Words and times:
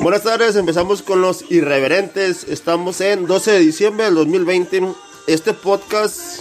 Buenas 0.00 0.22
tardes, 0.22 0.56
empezamos 0.56 1.02
con 1.02 1.20
los 1.20 1.50
irreverentes. 1.50 2.44
Estamos 2.44 3.00
en 3.00 3.26
12 3.26 3.52
de 3.52 3.58
diciembre 3.60 4.06
del 4.06 4.14
2020. 4.14 4.94
Este 5.26 5.52
podcast, 5.52 6.40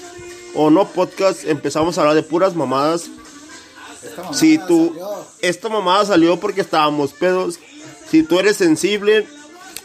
o 0.56 0.70
no 0.70 0.88
podcast, 0.88 1.46
empezamos 1.46 1.98
a 1.98 2.02
hablar 2.02 2.16
de 2.16 2.24
puras 2.24 2.56
mamadas. 2.56 3.10
Si 4.32 4.58
tú, 4.58 4.96
esta 5.42 5.70
mamada 5.70 6.06
salió 6.06 6.40
porque 6.40 6.62
estábamos 6.62 7.14
pedos. 7.14 7.60
Si 8.10 8.24
tú 8.24 8.40
eres 8.40 8.58
sensible 8.58 9.28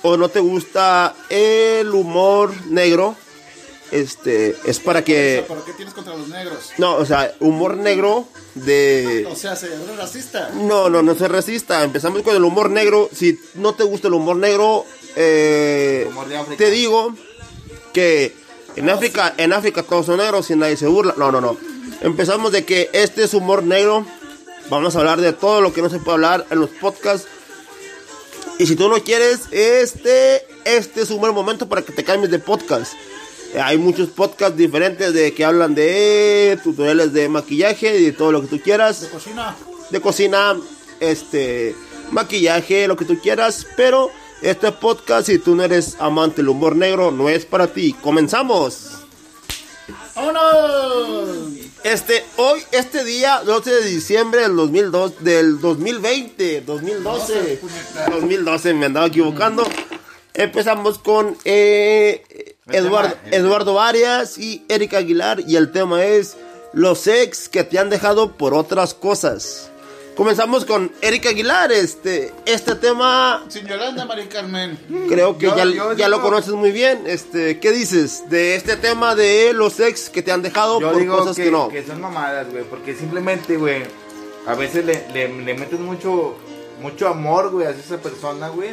o 0.02 0.16
no 0.16 0.29
te 0.29 0.41
gusta 0.41 1.14
el 1.29 1.91
humor 1.91 2.52
negro, 2.68 3.16
este, 3.95 4.56
es 4.64 4.80
para 4.80 5.04
que... 5.04 5.45
¿Pero 5.46 5.64
qué 5.64 5.72
tienes 5.72 5.95
contra 5.95 6.16
los 6.16 6.27
negros? 6.27 6.72
No, 6.79 6.96
o 6.96 7.06
sea, 7.06 7.32
humor 7.38 7.77
negro 7.77 8.27
de... 8.56 9.24
O 9.30 9.36
sea, 9.36 9.54
¿se 9.54 9.66
eres 9.66 9.96
racista? 9.96 10.50
No, 10.54 10.90
no, 10.90 11.00
no 11.00 11.14
soy 11.14 11.28
racista. 11.28 11.84
Empezamos 11.84 12.22
con 12.22 12.34
el 12.34 12.42
humor 12.42 12.70
negro. 12.70 13.09
Si 13.14 13.38
no 13.54 13.74
te 13.74 13.84
gusta 13.84 14.09
el 14.09 14.14
humor 14.14 14.36
negro, 14.36 14.84
eh, 15.14 16.06
Humor 16.09 16.28
de 16.28 16.36
África. 16.36 16.56
te 16.56 16.70
digo 16.70 17.14
que 17.92 18.34
en 18.74 18.91
África, 18.91 19.33
en 19.36 19.52
África 19.52 19.84
todos 19.84 20.06
son 20.06 20.16
negros 20.19 20.50
y 20.50 20.56
nadie 20.56 20.77
se 20.77 20.88
burla. 20.88 21.14
No, 21.16 21.30
no, 21.30 21.41
no. 21.41 21.56
Empezamos 22.00 22.50
de 22.50 22.64
que 22.64 22.91
este 22.92 23.22
es 23.22 23.33
humor 23.33 23.62
negro. 23.62 24.05
Vamos 24.70 24.97
a 24.97 24.98
hablar 24.98 25.20
de 25.20 25.33
todo 25.33 25.61
lo 25.61 25.72
que 25.72 25.83
no 25.83 25.88
se 25.88 26.00
puede 26.00 26.14
hablar 26.14 26.47
en 26.50 26.58
los 26.58 26.70
podcasts. 26.70 27.28
Y 28.58 28.66
si 28.66 28.74
tú 28.74 28.88
no 28.88 28.97
quieres, 29.05 29.42
este, 29.52 30.47
este 30.64 31.02
es 31.02 31.11
un 31.11 31.20
buen 31.20 31.33
momento 31.33 31.69
para 31.69 31.83
que 31.83 31.92
te 31.92 32.02
cambies 32.02 32.33
de 32.33 32.41
podcast. 32.41 32.92
Hay 33.62 33.78
muchos 33.78 34.08
podcasts 34.08 34.56
diferentes 34.56 35.14
de 35.14 35.32
que 35.32 35.44
hablan 35.44 35.74
de 35.74 36.58
tutoriales 36.64 37.12
de 37.12 37.28
maquillaje 37.28 37.98
y 37.98 38.06
de 38.06 38.12
todo 38.12 38.32
lo 38.32 38.42
que 38.42 38.48
tú 38.48 38.60
quieras 38.60 39.02
¿De 39.02 39.08
cocina? 39.08 39.56
de 39.90 40.00
cocina, 40.00 40.56
este, 40.98 41.77
maquillaje, 42.10 42.88
lo 42.88 42.96
que 42.96 43.04
tú 43.04 43.18
quieras, 43.20 43.66
pero 43.77 44.10
este 44.42 44.72
podcast, 44.72 45.27
si 45.27 45.38
tú 45.38 45.54
no 45.54 45.62
eres 45.62 45.96
amante 46.00 46.36
del 46.36 46.48
humor 46.48 46.74
negro, 46.74 47.11
no 47.11 47.28
es 47.28 47.46
para 47.46 47.66
ti. 47.66 47.94
Comenzamos. 48.02 48.91
¡Vámonos! 50.14 51.28
Este, 51.83 52.24
hoy, 52.36 52.61
este 52.72 53.05
día, 53.05 53.42
12 53.44 53.70
de 53.70 53.84
diciembre 53.84 54.42
del 54.42 54.56
2002, 54.56 55.22
del 55.22 55.61
2020, 55.61 56.62
2012, 56.62 57.61
2012, 58.11 58.74
me 58.74 58.86
andaba 58.86 59.06
equivocando. 59.06 59.64
Empezamos 60.34 60.98
con 60.98 61.36
eh, 61.44 62.56
Eduardo, 62.70 63.14
Eduardo 63.30 63.80
Arias 63.80 64.36
y 64.36 64.64
Erika 64.68 64.98
Aguilar 64.98 65.40
y 65.46 65.54
el 65.56 65.70
tema 65.70 66.04
es 66.04 66.36
los 66.72 67.06
ex 67.06 67.48
que 67.48 67.62
te 67.62 67.78
han 67.78 67.88
dejado 67.88 68.32
por 68.32 68.52
otras 68.52 68.94
cosas. 68.94 69.70
Comenzamos 70.16 70.64
con 70.64 70.90
Erika 71.02 71.28
Aguilar, 71.28 71.70
este, 71.72 72.32
este 72.46 72.74
tema 72.77 73.44
Sin 73.48 73.66
Yolanda, 73.66 74.05
Mari 74.06 74.27
Carmen. 74.27 74.77
creo 75.08 75.38
que 75.38 75.46
Yo- 75.46 75.56
ya, 75.56 75.64
yo 75.66 75.92
ya 75.92 76.08
lo 76.08 76.20
conoces 76.20 76.52
muy 76.55 76.72
bien. 76.72 77.05
Este, 77.06 77.60
¿qué 77.60 77.70
dices 77.70 78.28
de 78.28 78.56
este 78.56 78.77
tema 78.77 79.14
de 79.14 79.52
los 79.52 79.78
ex 79.78 80.10
que 80.10 80.22
te 80.22 80.32
han 80.32 80.42
dejado 80.42 80.80
por 80.80 80.96
digo 80.98 81.16
cosas 81.18 81.36
que, 81.36 81.44
que 81.44 81.50
no? 81.52 81.68
que 81.68 81.84
son 81.86 82.00
mamadas, 82.00 82.50
güey, 82.50 82.64
porque 82.64 82.94
simplemente, 82.96 83.56
güey, 83.56 83.82
a 84.48 84.55
veces 84.55 84.84
le, 84.84 85.06
le, 85.12 85.28
le 85.28 85.55
metes 85.55 85.78
mucho, 85.78 86.36
mucho 86.80 87.06
amor, 87.08 87.50
güey, 87.50 87.66
a 87.68 87.70
esa 87.70 87.98
persona, 87.98 88.48
güey. 88.48 88.70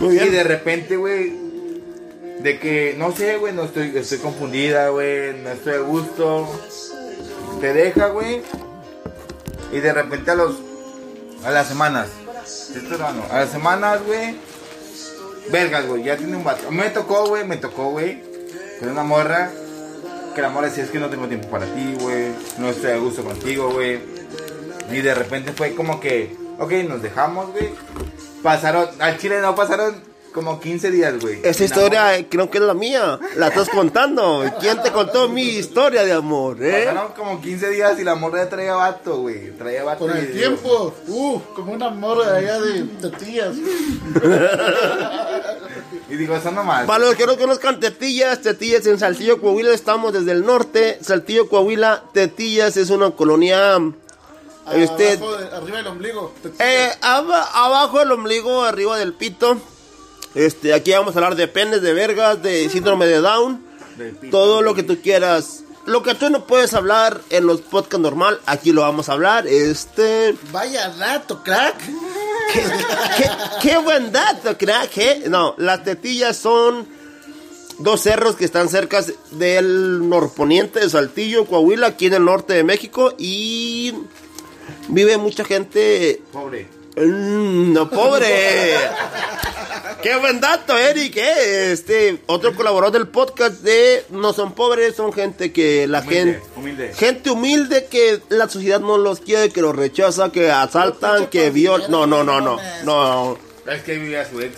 Muy 0.00 0.14
bien. 0.14 0.28
Y 0.28 0.30
de 0.30 0.44
repente, 0.44 0.96
güey, 0.96 1.32
de 2.40 2.58
que, 2.58 2.94
no 2.98 3.12
sé, 3.12 3.36
güey, 3.36 3.52
no 3.52 3.64
estoy, 3.64 3.96
estoy 3.96 4.18
confundida, 4.18 4.88
güey, 4.88 5.34
no 5.42 5.50
estoy 5.50 5.74
a 5.74 5.78
gusto. 5.78 6.48
Te 7.60 7.72
deja, 7.72 8.08
güey. 8.08 8.42
Y 9.72 9.80
de 9.80 9.92
repente 9.92 10.30
a 10.30 10.34
los, 10.34 10.56
a 11.44 11.50
las 11.50 11.66
semanas, 11.68 12.08
a 13.30 13.40
las 13.40 13.50
semanas, 13.50 14.00
güey, 14.04 14.36
vergas, 15.50 15.86
güey, 15.86 16.04
ya 16.04 16.16
tiene 16.16 16.36
un 16.36 16.44
vato. 16.44 16.70
Me 16.70 16.90
tocó, 16.90 17.26
güey, 17.28 17.46
me 17.46 17.56
tocó, 17.56 17.90
güey, 17.90 18.22
con 18.78 18.90
una 18.90 19.02
morra, 19.02 19.50
que 20.34 20.42
la 20.42 20.50
morra 20.50 20.68
decía, 20.68 20.84
es 20.84 20.90
que 20.90 20.98
no 20.98 21.08
tengo 21.08 21.26
tiempo 21.26 21.48
para 21.48 21.66
ti, 21.66 21.96
güey, 22.00 22.32
no 22.58 22.68
estoy 22.68 22.90
a 22.90 22.96
gusto 22.98 23.24
contigo, 23.24 23.72
güey. 23.72 24.00
Y 24.90 25.00
de 25.00 25.14
repente 25.14 25.52
fue 25.52 25.74
como 25.74 26.00
que, 26.00 26.36
ok, 26.58 26.72
nos 26.88 27.00
dejamos, 27.00 27.50
güey. 27.52 27.70
Pasaron, 28.42 28.88
al 28.98 29.18
chile 29.18 29.40
no 29.40 29.54
pasaron 29.54 29.94
como 30.32 30.58
15 30.60 30.90
días, 30.90 31.20
güey. 31.20 31.40
Esa 31.42 31.64
historia 31.64 32.08
amor. 32.08 32.20
eh, 32.20 32.26
creo 32.30 32.50
que 32.50 32.58
es 32.58 32.64
la 32.64 32.74
mía. 32.74 33.18
La 33.36 33.48
estás 33.48 33.68
contando. 33.68 34.44
¿Quién 34.60 34.82
te 34.82 34.90
contó 34.90 35.28
mi 35.28 35.42
historia 35.42 36.04
de 36.04 36.12
amor, 36.12 36.56
eh? 36.62 36.86
Pasaron 36.86 37.12
como 37.12 37.40
15 37.40 37.68
días 37.68 38.00
y 38.00 38.04
la 38.04 38.14
morra 38.14 38.44
ya 38.44 38.48
traía 38.48 38.74
vato, 38.74 39.18
güey. 39.18 39.50
Traía 39.58 39.84
vato. 39.84 40.06
Con 40.06 40.16
el 40.16 40.32
tiempo. 40.32 40.94
Uh, 41.06 41.38
como 41.54 41.72
una 41.72 41.90
morra 41.90 42.32
de 42.32 42.38
allá 42.38 42.60
de, 42.60 42.84
de 42.84 43.10
tías. 43.10 43.54
Y 46.08 46.16
digo, 46.16 46.36
eso 46.36 46.50
nomás. 46.50 46.86
Para 46.86 47.06
los 47.06 47.14
que 47.14 47.26
no 47.26 47.38
conozcan 47.38 47.80
Tetillas, 47.80 48.42
Tetillas 48.42 48.86
en 48.86 48.98
Saltillo, 48.98 49.40
Coahuila, 49.40 49.72
estamos 49.72 50.12
desde 50.12 50.32
el 50.32 50.44
norte. 50.44 50.98
Saltillo, 51.00 51.48
Coahuila, 51.48 52.04
Tetillas 52.12 52.76
es 52.76 52.90
una 52.90 53.12
colonia. 53.12 53.78
Este, 54.72 55.12
Abajo 55.14 55.36
de- 55.36 55.56
arriba 55.56 55.76
del 55.78 55.86
ombligo. 55.88 56.32
eh, 56.58 56.90
abajo 57.00 57.98
del 57.98 58.12
ombligo, 58.12 58.62
arriba 58.64 58.96
del 58.98 59.12
pito. 59.12 59.56
Este, 60.34 60.72
aquí 60.72 60.92
vamos 60.92 61.14
a 61.14 61.18
hablar 61.18 61.34
de 61.36 61.48
penes, 61.48 61.82
de 61.82 61.92
vergas, 61.92 62.42
de 62.42 62.68
síndrome 62.70 63.06
de 63.06 63.18
Down. 63.20 63.64
Todo 64.30 64.62
lo 64.62 64.74
que 64.74 64.82
tú 64.82 65.00
quieras. 65.02 65.64
Lo 65.84 66.02
que 66.04 66.14
tú 66.14 66.30
no 66.30 66.46
puedes 66.46 66.74
hablar 66.74 67.20
en 67.30 67.44
los 67.46 67.60
podcasts 67.60 67.98
normal, 68.00 68.40
aquí 68.46 68.72
lo 68.72 68.82
vamos 68.82 69.08
a 69.08 69.12
hablar. 69.12 69.46
Este. 69.48 70.34
Vaya 70.52 70.88
dato, 70.90 71.42
crack. 71.42 71.74
¿Qué, 72.52 72.62
qué- 73.18 73.30
qué 73.68 73.78
buen 73.78 74.12
dato, 74.12 74.56
crack. 74.56 74.96
¿eh? 74.98 75.24
No, 75.28 75.54
las 75.58 75.82
tetillas 75.82 76.36
son 76.36 76.86
dos 77.78 78.00
cerros 78.00 78.36
que 78.36 78.44
están 78.44 78.68
cerca 78.68 79.04
del 79.32 80.08
norponiente 80.08 80.78
de 80.80 80.88
Saltillo, 80.88 81.46
Coahuila, 81.46 81.88
aquí 81.88 82.06
en 82.06 82.14
el 82.14 82.24
norte 82.24 82.54
de 82.54 82.62
México. 82.64 83.12
Y 83.18 83.92
vive 84.88 85.16
mucha 85.18 85.44
gente. 85.44 86.20
Pobre. 86.32 86.66
Mm, 86.96 87.72
no, 87.72 87.88
pobre. 87.88 88.74
Qué 90.02 90.16
buen 90.16 90.40
dato, 90.40 90.76
Eric. 90.76 91.16
¿eh? 91.16 91.72
Este, 91.72 92.18
otro 92.26 92.54
colaborador 92.54 92.92
del 92.92 93.08
podcast 93.08 93.60
de 93.62 94.04
No 94.10 94.32
son 94.32 94.52
pobres, 94.52 94.96
son 94.96 95.12
gente 95.12 95.52
que 95.52 95.86
la 95.86 96.00
Humilde, 96.00 96.32
gente. 96.34 96.46
humilde. 96.56 96.92
Gente 96.94 97.30
humilde 97.30 97.86
que 97.86 98.20
la 98.28 98.48
sociedad 98.48 98.80
no 98.80 98.98
los 98.98 99.20
quiere, 99.20 99.50
que 99.50 99.62
los 99.62 99.74
rechaza, 99.76 100.30
que 100.32 100.50
asaltan, 100.50 101.26
que 101.28 101.50
violan. 101.50 101.90
No, 101.90 102.06
no, 102.06 102.24
no, 102.24 102.40
no. 102.40 102.58
No. 102.84 103.38
Es 103.70 103.82
que 103.82 103.96
vivía 103.98 104.28
su 104.28 104.40
ex. 104.40 104.54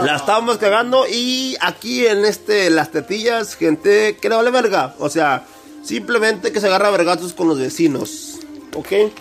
La 0.00 0.14
estábamos 0.16 0.58
cagando 0.58 1.04
y 1.08 1.56
aquí 1.60 2.06
en 2.06 2.24
este, 2.24 2.70
las 2.70 2.92
tetillas, 2.92 3.56
gente 3.56 4.16
que 4.20 4.28
le 4.28 4.36
vale 4.36 4.52
verga. 4.52 4.94
O 5.00 5.10
sea, 5.10 5.44
simplemente 5.82 6.52
que 6.52 6.60
se 6.60 6.68
agarra 6.68 6.90
vergazos 6.90 7.32
con 7.34 7.48
los 7.48 7.58
vecinos. 7.58 8.38
¿Ok? 8.74 9.12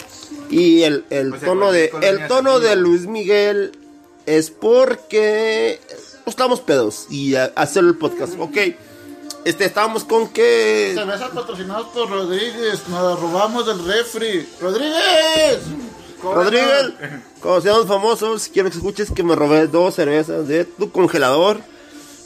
Y 0.50 0.84
el, 0.84 1.06
el 1.10 1.34
O 1.34 1.40
sea, 1.40 1.50
tono 1.50 1.72
de, 1.72 1.92
el 2.02 2.28
tono 2.28 2.60
de. 2.60 2.76
Luis 2.76 3.06
Miguel 3.08 3.72
es 4.26 4.50
porque 4.52 5.80
pues, 5.88 6.18
estamos 6.28 6.62
pedos 6.62 7.08
y 7.10 7.36
a- 7.36 7.52
hacer 7.56 7.84
el 7.84 7.96
podcast. 7.96 8.34
Ok. 8.40 8.58
Este, 9.46 9.66
estábamos 9.66 10.04
con 10.04 10.28
que. 10.30 10.92
Cervezas 10.96 11.30
patrocinadas 11.30 11.86
por 11.94 12.10
Rodríguez. 12.10 12.88
Nos 12.90 13.04
la 13.04 13.16
robamos 13.16 13.66
del 13.66 13.84
refri. 13.86 14.48
¡Rodríguez! 14.62 15.60
Rodríguez, 16.22 16.92
como 17.40 17.62
seamos 17.62 17.88
famosos, 17.88 18.50
quiero 18.52 18.70
que 18.70 18.76
escuches 18.76 19.10
que 19.12 19.24
me 19.24 19.36
robé 19.36 19.68
dos 19.68 19.96
cervezas 19.96 20.50
de 20.50 20.66
tu 20.66 20.92
congelador 20.92 21.62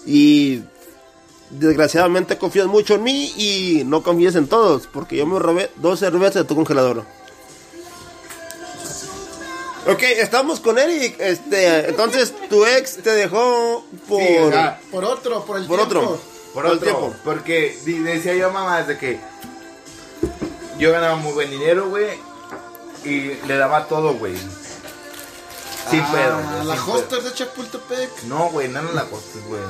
y 0.06 0.62
desgraciadamente 1.60 2.38
confías 2.38 2.68
mucho 2.68 2.96
en 2.96 3.04
mí 3.04 3.34
y 3.38 3.84
no 3.86 4.04
confíes 4.04 4.36
en 4.36 4.48
todos, 4.48 4.88
porque 4.88 5.18
yo 5.18 5.26
me 5.26 5.40
robé 5.40 5.70
dos 5.78 6.00
cervezas 6.00 6.36
de 6.36 6.44
tu 6.46 6.56
congelador. 6.56 7.04
Ok, 9.86 10.02
estamos 10.02 10.60
con 10.62 10.80
Eric. 10.80 11.20
Este, 11.20 11.90
entonces 11.90 12.34
tu 12.50 12.66
ex 12.66 12.98
te 12.98 13.10
dejó 13.12 13.86
por 14.08 14.22
Sí, 14.22 14.38
o 14.38 14.50
sea, 14.50 14.80
Por 14.92 15.04
otro, 15.04 15.44
por 15.44 15.58
el 15.58 15.66
por 15.66 15.78
tiempo. 15.80 16.00
otro. 16.00 16.20
por 16.54 16.66
el 16.66 16.72
otro. 16.74 16.84
tiempo. 16.86 17.14
Porque 17.24 17.78
decía 17.86 18.34
yo, 18.36 18.50
mamá, 18.52 18.82
desde 18.84 18.98
que 18.98 19.20
yo 20.80 20.92
ganaba 20.92 21.16
muy 21.18 21.34
buen 21.34 21.52
dinero, 21.52 21.90
güey. 21.90 22.08
Y 23.04 23.34
le 23.46 23.58
daba 23.58 23.88
todo, 23.88 24.14
güey. 24.14 24.36
Sin 25.90 26.02
Ah, 26.02 26.40
güey, 26.60 26.68
La 26.68 26.76
hoster 26.86 27.22
de 27.22 27.34
Chapultepec. 27.34 28.24
No, 28.24 28.50
güey, 28.50 28.68
no 28.70 28.80
era 28.80 28.92
la 28.94 29.04
hostes, 29.04 29.46
güey. 29.48 29.62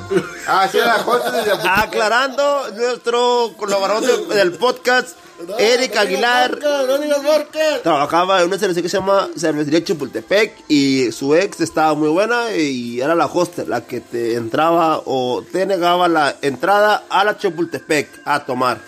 Ah, 0.47 0.67
sí, 0.71 0.77
era 0.77 0.97
la 0.97 1.05
hostes 1.05 1.33
de 1.33 1.39
Chapultepec. 1.45 1.77
Aclarando, 1.77 2.71
nuestro 2.75 3.53
colaborador 3.57 4.03
del, 4.05 4.27
del 4.29 4.51
podcast, 4.53 5.17
No, 5.47 5.57
Eric 5.57 5.95
no 5.95 6.01
Aguilar. 6.01 6.51
marca, 6.51 6.81
No 6.87 6.97
digas 6.99 7.23
marca. 7.23 7.81
Trabajaba 7.81 8.41
en 8.41 8.47
una 8.47 8.57
cervecería 8.57 8.83
que 8.83 8.89
se 8.89 8.97
llama 8.97 9.27
Cervecería 9.37 9.83
Chapultepec 9.83 10.63
y 10.69 11.11
su 11.11 11.35
ex 11.35 11.59
estaba 11.61 11.93
muy 11.95 12.09
buena 12.09 12.51
y 12.55 13.01
era 13.01 13.15
la 13.15 13.25
hostel, 13.25 13.69
la 13.69 13.81
que 13.81 13.99
te 13.99 14.35
entraba 14.35 15.01
o 15.05 15.43
te 15.51 15.65
negaba 15.65 16.07
la 16.07 16.35
entrada 16.41 17.03
a 17.09 17.23
la 17.25 17.37
Chapultepec 17.37 18.21
a 18.25 18.45
tomar. 18.45 18.79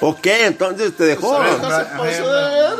Ok, 0.00 0.26
entonces 0.26 0.96
te 0.96 1.04
dejó. 1.04 1.36
Pues, 1.36 1.52
Esa 1.54 1.84
se 1.84 1.96
pasó 1.96 2.32
de 2.32 2.50
verga. 2.50 2.76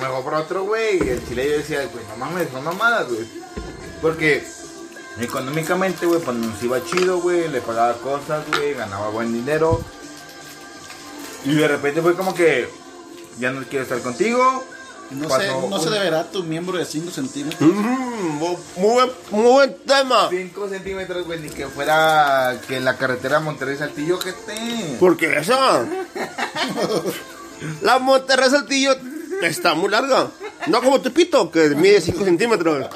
me 0.00 0.36
otro, 0.36 0.64
güey. 0.64 1.04
Y 1.04 1.08
el 1.08 1.28
chile 1.28 1.48
yo 1.50 1.58
decía, 1.58 1.86
güey, 1.92 2.04
no 2.06 2.16
mames, 2.16 2.48
son 2.50 2.64
mamadas, 2.64 3.08
güey. 3.08 3.26
Porque 4.02 4.44
económicamente, 5.20 6.06
güey, 6.06 6.20
pues 6.20 6.36
nos 6.36 6.62
iba 6.62 6.84
chido, 6.84 7.20
güey. 7.20 7.48
Le 7.48 7.60
pagaba 7.60 7.94
cosas, 7.94 8.44
güey, 8.48 8.74
ganaba 8.74 9.10
buen 9.10 9.32
dinero. 9.32 9.80
Y 11.44 11.54
de 11.54 11.68
repente 11.68 12.02
fue 12.02 12.14
como 12.14 12.34
que 12.34 12.68
ya 13.38 13.50
no 13.50 13.62
quiero 13.64 13.84
estar 13.84 14.00
contigo. 14.00 14.64
No 15.10 15.28
Pasó 15.28 15.40
sé, 15.62 15.68
no 15.68 15.78
se 15.80 15.90
deberá 15.90 16.30
tu 16.30 16.42
miembro 16.44 16.78
de 16.78 16.84
5 16.84 17.10
centímetros. 17.10 17.60
Mm, 17.68 18.38
mu- 18.38 18.56
muy, 18.76 18.92
buen, 18.94 19.10
muy 19.30 19.42
buen 19.52 19.76
tema. 19.84 20.28
5 20.30 20.68
centímetros, 20.68 21.26
güey, 21.26 21.40
ni 21.40 21.48
que 21.48 21.66
fuera 21.66 22.60
que 22.68 22.78
la 22.80 22.96
carretera 22.96 23.40
Monterrey-Saltillo, 23.40 24.18
que 24.18 24.32
te. 24.32 24.96
Porque 25.00 25.36
eso. 25.38 25.58
La 27.82 27.98
Monterrey 27.98 28.50
Saltillo 28.50 28.92
está 29.42 29.74
muy 29.74 29.90
larga. 29.90 30.28
No 30.68 30.80
como 30.82 31.00
tu 31.00 31.12
pito, 31.12 31.50
que 31.50 31.70
mide 31.70 32.00
5 32.00 32.24
centímetros. 32.24 32.86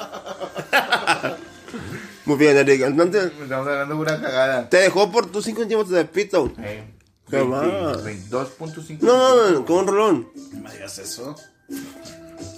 Muy 2.25 2.37
bien, 2.37 2.57
Eric. 2.57 2.81
Entonces, 2.81 3.31
Estamos 3.41 3.67
hablando 3.67 3.95
de 3.95 4.01
una 4.01 4.21
cagada. 4.21 4.69
te 4.69 4.77
dejó 4.77 5.11
por 5.11 5.27
tus 5.27 5.45
5 5.45 5.59
centímetros 5.61 5.91
de 5.95 6.05
pito. 6.05 6.51
Eh, 6.59 6.83
Qué 7.29 7.37
20, 7.37 7.49
mal. 7.55 8.03
22.5. 8.03 8.97
No, 9.01 9.49
no, 9.51 9.65
con 9.65 9.77
un 9.77 9.87
rolón. 9.87 10.29
No 10.53 10.59
me 10.61 10.71
digas 10.71 10.97
eso. 10.99 11.35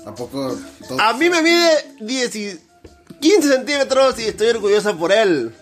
¿A 0.06 0.16
poco? 0.16 0.58
todo- 0.88 1.00
A 1.02 1.14
mí 1.14 1.30
me 1.30 1.42
mide 1.42 1.96
10 2.00 2.36
y 2.36 2.60
15 3.20 3.48
centímetros 3.50 4.20
y 4.20 4.26
estoy 4.26 4.48
orgullosa 4.48 4.94
por 4.96 5.12
él. 5.12 5.54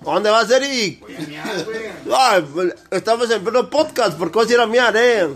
¿A 0.00 0.04
dónde 0.14 0.30
vas, 0.30 0.50
Eric? 0.50 1.04
Ay, 2.12 2.42
pues, 2.52 2.74
estamos 2.90 3.30
en 3.30 3.42
pleno 3.44 3.70
podcast, 3.70 4.18
¿por 4.18 4.32
qué 4.32 4.38
vas 4.38 4.48
a 4.48 4.52
ir 4.52 4.60
a 4.60 4.66
miar, 4.66 4.96
eh? 4.96 5.28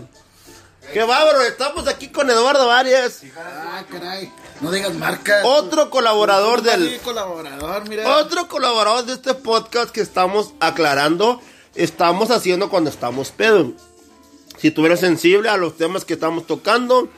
Qué 0.93 1.03
bárbaro, 1.03 1.41
estamos 1.41 1.87
aquí 1.87 2.07
con 2.09 2.29
Eduardo 2.29 2.71
Arias, 2.71 3.21
Ah, 3.37 3.83
caray. 3.91 4.31
No 4.61 4.71
digas 4.71 4.93
marca. 4.95 5.41
otro 5.45 5.89
colaborador 5.89 6.61
del... 6.63 6.89
Sí, 6.89 6.97
colaborador, 7.03 7.87
mira. 7.89 8.17
Otro 8.17 8.47
colaborador 8.47 9.05
de 9.05 9.13
este 9.13 9.33
podcast 9.35 9.91
que 9.91 10.01
estamos 10.01 10.53
aclarando, 10.59 11.41
estamos 11.75 12.31
haciendo 12.31 12.69
cuando 12.69 12.89
estamos 12.89 13.31
pedo. 13.31 13.73
Si 14.57 14.71
tú 14.71 14.85
eres 14.85 15.01
sensible 15.01 15.49
a 15.49 15.57
los 15.57 15.77
temas 15.77 16.05
que 16.05 16.13
estamos 16.13 16.47
tocando, 16.47 17.09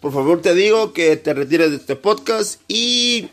por 0.00 0.12
favor 0.12 0.40
te 0.42 0.54
digo 0.54 0.92
que 0.92 1.16
te 1.16 1.34
retires 1.34 1.70
de 1.70 1.76
este 1.76 1.96
podcast 1.96 2.60
y 2.68 3.28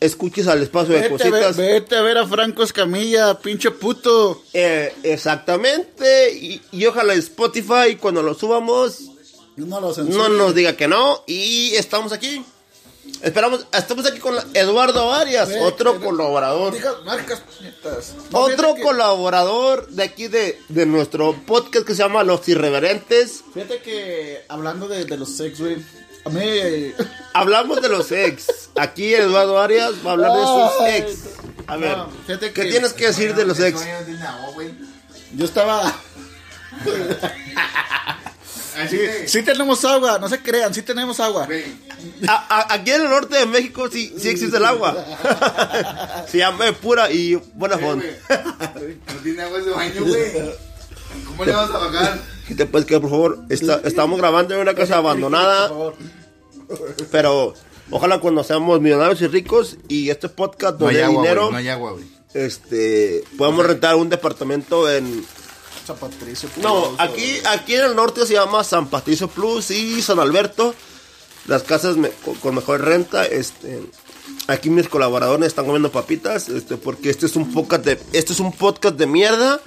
escuches 0.00 0.46
al 0.48 0.62
espacio 0.62 0.94
de 0.94 1.00
Vete 1.08 1.14
a, 1.14 1.30
ver, 1.30 1.42
cositas. 1.42 1.56
vete 1.56 1.96
a 1.96 2.02
ver 2.02 2.18
a 2.18 2.26
Franco 2.26 2.62
Escamilla, 2.62 3.38
pinche 3.40 3.70
puto. 3.70 4.42
Eh, 4.52 4.92
exactamente, 5.02 6.32
y, 6.34 6.60
y 6.72 6.86
ojalá 6.86 7.14
Spotify 7.14 7.96
cuando 7.98 8.22
lo 8.22 8.34
subamos 8.34 9.00
No 9.56 9.80
lo 9.80 9.88
no 9.88 9.94
censures. 9.94 10.30
nos 10.30 10.54
diga 10.54 10.76
que 10.76 10.88
no 10.88 11.22
y 11.26 11.74
estamos 11.76 12.12
aquí. 12.12 12.44
Esperamos, 13.22 13.66
estamos 13.72 14.04
aquí 14.06 14.18
con 14.18 14.34
Eduardo 14.54 15.12
Arias, 15.12 15.48
otro 15.60 15.98
ve, 15.98 16.04
colaborador. 16.04 16.74
Marcas. 17.04 17.42
No, 18.30 18.38
Otro 18.40 18.74
que- 18.74 18.82
colaborador 18.82 19.88
de 19.88 20.02
aquí 20.02 20.28
de, 20.28 20.60
de 20.68 20.84
nuestro 20.86 21.34
podcast 21.46 21.86
que 21.86 21.94
se 21.94 22.02
llama 22.02 22.22
Los 22.22 22.46
Irreverentes. 22.48 23.42
Fíjate 23.54 23.80
que 23.80 24.44
hablando 24.48 24.88
de, 24.88 25.04
de 25.06 25.16
los 25.16 25.30
sex, 25.36 25.58
güey. 25.60 25.76
A 26.26 26.28
mí. 26.30 26.40
eh, 26.42 26.94
Hablamos 27.34 27.80
de 27.82 27.88
los 27.88 28.10
ex. 28.12 28.70
Aquí 28.76 29.14
Eduardo 29.14 29.58
Arias 29.58 29.92
va 30.04 30.10
a 30.10 30.12
hablar 30.14 30.32
de 30.32 30.42
sus 30.44 30.88
ex. 30.88 31.18
A 31.66 31.76
ver, 31.76 31.96
no, 31.96 32.10
fíjate 32.26 32.52
¿qué 32.52 32.64
tienes 32.66 32.92
que 32.92 33.06
decir 33.06 33.34
de 33.34 33.44
los 33.46 33.58
ex? 33.60 33.80
Yo 35.34 35.44
estaba. 35.46 35.94
Que, 38.90 39.28
Sí 39.28 39.42
tenemos 39.42 39.84
agua, 39.84 40.18
no 40.18 40.28
se 40.28 40.40
crean, 40.42 40.74
sí 40.74 40.82
tenemos 40.82 41.20
agua. 41.20 41.46
A- 42.28 42.32
a- 42.60 42.74
aquí 42.74 42.90
en 42.90 43.02
el 43.02 43.08
norte 43.10 43.36
de 43.36 43.46
México 43.46 43.88
sí, 43.90 44.12
sí 44.18 44.28
existe 44.28 44.56
el 44.56 44.64
agua. 44.64 44.94
Se 46.28 46.38
llama 46.38 46.72
pura 46.72 47.10
y 47.10 47.34
buena 47.54 47.76
güey, 47.76 47.96
No 47.98 49.20
tiene 49.22 49.42
agua 49.42 49.58
ese 49.58 49.70
baño, 49.70 50.04
güey. 50.04 50.32
¿Cómo 51.26 51.44
le 51.44 51.52
vamos 51.52 51.74
a 51.74 51.78
bajar? 51.78 52.20
¿Qué 52.48 52.54
te 52.54 52.66
puedes 52.66 52.86
quedar, 52.86 53.00
por 53.00 53.10
favor? 53.10 53.38
Está- 53.48 53.80
estamos 53.84 54.18
grabando 54.18 54.54
en 54.54 54.60
una 54.60 54.74
casa 54.74 54.96
abandonada, 54.96 55.68
Por 55.68 55.94
favor. 55.96 55.96
pero 57.10 57.54
ojalá 57.90 58.18
cuando 58.18 58.42
seamos 58.44 58.80
millonarios 58.80 59.20
y 59.22 59.26
ricos 59.28 59.76
y 59.88 60.10
este 60.10 60.28
podcast 60.28 60.74
No 60.80 60.86
nos 60.86 60.90
hay 60.90 60.96
dé 60.96 61.04
agua, 61.04 61.22
dinero, 61.22 61.40
güey. 61.42 61.52
No 61.52 61.58
hay 61.58 61.68
agua, 61.68 61.92
güey. 61.92 62.04
este, 62.34 63.22
podamos 63.38 63.64
rentar 63.66 63.94
un 63.96 64.08
departamento 64.10 64.90
en 64.90 65.24
San 65.86 65.96
Patricio. 65.96 66.48
No, 66.62 66.88
Plus, 66.88 67.00
aquí, 67.00 67.38
aquí 67.46 67.74
en 67.74 67.84
el 67.84 67.96
norte 67.96 68.24
se 68.26 68.34
llama 68.34 68.64
San 68.64 68.88
Patricio 68.88 69.28
Plus 69.28 69.70
y 69.70 70.00
San 70.02 70.18
Alberto. 70.18 70.74
Las 71.46 71.62
casas 71.62 71.96
me- 71.96 72.10
con, 72.10 72.34
con 72.36 72.54
mejor 72.54 72.80
renta. 72.82 73.24
Este, 73.26 73.82
aquí 74.46 74.70
mis 74.70 74.88
colaboradores 74.88 75.46
están 75.48 75.66
comiendo 75.66 75.92
papitas. 75.92 76.48
Este, 76.48 76.76
porque 76.76 77.10
este 77.10 77.26
es 77.26 77.36
un 77.36 77.52
podcast 77.52 77.84
de, 77.84 78.00
este 78.12 78.32
es 78.32 78.40
un 78.40 78.52
podcast 78.52 78.96
de 78.96 79.06
mierda. 79.06 79.60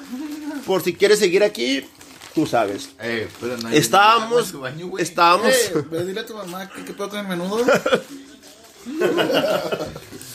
Por 0.65 0.81
si 0.83 0.93
quieres 0.95 1.19
seguir 1.19 1.43
aquí, 1.43 1.85
tú 2.33 2.45
sabes. 2.47 2.89
Eh, 2.99 3.29
pero 3.39 3.57
no 3.57 3.69
Estábamos, 3.69 4.51
baño, 4.59 4.91
estábamos. 4.97 5.53
Eh, 5.53 5.85
dile 6.05 6.21
a 6.21 6.25
tu 6.25 6.33
mamá 6.35 6.67
que 6.69 6.83
qué 6.83 6.93
puedo 6.93 7.09
con 7.11 7.19
el 7.19 7.27
menudo. 7.27 7.63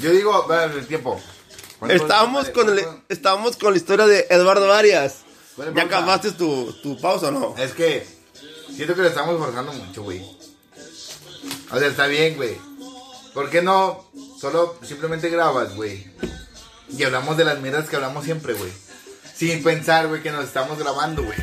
Yo 0.00 0.10
digo, 0.10 0.46
vean 0.48 0.72
el 0.72 0.86
tiempo. 0.86 1.20
¿Cuánto- 1.78 1.96
Estábamos 1.96 2.48
con 2.50 2.68
el, 2.70 2.84
estábamos 3.08 3.56
con 3.56 3.72
la 3.72 3.76
historia 3.78 4.06
de 4.06 4.26
Eduardo 4.30 4.72
Arias. 4.72 5.16
¿Cuál 5.56 5.68
es 5.68 5.74
¿Ya 5.74 5.82
pausa? 5.82 5.96
acabaste 5.98 6.32
tu, 6.32 6.72
tu 6.82 7.00
pausa 7.00 7.28
o 7.28 7.30
no? 7.30 7.54
Es 7.58 7.72
que 7.72 8.06
siento 8.74 8.94
que 8.94 9.02
le 9.02 9.08
estamos 9.08 9.38
forzando 9.38 9.72
mucho, 9.72 10.02
güey. 10.02 10.22
O 11.70 11.78
sea, 11.78 11.88
está 11.88 12.06
bien, 12.06 12.36
güey. 12.36 12.56
¿Por 13.34 13.48
qué 13.50 13.62
no 13.62 14.04
solo 14.40 14.78
simplemente 14.82 15.28
grabas, 15.30 15.74
güey? 15.74 16.06
Y 16.90 17.02
hablamos 17.04 17.36
de 17.36 17.44
las 17.44 17.60
mierdas 17.60 17.88
que 17.88 17.96
hablamos 17.96 18.24
siempre, 18.24 18.52
güey. 18.54 18.70
Sin 19.34 19.62
pensar, 19.62 20.08
güey, 20.08 20.22
que 20.22 20.30
nos 20.30 20.44
estamos 20.44 20.78
grabando, 20.78 21.22
güey. 21.22 21.38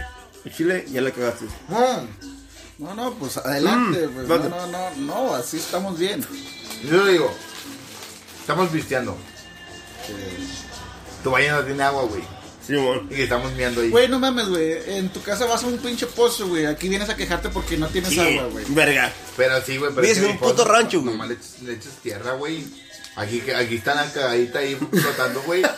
Chile, 0.56 0.86
ya 0.90 1.02
le 1.02 1.12
cagaste. 1.12 1.46
Mm. 1.68 2.84
No, 2.84 2.94
no, 2.96 3.14
pues 3.16 3.38
adelante. 3.38 4.08
Mm, 4.08 4.14
pues, 4.14 4.28
vale. 4.28 4.50
no, 4.50 4.68
no, 4.68 4.92
no, 4.92 4.96
no, 4.98 5.36
así 5.36 5.58
estamos 5.58 5.98
bien. 5.98 6.26
Yo 6.84 7.04
le 7.04 7.12
digo, 7.14 7.32
estamos 8.40 8.70
pisteando. 8.70 9.18
Tu 11.24 11.30
baño 11.30 11.58
no 11.58 11.66
tiene 11.66 11.84
agua, 11.84 12.04
güey. 12.04 12.24
Simón. 12.69 13.10
Y 13.10 13.21
estamos 13.24 13.51
mirando 13.54 13.81
ahí. 13.81 13.89
Güey, 13.89 14.07
no 14.07 14.19
mames, 14.19 14.48
güey. 14.48 14.77
En 14.98 15.10
tu 15.10 15.21
casa 15.24 15.45
vas 15.45 15.63
a 15.63 15.68
un 15.68 15.77
pinche 15.80 16.06
pozo, 16.06 16.48
güey. 16.48 16.66
Aquí 16.68 16.88
vienes 16.88 17.10
a 17.10 17.16
quejarte 17.16 17.50
porque 17.50 17.75
no 17.77 17.88
tienes 17.88 18.18
agua, 18.18 18.44
güey. 18.51 18.63
Verga. 18.69 19.12
Pero 19.36 19.60
sí, 19.62 19.77
güey. 19.77 19.89
pero 19.89 20.01
Vives 20.04 20.18
en 20.19 20.25
un 20.31 20.38
puto 20.38 20.63
rancho, 20.66 21.01
güey. 21.01 21.12
Nomás 21.13 21.30
le, 21.30 21.36
echas- 21.36 21.60
le 21.63 21.74
echas 21.74 21.94
tierra, 22.04 22.33
güey. 22.33 22.63
Aquí, 23.15 23.41
aquí 23.51 23.75
está 23.75 23.96
la 23.96 24.05
cagadita 24.13 24.60
ahí 24.60 24.75
flotando, 24.75 25.41
güey. 25.41 25.63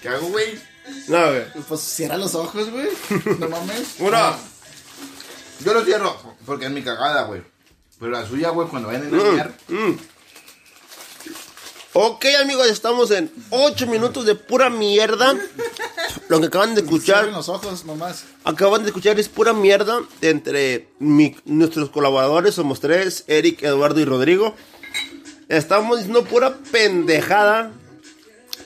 ¿Qué 0.00 0.08
hago, 0.08 0.28
güey? 0.28 0.58
No, 1.08 1.26
güey. 1.28 1.42
Pues 1.68 1.80
cierra 1.80 2.16
los 2.16 2.34
ojos, 2.34 2.70
güey. 2.70 2.88
No 3.38 3.48
mames. 3.48 3.88
Una. 3.98 4.36
Yo 5.64 5.74
lo 5.74 5.84
cierro 5.84 6.16
porque 6.46 6.66
es 6.66 6.70
mi 6.72 6.82
cagada, 6.82 7.24
güey. 7.24 7.42
Pero 7.98 8.12
la 8.12 8.26
suya, 8.26 8.50
güey, 8.50 8.68
cuando 8.68 8.88
vayan 8.88 9.02
a 9.04 9.08
engañar. 9.08 9.52
Mm. 9.68 9.92
Ok, 11.94 12.24
amigos, 12.40 12.68
estamos 12.68 13.10
en 13.10 13.30
8 13.50 13.86
minutos 13.86 14.24
de 14.24 14.34
pura 14.34 14.70
mierda. 14.70 15.34
Lo 16.28 16.40
que 16.40 16.46
acaban 16.46 16.74
de 16.74 16.80
escuchar, 16.80 17.26
los 17.26 17.50
ojos 17.50 17.84
nomás. 17.84 18.24
acaban 18.44 18.82
de 18.82 18.88
escuchar 18.88 19.20
es 19.20 19.28
pura 19.28 19.52
mierda 19.52 20.00
entre 20.22 20.88
mi- 20.98 21.36
nuestros 21.44 21.90
colaboradores, 21.90 22.54
somos 22.54 22.80
tres, 22.80 23.24
Eric, 23.26 23.62
Eduardo 23.62 24.00
y 24.00 24.06
Rodrigo. 24.06 24.54
Estamos 25.48 25.98
diciendo 25.98 26.24
pura 26.24 26.56
pendejada. 26.70 27.72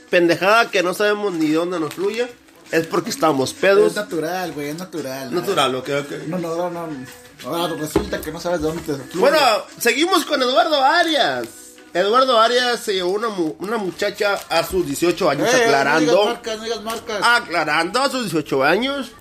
Pendejada 0.08 0.70
que 0.70 0.84
no 0.84 0.94
sabemos 0.94 1.32
ni 1.32 1.48
dónde 1.50 1.80
nos 1.80 1.94
fluye. 1.94 2.28
Es 2.70 2.86
porque 2.86 3.10
estamos 3.10 3.50
Es 3.50 3.56
pedos. 3.56 3.94
natural, 3.96 4.52
güey, 4.52 4.68
es 4.68 4.76
natural. 4.78 5.34
Natural, 5.34 5.74
ok, 5.74 5.88
ok. 6.00 6.12
No, 6.28 6.38
no, 6.38 6.70
no, 6.70 6.86
no. 6.86 6.96
Ahora 7.44 7.74
resulta 7.74 8.20
que 8.20 8.30
no 8.30 8.38
sabes 8.40 8.60
de 8.60 8.68
dónde 8.68 8.82
te 8.82 8.94
fluye. 8.94 9.18
Bueno, 9.18 9.38
seguimos 9.80 10.24
con 10.24 10.40
Eduardo 10.42 10.80
Arias. 10.80 11.46
Eduardo 11.94 12.38
Arias 12.38 12.80
se 12.80 12.94
llevó 12.94 13.10
una, 13.12 13.28
mu- 13.28 13.54
una 13.60 13.76
muchacha 13.78 14.38
a 14.50 14.62
sus 14.64 14.84
18 14.86 15.30
años, 15.30 15.48
Eh, 15.48 15.52
No 15.56 15.62
aclarando. 15.64 16.00
digas 16.12 16.26
marcas, 16.26 16.56
no 16.58 16.64
digas 16.64 16.82
marcas. 16.82 17.18
aclarando 17.22 18.00
a 18.02 18.10
sus 18.10 18.22
18 18.24 18.64
años. 18.64 19.12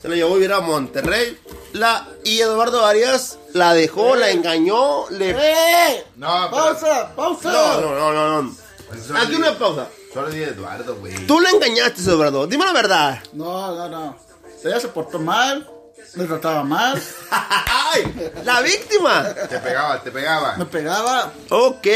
Se 0.00 0.08
la 0.08 0.14
llevó 0.14 0.32
a 0.32 0.34
vivir 0.36 0.52
a 0.52 0.60
Monterrey. 0.60 1.38
La, 1.72 2.06
y 2.22 2.38
Eduardo 2.40 2.84
Arias 2.86 3.38
la 3.54 3.74
dejó, 3.74 4.14
la 4.14 4.30
engañó, 4.30 5.08
le... 5.10 5.30
¡Eh! 5.30 6.04
No, 6.16 6.48
pero- 6.50 6.62
¡Pausa! 6.64 7.12
¡Pausa! 7.16 7.50
No, 7.52 7.80
no, 7.80 7.94
no, 7.98 8.12
no, 8.12 8.42
no. 8.42 8.56
Solo 9.04 9.18
Aquí 9.18 9.34
una 9.34 9.58
pausa. 9.58 9.88
Solo 10.14 10.28
di 10.30 10.42
Eduardo, 10.42 10.96
güey. 10.96 11.26
Tú 11.26 11.40
le 11.40 11.48
engañaste, 11.50 12.00
Eduardo. 12.02 12.46
Dime 12.46 12.64
la 12.64 12.72
verdad. 12.72 13.22
No, 13.32 13.74
no, 13.74 13.88
no. 13.88 14.16
Ella 14.64 14.78
se 14.80 14.88
portó 14.88 15.18
mal, 15.18 15.68
me 16.16 16.24
trataba 16.24 16.64
mal, 16.64 17.00
¡Ay! 17.30 18.30
¡La 18.44 18.60
víctima! 18.62 19.24
Te 19.48 19.58
pegaba, 19.58 20.02
te 20.02 20.10
pegaba. 20.10 20.56
me 20.56 20.64
pegaba, 20.66 21.32
Ok. 21.50 21.86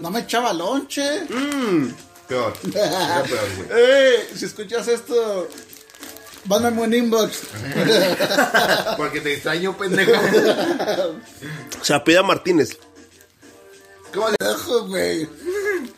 no 0.00 0.10
me 0.10 0.20
echaba 0.20 0.52
lonche. 0.52 1.24
Mm. 1.28 1.88
Peor. 2.28 2.52
Era 2.74 3.22
peor, 3.24 3.48
güey. 3.56 3.68
¡Eh! 3.72 4.30
Si 4.36 4.44
escuchas 4.46 4.88
esto, 4.88 5.48
Mándame 6.46 6.80
un 6.80 6.94
inbox. 6.94 7.40
Porque 8.96 9.20
te 9.20 9.34
extraño, 9.34 9.76
pendeja. 9.76 10.18
Se 11.82 11.92
apida 11.92 12.22
Martínez. 12.22 12.78
¿Cómo 14.14 14.28
le- 14.30 14.36
Dejo, 14.40 14.86
güey. 14.86 15.24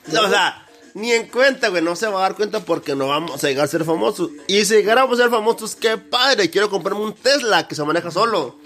O 0.08 0.28
sea, 0.28 0.66
ni 0.94 1.12
en 1.12 1.26
cuenta, 1.28 1.68
güey, 1.68 1.82
no 1.82 1.96
se 1.96 2.06
va 2.06 2.18
a 2.18 2.22
dar 2.22 2.34
cuenta 2.36 2.60
porque 2.60 2.94
no 2.94 3.08
vamos 3.08 3.42
a 3.42 3.48
llegar 3.48 3.64
a 3.64 3.68
ser 3.68 3.84
famosos. 3.84 4.30
Y 4.46 4.64
si 4.64 4.74
llegáramos 4.74 5.18
a 5.18 5.22
ser 5.22 5.30
famosos, 5.30 5.74
qué 5.76 5.96
padre, 5.98 6.50
quiero 6.50 6.68
comprarme 6.70 7.00
un 7.02 7.14
Tesla 7.14 7.66
que 7.68 7.74
se 7.74 7.82
maneja 7.84 8.10
solo. 8.10 8.56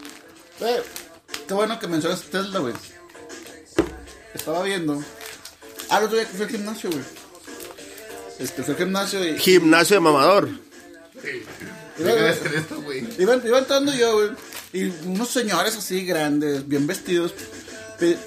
Eh, 0.60 0.82
qué 1.46 1.54
bueno 1.54 1.78
que 1.78 1.86
mencionas 1.86 2.22
Tesla, 2.22 2.58
güey. 2.60 2.74
Estaba 4.34 4.62
viendo. 4.62 5.02
Ah, 5.88 5.98
el 5.98 6.04
otro 6.04 6.16
día 6.18 6.26
que 6.26 6.32
fui 6.36 6.44
al 6.44 6.50
gimnasio, 6.50 6.90
güey. 6.90 7.02
Este, 8.38 8.62
fui 8.62 8.72
al 8.74 8.78
gimnasio 8.78 9.24
y. 9.24 9.38
Gimnasio 9.38 9.96
de 9.96 10.00
mamador. 10.00 10.48
Iba, 11.98 12.30
esto, 12.30 12.82
güey. 12.82 13.06
iba- 13.18 13.36
iba 13.44 13.58
entrando 13.58 13.92
yo, 13.94 14.14
güey. 14.14 14.30
Y 14.72 14.84
unos 15.06 15.30
señores 15.30 15.76
así 15.76 16.04
grandes, 16.04 16.66
bien 16.68 16.86
vestidos, 16.86 17.32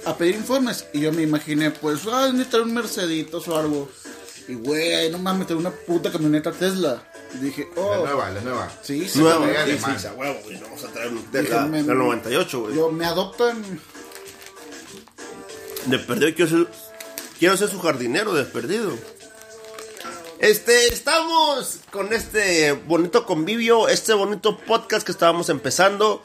a 0.06 0.18
pedir 0.18 0.36
informes. 0.36 0.86
Y 0.94 1.02
yo 1.02 1.12
me 1.12 1.24
imaginé, 1.24 1.72
pues, 1.72 2.02
ah, 2.12 2.30
necesitar 2.32 2.62
un 2.62 2.74
Merceditos 2.74 3.48
o 3.48 3.58
algo. 3.58 3.90
Y, 4.48 4.56
güey, 4.56 5.12
no 5.12 5.20
mames, 5.20 5.48
traer 5.48 5.60
una 5.60 5.72
puta 5.72 6.12
camioneta 6.12 6.52
Tesla. 6.52 7.04
Y 7.36 7.38
dije, 7.38 7.68
La 7.76 7.82
oh. 7.82 8.06
nueva, 8.06 8.30
la 8.32 8.42
nueva. 8.42 8.72
Sí, 8.82 9.08
sí, 9.08 9.20
Nueva, 9.20 9.48
sí, 9.48 9.56
alemán. 9.56 10.00
sí, 10.00 10.08
a 10.08 10.14
huevo, 10.14 10.40
güey, 10.44 10.60
vamos 10.60 10.84
a 10.84 10.88
traer 10.88 11.12
un 11.12 11.24
Tesla 11.32 11.68
del 11.68 11.86
98, 11.86 12.60
güey. 12.62 12.76
Yo, 12.76 12.92
me 12.92 13.06
adoptan. 13.06 13.64
De 15.86 16.00
perdido 16.00 16.36
quiero 16.36 16.50
ser, 16.50 16.68
quiero 17.38 17.58
ser 17.58 17.70
su 17.70 17.80
jardinero, 17.80 18.34
de 18.34 18.44
perdido. 18.46 18.92
Este, 20.40 20.88
estamos 20.88 21.80
con 21.92 22.14
este 22.14 22.72
bonito 22.72 23.26
convivio, 23.26 23.88
este 23.90 24.14
bonito 24.14 24.58
podcast 24.58 25.06
que 25.06 25.12
estábamos 25.12 25.50
empezando. 25.50 26.24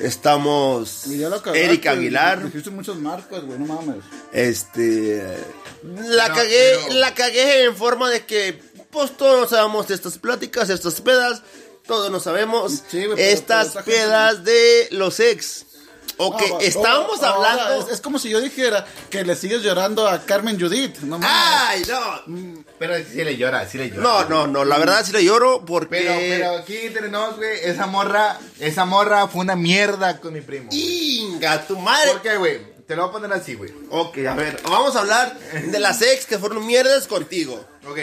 Estamos 0.00 1.04
cagaste, 1.42 1.64
Eric 1.64 1.86
Aguilar. 1.86 2.44
Dijiste 2.44 2.70
muchas 2.70 2.96
marcas, 2.96 3.42
güey, 3.44 3.58
no 3.58 3.66
mames. 3.66 4.04
Este. 4.32 5.36
La 5.82 6.28
No, 6.28 6.34
cagué, 6.34 6.78
pero- 6.86 6.94
la 6.98 7.14
cagué 7.14 7.64
en 7.64 7.76
forma 7.76 8.10
de 8.10 8.24
que, 8.24 8.60
pues 8.90 9.16
todos 9.16 9.50
sabemos 9.50 9.88
de 9.88 9.94
estas 9.94 10.18
pláticas, 10.18 10.70
estas 10.70 11.00
pedas, 11.00 11.42
todos 11.86 12.10
nos 12.10 12.22
sabemos. 12.24 12.72
Sí, 12.72 12.82
pero- 13.02 13.16
estas 13.16 13.72
gente- 13.72 13.84
pedas 13.92 14.44
de 14.44 14.88
los 14.90 15.20
ex. 15.20 15.66
O 16.16 16.36
que 16.36 16.44
Ah, 16.44 16.58
estábamos 16.60 17.20
oh, 17.20 17.26
ahora 17.26 17.52
hablando. 17.52 17.86
Es, 17.86 17.94
es 17.94 18.00
como 18.00 18.18
si 18.18 18.30
yo 18.30 18.40
dijera 18.40 18.86
que 19.10 19.24
le 19.24 19.34
sigues 19.34 19.62
llorando 19.62 20.06
a 20.08 20.24
Carmen 20.24 20.58
Judith, 20.60 20.98
no 21.00 21.18
mames. 21.18 21.28
¡Ay, 21.32 21.82
no! 21.88 22.64
Pero 22.78 22.94
sí 22.98 23.24
le 23.24 23.36
llora, 23.36 23.66
sí 23.68 23.78
le 23.78 23.90
llora. 23.90 24.02
No, 24.02 24.24
no, 24.28 24.46
no, 24.46 24.64
la 24.64 24.78
verdad 24.78 25.04
sí 25.04 25.12
le 25.12 25.24
lloro 25.24 25.64
porque. 25.64 25.88
Pero, 25.96 26.14
pero 26.18 26.56
aquí 26.58 26.76
entre 26.78 27.08
nos, 27.08 27.36
güey, 27.36 27.58
esa 27.62 27.86
morra, 27.86 28.38
esa 28.60 28.84
morra 28.84 29.26
fue 29.28 29.40
una 29.40 29.56
mierda 29.56 30.20
con 30.20 30.32
mi 30.34 30.40
primo. 30.40 30.68
¡Inga, 30.72 31.66
tu 31.66 31.78
madre! 31.78 32.12
¿Por 32.12 32.22
qué, 32.22 32.36
güey? 32.36 32.74
Te 32.86 32.94
lo 32.96 33.02
voy 33.02 33.08
a 33.08 33.12
poner 33.12 33.32
así, 33.32 33.54
güey. 33.54 33.72
Ok, 33.90 34.18
a 34.28 34.34
ver, 34.34 34.60
vamos 34.64 34.94
a 34.94 35.00
hablar 35.00 35.38
de 35.38 35.80
las 35.80 36.02
ex 36.02 36.26
que 36.26 36.38
fueron 36.38 36.66
mierdas 36.66 37.06
contigo. 37.08 37.64
Ok. 37.88 37.98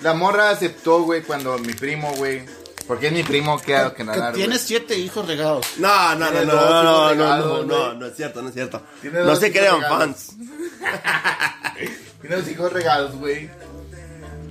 La 0.00 0.14
morra 0.14 0.50
aceptó, 0.50 1.02
güey, 1.02 1.22
cuando 1.22 1.58
mi 1.58 1.74
primo, 1.74 2.12
güey. 2.14 2.42
Porque 2.88 3.08
es 3.08 3.12
mi 3.12 3.22
primo 3.22 3.60
que 3.60 3.76
ha 3.76 3.90
que 3.90 3.96
que 3.96 4.04
nadar, 4.04 4.32
tiene 4.32 4.54
güey. 4.54 4.58
siete 4.66 4.96
hijos 4.98 5.26
regados. 5.26 5.66
No, 5.76 6.14
no, 6.16 6.30
no, 6.30 6.44
no, 6.44 6.44
no, 6.44 6.82
no, 6.82 6.82
no, 6.82 7.08
regados, 7.10 7.46
no, 7.46 7.62
no, 7.78 7.84
güey. 7.86 7.98
no 7.98 8.06
es 8.06 8.16
cierto, 8.16 8.42
no 8.42 8.48
es 8.48 8.54
cierto. 8.54 8.82
No 9.02 9.36
se 9.36 9.52
crean 9.52 9.76
regados. 9.82 9.98
fans. 9.98 10.32
Tiene 12.20 12.36
dos 12.36 12.48
hijos 12.48 12.72
regados, 12.72 13.14
güey. 13.16 13.48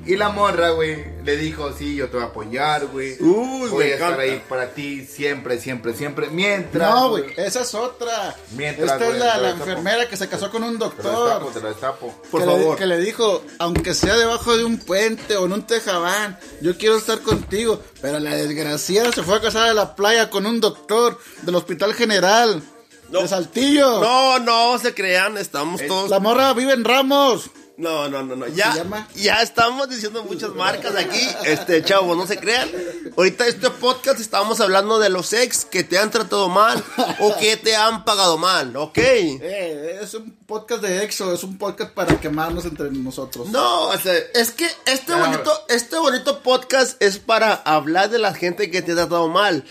Y 0.08 0.16
la 0.16 0.30
morra, 0.30 0.70
güey, 0.70 1.04
le 1.26 1.36
dijo, 1.36 1.74
sí, 1.78 1.96
yo 1.96 2.08
te 2.10 2.16
voy 2.18 2.26
a 2.26 2.30
apoyar, 2.30 2.88
güey. 2.88 3.18
Uy, 3.22 3.70
Voy 3.70 3.84
me 3.86 3.92
a 3.92 3.94
estar 3.96 4.12
encanta. 4.14 4.22
ahí 4.24 4.44
para 4.48 4.70
ti 4.72 5.06
siempre, 5.06 5.60
siempre, 5.60 5.94
siempre. 5.94 6.30
Mientras... 6.30 6.90
No, 6.90 7.10
güey, 7.10 7.26
esa 7.36 7.62
es 7.62 7.74
otra. 7.76 8.34
Mientras, 8.56 8.90
Esta 8.94 9.08
es 9.10 9.16
la, 9.20 9.34
te 9.34 9.38
lo 9.38 9.42
la 9.44 9.48
destapo. 9.50 9.70
enfermera 9.70 10.08
que 10.10 10.16
se 10.18 10.30
casó 10.30 10.50
con 10.50 10.64
un 10.64 10.74
Te 10.76 10.80
lo 10.80 10.90
destapo, 10.90 11.20
doctor. 11.20 11.52
te 11.54 11.60
lo 11.62 11.68
destapo. 11.70 12.22
Por 12.32 12.42
que, 12.42 12.48
le, 12.48 12.54
favor. 12.54 12.78
que 12.78 12.86
le 12.86 13.00
dijo, 13.00 13.44
aunque 13.60 13.94
sea 13.94 14.16
debajo 14.16 14.56
de 14.58 14.64
un 14.64 14.78
puente 14.78 15.36
o 15.36 15.46
en 15.46 15.52
un 15.52 15.64
tejabán, 15.68 16.40
yo 16.62 16.78
quiero 16.78 16.98
estar 16.98 17.20
contigo. 17.20 17.82
Pero 18.02 18.20
la 18.20 18.34
desgraciada 18.36 19.12
se 19.12 19.24
fue 19.24 19.36
a 19.36 19.42
casar 19.42 19.68
a 19.70 19.74
la 19.74 19.96
playa 19.96 20.30
con 20.30 20.46
un 20.46 20.62
doctor 20.62 21.20
del 21.42 21.56
Hospital 21.56 21.94
General 21.94 22.64
No. 23.10 23.22
de 23.24 23.28
Saltillo. 23.28 24.00
No, 24.00 24.40
no 24.40 24.78
se 24.80 24.94
crean, 24.94 25.38
estamos 25.38 25.82
todos. 25.86 26.10
La 26.10 26.20
morra 26.20 26.54
vive 26.54 26.72
en 26.74 26.86
Ramos. 26.86 27.50
No, 27.78 28.10
no, 28.10 28.24
no, 28.24 28.36
no. 28.36 28.48
Ya, 28.48 28.72
se 28.74 28.80
llama? 28.80 29.08
ya 29.14 29.42
estamos 29.44 29.88
diciendo 29.88 30.24
muchas 30.24 30.50
marcas 30.56 30.96
aquí. 30.96 31.22
Este, 31.46 31.84
chavos, 31.84 32.18
no 32.18 32.26
se 32.26 32.40
crean. 32.40 32.68
Ahorita 33.16 33.46
este 33.46 33.70
podcast 33.70 34.20
estábamos 34.20 34.60
hablando 34.62 34.98
de 34.98 35.10
los 35.10 35.32
ex 35.34 35.64
que 35.66 35.84
te 35.84 36.00
han 36.00 36.10
tratado 36.10 36.50
mal 36.50 36.84
o 37.20 37.38
que 37.38 37.56
te 37.56 37.76
han 37.76 38.04
pagado 38.04 38.40
mal, 38.40 38.76
¿ok? 38.76 38.98
Eh, 38.98 40.00
es 40.02 40.14
un 40.16 40.32
podcast 40.48 40.82
de 40.82 41.04
EXO, 41.04 41.32
es 41.34 41.44
un 41.44 41.60
podcast 41.60 41.92
para 41.94 42.20
quemarnos 42.20 42.66
entre 42.66 42.90
nosotros. 42.90 43.48
No, 43.50 43.90
o 43.90 43.98
sea, 44.00 44.16
es 44.34 44.50
que 44.52 44.66
este 44.88 45.12
Ya, 45.12 45.18
bonito, 45.18 45.52
este 45.70 45.98
bonito 46.00 46.40
podcast 46.42 47.00
es 47.00 47.20
para 47.20 47.54
hablar 47.54 48.10
de 48.10 48.18
la 48.18 48.34
gente 48.34 48.72
que 48.72 48.82
te 48.82 48.94
ha 48.94 48.96
tratado 48.96 49.28
mal, 49.28 49.64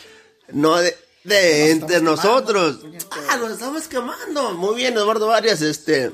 no 0.53 0.77
de, 0.77 0.97
de 1.25 1.73
entre 1.73 2.01
nosotros. 2.03 2.79
quemando, 2.79 3.07
Ah, 3.31 3.37
nos 3.37 3.51
estamos 3.51 3.89
quemando. 3.89 4.53
Muy 4.53 4.77
bien, 4.77 4.95
Eduardo 4.95 5.33
Arias, 5.33 5.61
este. 5.61 6.13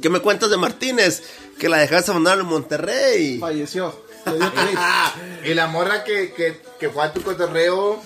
¿Qué 0.00 0.08
me 0.08 0.20
cuentas 0.20 0.50
de 0.50 0.56
Martínez? 0.56 1.22
Que 1.58 1.68
la 1.68 1.78
dejaste 1.78 2.12
mandar 2.12 2.38
en 2.38 2.46
Monterrey. 2.46 3.38
Falleció. 3.38 4.08
Y 5.44 5.54
la 5.54 5.66
morra 5.68 6.04
que, 6.04 6.32
que, 6.34 6.60
que 6.78 6.90
fue 6.90 7.02
a 7.02 7.12
tu 7.12 7.22
cotorreo, 7.22 8.02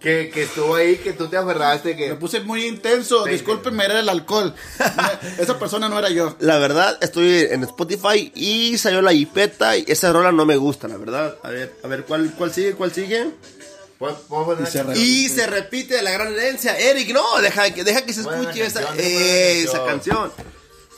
que, 0.00 0.30
que 0.32 0.44
estuvo 0.44 0.74
ahí, 0.74 0.96
que 0.96 1.12
tú 1.12 1.28
te 1.28 1.36
aferraste, 1.36 1.90
Me 1.90 1.96
que... 1.96 2.14
puse 2.14 2.40
muy 2.40 2.64
intenso, 2.66 3.24
Sí, 3.24 3.32
discúlpenme, 3.32 3.84
era 3.84 4.00
el 4.00 4.08
alcohol. 4.08 4.54
Me- 4.78 5.36
Esa 5.42 5.58
persona 5.58 5.88
no 5.90 5.98
era 5.98 6.08
yo. 6.08 6.34
La 6.40 6.56
verdad, 6.58 6.96
estoy 7.02 7.46
en 7.50 7.64
Spotify 7.64 8.32
y 8.34 8.78
salió 8.78 9.02
la 9.02 9.12
hipeta 9.12 9.76
y 9.76 9.84
esa 9.86 10.10
rola 10.12 10.32
no 10.32 10.46
me 10.46 10.56
gusta, 10.56 10.88
la 10.88 10.96
verdad. 10.96 11.36
A 11.42 11.50
ver, 11.50 11.74
a 11.84 11.88
ver, 11.88 12.04
¿cuál, 12.04 12.32
cuál 12.36 12.52
sigue? 12.52 12.72
¿Cuál 12.72 12.92
sigue? 12.92 13.30
¿Puedo- 13.98 14.16
puedo 14.28 14.44
poner 14.46 14.66
Y 14.66 14.70
se 14.70 14.98
Y 14.98 15.28
se 15.28 15.46
repite 15.46 16.00
la 16.02 16.10
gran 16.12 16.32
herencia. 16.32 16.78
Eric, 16.78 17.12
no, 17.12 17.40
deja, 17.42 17.70
que- 17.72 17.84
deja 17.84 18.02
que 18.06 18.12
se 18.14 18.20
escuche 18.22 18.64
esa, 18.64 18.80
canción, 18.82 18.96
buena 18.96 19.20
eh, 19.20 19.62
esa 19.62 19.84
canción. 19.84 20.32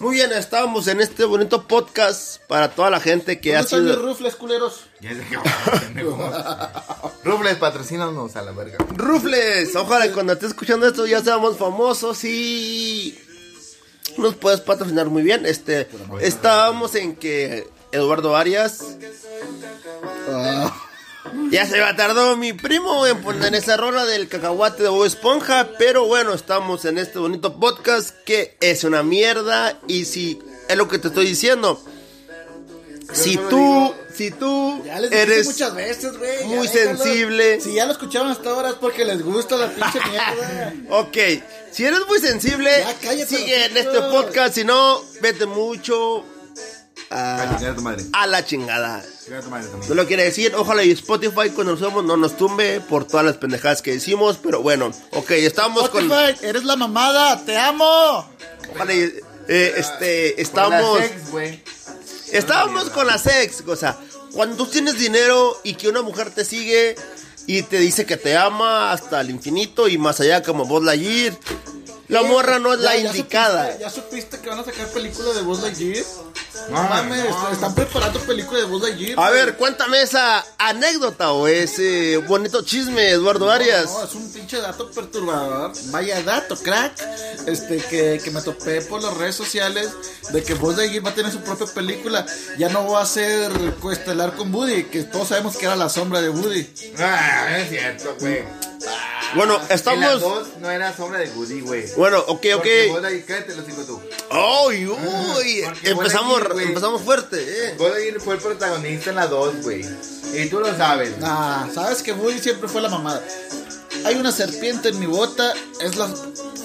Muy 0.01 0.15
bien, 0.15 0.31
estamos 0.33 0.87
en 0.87 1.01
este 1.01 1.25
bonito 1.25 1.67
podcast 1.67 2.41
para 2.47 2.71
toda 2.71 2.89
la 2.89 3.01
gente 3.01 3.41
que 3.41 3.51
¿Dónde 3.51 3.59
ha 3.59 3.63
están 3.65 3.85
mis 3.85 3.93
sido... 3.95 4.03
rufles, 4.07 4.37
culeros? 4.37 4.81
Ya 5.01 5.11
sé 5.11 5.25
que- 5.29 5.79
pendejo. 5.81 6.31
Rubles, 7.25 7.57
patrocínanos 7.57 8.37
a 8.37 8.43
la 8.43 8.53
verga. 8.53 8.79
Rufles, 8.95 9.75
ojalá 9.75 10.07
que 10.07 10.13
cuando 10.13 10.35
estés 10.35 10.51
escuchando 10.51 10.87
esto 10.87 11.05
ya 11.07 11.21
seamos 11.23 11.57
famosos 11.57 12.23
y 12.25 13.19
nos 14.19 14.37
puedes 14.37 14.61
patrocinar 14.61 15.07
muy 15.09 15.23
bien. 15.25 15.45
Este, 15.47 15.89
estábamos 16.21 16.95
en 16.95 17.17
que 17.17 17.69
Eduardo 17.91 18.37
Arias 18.37 18.85
Ah, 20.31 20.73
ya 21.51 21.67
se 21.67 21.81
va 21.81 21.95
tardó 21.97 22.37
mi 22.37 22.53
primo 22.53 23.07
en 23.07 23.21
poner 23.23 23.55
esa 23.55 23.77
rola 23.77 24.05
del 24.05 24.29
cacahuate 24.29 24.83
de 24.83 24.89
Bob 24.89 25.05
Esponja, 25.05 25.71
pero 25.79 26.07
bueno, 26.07 26.35
estamos 26.35 26.85
en 26.85 26.99
este 26.99 27.19
bonito 27.19 27.59
podcast 27.59 28.11
que 28.25 28.57
es 28.61 28.85
una 28.85 29.03
mierda 29.03 29.79
y 29.87 30.05
si 30.05 30.39
es 30.69 30.77
lo 30.77 30.89
que 30.89 30.99
te 30.99 31.09
estoy 31.09 31.27
diciendo. 31.27 31.83
Si 33.13 33.37
tú, 33.39 33.57
digo- 33.57 33.95
si 34.15 34.31
tú 34.33 34.83
ya 34.85 35.01
les 35.01 35.09
dije 35.11 35.23
eres 35.23 35.47
muchas 35.47 35.75
veces, 35.75 36.19
güey. 36.19 36.45
muy 36.45 36.69
sensible. 36.69 37.59
Si 37.61 37.73
ya 37.73 37.87
lo 37.87 37.93
escucharon 37.93 38.31
hasta 38.31 38.51
ahora 38.51 38.69
es 38.71 38.75
porque 38.75 39.05
les 39.07 39.23
gusta 39.23 39.57
la 39.57 39.69
pinche 39.71 39.99
mierda. 40.11 40.75
Ok, 40.91 41.17
si 41.73 41.85
eres 41.87 42.01
muy 42.07 42.19
sensible, 42.19 42.71
Ya, 43.03 43.27
sigue 43.27 43.65
en 43.65 43.77
este 43.79 43.99
podcast. 44.11 44.55
Si 44.57 44.65
no, 44.65 45.03
vete 45.23 45.47
mucho 45.47 46.23
A 47.11 47.43
a, 47.43 47.57
chingar 47.57 47.73
a 47.73 47.77
tu 47.77 47.83
madre. 47.83 48.05
a 48.13 48.27
la 48.27 48.45
chingada. 48.45 48.97
A 48.99 49.41
tu 49.41 49.51
madre 49.51 49.69
No 49.89 49.95
lo 49.95 50.07
quiere 50.07 50.25
decir, 50.25 50.55
ojalá 50.55 50.85
y 50.85 50.91
Spotify 50.91 51.51
cuando 51.55 51.73
nos 51.73 51.81
vemos 51.81 52.05
no 52.05 52.17
nos 52.17 52.37
tumbe 52.37 52.81
por 52.81 53.07
todas 53.07 53.25
las 53.25 53.37
pendejadas 53.37 53.83
que 53.83 53.93
decimos, 53.93 54.39
pero 54.43 54.63
bueno, 54.63 54.91
ok, 55.13 55.31
estamos 55.33 55.89
con... 55.89 56.11
Spotify, 56.11 56.47
eres 56.47 56.65
la 56.65 56.77
mamada, 56.77 57.45
te 57.45 57.57
amo. 57.57 58.29
Ojalá 58.75 58.95
y, 58.95 59.13
eh, 59.49 59.75
este, 59.77 60.35
Con 60.35 60.43
estamos... 60.43 61.01
la 61.01 61.09
sex, 61.09 61.31
güey. 61.31 61.63
Estábamos 62.33 62.91
con 62.91 63.07
la 63.07 63.17
sex, 63.17 63.63
o 63.67 63.77
sea, 63.77 63.97
cuando 64.33 64.57
tú 64.57 64.67
tienes 64.67 64.99
dinero 64.99 65.59
y 65.65 65.75
que 65.75 65.89
una 65.89 66.03
mujer 66.03 66.31
te 66.31 66.45
sigue 66.45 66.95
y 67.47 67.63
te 67.63 67.79
dice 67.79 68.05
que 68.05 68.19
te 68.19 68.37
ama 68.37 68.93
hasta 68.93 69.21
el 69.23 69.31
infinito 69.31 69.89
y 69.89 69.97
más 69.97 70.21
allá 70.21 70.43
como 70.43 70.67
Buzz 70.67 70.85
Lightyear, 70.85 71.39
la 72.09 72.23
morra 72.23 72.59
no 72.59 72.73
es 72.75 72.81
Ya- 72.81 72.85
la 72.87 72.97
ya 72.97 73.07
indicada. 73.07 73.65
supiste- 73.67 73.81
¿Ya 73.81 73.91
supiste 73.91 74.39
que 74.41 74.49
van 74.49 74.59
a 74.61 74.65
sacar 74.65 74.87
película 74.89 75.33
de 75.33 75.43
Buzz 75.43 75.63
Lightyear? 75.63 76.05
No 76.71 76.83
mames, 76.83 77.25
no. 77.31 77.51
están 77.51 77.75
preparando 77.75 78.19
película 78.21 78.59
de 78.61 78.67
Buzz 78.67 78.83
Lightyear. 78.83 79.19
A 79.21 79.31
ver, 79.31 79.57
cuéntame 79.57 80.03
esa 80.03 80.45
anécdota 80.59 81.33
o 81.33 81.47
ese 81.47 82.17
bonito 82.19 82.63
chisme, 82.63 83.11
Eduardo 83.11 83.51
Arias. 83.51 83.87
No, 83.87 84.05
es 84.05 84.15
un 84.15 84.33
pinche 84.33 84.59
dato 84.61 84.91
perturbador. 84.91 85.73
Vaya 85.87 86.23
dato, 86.23 86.57
crack. 86.57 86.93
Este, 87.47 87.79
que, 87.79 88.21
que 88.23 88.31
me 88.31 88.43
topé 88.43 88.81
por 88.83 89.03
las 89.03 89.15
redes 89.17 89.37
sociales 89.37 89.91
de 90.31 90.43
que 90.43 90.55
Buzz 90.55 90.77
Lightyear 90.77 91.07
va 91.07 91.11
a 91.11 91.15
tener 91.15 91.31
su 91.33 91.41
propia 91.41 91.67
película. 91.67 92.27
Ya 92.59 92.69
no 92.71 92.91
va 92.91 93.03
a 93.03 93.07
ser 93.07 93.51
coestelar 93.81 94.35
con 94.35 94.53
Woody, 94.53 94.85
que 94.85 95.05
todos 95.05 95.29
sabemos 95.29 95.57
que 95.57 95.67
era 95.67 95.77
la 95.77 95.89
sombra 95.89 96.21
de 96.21 96.29
Woody. 96.31 96.69
Ah, 96.99 97.59
es 97.59 97.69
cierto, 97.71 98.17
güey. 98.21 98.43
Bueno, 99.35 99.55
En 99.57 99.61
las 99.63 99.71
estamos. 99.73 100.21
dos 100.21 100.49
no 100.61 100.71
era 100.71 100.97
sombra 100.97 101.19
de 101.21 101.29
Woody, 101.31 101.61
güey. 101.61 101.85
Bueno, 101.99 102.19
ok, 102.21 102.29
Porque 102.29 102.55
ok. 102.55 102.93
Buzz 102.93 103.03
Lightyear, 103.03 103.27
cállate 103.27 103.57
los 103.57 103.69
hijos 103.69 103.87
tú. 103.87 104.01
¡Uy, 104.67 104.87
uy! 104.87 105.63
Porque 105.65 105.91
Empezamos, 105.91 106.41
Lightyear, 106.41 106.69
empezamos 106.69 107.03
fuerte, 107.03 107.37
eh. 107.41 107.75
Lightyear 107.79 108.21
fue 108.21 108.35
el 108.37 108.41
protagonista 108.41 109.11
en 109.11 109.17
la 109.17 109.27
2, 109.27 109.63
güey. 109.63 109.85
Y 110.33 110.47
tú 110.49 110.61
lo 110.61 110.77
sabes. 110.77 111.15
Ah, 111.23 111.67
sabes 111.75 112.03
que 112.03 112.13
Woody 112.13 112.39
siempre 112.39 112.69
fue 112.69 112.81
la 112.83 112.89
mamada. 112.89 113.23
Hay 114.05 114.15
una 114.15 114.31
serpiente 114.31 114.91
en 114.91 115.01
mi 115.01 115.07
bota, 115.07 115.53
es 115.81 115.97
la 115.97 116.07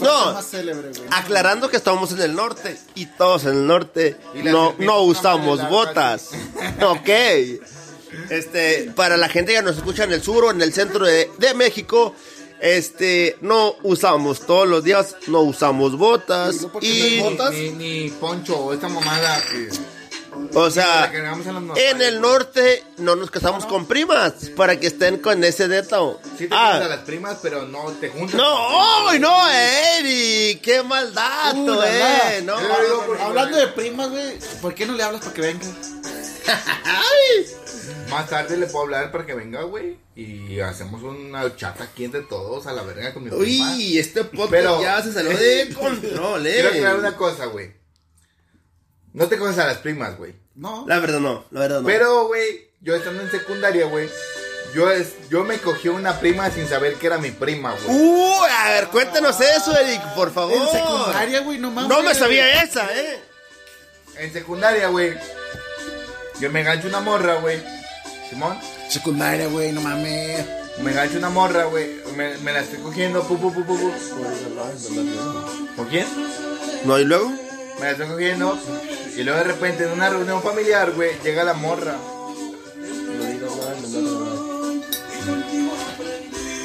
No. 0.01 0.33
más 0.33 0.45
célebre, 0.51 0.89
güey. 0.89 1.01
Aclarando 1.09 1.67
que 1.67 1.77
estamos 1.77 2.11
en 2.11 2.21
el 2.21 2.35
norte 2.35 2.77
y 2.93 3.07
todos 3.07 3.45
en 3.45 3.51
el 3.51 3.65
norte 3.67 4.15
Y 4.35 4.43
no, 4.43 4.75
no 4.77 5.01
usamos 5.01 5.67
botas. 5.67 6.29
ok. 6.81 7.09
Este, 8.29 8.91
para 8.95 9.17
la 9.17 9.27
gente 9.29 9.53
que 9.53 9.61
nos 9.63 9.77
escucha 9.77 10.03
en 10.03 10.11
el 10.13 10.21
sur 10.21 10.45
o 10.45 10.51
en 10.51 10.61
el 10.61 10.71
centro 10.73 11.05
de, 11.05 11.31
de 11.39 11.53
México, 11.55 12.13
este, 12.63 13.36
no 13.41 13.75
usamos 13.84 14.39
todos 14.48 14.65
los 14.67 14.84
días, 14.86 15.17
no 15.27 15.41
usamos 15.41 15.98
botas. 15.98 16.65
¿Y 16.82 17.20
botas? 17.20 17.51
Ni, 17.53 17.70
ni 17.72 18.10
Poncho 18.10 18.58
o 18.58 18.74
esta 18.74 18.88
mamada 18.88 19.41
que. 19.51 19.67
o 20.58 20.70
sea, 20.72 21.12
en 21.75 22.01
el 22.01 22.22
norte 22.22 22.82
no 23.00 23.15
nos 23.17 23.29
casamos 23.29 23.65
con 23.65 23.86
primas 23.86 24.34
para 24.55 24.79
que 24.79 24.88
estén 24.88 25.17
con 25.17 25.43
ese 25.43 25.67
deto. 25.67 26.22
Sí 26.38 26.48
te 26.48 26.55
Ah, 26.55 26.72
juntas 26.72 26.86
a 26.91 26.96
las 26.96 27.05
primas, 27.05 27.38
pero 27.41 27.67
no 27.67 27.91
te 28.00 28.08
juntas. 28.10 28.36
no, 28.36 29.10
¡ay, 29.10 29.20
no, 29.20 29.36
Eric! 29.51 30.62
¡Qué 30.62 30.82
mal 30.84 31.13
dato, 31.13 31.58
Uh, 31.79 31.82
eh! 31.86 32.41
No, 32.46 32.60
Yo 32.62 33.03
porque- 33.05 33.22
Hablando 33.24 33.58
de 33.58 33.67
primas, 33.67 34.10
güey, 34.10 34.39
¿por 34.62 34.74
qué 34.74 34.86
no 34.86 34.93
le 34.93 35.03
hablas 35.03 35.22
para 35.22 35.34
que 35.34 35.41
venga? 35.41 35.65
Más 38.09 38.29
tarde 38.29 38.57
le 38.57 38.67
puedo 38.67 38.83
hablar 38.85 39.11
para 39.11 39.25
que 39.25 39.33
venga, 39.33 39.61
güey. 39.63 39.97
Y 40.15 40.59
hacemos 40.59 41.01
una 41.03 41.55
chata 41.55 41.85
aquí 41.85 42.05
entre 42.05 42.21
todos 42.21 42.67
a 42.67 42.73
la 42.73 42.83
verga 42.83 43.13
con 43.13 43.23
mi 43.23 43.29
prima. 43.29 43.71
Uy, 43.73 43.97
este 43.97 44.23
podcast 44.23 44.51
Pero- 44.51 44.81
ya 44.81 45.01
se 45.01 45.11
salió 45.13 45.37
de 45.37 45.73
control, 45.79 46.43
Quiero 46.43 46.69
aclarar 46.69 46.95
eh. 46.95 46.99
una 46.99 47.15
cosa, 47.15 47.45
güey. 47.45 47.73
No 49.13 49.27
te 49.27 49.37
conoces 49.37 49.59
a 49.63 49.67
las 49.67 49.77
primas, 49.77 50.17
güey. 50.17 50.33
No. 50.55 50.85
La 50.87 50.99
verdad 50.99 51.19
no, 51.19 51.45
la 51.51 51.59
verdad 51.61 51.81
no. 51.81 51.87
Pero, 51.87 52.27
güey, 52.27 52.71
yo 52.81 52.95
estando 52.95 53.21
en 53.23 53.31
secundaria, 53.31 53.85
güey. 53.85 54.09
Yo, 54.73 54.89
es, 54.91 55.29
yo 55.29 55.43
me 55.43 55.59
cogí 55.59 55.87
una 55.87 56.19
prima 56.19 56.49
sin 56.49 56.67
saber 56.67 56.95
que 56.95 57.05
era 57.05 57.19
mi 57.19 57.29
prima, 57.29 57.75
güey. 57.75 57.95
Uy, 57.95 58.47
a 58.49 58.69
ver, 58.71 58.87
cuéntanos 58.87 59.39
eso, 59.39 59.77
Eric, 59.77 60.01
por 60.15 60.33
favor. 60.33 60.53
En 60.55 60.67
secundaria, 60.67 61.41
güey, 61.41 61.59
no 61.59 61.69
mames. 61.69 61.89
No 61.89 62.01
me 62.01 62.15
sabía 62.15 62.63
esa, 62.63 62.87
eh. 62.97 63.19
En 64.17 64.33
secundaria, 64.33 64.87
güey. 64.87 65.13
Yo 66.43 66.51
me 66.51 66.59
engancho 66.59 66.89
una 66.89 67.00
morra, 67.00 67.35
güey. 67.35 67.57
Simón. 68.29 68.57
Secundaria, 68.89 69.47
güey, 69.47 69.71
no 69.71 69.79
mames. 69.79 70.45
Me 70.81 70.91
engancho 70.91 71.17
una 71.17 71.29
morra, 71.29 71.63
güey. 71.63 72.01
Me, 72.17 72.38
me 72.39 72.51
la 72.51 72.59
estoy 72.59 72.79
cogiendo. 72.79 73.25
Pu, 73.25 73.39
pu, 73.39 73.53
pu, 73.53 73.63
pu, 73.63 73.77
pu. 73.77 73.93
¿Con 75.77 75.88
quién? 75.88 76.05
No, 76.83 77.00
y 77.00 77.05
luego. 77.05 77.29
Me 77.79 77.85
la 77.85 77.91
estoy 77.91 78.07
cogiendo. 78.07 78.59
Y 79.15 79.23
luego 79.23 79.39
de 79.39 79.45
repente 79.45 79.85
en 79.85 79.91
una 79.91 80.09
reunión 80.09 80.43
familiar, 80.43 80.91
güey, 80.91 81.12
llega 81.23 81.45
la 81.45 81.53
morra. 81.53 81.95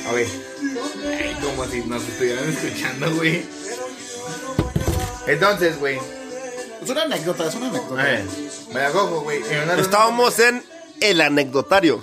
A 0.09 0.13
ver. 0.13 0.27
Ay, 1.07 1.37
como 1.41 1.65
si 1.67 1.83
nos 1.83 2.03
estuvieran 2.03 2.49
escuchando, 2.49 3.15
güey. 3.15 3.45
Entonces, 5.29 5.79
güey. 5.79 6.18
Es 6.89 6.93
una 6.93 7.03
anécdota, 7.03 7.47
es 7.47 7.55
una 7.55 7.67
A 7.67 7.69
anécdota. 7.69 8.03
la 8.73 8.91
cojo, 8.93 9.21
güey. 9.21 9.41
En 9.41 9.45
una 9.45 9.57
reunión 9.57 9.81
Estábamos 9.81 10.39
en 10.39 10.65
el 11.03 11.21
anecdotario. 11.21 12.03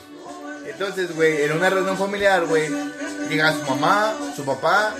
Entonces, 0.68 1.15
güey, 1.15 1.42
en 1.42 1.54
una 1.54 1.72
reunión 1.72 1.98
familiar, 1.98 2.46
güey, 2.46 2.70
llega 3.27 3.51
su 3.54 3.63
mamá, 3.63 4.13
su 4.36 4.46
papá, 4.46 4.94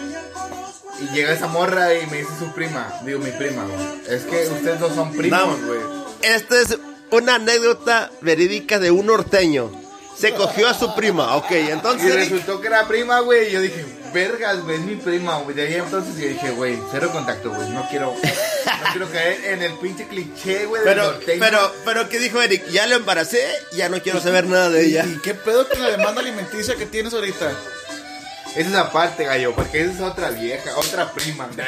y 1.00 1.14
llega 1.14 1.34
esa 1.34 1.46
morra 1.46 1.94
y 1.94 2.08
me 2.08 2.18
dice 2.18 2.32
su 2.40 2.52
prima, 2.54 2.92
digo 3.04 3.20
mi 3.20 3.30
prima, 3.30 3.64
güey. 3.64 4.02
Es 4.10 4.24
que 4.24 4.48
ustedes 4.48 4.80
dos 4.80 4.96
son 4.96 5.12
primos, 5.12 5.40
Vamos. 5.40 5.62
güey. 5.64 5.80
Esta 6.24 6.60
es 6.62 6.80
una 7.12 7.36
anécdota 7.36 8.10
verídica 8.22 8.80
de 8.80 8.90
un 8.90 9.06
norteño. 9.06 9.70
Se 10.18 10.34
cogió 10.34 10.70
a 10.70 10.74
su 10.74 10.96
prima, 10.96 11.36
ok, 11.36 11.52
Y 11.52 11.72
entonces. 11.72 12.10
Eric, 12.14 12.30
resultó 12.32 12.62
que 12.62 12.68
era 12.68 12.88
prima, 12.88 13.20
güey, 13.20 13.50
y 13.50 13.52
yo 13.52 13.62
dije, 13.62 13.86
vergas, 14.14 14.62
güey, 14.64 14.78
es 14.78 14.82
mi 14.84 14.96
prima, 14.96 15.38
güey. 15.40 15.56
De 15.56 15.68
ahí 15.68 15.76
entonces 15.76 16.16
yo 16.16 16.28
dije, 16.28 16.52
güey, 16.52 16.80
cero 16.92 17.10
contacto, 17.12 17.52
güey, 17.52 17.70
no 17.72 17.86
quiero, 17.90 18.14
no 18.14 18.92
quiero 18.94 19.12
caer 19.12 19.44
en 19.46 19.62
el 19.62 19.74
pinche 19.74 20.08
cliché, 20.08 20.66
güey, 20.68 20.84
Pero, 20.86 21.04
norteño. 21.04 21.40
pero, 21.40 21.72
pero, 21.84 22.08
¿qué 22.10 22.20
dijo 22.20 22.42
Eric? 22.42 22.66
Ya 22.70 22.88
lo 22.88 22.96
embaracé, 22.96 23.46
ya 23.74 23.90
no 23.90 24.02
quiero 24.02 24.22
saber 24.22 24.46
nada 24.46 24.70
de 24.70 24.86
ella. 24.86 25.06
¿Y 25.06 25.20
qué 25.20 25.34
pedo 25.34 25.68
con 25.68 25.82
la 25.84 25.92
demanda 25.92 26.22
alimenticia 26.22 26.76
que 26.76 26.86
tienes 26.86 27.14
ahorita? 27.14 27.52
Esa 28.52 28.68
es 28.68 28.72
la 28.72 28.90
parte, 28.90 29.26
gallo, 29.26 29.54
porque 29.54 29.82
esa 29.82 29.92
es 29.92 30.02
otra 30.02 30.30
vieja, 30.30 30.78
otra 30.78 31.12
prima. 31.12 31.50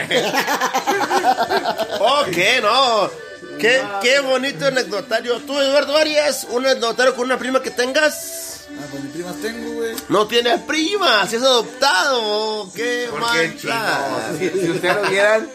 Ok, 2.00 2.38
no. 2.62 3.27
Qué, 3.60 3.82
qué 4.02 4.20
bonito 4.20 4.66
anecdotario. 4.68 5.38
Tú, 5.40 5.60
Eduardo 5.60 5.96
Arias, 5.98 6.48
un 6.50 6.66
anecdotario 6.66 7.16
con 7.16 7.26
una 7.26 7.38
prima 7.38 7.62
que 7.62 7.72
tengas. 7.72 8.66
Ah, 8.70 8.86
pues 8.92 9.04
ni 9.04 9.10
primas 9.10 9.36
tengo, 9.42 9.74
güey. 9.74 9.96
No 10.10 10.28
tiene 10.28 10.58
prima, 10.60 11.26
si 11.28 11.38
es 11.38 11.42
adoptado. 11.42 12.72
Qué 12.76 13.10
mancha. 13.20 14.32
si, 14.38 14.50
si 14.50 14.70
ustedes 14.70 14.96
lo 14.96 15.10
vieran, 15.10 15.50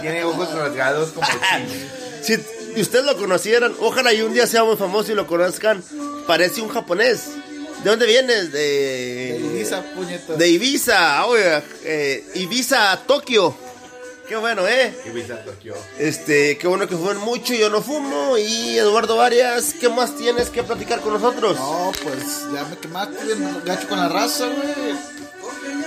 tiene 0.00 0.24
ojos 0.24 0.52
rasgados 0.52 1.10
como 1.10 1.26
chino. 1.26 1.74
Si 2.22 2.34
y 2.76 2.80
ustedes 2.82 3.06
lo 3.06 3.16
conocieran, 3.16 3.74
ojalá 3.80 4.12
y 4.12 4.20
un 4.22 4.34
día 4.34 4.46
sea 4.46 4.62
muy 4.64 4.76
famoso 4.76 5.10
y 5.12 5.14
lo 5.14 5.26
conozcan. 5.26 5.82
Parece 6.26 6.60
un 6.60 6.68
japonés. 6.68 7.30
¿De 7.82 7.90
dónde 7.90 8.06
vienes? 8.06 8.52
De 8.52 8.58
De, 8.60 9.38
Ibiza, 9.40 9.82
puñeta. 9.94 10.34
de 10.34 10.48
Ibiza, 10.48 11.26
oye, 11.26 11.62
eh, 11.84 12.24
Ibiza, 12.34 13.00
Tokio. 13.06 13.56
Qué 14.28 14.36
bueno, 14.36 14.68
¿eh? 14.68 14.94
Y 15.06 15.22
Tokio. 15.22 15.74
Este, 15.98 16.58
qué 16.58 16.68
bueno 16.68 16.86
que 16.86 16.94
fumen 16.94 17.16
mucho, 17.16 17.54
yo 17.54 17.70
no 17.70 17.80
fumo. 17.80 18.36
Y 18.36 18.76
Eduardo 18.76 19.22
Arias, 19.22 19.74
¿qué 19.80 19.88
más 19.88 20.14
tienes 20.16 20.50
que 20.50 20.62
platicar 20.62 21.00
con 21.00 21.14
nosotros? 21.14 21.56
No, 21.56 21.90
pues 22.02 22.46
ya 22.52 22.64
me 22.64 22.76
quemaste 22.76 23.24
bien 23.24 23.62
gacho 23.64 23.88
con 23.88 23.98
la 23.98 24.10
raza, 24.10 24.48
güey. 24.48 24.98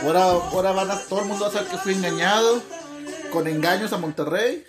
Ahora, 0.04 0.24
ahora 0.24 0.72
van 0.72 0.90
a, 0.90 1.00
todo 1.02 1.20
el 1.20 1.26
mundo 1.28 1.46
va 1.46 1.52
a 1.52 1.54
saber 1.54 1.70
que 1.70 1.78
fui 1.78 1.94
engañado. 1.94 2.64
Con 3.32 3.48
engaños 3.48 3.94
a 3.94 3.98
Monterrey. 3.98 4.66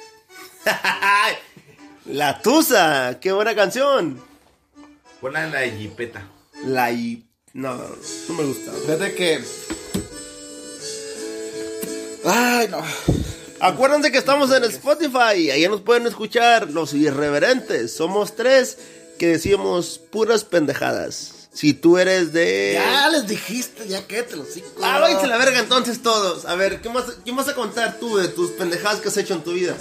La 2.04 2.42
Tusa, 2.42 3.18
qué 3.20 3.32
buena 3.32 3.54
canción. 3.54 4.22
En 5.22 5.32
la 5.32 5.60
de 5.60 5.70
jipeta. 5.70 6.28
La 6.66 6.92
I... 6.92 7.24
No, 7.54 7.74
no 7.74 8.34
me 8.34 8.44
gusta. 8.44 8.72
Fíjate 8.72 9.14
que. 9.14 9.44
Ay, 12.24 12.68
no. 12.68 13.21
Acuérdense 13.62 14.10
que 14.10 14.18
estamos 14.18 14.50
en 14.50 14.64
Spotify, 14.64 15.50
ahí 15.52 15.68
nos 15.68 15.82
pueden 15.82 16.08
escuchar 16.08 16.68
los 16.70 16.94
irreverentes. 16.94 17.92
Somos 17.94 18.34
tres 18.34 18.76
que 19.20 19.28
decimos 19.28 20.00
puras 20.10 20.42
pendejadas. 20.42 21.48
Si 21.52 21.72
tú 21.72 21.96
eres 21.96 22.32
de... 22.32 22.72
Ya 22.74 23.08
les 23.10 23.28
dijiste, 23.28 23.86
ya 23.86 24.04
que 24.04 24.24
te 24.24 24.34
lo 24.34 24.44
sigo. 24.44 24.66
Ah, 24.82 24.98
váyanse 24.98 25.28
la 25.28 25.36
verga 25.36 25.60
entonces 25.60 26.02
todos. 26.02 26.44
A 26.46 26.56
ver, 26.56 26.80
¿qué 26.80 26.88
más, 26.88 27.04
¿qué 27.24 27.30
vas 27.30 27.46
a 27.46 27.54
contar 27.54 28.00
tú 28.00 28.16
de 28.16 28.26
tus 28.26 28.50
pendejadas 28.50 29.00
que 29.00 29.06
has 29.06 29.16
hecho 29.16 29.34
en 29.34 29.42
tu 29.42 29.52
vida? 29.52 29.76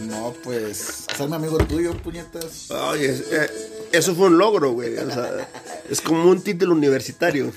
No, 0.00 0.34
pues. 0.44 1.06
Hacerme 1.10 1.36
amigo 1.36 1.56
tuyo, 1.58 1.96
puñetas. 2.02 2.70
Oye, 2.72 3.24
eh, 3.30 3.50
eso 3.92 4.14
fue 4.14 4.26
un 4.26 4.36
logro, 4.36 4.72
güey. 4.72 4.98
O 4.98 5.10
sea, 5.10 5.48
es 5.88 6.02
como 6.02 6.28
un 6.28 6.42
título 6.42 6.74
universitario. 6.74 7.54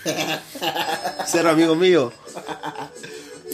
Ser 1.26 1.46
amigo 1.46 1.76
mío. 1.76 2.14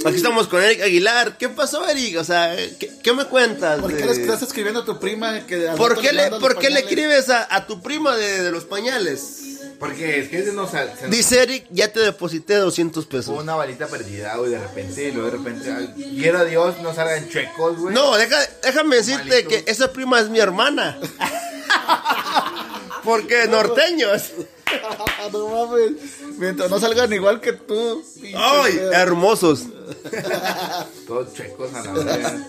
Aquí 0.06 0.18
estamos 0.18 0.48
con 0.48 0.62
Eric 0.62 0.82
Aguilar. 0.82 1.38
¿Qué 1.38 1.50
pasó, 1.50 1.88
Eric? 1.88 2.18
O 2.20 2.24
sea, 2.24 2.56
¿qué, 2.80 2.92
qué 3.02 3.14
me 3.14 3.26
cuentas? 3.26 3.80
¿Por 3.80 3.96
qué 3.96 4.06
le 4.06 4.12
estás 4.12 4.42
escribiendo 4.42 4.82
a 4.82 4.86
tu 4.86 5.00
prima 5.00 5.46
que 5.46 5.58
¿Por 5.78 6.00
qué 6.00 6.12
le, 6.12 6.30
por 6.32 6.58
qué 6.60 6.70
le 6.70 6.82
escribes 6.82 7.30
a, 7.30 7.48
a 7.56 7.68
tu 7.68 7.82
prima 7.82 8.16
de, 8.16 8.44
de 8.44 8.52
los 8.52 8.66
pañales? 8.66 9.40
Porque 9.80 10.20
es 10.20 10.30
que 10.30 10.44
se 10.44 10.54
nos, 10.54 10.72
se 10.72 10.86
nos 11.02 11.10
Dice 11.10 11.44
Eric, 11.44 11.66
ya 11.70 11.92
te 11.92 12.00
deposité 12.00 12.56
200 12.56 13.06
fue 13.06 13.20
pesos. 13.20 13.40
una 13.42 13.56
balita 13.56 13.88
perdida, 13.88 14.36
güey, 14.38 14.52
de 14.52 14.60
repente, 14.60 15.10
y 15.10 15.12
luego 15.12 15.30
de 15.32 15.38
repente, 15.38 15.72
ay, 15.72 16.16
quiera 16.20 16.46
Dios, 16.46 16.76
no 16.82 16.94
salgan 16.94 17.30
chuecos, 17.30 17.78
güey. 17.80 17.94
No, 17.94 18.16
deja- 18.16 18.48
déjame 18.64 18.98
decirte 18.98 19.30
Malito. 19.44 19.50
que 19.50 19.64
esa 19.68 19.92
prima 19.92 20.20
es 20.20 20.30
mi 20.30 20.40
hermana. 20.40 20.98
Porque 23.04 23.48
norteños. 23.48 24.32
no 25.32 25.48
mames. 25.50 25.92
Mientras 26.38 26.70
no 26.70 26.80
salgan 26.80 27.12
igual 27.14 27.40
que 27.42 27.54
tú. 27.54 28.04
¡Ay! 28.36 28.74
feo. 28.74 28.92
Hermosos. 28.92 29.64
Todos 31.08 31.34
chuecos 31.34 31.74
a 31.74 31.84
la 31.84 31.92
verga. 31.94 32.48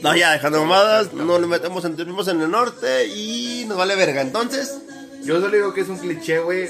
No, 0.00 0.16
ya, 0.16 0.32
dejando 0.32 0.60
mamadas, 0.60 1.12
no 1.12 1.38
le 1.38 1.46
metemos 1.46 1.84
en, 1.84 1.94
vivimos 1.96 2.26
en 2.28 2.40
el 2.40 2.50
norte 2.50 3.06
y 3.06 3.64
nos 3.68 3.78
vale 3.78 3.94
verga. 3.94 4.20
Entonces, 4.20 4.74
Yo 5.22 5.40
solo 5.40 5.54
digo 5.56 5.72
que 5.74 5.82
es 5.82 5.88
un 5.88 5.98
cliché, 5.98 6.40
güey. 6.40 6.68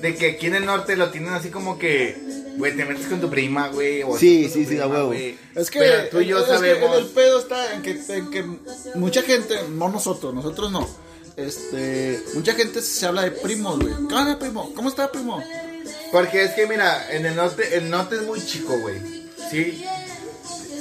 De 0.00 0.14
que 0.14 0.32
aquí 0.32 0.46
en 0.46 0.54
el 0.56 0.66
norte 0.66 0.94
lo 0.94 1.10
tienen 1.10 1.32
así 1.32 1.48
como 1.48 1.78
que, 1.78 2.16
güey, 2.58 2.76
te 2.76 2.84
metes 2.84 3.06
con 3.06 3.20
tu 3.20 3.30
prima, 3.30 3.68
güey. 3.68 4.02
o 4.02 4.16
Sí, 4.16 4.42
con 4.42 4.52
tu 4.52 4.58
sí, 4.58 4.64
sí, 4.64 4.66
prima, 4.66 4.84
a 4.84 4.88
huevo. 4.88 5.06
güey. 5.08 5.38
Es 5.54 5.70
que, 5.70 5.78
Pero 5.80 6.08
tú 6.10 6.20
y 6.20 6.26
yo 6.26 6.38
es 6.38 6.44
que 6.44 6.50
sabemos. 6.52 6.98
el 6.98 7.06
pedo 7.06 7.38
está 7.40 7.74
en 7.74 7.82
que, 7.82 7.98
en 8.08 8.30
que 8.30 8.44
mucha 8.94 9.22
gente, 9.22 9.56
no 9.70 9.88
nosotros, 9.88 10.32
nosotros 10.34 10.70
no. 10.70 10.86
Este, 11.36 12.22
mucha 12.34 12.54
gente 12.54 12.80
se 12.80 13.06
habla 13.06 13.22
de 13.22 13.30
primos, 13.32 13.78
güey. 13.78 13.92
¿Qué 14.08 14.14
onda, 14.14 14.38
primo? 14.38 14.72
¿Cómo 14.74 14.88
está, 14.88 15.10
primo? 15.12 15.42
Porque 16.10 16.42
es 16.44 16.52
que, 16.52 16.66
mira, 16.66 17.10
en 17.14 17.26
el 17.26 17.36
norte, 17.36 17.76
el 17.76 17.90
norte 17.90 18.16
es 18.16 18.22
muy 18.22 18.40
chico, 18.44 18.78
güey. 18.78 18.96
Sí. 19.50 19.84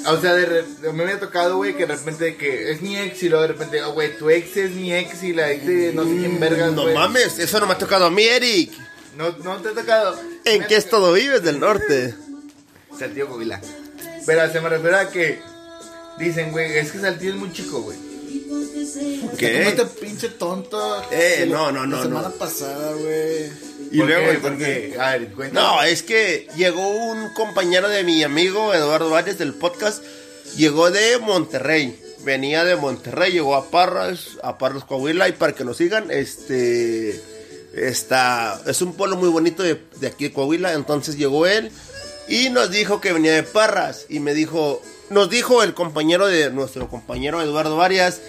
O 0.07 0.21
sea, 0.21 0.33
de, 0.35 0.45
re- 0.45 0.89
a 0.89 0.93
mí 0.93 1.03
me 1.03 1.11
ha 1.13 1.19
tocado, 1.19 1.57
güey, 1.57 1.75
que 1.75 1.85
de 1.85 1.95
repente 1.95 2.35
que 2.37 2.71
es 2.71 2.81
mi 2.81 2.95
ex 2.97 3.21
y 3.23 3.29
luego 3.29 3.41
de 3.41 3.47
repente, 3.49 3.81
oh, 3.83 3.93
güey, 3.93 4.17
tu 4.17 4.29
ex 4.29 4.55
es 4.55 4.71
mi 4.71 4.93
ex 4.93 5.23
y 5.23 5.33
la 5.33 5.51
ex 5.51 5.65
de 5.65 5.93
no 5.93 6.03
sé 6.03 6.09
quién 6.11 6.39
vergas, 6.39 6.71
no 6.73 6.83
güey. 6.83 6.93
mames, 6.93 7.39
eso 7.39 7.59
no 7.59 7.65
me 7.65 7.73
ha 7.73 7.77
tocado 7.77 8.05
a 8.05 8.11
mí, 8.11 8.23
Eric. 8.23 8.71
No, 9.17 9.31
no 9.43 9.57
te 9.57 9.69
ha 9.69 9.73
tocado. 9.73 10.17
¿En 10.45 10.61
Me 10.61 10.67
qué 10.67 10.75
estado 10.75 11.11
vives 11.13 11.41
del 11.43 11.59
norte? 11.59 12.13
Saltillo 12.97 13.27
Coahuila. 13.27 13.59
Pero 14.25 14.51
se 14.51 14.61
me 14.61 14.69
refiere 14.69 14.95
a 14.95 15.09
que 15.09 15.39
dicen, 16.19 16.51
güey, 16.51 16.77
es 16.77 16.91
que 16.91 16.99
Saltillo 16.99 17.31
es 17.31 17.37
muy 17.37 17.51
chico, 17.51 17.81
güey. 17.81 17.97
¿Qué? 19.37 19.57
¿Cómo 19.59 19.69
este 19.69 19.85
pinche 19.99 20.29
tonto? 20.29 21.03
Eh, 21.11 21.45
no, 21.49 21.71
no, 21.71 21.85
no, 21.85 21.97
La 21.97 22.03
semana 22.03 22.29
no. 22.29 22.35
pasada, 22.35 22.93
güey. 22.93 23.45
Y 23.91 23.99
¿Por 23.99 24.07
luego, 24.07 24.31
qué? 24.31 24.37
Porque, 24.39 24.95
a 24.99 25.11
ver, 25.11 25.31
cuenta. 25.33 25.61
No, 25.61 25.83
es 25.83 26.03
que 26.03 26.47
llegó 26.55 26.87
un 26.87 27.33
compañero 27.33 27.87
de 27.89 28.03
mi 28.03 28.23
amigo 28.23 28.73
Eduardo 28.73 29.09
Valles 29.09 29.37
del 29.37 29.53
podcast, 29.53 30.03
llegó 30.55 30.91
de 30.91 31.17
Monterrey, 31.19 31.99
venía 32.23 32.63
de 32.63 32.75
Monterrey, 32.75 33.31
llegó 33.33 33.55
a 33.55 33.69
Parras, 33.69 34.37
a 34.43 34.57
Parras 34.57 34.83
Coahuila 34.85 35.29
y 35.29 35.33
para 35.33 35.53
que 35.53 35.63
nos 35.63 35.77
sigan, 35.77 36.09
este, 36.11 37.21
está, 37.73 38.61
es 38.65 38.81
un 38.81 38.93
pueblo 38.93 39.17
muy 39.17 39.29
bonito 39.29 39.63
de, 39.63 39.79
de 39.99 40.07
aquí 40.07 40.25
de 40.25 40.33
Coahuila, 40.33 40.73
entonces 40.73 41.17
llegó 41.17 41.45
él 41.45 41.71
y 42.27 42.49
nos 42.49 42.71
dijo 42.71 43.01
que 43.01 43.13
venía 43.13 43.33
de 43.33 43.43
Parras 43.43 44.05
y 44.09 44.19
me 44.19 44.33
dijo, 44.33 44.81
nos 45.09 45.29
dijo 45.29 45.61
el 45.61 45.73
compañero 45.73 46.27
de 46.27 46.49
nuestro 46.49 46.89
compañero 46.89 47.41
Eduardo 47.41 47.77
Varias, 47.77 48.19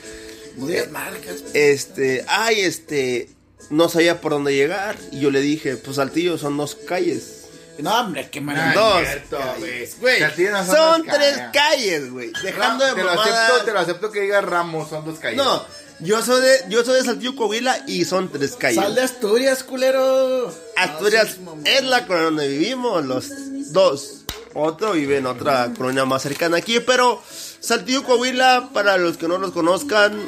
No 0.56 0.66
digas 0.66 0.90
marcas. 0.90 1.36
este, 1.54 2.24
ay, 2.28 2.60
este, 2.62 3.28
no 3.70 3.88
sabía 3.88 4.20
por 4.20 4.32
dónde 4.32 4.54
llegar 4.54 4.96
y 5.12 5.20
yo 5.20 5.30
le 5.30 5.40
dije, 5.40 5.76
pues 5.76 5.96
Saltillo 5.96 6.38
son 6.38 6.56
dos 6.56 6.74
calles. 6.74 7.42
No, 7.78 7.94
hombre, 8.00 8.30
qué 8.30 8.40
No, 8.40 8.46
mal. 8.46 9.04
es 9.04 9.28
Dos 9.30 9.40
calles, 9.40 10.00
güey. 10.00 10.20
no 10.20 10.64
son 10.64 10.76
Son 10.76 11.06
dos 11.06 11.14
tres 11.16 11.36
calles. 11.36 11.50
calles, 11.52 12.10
güey. 12.10 12.32
Dejando 12.42 12.86
de 12.86 12.94
te 12.94 13.02
lo 13.02 13.10
acepto, 13.10 13.64
te 13.66 13.72
lo 13.72 13.78
acepto 13.80 14.10
que 14.12 14.20
diga 14.22 14.40
Ramos, 14.40 14.88
son 14.88 15.04
dos 15.04 15.18
calles. 15.18 15.36
No, 15.36 15.62
yo 16.00 16.22
soy 16.22 16.40
de, 16.40 16.56
yo 16.70 16.82
soy 16.84 16.94
de 17.00 17.04
Saltillo, 17.04 17.36
Coahuila 17.36 17.84
y 17.86 18.06
son 18.06 18.30
tres 18.32 18.56
calles. 18.56 18.76
Sal 18.82 18.94
de 18.94 19.02
Asturias, 19.02 19.62
culero. 19.62 20.50
Asturias 20.76 21.36
No, 21.38 21.58
es 21.64 21.82
la 21.84 22.06
colonia 22.06 22.24
donde 22.26 22.48
vivimos, 22.48 23.04
los 23.04 23.28
dos. 23.72 24.22
Otro 24.54 24.92
vive 24.92 25.18
en 25.18 25.26
otra 25.26 25.70
colonia 25.76 26.06
más 26.06 26.22
cercana 26.22 26.56
aquí, 26.56 26.80
pero 26.80 27.22
Saltillo, 27.60 28.04
Coahuila, 28.04 28.70
para 28.72 28.96
los 28.96 29.18
que 29.18 29.28
no 29.28 29.36
los 29.36 29.52
conozcan, 29.52 30.18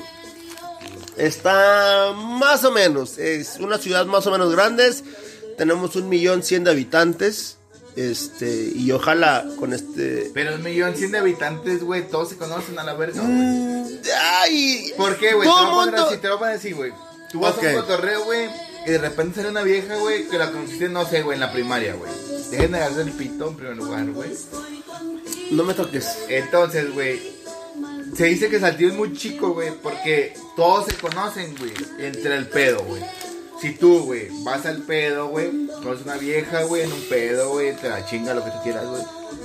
está 1.18 2.12
más 2.16 2.64
o 2.64 2.72
menos. 2.72 3.18
Es 3.18 3.56
una 3.60 3.78
ciudad 3.78 4.06
más 4.06 4.26
o 4.26 4.30
menos 4.30 4.52
grande. 4.52 4.92
Tenemos 5.56 5.96
un 5.96 6.08
millón 6.08 6.42
cien 6.42 6.64
de 6.64 6.70
habitantes. 6.70 7.56
Este, 7.96 8.70
y 8.76 8.92
ojalá 8.92 9.44
con 9.58 9.72
este. 9.72 10.30
Pero 10.32 10.54
un 10.54 10.62
millón 10.62 10.94
cien 10.94 11.10
de 11.10 11.18
habitantes, 11.18 11.82
güey, 11.82 12.06
todos 12.08 12.28
se 12.28 12.36
conocen 12.36 12.78
a 12.78 12.84
la 12.84 12.94
verga, 12.94 13.20
güey. 13.20 13.32
Mm, 13.32 13.86
Ay, 14.40 14.92
¿Por 14.96 15.16
qué, 15.18 15.34
güey? 15.34 15.48
Te 15.48 15.52
Todo 15.54 15.84
mundo- 15.84 16.06
así, 16.06 16.16
te 16.18 16.28
lo 16.28 16.38
voy 16.38 16.48
a 16.48 16.52
así, 16.52 16.70
güey. 16.72 16.92
Tú 17.32 17.40
vas 17.40 17.56
Ok. 17.56 17.64
a 17.64 17.68
un 17.70 17.74
cotorreo, 17.80 18.24
güey, 18.24 18.48
y 18.86 18.90
de 18.92 18.98
repente 18.98 19.36
sale 19.36 19.48
una 19.50 19.62
vieja, 19.62 19.96
güey, 19.96 20.28
que 20.28 20.38
la 20.38 20.52
conociste, 20.52 20.88
no 20.88 21.04
sé, 21.08 21.22
güey, 21.22 21.34
en 21.34 21.40
la 21.40 21.52
primaria, 21.52 21.94
güey. 21.94 22.10
Dejen 22.52 22.70
de 22.72 22.78
darse 22.78 23.00
el 23.02 23.10
pito 23.12 23.48
en 23.48 23.56
primer 23.56 23.76
lugar, 23.76 24.06
güey. 24.12 24.30
No 25.50 25.64
me 25.64 25.74
toques. 25.74 26.06
Entonces, 26.28 26.92
güey, 26.94 27.20
se 28.18 28.24
dice 28.26 28.48
que 28.50 28.58
Saltillo 28.58 28.88
es 28.90 28.96
muy 28.96 29.12
chico, 29.16 29.54
güey, 29.54 29.70
porque 29.80 30.34
todos 30.56 30.86
se 30.86 30.94
conocen, 30.96 31.54
güey, 31.56 31.72
entre 32.00 32.34
el 32.34 32.48
pedo, 32.48 32.82
güey. 32.84 33.00
Si 33.62 33.72
tú, 33.76 34.00
güey, 34.04 34.28
vas 34.42 34.66
al 34.66 34.82
pedo, 34.82 35.28
güey, 35.28 35.50
conoces 35.82 36.04
una 36.04 36.16
vieja, 36.16 36.64
güey, 36.64 36.82
en 36.82 36.92
un 36.92 37.00
pedo, 37.02 37.50
güey, 37.50 37.74
te 37.76 37.88
la 37.88 38.04
chinga 38.04 38.34
lo 38.34 38.44
que 38.44 38.50
tú 38.50 38.56
quieras, 38.64 38.86
güey. 38.86 39.02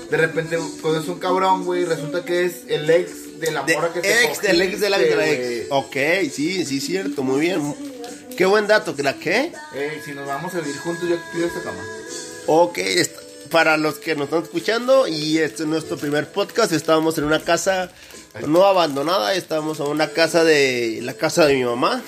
De 0.10 0.18
repente 0.18 0.58
conoces 0.82 1.08
un 1.08 1.20
cabrón, 1.20 1.66
güey, 1.66 1.84
y 1.84 1.86
resulta 1.86 2.26
que 2.26 2.46
es 2.46 2.64
el 2.68 2.90
ex 2.90 3.40
de 3.40 3.52
la 3.52 3.62
De- 3.64 3.76
morra 3.76 3.94
que 3.94 4.02
te 4.02 4.24
ex, 4.26 4.42
del 4.42 4.62
ex 4.62 4.80
de 4.82 4.90
la, 4.90 5.02
ex. 5.02 5.68
Ok, 5.70 5.96
sí, 6.32 6.66
sí, 6.66 6.82
cierto, 6.82 7.22
muy 7.24 7.42
bien. 7.42 7.76
Qué 8.36 8.46
buen 8.48 8.66
dato, 8.66 8.96
¿que 8.96 9.04
la 9.04 9.14
qué? 9.20 9.52
Eh, 9.76 10.02
si 10.04 10.14
nos 10.14 10.26
vamos 10.26 10.56
a 10.56 10.60
vivir 10.62 10.78
juntos, 10.78 11.08
yo 11.08 11.16
pido 11.32 11.46
esta 11.46 11.62
cama. 11.62 11.78
Ok, 12.48 12.80
para 13.52 13.78
los 13.78 13.96
que 14.00 14.16
nos 14.16 14.26
están 14.26 14.42
escuchando, 14.44 15.08
y 15.08 15.38
este 15.38 15.62
es 15.64 15.70
nuestro 15.70 15.98
primer 15.98 16.28
podcast, 16.32 16.72
estábamos 16.72 17.18
en 17.20 17.26
una 17.26 17.40
casa 17.40 17.92
no 18.48 18.66
abandonada, 18.66 19.34
estábamos 19.36 19.80
en 19.80 19.88
una 19.88 20.10
casa 20.10 20.44
de 20.44 21.00
la 21.02 21.14
casa 21.14 21.46
de 21.46 21.56
mi 21.56 21.64
mamá. 21.64 22.02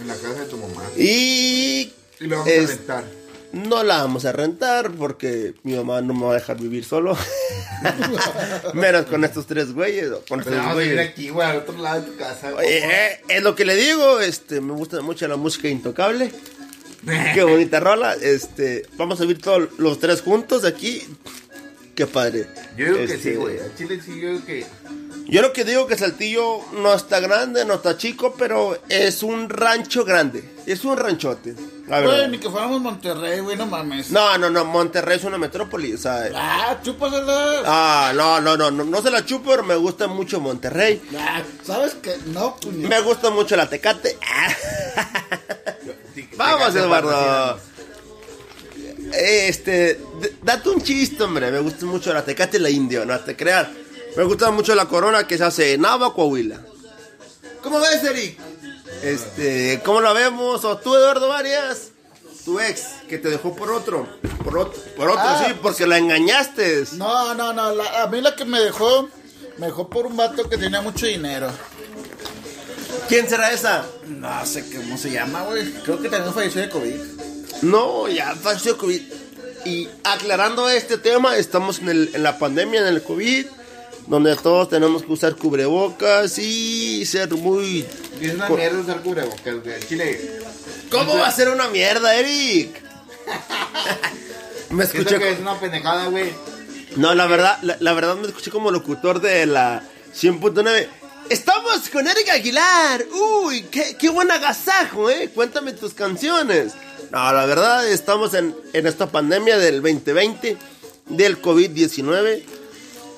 En 0.00 0.08
la 0.08 0.14
casa 0.14 0.34
de 0.40 0.46
tu 0.46 0.56
mamá. 0.56 0.82
Y 0.96 1.92
Y 2.20 2.26
lo 2.26 2.36
vamos 2.38 2.48
es- 2.52 2.70
a 2.70 2.74
rentar. 2.74 3.04
no 3.52 3.82
la 3.84 3.98
vamos 3.98 4.24
a 4.24 4.32
rentar 4.32 4.90
porque 4.92 5.54
mi 5.62 5.74
mamá 5.74 6.00
no 6.00 6.14
me 6.14 6.24
va 6.26 6.32
a 6.32 6.34
dejar 6.34 6.58
vivir 6.58 6.84
solo. 6.84 7.16
Menos 8.74 9.06
con 9.06 9.24
estos 9.24 9.46
tres 9.46 9.72
güeyes. 9.72 10.08
Con 10.28 10.40
estos 10.40 10.54
vamos 10.56 10.72
a 10.72 10.78
vivir 10.78 10.94
güeyes. 10.94 11.10
aquí, 11.10 11.28
güey, 11.30 11.48
al 11.48 11.56
otro 11.58 11.76
lado 11.78 12.00
de 12.02 12.10
tu 12.10 12.16
casa. 12.16 12.54
Oye, 12.54 12.78
eh, 12.78 13.20
es 13.28 13.42
lo 13.42 13.54
que 13.54 13.64
le 13.64 13.74
digo, 13.76 14.20
este, 14.20 14.60
me 14.60 14.72
gusta 14.72 15.00
mucho 15.00 15.26
la 15.28 15.36
música 15.36 15.68
intocable. 15.68 16.32
Qué 17.34 17.42
bonita 17.42 17.80
rola. 17.80 18.14
Este, 18.14 18.86
vamos 18.96 19.18
a 19.20 19.22
vivir 19.22 19.40
todos 19.42 19.68
los 19.78 19.98
tres 19.98 20.22
juntos 20.22 20.64
aquí. 20.64 21.02
Qué 21.94 22.06
padre. 22.06 22.46
Yo 22.76 22.86
digo 22.86 22.96
que 22.98 23.04
Este, 23.04 23.18
sí, 23.18 23.34
güey. 23.36 23.58
Al 23.58 23.74
Chile 23.76 24.00
sí, 24.04 24.18
yo 24.20 24.28
digo 24.30 24.44
que. 24.46 24.66
Yo 25.26 25.40
lo 25.42 25.52
que 25.52 25.64
digo 25.64 25.86
que 25.86 25.96
Saltillo 25.96 26.60
no 26.72 26.94
está 26.94 27.20
grande, 27.20 27.64
no 27.64 27.74
está 27.74 27.96
chico, 27.96 28.34
pero 28.36 28.78
es 28.88 29.22
un 29.22 29.48
rancho 29.48 30.04
grande. 30.04 30.42
Es 30.66 30.84
un 30.84 30.96
ranchote. 30.96 31.54
Güey, 31.86 32.28
ni 32.28 32.38
que 32.38 32.48
fuéramos 32.48 32.80
Monterrey, 32.80 33.40
güey, 33.40 33.56
no 33.56 33.66
mames. 33.66 34.10
No, 34.10 34.38
no, 34.38 34.48
no, 34.50 34.64
Monterrey 34.64 35.18
es 35.18 35.24
una 35.24 35.36
metrópoli, 35.38 35.92
o 35.94 35.98
sea, 35.98 36.28
Ah, 36.34 36.78
chúpasela. 36.82 37.62
Ah, 37.66 38.12
no, 38.14 38.40
no, 38.40 38.56
no, 38.56 38.70
no, 38.70 38.84
no 38.84 39.02
se 39.02 39.10
la 39.10 39.24
chupo, 39.24 39.50
pero 39.50 39.62
me 39.62 39.76
gusta 39.76 40.06
mucho 40.06 40.40
Monterrey. 40.40 41.02
Ah, 41.18 41.42
¿Sabes 41.62 41.94
qué? 42.02 42.16
No, 42.26 42.56
puñet. 42.56 42.88
Me 42.88 43.00
gusta 43.02 43.30
mucho 43.30 43.54
la 43.56 43.68
Tecate. 43.68 44.16
Ah. 44.94 45.16
Vamos, 46.36 46.58
Tecate, 46.72 46.78
Eduardo. 46.80 47.60
Este, 49.12 50.00
date 50.42 50.68
un 50.70 50.82
chiste, 50.82 51.22
hombre. 51.22 51.50
Me 51.50 51.60
gusta 51.60 51.84
mucho 51.86 52.12
la 52.12 52.24
Tecate 52.24 52.56
y 52.56 52.60
la 52.60 52.70
Indio, 52.70 53.04
no 53.04 53.18
te 53.20 53.36
creas. 53.36 53.68
Me 54.16 54.24
gusta 54.24 54.50
mucho 54.50 54.74
la 54.74 54.86
corona 54.86 55.26
que 55.26 55.38
se 55.38 55.44
hace 55.44 55.74
en 55.74 55.82
Nava, 55.82 56.12
Coahuila. 56.14 56.60
¿Cómo 57.62 57.80
ves, 57.80 58.02
Eric? 58.04 58.38
Este, 59.02 59.80
¿cómo 59.84 60.00
la 60.00 60.12
vemos? 60.12 60.64
¿O 60.64 60.76
tú, 60.78 60.94
Eduardo 60.94 61.28
Varias? 61.28 61.88
Tu 62.44 62.58
ex, 62.60 62.82
que 63.08 63.18
te 63.18 63.28
dejó 63.30 63.54
por 63.54 63.70
otro. 63.70 64.06
Por 64.44 64.58
otro, 64.58 64.82
por 64.96 65.08
otro 65.10 65.22
Ah, 65.24 65.44
sí, 65.46 65.54
porque 65.62 65.86
la 65.86 65.98
engañaste. 65.98 66.84
No, 66.94 67.34
no, 67.34 67.52
no. 67.52 67.72
la- 67.74 68.02
a 68.02 68.06
mí 68.08 68.20
la 68.20 68.34
que 68.34 68.44
me 68.44 68.58
dejó, 68.60 69.08
me 69.58 69.66
dejó 69.66 69.88
por 69.88 70.06
un 70.06 70.16
vato 70.16 70.48
que 70.48 70.58
tenía 70.58 70.80
mucho 70.82 71.06
dinero. 71.06 71.50
¿Quién 73.08 73.28
será 73.28 73.52
esa? 73.52 73.84
No 74.06 74.44
sé 74.46 74.64
cómo 74.74 74.96
se 74.98 75.10
llama, 75.10 75.42
güey. 75.44 75.70
Creo 75.84 76.00
que 76.02 76.08
también 76.08 76.34
falleció 76.34 76.60
de 76.62 76.68
COVID. 76.68 76.94
No, 77.62 78.08
ya 78.08 78.34
falleció 78.34 78.76
COVID. 78.76 79.00
Y 79.64 79.88
aclarando 80.04 80.68
este 80.68 80.98
tema, 80.98 81.36
estamos 81.36 81.78
en, 81.78 81.88
el- 81.88 82.10
en 82.14 82.22
la 82.22 82.38
pandemia, 82.38 82.80
en 82.80 82.88
el 82.88 83.02
COVID, 83.02 83.46
donde 84.08 84.34
todos 84.36 84.68
tenemos 84.68 85.02
que 85.04 85.12
usar 85.12 85.36
cubrebocas 85.36 86.36
y 86.38 87.06
ser 87.06 87.30
muy... 87.32 87.86
Es 88.20 88.34
una 88.34 88.48
mierda 88.48 88.80
usar 88.80 89.00
cubrebocas, 89.02 89.62
güey. 89.62 89.80
Chile. 89.88 90.40
¿Cómo 90.90 91.16
va 91.16 91.28
a 91.28 91.32
ser 91.32 91.48
una 91.48 91.68
mierda, 91.68 92.14
Eric? 92.16 92.82
me 94.70 94.84
escuché... 94.84 95.18
que 95.18 95.32
es 95.32 95.38
una 95.38 95.58
pendejada, 95.60 96.06
güey. 96.06 96.32
No, 96.96 97.14
la 97.14 97.26
verdad, 97.26 97.58
la, 97.62 97.76
la 97.80 97.92
verdad 97.94 98.16
me 98.16 98.26
escuché 98.26 98.50
como 98.50 98.70
locutor 98.70 99.20
de 99.20 99.46
la 99.46 99.82
100.9. 100.14 100.88
Estamos 101.30 101.88
con 101.90 102.06
Eric 102.06 102.28
Aguilar. 102.30 103.04
Uy, 103.44 103.62
qué, 103.70 103.96
qué 103.98 104.08
buen 104.10 104.30
agasajo, 104.30 105.08
¿eh? 105.08 105.30
Cuéntame 105.34 105.72
tus 105.72 105.94
canciones. 105.94 106.72
No, 107.12 107.30
la 107.30 107.44
verdad, 107.44 107.86
estamos 107.86 108.32
en, 108.32 108.56
en 108.72 108.86
esta 108.86 109.06
pandemia 109.06 109.58
del 109.58 109.82
2020, 109.82 110.56
del 111.10 111.42
COVID-19. 111.42 112.42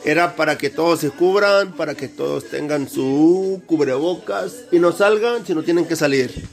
Era 0.04 0.34
para 0.34 0.58
que 0.58 0.68
todos 0.68 0.98
se 0.98 1.10
cubran, 1.10 1.74
para 1.74 1.94
que 1.94 2.08
todos 2.08 2.50
tengan 2.50 2.88
su 2.88 3.62
cubrebocas 3.66 4.52
y 4.72 4.80
no 4.80 4.90
salgan 4.90 5.46
si 5.46 5.54
no 5.54 5.62
tienen 5.62 5.86
que 5.86 5.94
salir. 5.94 6.44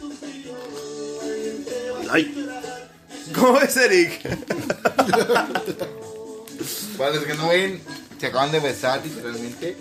Ay. 2.11 2.47
¿Cómo 3.33 3.59
es, 3.61 3.75
Eric? 3.75 4.21
Para 6.95 7.15
los 7.15 7.23
que 7.23 7.33
no 7.33 7.49
ven, 7.49 7.81
se 8.19 8.27
acaban 8.27 8.51
de 8.51 8.59
besar 8.59 9.01
literalmente. 9.03 9.77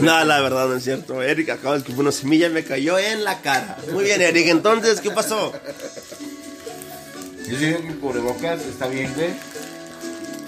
No, 0.00 0.24
la 0.24 0.40
verdad 0.40 0.68
no 0.68 0.76
es 0.76 0.84
cierto. 0.84 1.20
Eric 1.20 1.48
acaba 1.50 1.72
de 1.72 1.80
escupir 1.80 2.02
una 2.02 2.12
semilla 2.12 2.46
y 2.46 2.50
me 2.50 2.62
cayó 2.62 3.00
en 3.00 3.24
la 3.24 3.40
cara. 3.40 3.78
Muy 3.90 4.04
bien, 4.04 4.22
Eric. 4.22 4.46
Entonces, 4.46 5.00
¿qué 5.00 5.10
pasó? 5.10 5.52
Yo 7.50 7.58
digo 7.58 7.80
que 7.80 7.88
el 7.88 7.98
cubrebocas 7.98 8.60
está 8.62 8.86
bien, 8.86 9.12
güey. 9.14 9.30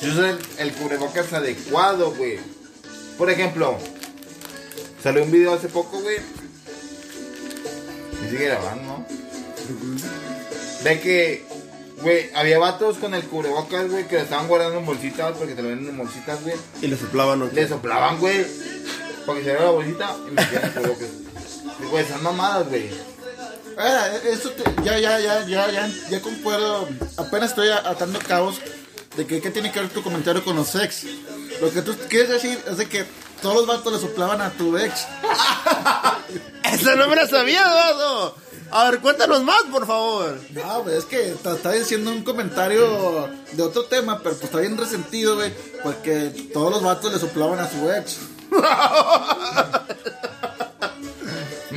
Yo 0.00 0.14
soy 0.14 0.30
el, 0.30 0.38
el 0.58 0.72
cubrebocas 0.72 1.32
adecuado, 1.32 2.12
güey. 2.12 2.38
Por 3.18 3.28
ejemplo, 3.28 3.76
salió 5.02 5.24
un 5.24 5.32
video 5.32 5.52
hace 5.52 5.68
poco, 5.68 6.00
güey. 6.00 6.18
Y 8.24 8.30
sigue 8.30 8.44
grabando, 8.44 8.84
¿no? 8.84 9.06
De 10.84 11.00
que, 11.00 11.44
güey, 12.02 12.30
había 12.36 12.60
vatos 12.60 12.98
con 12.98 13.14
el 13.14 13.24
cubrebocas, 13.24 13.90
güey, 13.90 14.06
que 14.06 14.14
lo 14.16 14.22
estaban 14.22 14.46
guardando 14.46 14.78
en 14.78 14.86
bolsitas 14.86 15.36
porque 15.36 15.56
te 15.56 15.62
lo 15.62 15.70
venden 15.70 15.88
en 15.88 15.98
bolsitas, 15.98 16.40
güey. 16.44 16.54
Y 16.82 16.86
le 16.86 16.96
soplaban. 16.96 17.40
¿no? 17.40 17.46
Le 17.46 17.66
soplaban, 17.66 18.20
güey, 18.20 18.46
para 19.26 19.38
que 19.40 19.44
se 19.44 19.54
la 19.54 19.70
bolsita 19.70 20.16
y 20.28 20.30
metían 20.30 20.64
el 20.66 20.72
cubrebocas. 20.72 21.08
Güey, 21.90 22.08
son 22.08 22.22
mamadas, 22.22 22.68
güey. 22.68 23.11
Ah, 23.78 24.08
eso 24.24 24.50
te- 24.50 24.64
ya, 24.84 24.98
ya, 24.98 25.18
ya, 25.20 25.44
ya, 25.46 25.70
ya, 25.70 25.90
ya 26.10 26.20
concuerdo. 26.20 26.88
Apenas 27.16 27.50
estoy 27.50 27.68
atando 27.70 28.18
cabos 28.20 28.56
de 29.16 29.26
que 29.26 29.40
qué 29.40 29.50
tiene 29.50 29.70
que 29.72 29.80
ver 29.80 29.88
tu 29.90 30.02
comentario 30.02 30.44
con 30.44 30.56
los 30.56 30.74
ex. 30.74 31.04
Lo 31.60 31.70
que 31.70 31.82
tú 31.82 31.94
quieres 32.08 32.28
decir 32.30 32.58
es 32.68 32.76
de 32.76 32.88
que 32.88 33.04
todos 33.40 33.56
los 33.56 33.66
vatos 33.66 33.92
le 33.92 33.98
soplaban 33.98 34.40
a 34.40 34.50
tu 34.50 34.76
ex. 34.78 35.06
Esa 36.64 36.94
no 36.96 37.08
me 37.08 37.16
la 37.16 37.26
sabía, 37.28 37.60
Eduardo. 37.62 38.36
A 38.70 38.90
ver, 38.90 39.00
cuéntanos 39.00 39.42
más, 39.42 39.62
por 39.70 39.86
favor. 39.86 40.40
No, 40.50 40.82
güey, 40.82 40.96
es 40.96 41.04
que 41.04 41.30
está 41.32 41.72
diciendo 41.72 42.10
un 42.10 42.24
comentario 42.24 43.28
de 43.52 43.62
otro 43.62 43.84
tema, 43.84 44.20
pero 44.22 44.34
pues 44.36 44.44
está 44.44 44.60
bien 44.60 44.78
resentido, 44.78 45.34
güey, 45.36 45.52
porque 45.82 46.50
todos 46.54 46.70
los 46.70 46.82
vatos 46.82 47.12
le 47.12 47.18
soplaban 47.18 47.58
a 47.60 47.70
su 47.70 47.90
ex. 47.92 48.16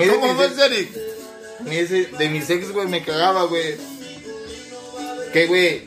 ¿Cómo 0.09 0.35
ves, 0.37 0.57
Eric? 0.57 0.97
Ni 1.65 1.75
ese- 1.77 2.09
de 2.17 2.29
mis 2.29 2.49
ex, 2.49 2.71
güey, 2.71 2.87
me 2.87 3.03
cagaba, 3.03 3.43
güey. 3.45 3.75
Que, 5.33 5.47
güey. 5.47 5.85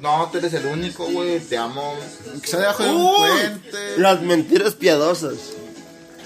No, 0.00 0.28
tú 0.30 0.38
eres 0.38 0.52
el 0.54 0.66
único, 0.66 1.06
güey. 1.06 1.40
Te 1.40 1.56
amo. 1.56 1.94
Que 2.42 2.46
sea 2.48 2.60
debajo 2.60 2.82
de 2.84 2.90
un 2.90 2.96
Uy, 3.02 3.16
puente. 3.16 3.98
las 3.98 4.22
mentiras 4.22 4.74
piadosas. 4.74 5.34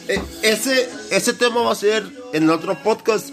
E- 0.08 0.20
ese, 0.42 0.88
ese 1.10 1.32
tema 1.34 1.62
va 1.62 1.72
a 1.72 1.76
ser 1.76 2.04
en 2.32 2.44
el 2.44 2.50
otro 2.50 2.80
podcast. 2.82 3.30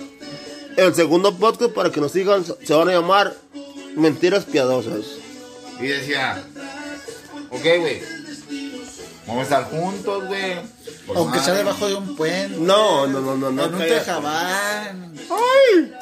El 0.77 0.93
segundo 0.93 1.35
podcast 1.37 1.71
para 1.73 1.91
que 1.91 1.99
nos 1.99 2.11
sigan 2.11 2.45
se 2.45 2.73
van 2.73 2.89
a 2.89 2.93
llamar 2.93 3.35
Mentiras 3.95 4.45
piadosas. 4.45 5.05
Y 5.79 5.87
decía, 5.87 6.43
ok, 7.49 7.61
güey. 7.79 7.99
Vamos 9.27 9.41
a 9.41 9.43
estar 9.43 9.63
juntos, 9.69 10.25
güey. 10.27 10.55
Por 11.05 11.17
Aunque 11.17 11.39
sea 11.39 11.53
debajo 11.53 11.87
de 11.87 11.95
un 11.95 12.15
puente. 12.15 12.57
No, 12.59 13.07
no, 13.07 13.19
no, 13.21 13.35
no, 13.35 13.51
no. 13.51 13.65
En 13.65 13.73
un 13.75 13.79
tejabán. 13.81 15.13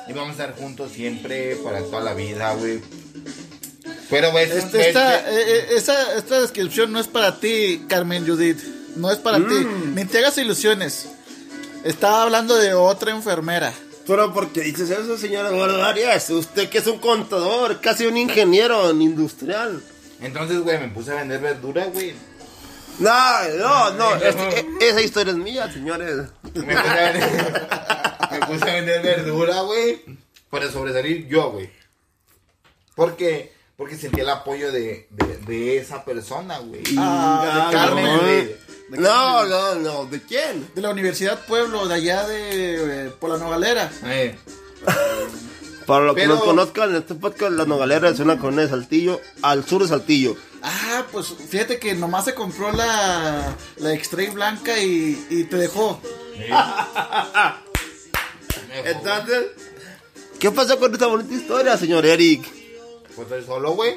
Y 0.07 0.13
vamos 0.13 0.29
a 0.29 0.31
estar 0.43 0.55
juntos 0.55 0.91
siempre, 0.91 1.55
para 1.57 1.81
toda 1.83 2.01
la 2.01 2.13
vida, 2.13 2.53
güey. 2.53 2.81
Pero, 4.09 4.31
güey, 4.31 4.45
es 4.45 4.51
un- 4.51 4.57
Este, 4.59 4.87
esta, 4.89 5.15
es- 5.17 5.23
eh, 5.27 5.43
eh, 5.47 5.65
esa, 5.71 6.15
esta 6.17 6.39
descripción 6.41 6.91
no 6.91 6.99
es 6.99 7.07
para 7.07 7.39
ti, 7.39 7.83
Carmen 7.87 8.25
Judith. 8.27 8.59
No 8.95 9.11
es 9.11 9.17
para 9.17 9.37
ti. 9.39 9.67
Ni 9.93 10.05
te 10.05 10.19
hagas 10.19 10.37
ilusiones. 10.37 11.07
Estaba 11.83 12.23
hablando 12.23 12.55
de 12.55 12.73
otra 12.73 13.11
enfermera. 13.11 13.73
Pero 14.07 14.31
¿por 14.33 14.49
qué 14.49 14.61
dices 14.61 14.89
eso, 14.91 15.17
señora 15.17 15.49
Arias? 15.87 16.29
Usted 16.29 16.69
que 16.69 16.77
es 16.77 16.87
un 16.87 16.99
contador, 16.99 17.81
casi 17.81 18.05
un 18.05 18.17
ingeniero 18.17 18.89
en 18.91 19.01
industrial. 19.01 19.81
Entonces, 20.21 20.59
güey, 20.61 20.79
me 20.79 20.87
puse 20.89 21.11
a 21.11 21.15
vender 21.15 21.41
verdura, 21.41 21.85
güey. 21.87 22.13
No, 22.99 23.49
no, 23.57 23.91
no. 23.91 24.15
este- 24.15 24.59
e- 24.59 24.89
esa 24.89 25.01
historia 25.01 25.31
es 25.31 25.37
mía, 25.37 25.71
señores. 25.71 26.17
Me 26.53 26.61
puse 26.61 26.79
a 26.89 27.11
vender, 27.11 27.67
me 28.31 28.39
puse 28.47 28.69
a 28.69 28.73
vender 28.75 29.01
verdura, 29.01 29.61
güey. 29.61 30.01
Para 30.49 30.71
sobresalir 30.71 31.27
yo, 31.27 31.51
güey. 31.51 31.69
Porque, 32.95 33.51
porque 33.75 33.97
sentí 33.97 34.21
el 34.21 34.29
apoyo 34.29 34.71
de, 34.71 35.07
de, 35.09 35.37
de 35.45 35.77
esa 35.77 36.05
persona, 36.05 36.59
güey. 36.59 36.81
Ah, 36.97 37.67
de 37.69 37.75
Carmen. 37.77 38.05
no, 38.05 38.21
güey. 38.21 38.55
no, 38.91 39.45
no, 39.45 39.75
no. 39.75 40.05
¿De 40.05 40.21
quién? 40.21 40.67
De 40.73 40.81
la 40.81 40.89
Universidad 40.91 41.39
Pueblo, 41.45 41.87
de 41.87 41.95
allá 41.95 42.25
de 42.27 43.07
eh, 43.07 43.11
por 43.19 43.29
la 43.31 43.37
Nogalera. 43.37 43.91
Eh, 44.05 44.37
Para 45.85 46.05
los 46.05 46.15
que 46.15 46.21
Pero- 46.21 46.35
nos 46.35 46.43
conozcan, 46.43 46.95
este 46.95 47.15
podcast, 47.15 47.51
La 47.51 47.65
Nogalera 47.65 48.09
es 48.09 48.19
una 48.19 48.39
colonia 48.39 48.63
de 48.63 48.69
Saltillo, 48.69 49.19
al 49.41 49.65
sur 49.65 49.81
de 49.81 49.89
Saltillo. 49.89 50.35
Ah, 50.67 51.05
pues 51.11 51.27
fíjate 51.49 51.77
que 51.77 51.93
nomás 51.93 52.25
se 52.25 52.33
compró 52.33 52.71
la, 52.71 53.55
la 53.77 53.93
Extray 53.93 54.31
blanca 54.31 54.79
y, 54.79 55.27
y 55.29 55.43
te 55.43 55.57
dejó. 55.57 56.01
Entonces, 58.83 59.45
¿qué 60.39 60.49
pasó 60.49 60.79
con 60.79 60.91
esta 60.91 61.05
bonita 61.05 61.33
historia, 61.35 61.77
señor 61.77 62.03
Eric? 62.05 62.47
Pues 63.15 63.27
estoy 63.27 63.43
solo, 63.45 63.73
güey. 63.73 63.93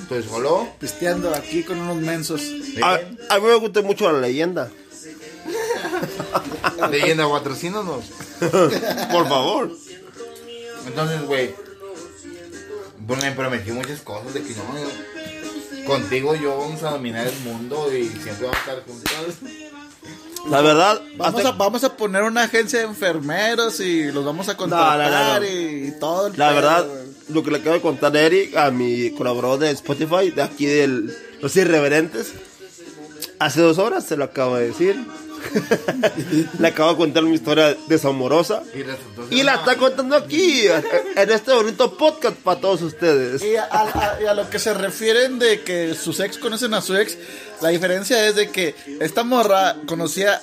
Estoy 0.00 0.22
solo. 0.22 0.68
Pisteando 0.78 1.34
aquí 1.34 1.64
con 1.64 1.80
unos 1.80 1.96
mensos. 1.96 2.40
A, 2.82 3.00
a 3.34 3.38
mí 3.40 3.46
me 3.46 3.54
gusta 3.56 3.82
mucho 3.82 4.10
la 4.12 4.20
leyenda. 4.20 4.70
Leyenda, 6.90 7.28
patrocínanos. 7.28 8.04
Por 9.10 9.28
favor. 9.28 9.72
Entonces, 10.86 11.22
güey. 11.22 11.54
Pues 13.06 13.22
me 13.22 13.32
prometí 13.32 13.72
muchas 13.72 14.00
cosas 14.00 14.34
de 14.34 14.42
que 14.42 14.54
no. 14.54 14.64
Contigo 15.86 16.34
yo 16.34 16.58
vamos 16.58 16.82
a 16.82 16.90
dominar 16.90 17.26
el 17.26 17.38
mundo 17.40 17.88
y 17.96 18.06
siempre 18.08 18.46
vamos 18.46 18.56
a 18.56 18.60
estar 18.60 18.82
juntos. 18.84 19.12
La 20.50 20.60
verdad, 20.60 21.00
Vamos 21.16 21.36
hasta- 21.40 21.48
a, 21.48 21.52
vamos 21.52 21.84
a 21.84 21.96
poner 21.96 22.22
una 22.22 22.42
agencia 22.44 22.78
de 22.78 22.84
enfermeros 22.84 23.80
y 23.80 24.12
los 24.12 24.24
vamos 24.24 24.48
a 24.48 24.56
contratar 24.56 25.40
no, 25.40 25.40
no. 25.40 25.46
Y, 25.46 25.88
y 25.88 25.98
todo. 25.98 26.28
el 26.28 26.36
la 26.36 26.48
pedo, 26.50 26.54
verdad, 26.56 26.86
lo 27.30 27.42
que 27.42 27.50
le 27.50 27.56
acabo 27.58 27.74
de 27.74 27.80
contar 27.80 28.16
a 28.16 28.20
Eric, 28.20 28.56
a 28.56 28.70
mi 28.70 29.10
colaborador 29.10 29.58
de 29.58 29.70
Spotify, 29.70 30.30
de 30.30 30.42
aquí 30.42 30.66
de 30.66 30.86
Los 31.40 31.56
Irreverentes, 31.56 32.32
hace 33.40 33.60
dos 33.60 33.78
horas 33.78 34.04
se 34.04 34.16
lo 34.16 34.24
acabo 34.24 34.56
de 34.56 34.68
decir. 34.68 35.04
le 36.58 36.68
acabo 36.68 36.90
de 36.92 36.96
contar 36.96 37.22
mi 37.22 37.34
historia 37.34 37.76
desamorosa. 37.86 38.62
Y 38.74 38.82
resultó 38.82 39.28
ser 39.28 39.32
Y 39.38 39.42
la 39.42 39.52
una- 39.52 39.60
está 39.62 39.76
contando 39.76 40.16
aquí, 40.16 40.66
en 41.16 41.30
este 41.30 41.52
bonito 41.52 41.96
podcast 41.96 42.36
para 42.36 42.60
todos 42.60 42.82
ustedes. 42.82 43.42
Y 43.42 43.56
a, 43.56 43.64
a- 43.70 44.18
y 44.22 44.26
a 44.26 44.34
lo 44.34 44.48
que 44.50 44.58
se 44.58 44.74
refieren 44.74 45.38
de 45.38 45.62
que 45.62 45.94
sus 45.94 46.20
ex 46.20 46.38
conocen 46.38 46.74
a 46.74 46.80
su 46.82 46.96
ex, 46.96 47.16
la 47.60 47.70
diferencia 47.70 48.26
es 48.26 48.36
de 48.36 48.50
que 48.50 48.74
esta 49.00 49.24
morra 49.24 49.76
conocía, 49.86 50.40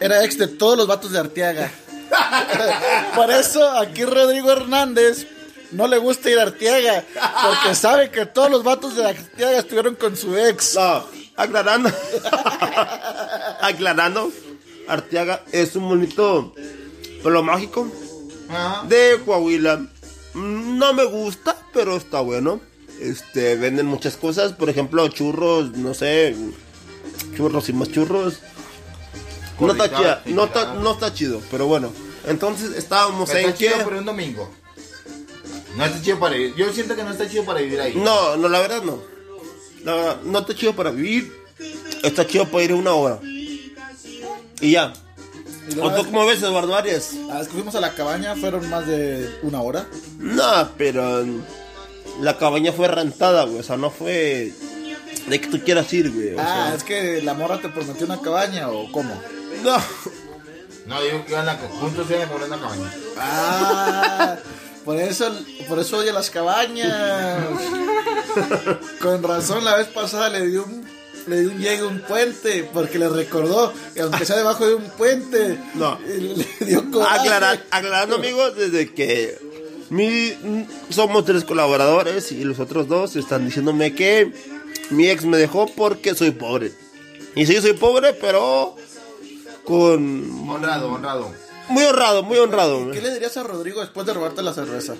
era 0.00 0.24
ex 0.24 0.38
de 0.38 0.48
todos 0.48 0.76
los 0.78 0.86
vatos 0.86 1.12
de 1.12 1.18
Arteaga. 1.18 1.70
Por 3.14 3.30
eso 3.30 3.68
aquí 3.78 4.04
Rodrigo 4.04 4.50
Hernández 4.52 5.26
no 5.72 5.88
le 5.88 5.98
gusta 5.98 6.30
ir 6.30 6.38
a 6.38 6.42
Arteaga, 6.42 7.04
porque 7.42 7.74
sabe 7.74 8.10
que 8.10 8.26
todos 8.26 8.50
los 8.50 8.62
vatos 8.62 8.94
de 8.96 9.04
Arteaga 9.06 9.58
estuvieron 9.58 9.94
con 9.96 10.16
su 10.16 10.36
ex. 10.38 10.74
No, 10.76 11.04
aclarando. 11.36 11.90
aclarando, 13.60 14.32
Arteaga 14.88 15.42
es 15.52 15.76
un 15.76 15.88
bonito 15.88 16.54
pueblo 17.22 17.42
mágico 17.42 17.90
Ajá. 18.48 18.86
de 18.86 19.20
Coahuila. 19.24 19.86
No 20.34 20.92
me 20.92 21.04
gusta, 21.04 21.56
pero 21.72 21.96
está 21.96 22.20
bueno. 22.20 22.60
Este, 23.00 23.56
venden 23.56 23.86
muchas 23.86 24.16
cosas, 24.16 24.52
por 24.52 24.68
ejemplo, 24.70 25.06
churros, 25.08 25.72
no 25.72 25.94
sé, 25.94 26.36
churros 27.36 27.68
y 27.68 27.72
más 27.72 27.90
churros. 27.90 28.38
No 29.60 29.72
está, 29.72 29.88
chida, 29.88 30.22
no, 30.26 30.44
está, 30.44 30.74
no 30.74 30.92
está 30.92 31.14
chido, 31.14 31.40
pero 31.50 31.66
bueno. 31.66 31.92
Entonces 32.26 32.76
estábamos 32.76 33.28
Está 33.28 33.40
en 33.40 33.52
que... 33.52 33.66
chido 33.68 33.84
por 33.84 33.94
un 33.94 34.04
domingo. 34.04 34.50
No 35.76 35.84
está 35.84 36.00
chido 36.02 36.18
para 36.18 36.34
vivir. 36.36 36.54
Yo 36.56 36.72
siento 36.72 36.96
que 36.96 37.04
no 37.04 37.10
está 37.10 37.28
chido 37.28 37.44
para 37.44 37.60
vivir 37.60 37.80
ahí. 37.80 37.94
No, 37.96 38.36
no, 38.36 38.48
la 38.48 38.60
verdad 38.60 38.82
no. 38.82 39.13
La 39.84 39.94
verdad, 39.94 40.16
no 40.24 40.38
está 40.40 40.54
chido 40.54 40.74
para 40.74 40.90
vivir. 40.90 41.32
Está 42.02 42.26
chido 42.26 42.46
para 42.46 42.64
ir 42.64 42.72
una 42.74 42.92
hora. 42.94 43.18
Y 43.22 44.70
ya. 44.72 44.92
Y 45.68 45.78
¿O 45.78 45.90
tú 45.94 46.04
cómo 46.04 46.26
ves, 46.26 46.42
Eduardo 46.42 46.74
Arias? 46.76 47.14
la 47.28 47.38
vez 47.38 47.48
que 47.48 47.54
fuimos 47.54 47.74
a 47.74 47.80
la 47.80 47.94
cabaña 47.94 48.34
fueron 48.36 48.68
más 48.68 48.86
de 48.86 49.30
una 49.42 49.62
hora. 49.62 49.86
No, 50.18 50.68
pero 50.76 51.24
mm, 51.24 51.40
la 52.22 52.36
cabaña 52.36 52.72
fue 52.72 52.88
rentada, 52.88 53.44
güey. 53.44 53.60
O 53.60 53.62
sea, 53.62 53.76
no 53.76 53.90
fue 53.90 54.52
de 55.28 55.40
que 55.40 55.46
tú 55.48 55.58
quieras 55.64 55.90
ir, 55.94 56.10
güey. 56.12 56.34
O 56.34 56.40
Ah, 56.40 56.66
sea, 56.68 56.74
es 56.76 56.84
que 56.84 57.22
la 57.22 57.32
morra 57.34 57.60
te 57.60 57.68
prometió 57.70 58.04
una 58.06 58.20
cabaña 58.20 58.68
o 58.70 58.90
cómo. 58.92 59.18
no. 59.62 59.76
No, 60.86 61.00
digo 61.02 61.24
que 61.24 61.32
iban 61.32 61.48
a, 61.48 61.56
juntos 61.56 62.06
se 62.06 62.12
iban 62.14 62.28
a 62.28 62.30
comer 62.30 62.44
en 62.44 62.50
la 62.50 62.58
cabaña. 62.60 62.92
Ah, 63.16 64.36
por 64.84 64.96
eso, 64.96 65.30
por 65.68 65.78
eso 65.78 65.98
oye 65.98 66.12
las 66.12 66.30
cabañas. 66.30 67.44
Con 69.00 69.22
razón, 69.22 69.64
la 69.64 69.76
vez 69.76 69.88
pasada 69.88 70.28
le 70.28 70.46
dio 70.46 70.64
un, 70.64 70.84
le 71.26 71.40
dio 71.40 71.50
un 71.50 71.58
llegue 71.58 71.78
a 71.80 71.86
un 71.86 72.00
puente, 72.00 72.68
porque 72.72 72.98
le 72.98 73.08
recordó 73.08 73.72
que 73.94 74.00
aunque 74.02 74.24
sea 74.24 74.36
debajo 74.36 74.66
de 74.66 74.74
un 74.74 74.84
puente, 74.90 75.58
No. 75.74 75.98
le 76.06 76.46
dio. 76.66 76.84
Aclarar, 77.08 77.64
aclarando, 77.70 78.16
amigos, 78.16 78.56
desde 78.56 78.92
que 78.92 79.38
mi, 79.90 80.32
somos 80.90 81.24
tres 81.24 81.44
colaboradores 81.44 82.32
y 82.32 82.44
los 82.44 82.58
otros 82.58 82.88
dos 82.88 83.16
están 83.16 83.46
diciéndome 83.46 83.94
que 83.94 84.32
mi 84.90 85.08
ex 85.08 85.24
me 85.24 85.36
dejó 85.36 85.66
porque 85.66 86.14
soy 86.14 86.30
pobre. 86.32 86.72
Y 87.36 87.46
sí, 87.46 87.56
soy 87.60 87.72
pobre, 87.72 88.12
pero 88.14 88.76
con... 89.64 90.48
Honrado, 90.48 90.88
honrado. 90.92 91.32
Muy 91.68 91.84
honrado, 91.84 92.22
muy 92.22 92.38
honrado. 92.38 92.90
¿Qué 92.90 93.00
le 93.00 93.12
dirías 93.12 93.36
a 93.36 93.42
Rodrigo 93.42 93.80
después 93.80 94.06
de 94.06 94.12
robarte 94.14 94.42
la 94.42 94.52
cerveza? 94.52 94.94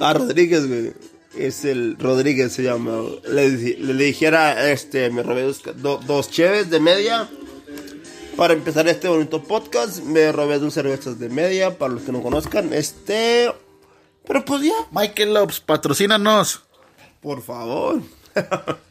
A 0.00 0.12
Rodríguez, 0.12 0.66
güey. 0.66 0.92
Es 1.36 1.64
el 1.64 1.96
Rodríguez 1.98 2.52
se 2.52 2.62
llama. 2.64 3.00
Le, 3.28 3.50
di- 3.50 3.76
le 3.76 3.94
dijera, 4.04 4.70
este, 4.70 5.10
me 5.10 5.22
robé 5.22 5.42
dos, 5.42 5.62
do- 5.76 6.00
dos 6.04 6.30
cheves 6.30 6.68
de 6.70 6.80
media. 6.80 7.28
Para 8.36 8.54
empezar 8.54 8.86
este 8.88 9.08
bonito 9.08 9.42
podcast, 9.42 9.98
me 10.02 10.30
robé 10.32 10.58
dos 10.58 10.72
cervezas 10.74 11.18
de 11.18 11.28
media, 11.28 11.76
para 11.76 11.94
los 11.94 12.02
que 12.02 12.12
no 12.12 12.22
conozcan. 12.22 12.72
Este... 12.72 13.52
Pero 14.26 14.44
pues 14.44 14.62
ya, 14.62 14.74
Michael 14.92 15.34
Lopes, 15.34 15.60
patrocínanos. 15.60 16.62
por 17.20 17.42
favor. 17.42 18.00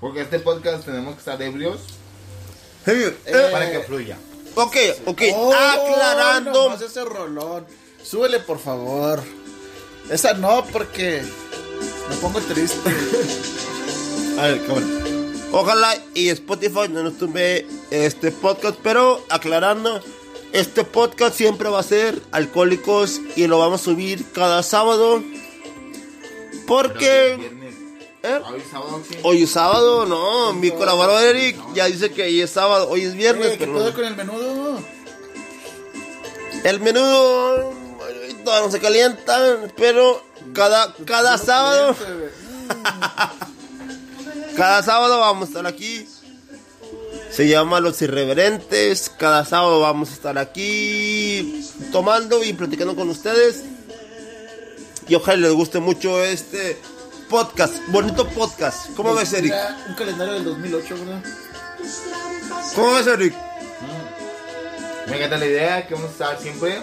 Porque 0.00 0.20
este 0.20 0.38
podcast 0.40 0.84
tenemos 0.84 1.14
que 1.14 1.20
estar 1.20 1.40
ebrios 1.40 1.80
Eh, 2.86 3.16
para 3.50 3.70
que 3.72 3.80
fluya. 3.80 4.16
Ok, 4.56 4.76
ok, 5.06 5.22
Oh, 5.34 5.52
aclarando. 5.54 6.74
ese 6.74 7.04
rolón. 7.04 7.64
Súbele, 8.02 8.40
por 8.40 8.58
favor. 8.58 9.22
Esa 10.10 10.34
no, 10.34 10.64
porque 10.72 11.22
me 12.10 12.16
pongo 12.16 12.40
triste. 12.40 12.90
A 14.38 14.42
ver, 14.48 14.66
cámara. 14.66 14.86
Ojalá 15.52 15.94
y 16.14 16.28
Spotify 16.28 16.88
no 16.90 17.02
nos 17.02 17.16
tumbe 17.18 17.66
este 17.90 18.30
podcast, 18.30 18.78
pero 18.82 19.24
aclarando, 19.30 20.02
este 20.52 20.84
podcast 20.84 21.36
siempre 21.36 21.68
va 21.68 21.80
a 21.80 21.82
ser 21.84 22.20
alcohólicos 22.32 23.20
y 23.36 23.46
lo 23.46 23.58
vamos 23.58 23.80
a 23.80 23.84
subir 23.84 24.24
cada 24.32 24.62
sábado. 24.62 25.22
Porque. 26.66 27.55
¿Eh? 28.22 28.40
Hoy 28.50 28.62
sábado 28.70 29.02
sí. 29.08 29.18
hoy 29.22 29.42
es 29.42 29.50
sábado, 29.50 30.06
no, 30.06 30.52
mi 30.52 30.70
colaborador 30.70 31.22
Eric 31.22 31.56
ya 31.74 31.86
dice 31.86 32.10
que 32.10 32.22
hoy 32.24 32.40
es 32.40 32.50
sábado, 32.50 32.88
hoy 32.88 33.02
es 33.02 33.14
viernes, 33.14 33.46
Eh, 33.52 33.56
¿Qué 33.58 33.66
pero 33.66 33.94
con 33.94 34.04
el 34.04 34.16
menudo? 34.16 34.80
el 36.64 36.80
menudo 36.80 37.72
todavía 38.44 38.66
no 38.66 38.72
se 38.72 38.80
calienta, 38.80 39.38
pero 39.76 40.22
cada, 40.52 40.94
cada 41.04 41.38
sábado, 41.38 41.94
cada 44.56 44.82
sábado 44.82 45.20
vamos 45.20 45.44
a 45.44 45.46
estar 45.48 45.66
aquí. 45.66 46.06
Se 47.30 47.48
llama 47.48 47.80
Los 47.80 48.00
Irreverentes. 48.00 49.10
Cada 49.18 49.44
sábado 49.44 49.80
vamos 49.80 50.10
a 50.10 50.12
estar 50.14 50.38
aquí 50.38 51.62
tomando 51.92 52.42
y 52.42 52.52
platicando 52.54 52.96
con 52.96 53.10
ustedes. 53.10 53.62
Y 55.08 55.14
ojalá 55.16 55.36
les 55.42 55.52
guste 55.52 55.78
mucho 55.80 56.22
este 56.24 56.78
podcast, 57.28 57.74
bonito 57.88 58.26
podcast. 58.28 58.94
¿Cómo 58.94 59.14
ves, 59.14 59.32
Eric? 59.32 59.52
Un 59.88 59.94
calendario 59.94 60.34
del 60.34 60.44
2008, 60.44 60.94
¿verdad? 60.98 61.22
¿Cómo 62.74 62.92
ves, 62.94 63.06
Eric? 63.06 63.34
Me 65.08 65.16
encanta 65.16 65.36
la 65.38 65.46
idea 65.46 65.86
que 65.86 65.94
vamos 65.94 66.10
a 66.10 66.12
estar 66.12 66.40
siempre. 66.40 66.80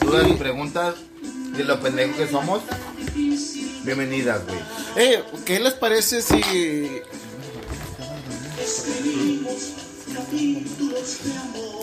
Dudas 0.00 0.28
y 0.28 0.34
preguntas 0.34 0.94
de 1.56 1.64
lo 1.64 1.80
pendejo 1.80 2.16
que 2.16 2.28
somos. 2.28 2.62
Bienvenidas, 3.84 4.42
güey. 4.46 4.58
Eh, 4.96 5.24
¿qué 5.44 5.60
les 5.60 5.74
parece 5.74 6.22
si 6.22 6.40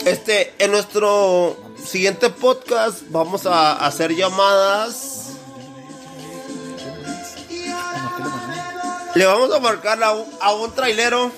Este, 0.06 0.54
en 0.60 0.72
nuestro 0.72 1.58
siguiente 1.84 2.30
podcast 2.30 3.02
vamos 3.10 3.46
a 3.46 3.86
hacer 3.86 4.16
llamadas. 4.16 5.19
Le 9.16 9.26
vamos 9.26 9.54
a 9.54 9.60
marcar 9.60 10.02
a 10.04 10.14
un, 10.14 10.26
a 10.42 10.54
un 10.54 10.72
trailero. 10.74 11.32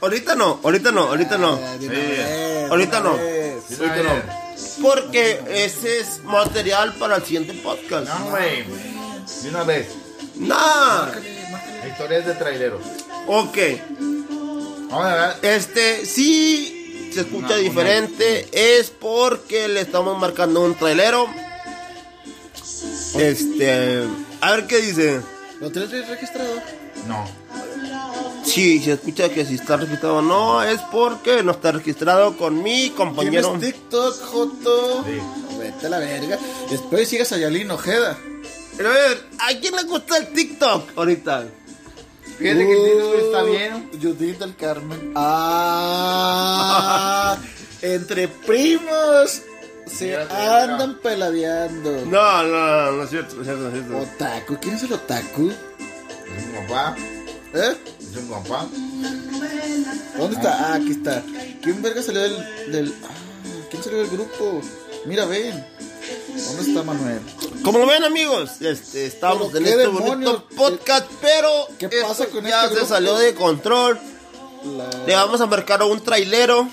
Ahorita 0.00 0.34
no, 0.34 0.60
ahorita 0.62 0.92
no, 0.92 1.02
ahorita 1.08 1.36
no. 1.38 1.58
Eh, 1.58 1.76
Sí. 1.80 2.70
Ahorita 2.70 3.00
no. 3.00 3.10
Ahorita 3.10 4.02
no. 4.02 4.40
Porque 4.82 5.40
ese 5.48 6.00
es 6.00 6.22
material 6.24 6.94
para 6.94 7.16
el 7.16 7.24
siguiente 7.24 7.52
podcast. 7.62 8.08
No, 8.08 8.30
güey. 8.30 8.64
De 9.42 9.48
una 9.50 9.64
vez. 9.64 9.88
Nah. 10.36 11.10
Historias 11.90 12.26
de 12.26 12.34
traileros. 12.34 12.82
Ok. 13.26 13.58
Vamos 14.90 15.04
a 15.06 15.36
ver. 15.40 15.54
Este, 15.54 16.06
sí 16.06 17.10
se 17.12 17.20
escucha 17.20 17.56
diferente. 17.56 18.48
Es 18.52 18.90
porque 18.90 19.68
le 19.68 19.80
estamos 19.82 20.18
marcando 20.18 20.62
un 20.62 20.74
trailero. 20.74 21.26
Este, 23.16 24.04
a 24.40 24.50
ver 24.52 24.66
qué 24.66 24.78
dice. 24.80 25.20
¿Lo 25.60 25.70
tienes 25.70 26.08
registrado? 26.08 26.54
No. 27.06 27.24
Sí, 28.44 28.80
se 28.80 28.92
escucha 28.92 29.28
que 29.28 29.44
si 29.44 29.54
está 29.54 29.76
registrado 29.76 30.16
o 30.16 30.22
no, 30.22 30.62
es 30.62 30.80
porque 30.90 31.42
no 31.42 31.52
está 31.52 31.72
registrado 31.72 32.36
con 32.36 32.62
mi 32.62 32.90
compañero. 32.90 33.52
¿Tienes 33.52 33.74
TikTok, 33.74 34.20
Joto? 34.22 35.04
Sí. 35.04 35.20
Vete 35.58 35.86
a 35.86 35.90
la 35.90 35.98
verga. 35.98 36.38
Después 36.70 37.08
sigas 37.08 37.30
a 37.32 37.38
Yalín 37.38 37.70
Ojeda. 37.70 38.18
Pero 38.76 38.88
a 38.88 38.92
ver, 38.92 39.24
¿a 39.38 39.48
quién 39.60 39.76
le 39.76 39.84
gusta 39.84 40.16
el 40.16 40.32
TikTok 40.32 40.96
ahorita? 40.96 41.46
Fíjate 42.38 42.66
que 42.66 42.72
el 42.72 42.84
título 42.92 43.18
está 43.18 43.42
bien. 43.42 43.90
Judith 44.00 44.38
del 44.38 44.56
Carmen. 44.56 45.12
Ah, 45.14 46.56
entre 47.82 48.26
primos 48.28 49.42
se 49.86 50.16
andan 50.16 50.98
peladeando. 51.02 52.06
No, 52.06 52.42
no, 52.42 52.66
no, 52.66 52.92
no 52.92 53.02
es 53.02 53.10
cierto, 53.10 53.36
no 53.36 53.42
es 53.42 53.46
cierto, 53.46 53.62
no 53.64 53.68
es 53.68 53.74
cierto. 53.74 53.98
Otaku, 53.98 54.56
¿quién 54.60 54.74
es 54.74 54.82
el 54.84 54.92
otaku? 54.94 55.52
Es 56.36 56.44
un 56.44 56.52
compa. 56.54 56.96
¿Eh? 57.54 57.76
Es 58.00 58.16
un 58.16 58.28
compa. 58.28 58.66
¿Dónde 60.16 60.36
está? 60.36 60.52
Ah, 60.72 60.74
aquí 60.74 60.92
está. 60.92 61.22
¿Quién 61.62 61.82
verga 61.82 62.02
salió 62.02 62.20
del, 62.22 62.72
del. 62.72 62.94
Ah, 63.04 63.08
¿quién 63.70 63.82
salió 63.82 63.98
del 63.98 64.08
grupo? 64.10 64.60
Mira, 65.06 65.24
ven. 65.24 65.64
¿Dónde 66.46 66.62
está 66.62 66.82
Manuel? 66.82 67.20
Como 67.62 67.86
ven 67.86 68.02
amigos, 68.04 68.60
este, 68.60 69.04
estamos 69.06 69.54
en 69.54 69.66
este 69.66 69.86
bonito 69.86 70.46
podcast, 70.56 71.06
pero 71.20 71.50
¿Qué 71.78 71.86
esto 71.86 72.06
pasa 72.08 72.26
con 72.26 72.44
ya 72.44 72.60
este 72.64 72.68
se 72.68 72.74
grupo? 72.80 72.88
salió 72.94 73.14
de 73.16 73.34
control. 73.34 74.00
La- 74.64 74.90
Le 75.06 75.14
vamos 75.14 75.40
a 75.40 75.46
marcar 75.46 75.82
a 75.82 75.84
un 75.86 76.00
trailero. 76.02 76.68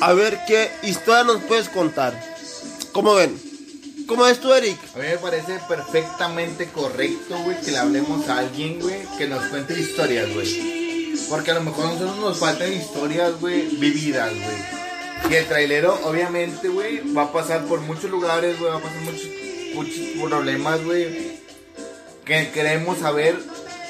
A 0.00 0.12
ver 0.12 0.40
qué 0.46 0.70
historia 0.82 1.24
nos 1.24 1.42
puedes 1.44 1.68
contar. 1.68 2.18
¿Cómo 2.92 3.14
ven? 3.14 3.40
¿Cómo 4.06 4.24
ves 4.24 4.40
tú, 4.40 4.52
Eric? 4.52 4.78
A 4.94 4.98
mí 4.98 5.06
me 5.06 5.18
parece 5.18 5.58
perfectamente 5.66 6.68
correcto, 6.68 7.38
güey, 7.38 7.60
que 7.60 7.70
le 7.70 7.78
hablemos 7.78 8.28
a 8.28 8.38
alguien, 8.38 8.80
güey, 8.80 9.06
que 9.16 9.26
nos 9.26 9.44
cuente 9.44 9.78
historias, 9.78 10.32
güey. 10.34 11.14
Porque 11.28 11.52
a 11.52 11.54
lo 11.54 11.62
mejor 11.62 11.86
a 11.86 11.92
nosotros 11.92 12.16
nos 12.18 12.38
faltan 12.38 12.72
historias, 12.72 13.40
güey, 13.40 13.62
vividas, 13.76 14.32
güey. 14.32 15.30
Y 15.30 15.34
el 15.34 15.46
trailero, 15.46 15.98
obviamente, 16.04 16.68
güey, 16.68 17.00
va 17.14 17.22
a 17.22 17.32
pasar 17.32 17.64
por 17.64 17.80
muchos 17.80 18.10
lugares, 18.10 18.58
güey, 18.58 18.70
va 18.72 18.78
a 18.78 18.82
pasar 18.82 19.00
muchos, 19.00 19.28
muchos 19.74 20.28
problemas, 20.28 20.84
güey. 20.84 21.40
Que 22.26 22.50
queremos 22.50 22.98
saber 22.98 23.38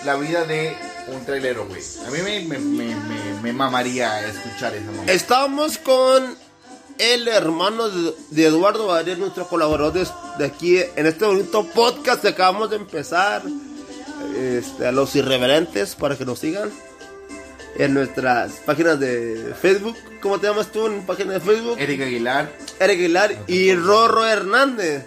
la 0.04 0.14
vida 0.16 0.44
de 0.44 0.76
un 1.08 1.24
trailero, 1.24 1.66
güey. 1.66 1.82
A 2.06 2.10
mí 2.10 2.18
me, 2.22 2.40
me, 2.40 2.58
me, 2.58 2.94
me, 2.94 3.42
me 3.42 3.52
mamaría 3.52 4.26
escuchar 4.28 4.74
esa 4.74 4.90
mamá. 4.90 5.10
Estamos 5.10 5.78
con 5.78 6.36
el 6.98 7.28
hermano 7.28 7.88
de, 7.88 8.46
Eduardo 8.46 8.88
Gabriel, 8.88 9.18
nuestro 9.18 9.46
colaborador 9.46 9.92
de, 10.38 10.44
aquí 10.44 10.78
en 10.96 11.06
este 11.06 11.24
bonito 11.24 11.64
podcast 11.64 12.22
que 12.22 12.28
acabamos 12.28 12.70
de 12.70 12.76
empezar. 12.76 13.42
Este, 14.36 14.86
a 14.86 14.92
los 14.92 15.14
irreverentes 15.16 15.94
para 15.94 16.16
que 16.16 16.24
nos 16.24 16.38
sigan 16.38 16.70
en 17.76 17.94
nuestras 17.94 18.52
páginas 18.64 18.98
de 18.98 19.54
Facebook. 19.60 19.96
¿Cómo 20.20 20.38
te 20.38 20.46
llamas 20.46 20.72
tú 20.72 20.86
en 20.86 21.04
página 21.04 21.34
de 21.34 21.40
Facebook? 21.40 21.76
Eric 21.78 22.02
Aguilar, 22.02 22.52
Eric 22.80 22.98
Aguilar 22.98 23.44
y 23.46 23.74
Rorro 23.74 24.26
Hernández. 24.26 25.06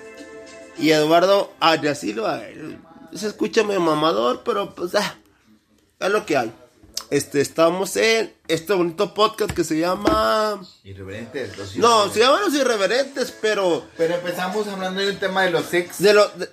Y 0.77 0.91
Eduardo 0.91 1.51
Arias 1.59 1.99
Silva. 1.99 2.41
Se 3.13 3.27
escucha 3.27 3.63
medio 3.63 3.79
mamador, 3.79 4.43
pero 4.45 4.75
pues 4.75 4.93
ah, 4.93 5.15
es 5.99 6.09
lo 6.09 6.25
que 6.25 6.37
hay. 6.37 6.53
Este, 7.09 7.39
estamos 7.39 7.95
en 7.95 8.33
este 8.49 8.73
bonito 8.73 9.13
podcast 9.13 9.51
que 9.51 9.63
se 9.63 9.79
llama... 9.79 10.61
irreverentes. 10.83 11.57
los 11.57 11.75
No, 11.77 11.87
irreverentes. 12.07 12.13
se 12.13 12.19
llama 12.19 12.39
Los 12.41 12.53
Irreverentes, 12.53 13.33
pero... 13.41 13.85
Pero 13.95 14.15
empezamos 14.15 14.67
hablando 14.67 14.99
de 14.99 15.11
un 15.11 15.17
tema 15.17 15.43
de 15.43 15.51
los 15.51 15.73
ex. 15.73 15.99
De 15.99 16.13
lo, 16.13 16.27
de- 16.29 16.49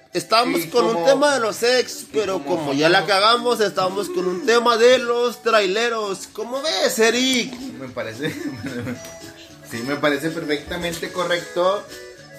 Y 0.57 0.67
con 0.69 0.85
un 0.85 1.05
tema 1.05 1.35
de 1.35 1.41
los 1.41 1.61
ex, 1.65 2.07
pero 2.13 2.35
como 2.45 2.57
como 2.59 2.73
ya 2.73 2.89
la 2.89 3.05
cagamos, 3.05 3.61
estamos 3.61 4.09
con 4.11 4.29
un 4.29 4.47
tema 4.47 4.77
de 4.77 4.99
los 4.99 5.43
traileros. 5.43 6.29
¿Cómo 6.33 6.63
ves, 6.63 7.01
Eric? 7.01 7.53
Me 7.59 7.89
parece. 7.89 8.31
sí, 9.73 9.79
me 9.85 9.97
parece 9.97 10.31
perfectamente 10.31 11.11
correcto. 11.11 11.85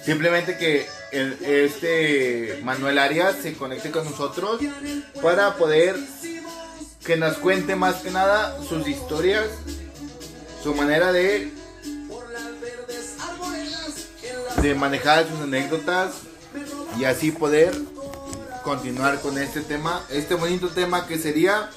Simplemente 0.06 0.58
que 0.58 0.88
el- 1.12 1.38
este 1.43 2.62
Manuel 2.63 2.98
Arias 2.98 3.35
se 3.42 3.56
conecte 3.56 3.92
con 3.92 4.10
nosotros 4.10 4.62
para 5.21 5.56
poder 5.58 5.98
que 7.06 7.17
nos 7.17 7.37
cuente 7.37 7.75
más 7.75 7.97
que 7.97 8.12
nada 8.12 8.58
sus 8.67 8.87
historias, 8.87 9.45
su 10.63 10.73
manera 10.73 11.12
de 11.12 11.51
de 14.62 14.73
manejar 14.73 15.27
sus 15.27 15.41
anécdotas 15.41 16.13
y 16.97 17.06
así 17.06 17.31
poder 17.31 17.73
continuar 18.63 19.21
con 19.21 19.37
este 19.37 19.62
tema, 19.62 20.03
este 20.10 20.33
bonito 20.33 20.69
tema 20.69 21.06
que 21.06 21.19
sería 21.19 21.69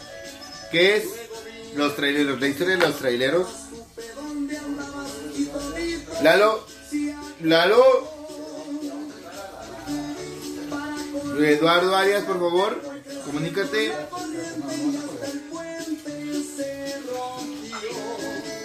que 0.70 0.96
es 0.96 1.04
los 1.76 1.94
traileros, 1.96 2.40
la 2.40 2.48
historia 2.48 2.76
de 2.76 2.86
los 2.86 2.96
traileros 2.96 3.46
Lalo, 6.22 6.64
Lalo. 7.42 8.18
Eduardo 11.40 11.94
Arias, 11.94 12.24
por 12.24 12.40
favor, 12.40 12.82
comunícate. 13.24 13.92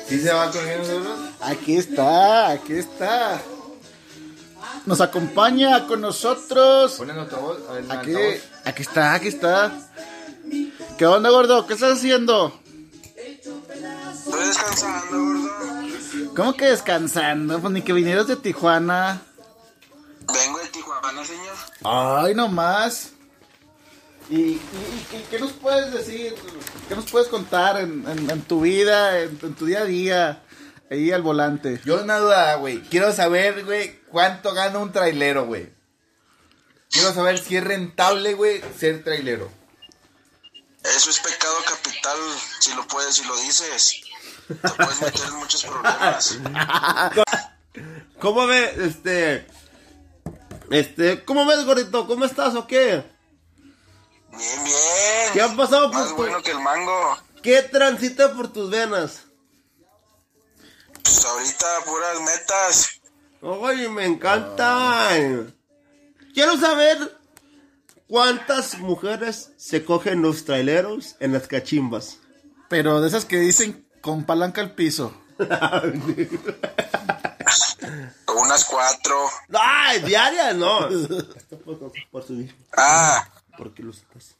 ¿Sí 0.07 0.19
se 0.19 0.33
va 0.33 0.51
con 0.51 0.65
nosotros? 0.77 1.19
Aquí 1.41 1.77
está, 1.77 2.49
aquí 2.49 2.73
está. 2.73 3.41
Nos 4.85 5.01
acompaña 5.01 5.87
con 5.87 6.01
nosotros. 6.01 6.93
Ponen 6.93 7.17
altavoz. 7.17 7.57
a 7.69 7.73
ver, 7.73 7.85
Aquí, 7.89 8.13
altavoz. 8.15 8.41
aquí 8.65 8.81
está, 8.81 9.13
aquí 9.13 9.27
está. 9.29 9.71
¿Qué 10.97 11.05
onda, 11.05 11.29
gordo? 11.29 11.65
¿Qué 11.65 11.73
estás 11.73 11.97
haciendo? 11.97 12.59
Estoy 13.15 14.45
descansando, 14.45 15.17
gordo. 15.17 16.33
¿Cómo 16.35 16.53
que 16.53 16.65
descansando? 16.65 17.59
Pues 17.59 17.73
ni 17.73 17.81
que 17.81 17.93
vinieras 17.93 18.27
de 18.27 18.35
Tijuana. 18.35 19.21
Vengo 20.31 20.59
de 20.59 20.67
Tijuana, 20.67 21.25
señor. 21.25 21.55
Ay, 21.83 22.35
no 22.35 22.47
más. 22.49 23.12
¿Y, 24.29 24.35
y- 24.35 24.61
y 25.11 25.25
qué 25.29 25.39
nos 25.39 25.51
puedes 25.51 25.91
decir? 25.93 26.33
¿Qué 26.87 26.95
nos 26.95 27.09
puedes 27.11 27.27
contar 27.27 27.79
en, 27.79 28.07
en- 28.07 28.29
en 28.29 28.41
tu 28.43 28.61
vida, 28.61 29.19
en, 29.19 29.37
en 29.41 29.53
tu 29.55 29.65
día 29.65 29.81
a 29.81 29.85
día, 29.85 30.43
ahí 30.89 31.11
al 31.11 31.21
volante? 31.21 31.81
Yo 31.85 32.01
una 32.01 32.17
duda, 32.19 32.55
güey. 32.55 32.81
Quiero 32.83 33.11
saber, 33.13 33.63
güey, 33.65 33.99
cuánto 34.09 34.53
gana 34.53 34.79
un 34.79 34.91
trailero, 34.91 35.45
güey. 35.45 35.69
Quiero 36.89 37.13
saber 37.13 37.37
si 37.39 37.57
es 37.57 37.63
rentable, 37.63 38.33
güey, 38.35 38.61
ser 38.79 39.03
trailero. 39.03 39.49
Eso 40.83 41.09
es 41.09 41.19
pecado 41.19 41.55
capital, 41.67 42.17
si 42.59 42.73
lo 42.75 42.87
puedes, 42.87 43.15
si 43.15 43.23
lo 43.25 43.35
dices. 43.37 44.01
Te 44.47 44.55
puedes 44.69 45.01
meter 45.01 45.21
en 45.27 45.35
muchos 45.35 45.63
problemas. 45.63 46.37
¿Cómo 48.19 48.45
ves, 48.47 48.77
este... 48.77 49.47
Este, 50.69 51.23
¿cómo 51.23 51.45
ves, 51.45 51.65
gordito? 51.65 52.07
¿Cómo 52.07 52.25
estás 52.25 52.55
o 52.55 52.67
qué? 52.67 53.03
Bien, 54.37 54.63
bien. 54.63 55.33
¿Qué 55.33 55.41
ha 55.41 55.55
pasado 55.55 55.87
por 55.91 55.99
Más 55.99 56.09
tu- 56.09 56.15
bueno 56.15 56.41
que 56.41 56.51
el 56.51 56.59
mango. 56.59 57.17
¿Qué 57.41 57.61
transita 57.63 58.33
por 58.33 58.51
tus 58.51 58.69
venas? 58.69 59.23
Pues 61.03 61.25
ahorita 61.25 61.65
puras 61.85 62.21
metas. 62.21 62.89
Oye, 63.41 63.89
me 63.89 64.05
encanta. 64.05 65.09
Quiero 66.33 66.57
saber 66.57 67.17
cuántas 68.07 68.77
mujeres 68.79 69.51
se 69.57 69.83
cogen 69.83 70.21
los 70.21 70.45
traileros 70.45 71.15
en 71.19 71.33
las 71.33 71.47
cachimbas. 71.47 72.19
Pero 72.69 73.01
de 73.01 73.09
esas 73.09 73.25
que 73.25 73.37
dicen 73.37 73.85
con 74.01 74.23
palanca 74.25 74.61
al 74.61 74.73
piso. 74.73 75.13
Unas 78.35 78.65
cuatro. 78.65 79.29
¡Ay, 79.53 79.99
diarias! 80.01 80.55
No. 80.55 80.87
Por 82.11 82.23
subir. 82.25 82.55
Ah, 82.75 83.27
¿Por 83.57 83.73
qué 83.73 83.83
los 83.83 84.03
otros? 84.03 84.35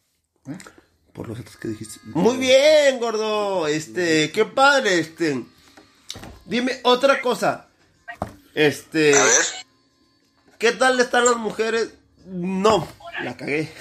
Por 1.14 1.28
los 1.28 1.40
otros 1.40 1.58
que 1.58 1.68
dijiste. 1.68 2.00
Muy 2.06 2.38
bien, 2.38 3.00
gordo. 3.00 3.68
Este, 3.68 4.32
qué 4.32 4.46
padre, 4.46 5.00
este. 5.00 5.44
Dime 6.46 6.80
otra 6.84 7.22
cosa. 7.22 7.68
Este, 8.54 9.18
a 9.18 9.24
ver. 9.24 9.34
¿qué 10.58 10.72
tal 10.72 11.00
están 11.00 11.26
las 11.26 11.38
mujeres? 11.38 11.94
No, 12.26 12.88
la 13.22 13.36
cagué. 13.36 13.72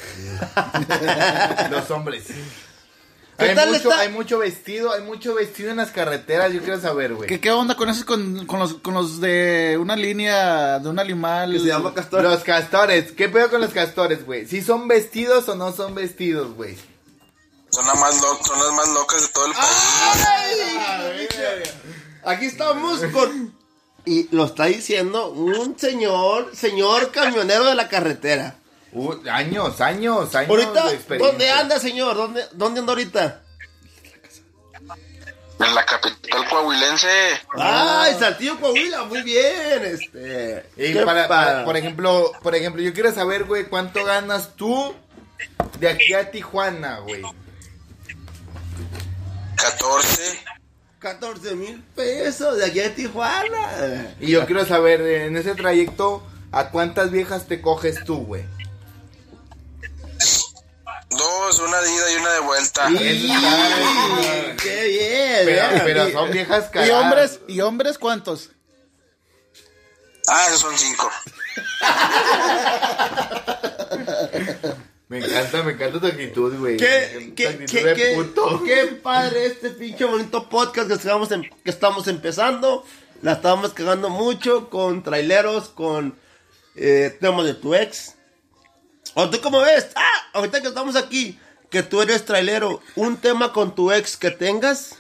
Los 1.71 1.91
hombres. 1.91 2.27
¿Qué 3.39 3.47
Hay 3.47 3.55
tal 3.55 3.71
mucho, 3.71 3.91
está? 3.91 4.01
hay 4.01 4.09
mucho 4.11 4.39
vestido, 4.39 4.93
hay 4.93 5.03
mucho 5.03 5.35
vestido 5.35 5.71
en 5.71 5.79
las 5.79 5.91
carreteras, 5.91 6.53
yo 6.53 6.61
quiero 6.61 6.79
saber, 6.81 7.15
güey. 7.15 7.29
¿Qué, 7.29 7.41
qué 7.41 7.51
onda 7.51 7.75
con 7.77 7.89
esos 7.89 8.05
con, 8.05 8.47
con 8.47 8.61
los, 8.61 8.75
con 8.75 8.95
los 8.95 9.21
de 9.21 9.79
una 9.81 9.97
línea 9.97 10.79
de 10.79 10.89
un 10.89 10.99
animal? 10.99 11.53
Que 11.53 11.59
se 11.61 11.67
llama 11.67 11.95
castor. 11.95 12.23
Los 12.23 12.45
castores, 12.45 13.13
¿qué 13.13 13.29
pedo 13.29 13.51
con 13.51 13.61
los 13.63 13.73
castores, 13.73 14.25
güey? 14.27 14.47
¿Si 14.47 14.61
son 14.63 14.87
vestidos 14.87 15.49
o 15.49 15.57
no 15.57 15.73
son 15.73 15.95
vestidos, 15.95 16.55
güey? 16.55 16.77
Son, 17.71 17.87
las 17.87 17.99
más 17.99 18.21
lo- 18.21 18.45
son 18.45 18.59
las 18.59 18.73
más 18.75 18.89
locas 18.91 19.23
de 19.23 19.29
todo 19.29 19.47
el 19.47 19.53
país. 19.55 21.29
Aquí 22.25 22.47
estamos 22.47 23.01
con. 23.13 23.55
Y 24.05 24.29
lo 24.35 24.45
está 24.47 24.67
diciendo 24.67 25.31
un 25.31 25.79
señor, 25.79 26.51
señor 26.55 27.13
camionero 27.13 27.65
de 27.65 27.75
la 27.77 27.89
carretera. 27.89 28.57
Uh, 28.93 29.15
años, 29.31 29.81
años, 29.81 30.35
años 30.35 30.51
Ahorita, 30.51 30.91
de. 30.91 31.19
¿dónde 31.19 31.51
anda, 31.51 31.79
señor? 31.79 32.15
¿Dónde, 32.15 32.45
¿Dónde 32.53 32.81
anda 32.81 32.93
ahorita? 32.93 33.43
En 35.59 35.75
la 35.75 35.87
capital 35.87 36.49
coahuilense. 36.51 37.09
Ay, 37.57 38.15
Saltillo, 38.19 38.59
Coahuila, 38.61 39.05
muy 39.05 39.23
bien, 39.23 39.85
este. 39.85 40.67
Y 40.77 40.93
qué 40.93 41.03
para, 41.05 41.65
por 41.65 41.77
ejemplo, 41.77 42.33
por 42.43 42.55
ejemplo, 42.55 42.83
yo 42.83 42.93
quiero 42.93 43.15
saber, 43.15 43.45
güey, 43.45 43.65
cuánto 43.65 44.05
ganas 44.05 44.57
tú 44.57 44.95
de 45.79 45.89
aquí 45.89 46.13
a 46.15 46.31
Tijuana, 46.31 46.99
güey. 46.99 47.23
14. 49.57 50.41
14 50.99 51.55
mil 51.57 51.83
pesos 51.95 52.59
de 52.59 52.67
aquí 52.67 52.81
a 52.81 52.95
Tijuana. 52.95 54.15
Y 54.21 54.33
yo 54.33 54.45
quiero 54.47 54.67
saber, 54.67 55.01
en 55.01 55.37
ese 55.37 55.55
trayecto, 55.55 56.27
¿a 56.51 56.71
cuántas 56.71 57.11
viejas 57.11 57.47
te 57.47 57.61
coges 57.61 58.05
tú, 58.05 58.25
güey? 58.25 58.45
Dos, 61.17 61.59
una 61.61 61.81
de 61.81 61.93
ida 61.93 62.13
y 62.13 62.17
una 62.17 62.33
de 62.33 62.41
vuelta. 62.41 62.89
¡Qué 62.97 63.13
bien! 64.85 65.43
Pero, 65.45 65.63
eh. 65.77 65.83
pero 65.85 66.09
Y- 66.09 66.13
son 66.13 66.31
viejas 66.31 66.67
¿Y 66.69 66.73
cagadas. 66.73 67.03
hombres? 67.05 67.41
¿Y 67.49 67.61
hombres 67.61 67.99
cuántos? 67.99 68.51
Ah, 70.29 70.45
esos 70.49 70.61
son 70.61 70.79
cinco. 70.79 71.11
Me 75.09 75.19
encanta, 75.19 75.63
me 75.63 75.73
encanta 75.73 76.01
tu 76.01 76.07
actitud, 76.07 76.59
güey. 76.59 76.77
¿Qué, 76.79 77.33
qué, 77.37 77.49
actitud 77.49 77.73
qué, 77.79 77.85
de 77.85 77.95
qué- 77.95 78.15
puto. 78.15 78.63
qué 78.65 78.87
padre 79.03 79.47
este 79.47 79.71
pinche 79.71 80.05
bonito 80.07 80.49
podcast 80.49 80.89
que 80.89 80.95
estamos, 80.95 81.31
em- 81.33 81.51
que 81.65 81.71
estamos 81.71 82.09
empezando. 82.09 82.85
La 83.21 83.33
estamos 83.35 83.73
cagando 83.75 84.09
mucho 84.09 84.71
con 84.71 85.03
traileros, 85.03 85.69
con 85.69 86.19
eh, 86.77 87.17
temas 87.21 87.45
de 87.45 87.55
tu 87.55 87.75
ex. 87.75 88.15
¿O 89.15 89.29
tú 89.31 89.41
cómo 89.41 89.61
ves? 89.61 89.89
Ah, 89.95 90.29
ahorita 90.35 90.61
que 90.63 90.69
estamos 90.69 90.97
aquí, 90.97 91.39
que 91.71 91.83
tú 91.83 92.01
eres 92.03 92.25
trailero, 92.25 92.81
un 92.97 93.17
tema 93.19 93.53
con 93.53 93.75
tu 93.75 93.93
ex 93.93 94.17
que 94.17 94.31
tengas. 94.31 94.97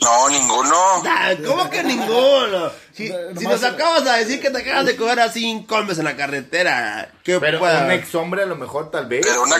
No, 0.00 0.28
ninguno. 0.28 0.74
Ah, 1.06 1.32
¿Cómo 1.46 1.70
que 1.70 1.82
ninguno? 1.82 2.70
Si, 2.92 3.08
No, 3.08 3.16
si 3.38 3.44
nomás- 3.44 3.60
nos 3.60 3.64
acabas 3.64 4.04
de 4.04 4.10
decir 4.18 4.40
que 4.40 4.50
te 4.50 4.58
acabas 4.58 4.84
de 4.86 4.96
coger 4.96 5.20
a 5.20 5.30
cinco 5.32 5.76
hombres 5.76 5.98
en 5.98 6.04
la 6.04 6.16
carretera, 6.16 7.10
¿qué 7.22 7.38
Pero 7.40 7.58
pueda- 7.60 7.84
un 7.84 7.90
ex 7.92 8.14
hombre 8.14 8.42
a 8.42 8.46
lo 8.46 8.56
mejor, 8.56 8.90
tal 8.90 9.06
vez. 9.06 9.24
Pero 9.24 9.42
una, 9.44 9.56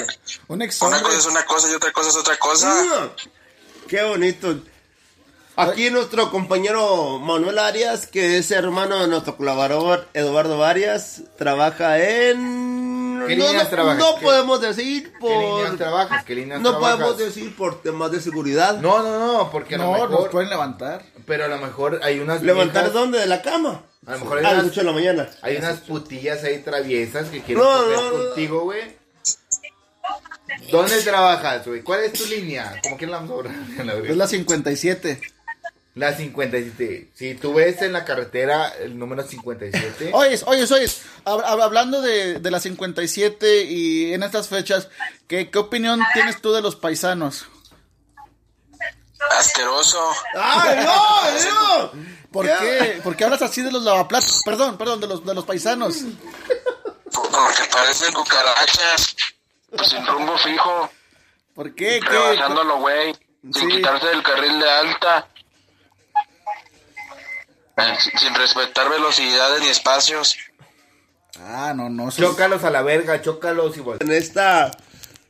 Un 0.48 0.60
ex 0.62 0.82
una 0.82 0.96
hombre. 0.96 1.02
cosa 1.04 1.18
es 1.18 1.26
una 1.26 1.44
cosa 1.46 1.70
y 1.70 1.74
otra 1.74 1.92
cosa 1.92 2.08
es 2.10 2.16
otra 2.16 2.36
cosa. 2.36 2.68
Ah, 2.70 3.08
Qué 3.88 4.02
bonito. 4.02 4.58
Aquí 5.56 5.88
nuestro 5.90 6.30
compañero 6.32 7.20
Manuel 7.20 7.58
Arias, 7.60 8.06
que 8.08 8.38
es 8.38 8.50
hermano 8.50 8.98
de 9.00 9.06
nuestro 9.08 9.36
colaborador 9.36 10.08
Eduardo 10.12 10.64
Arias, 10.64 11.22
trabaja 11.38 11.98
en... 12.00 12.73
¿Qué 13.26 13.36
no, 13.36 13.46
líneas 13.46 13.64
no- 13.64 13.70
trabajas? 13.70 13.98
no 13.98 14.14
¿Qué- 14.16 14.22
podemos 14.22 14.60
decir 14.60 15.12
¿Qué 15.20 15.28
líneas 15.28 15.68
por... 15.70 15.76
trabajas? 15.78 16.24
¿Qué 16.24 16.34
líneas 16.34 16.60
No 16.60 16.70
trabajas? 16.70 16.96
podemos 16.98 17.18
decir 17.18 17.56
por 17.56 17.82
temas 17.82 18.10
de 18.12 18.20
seguridad. 18.20 18.78
No, 18.80 19.02
no, 19.02 19.32
no, 19.32 19.50
porque 19.50 19.74
a 19.74 19.78
lo 19.78 19.84
No, 19.84 19.98
nos 19.98 20.10
mejor... 20.10 20.30
pueden 20.30 20.50
levantar. 20.50 21.04
Pero 21.26 21.44
a 21.44 21.48
lo 21.48 21.58
mejor 21.58 22.00
hay 22.02 22.18
unas 22.20 22.42
¿Levantar 22.42 22.84
viejas- 22.84 22.92
dónde? 22.92 23.18
¿De 23.20 23.26
la 23.26 23.42
cama? 23.42 23.82
A 24.06 24.12
lo 24.12 24.18
mejor 24.20 24.38
hay 24.38 24.44
A 24.44 24.48
las 24.52 24.58
unas- 24.62 24.72
8 24.72 24.80
de 24.80 24.86
la 24.86 24.92
mañana. 24.92 25.28
Hay 25.42 25.56
unas 25.56 25.80
putillas 25.80 26.44
ahí 26.44 26.58
traviesas 26.58 27.28
que 27.28 27.40
quieren 27.42 27.64
No, 27.64 27.86
no, 27.86 28.02
no. 28.10 28.26
contigo, 28.26 28.60
güey. 28.64 29.02
¿Dónde 30.70 31.00
trabajas, 31.02 31.66
güey? 31.66 31.82
¿Cuál 31.82 32.04
es 32.04 32.12
tu 32.12 32.26
línea? 32.26 32.78
¿Cómo 32.82 32.96
que 32.96 33.06
la 33.06 33.18
vamos 33.18 33.46
a 33.78 33.92
Es 34.06 34.16
la 34.16 34.26
57. 34.26 35.20
La 35.94 36.12
57. 36.12 37.10
Si 37.14 37.34
tú 37.36 37.54
ves 37.54 37.80
en 37.82 37.92
la 37.92 38.04
carretera 38.04 38.68
el 38.80 38.98
número 38.98 39.22
57. 39.22 40.10
Oyes, 40.12 40.42
oyes, 40.46 40.70
oyes. 40.72 41.02
hab- 41.24 41.44
hab- 41.44 41.62
Hablando 41.62 42.02
de, 42.02 42.40
de 42.40 42.50
la 42.50 42.58
57 42.58 43.62
y 43.62 44.12
en 44.12 44.22
estas 44.24 44.48
fechas, 44.48 44.88
¿qué, 45.28 45.50
¿qué 45.50 45.58
opinión 45.58 46.00
tienes 46.12 46.40
tú 46.42 46.52
de 46.52 46.62
los 46.62 46.74
paisanos? 46.74 47.46
Asqueroso. 49.38 50.12
¡Ay, 50.34 50.84
no! 50.84 51.84
no! 51.84 51.90
¿Por 52.30 52.46
¿Qué? 52.46 52.54
qué? 52.60 53.00
¿Por 53.02 53.16
qué 53.16 53.24
hablas 53.24 53.42
así 53.42 53.62
de 53.62 53.70
los 53.70 53.82
lavaplatos? 53.82 54.40
Perdón, 54.44 54.76
perdón, 54.76 55.00
de 55.00 55.06
los, 55.06 55.24
de 55.24 55.34
los 55.34 55.44
paisanos. 55.44 55.98
Porque 57.12 57.62
parecen 57.72 58.12
cucarachas. 58.12 59.16
Pues 59.70 59.88
sin 59.90 60.04
rumbo 60.06 60.36
fijo. 60.38 60.90
¿Por 61.54 61.74
qué? 61.74 62.00
¿Qué? 62.00 62.08
Rebasándolo, 62.08 62.78
güey. 62.78 63.14
Sin 63.42 63.52
Sí. 63.54 63.66
quitarse 63.76 64.06
del 64.08 64.22
carril 64.22 64.58
de 64.58 64.70
alta. 64.70 65.28
Sin- 67.76 68.18
Sin 68.18 68.34
respetar 68.34 68.88
velocidades 68.88 69.60
ni 69.60 69.68
espacios. 69.68 70.36
Ah, 71.40 71.72
no, 71.74 71.88
no. 71.90 72.08
eso 72.08 72.22
es- 72.22 72.28
Chócalos 72.30 72.62
a 72.64 72.70
la 72.70 72.82
verga, 72.82 73.20
chócalos 73.20 73.76
y 73.76 73.82
En 74.00 74.12
esta 74.12 74.70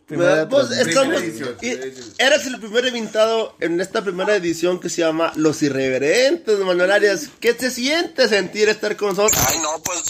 Primera 0.07 0.47
Pues 0.47 0.69
transmisión. 0.69 1.15
estamos. 1.15 1.23
edición, 1.23 1.57
y- 1.63 2.23
eres 2.23 2.47
el 2.47 2.61
primer 2.61 2.85
invitado 2.95 3.57
en 3.59 3.81
esta 3.81 4.03
primera 4.03 4.37
edición 4.37 4.79
que 4.79 4.91
se 4.91 5.01
llama 5.01 5.33
Los 5.35 5.63
Irreverentes, 5.63 6.59
Manuel 6.59 6.93
Arias. 6.93 7.31
¿Qué 7.41 7.55
se 7.55 7.71
siente 7.71 8.29
sentir 8.29 8.69
estar 8.69 8.95
con 8.97 9.09
nosotros? 9.17 9.43
Ay, 9.49 9.59
no, 9.61 9.83
pues. 9.83 10.03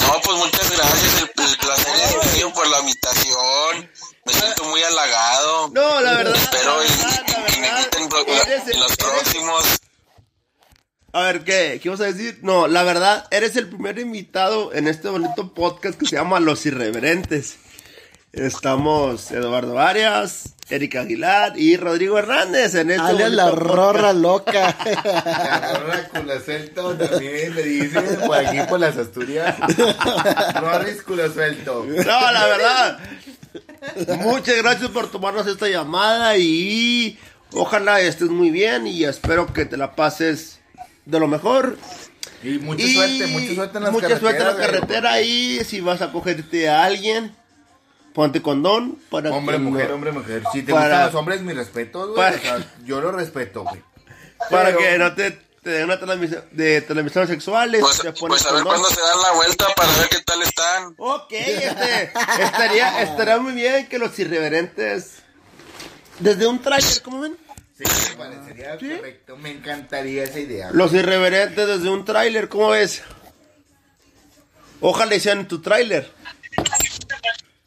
No, 0.00 0.20
pues 0.24 0.38
muchas 0.38 0.70
gracias. 0.70 1.20
El, 1.20 1.44
el 1.44 1.56
placer 1.58 2.18
es 2.22 2.36
mío 2.38 2.52
por 2.54 2.66
la 2.68 2.80
invitación. 2.80 3.90
Me 4.24 4.32
siento 4.32 4.64
muy 4.64 4.82
halagado. 4.82 5.68
No, 5.68 6.00
la 6.00 6.14
verdad. 6.14 6.34
Espero 6.36 6.76
la 6.78 6.84
y, 6.84 6.88
verdad, 6.88 7.22
y 7.54 7.60
me 7.60 7.68
quiten 7.68 8.08
eres 8.46 8.68
en 8.68 8.80
los 8.80 8.92
eres- 8.92 8.96
próximos. 8.96 9.64
A 11.12 11.22
ver, 11.24 11.44
¿qué? 11.44 11.78
¿Qué 11.82 11.90
vas 11.90 12.00
a 12.00 12.04
decir? 12.04 12.38
No, 12.42 12.66
la 12.68 12.84
verdad, 12.84 13.26
eres 13.30 13.56
el 13.56 13.68
primer 13.68 13.98
invitado 13.98 14.72
en 14.72 14.88
este 14.88 15.08
bonito 15.08 15.52
podcast 15.52 15.98
que 15.98 16.06
se 16.06 16.16
llama 16.16 16.40
Los 16.40 16.64
Irreverentes. 16.64 17.56
Estamos 18.32 19.30
Eduardo 19.30 19.78
Arias, 19.78 20.54
Erika 20.70 21.02
Aguilar 21.02 21.52
y 21.60 21.76
Rodrigo 21.76 22.18
Hernández 22.18 22.74
en 22.76 22.92
este 22.92 23.02
bonito 23.12 23.28
la 23.28 23.50
podcast. 23.50 23.66
rorra 23.74 24.12
loca. 24.14 24.76
La 24.86 25.72
gorra 25.78 26.08
culo 26.14 26.40
suelto 26.40 26.94
también 26.96 27.54
le 27.56 27.62
dicen 27.62 28.04
por 28.26 28.36
aquí 28.38 28.58
por 28.70 28.80
las 28.80 28.96
Asturias. 28.96 29.54
Rorris 30.54 31.02
culo 31.02 31.30
suelto. 31.30 31.84
No, 31.86 32.04
la 32.32 32.46
verdad. 32.46 32.98
Muchas 34.18 34.56
gracias 34.56 34.88
por 34.88 35.10
tomarnos 35.10 35.46
esta 35.46 35.68
llamada 35.68 36.38
y 36.38 37.18
ojalá 37.52 38.00
estés 38.00 38.30
muy 38.30 38.48
bien 38.50 38.86
y 38.86 39.04
espero 39.04 39.52
que 39.52 39.66
te 39.66 39.76
la 39.76 39.94
pases 39.94 40.60
de 41.04 41.20
lo 41.20 41.28
mejor. 41.28 41.76
Y 42.42 42.58
mucha 42.58 42.82
Y 42.82 42.94
suerte, 42.94 43.26
mucha 43.28 43.54
suerte 43.54 43.78
en 43.78 43.84
las 43.84 43.92
mucha 43.92 44.18
suerte 44.18 44.40
en 44.42 44.46
la 44.48 44.56
carretera 44.56 45.20
y 45.20 45.62
si 45.64 45.80
vas 45.80 46.02
a 46.02 46.10
cogerte 46.10 46.68
a 46.68 46.84
alguien, 46.84 47.34
ponte 48.14 48.42
condón 48.42 48.98
para 49.10 49.30
Hombre, 49.30 49.56
que 49.56 49.62
no- 49.62 49.70
mujer, 49.70 49.92
hombre, 49.92 50.12
mujer. 50.12 50.42
Si 50.52 50.62
te 50.62 50.72
Para- 50.72 50.86
gustan 50.88 51.06
los 51.06 51.14
hombres, 51.14 51.42
mi 51.42 51.52
respeto, 51.52 52.00
güey. 52.08 52.16
Para- 52.16 52.36
O 52.36 52.40
sea, 52.40 52.72
yo 52.84 53.00
lo 53.00 53.12
respeto, 53.12 53.62
güey. 53.64 53.80
para 54.50 54.66
Pero- 54.66 54.78
que 54.78 54.98
no 54.98 55.14
te, 55.14 55.30
te 55.62 55.70
den 55.70 55.84
una 55.84 56.00
transmisión 56.00 56.42
de 56.50 56.80
transmisiones 56.82 57.30
sexuales. 57.30 57.80
Pues, 57.80 57.98
pues 58.18 58.44
a 58.46 58.52
ver 58.52 58.62
condón. 58.64 58.64
cuándo 58.64 58.88
se 58.88 59.00
dan 59.00 59.20
la 59.22 59.32
vuelta 59.32 59.66
para 59.76 59.92
ver 59.98 60.08
qué 60.08 60.20
tal 60.22 60.42
están. 60.42 60.94
Ok, 60.98 61.32
este, 61.32 62.12
estaría, 62.42 63.02
estaría 63.02 63.38
muy 63.38 63.52
bien 63.52 63.86
que 63.88 63.98
los 63.98 64.18
irreverentes 64.18 65.18
desde 66.18 66.46
un 66.48 66.60
trailer, 66.60 67.02
¿cómo 67.02 67.20
ven? 67.20 67.36
Sí, 67.84 68.10
me 68.10 68.16
parecería 68.16 68.78
correcto. 68.78 69.36
Me 69.36 69.50
encantaría 69.50 70.24
esa 70.24 70.40
idea. 70.40 70.70
Los 70.72 70.92
irreverentes 70.92 71.66
desde 71.66 71.88
un 71.90 72.04
tráiler, 72.04 72.48
¿cómo 72.48 72.70
ves? 72.70 73.02
Ojalá 74.80 75.18
sean 75.20 75.40
en 75.40 75.48
tu 75.48 75.60
tráiler. 75.60 76.10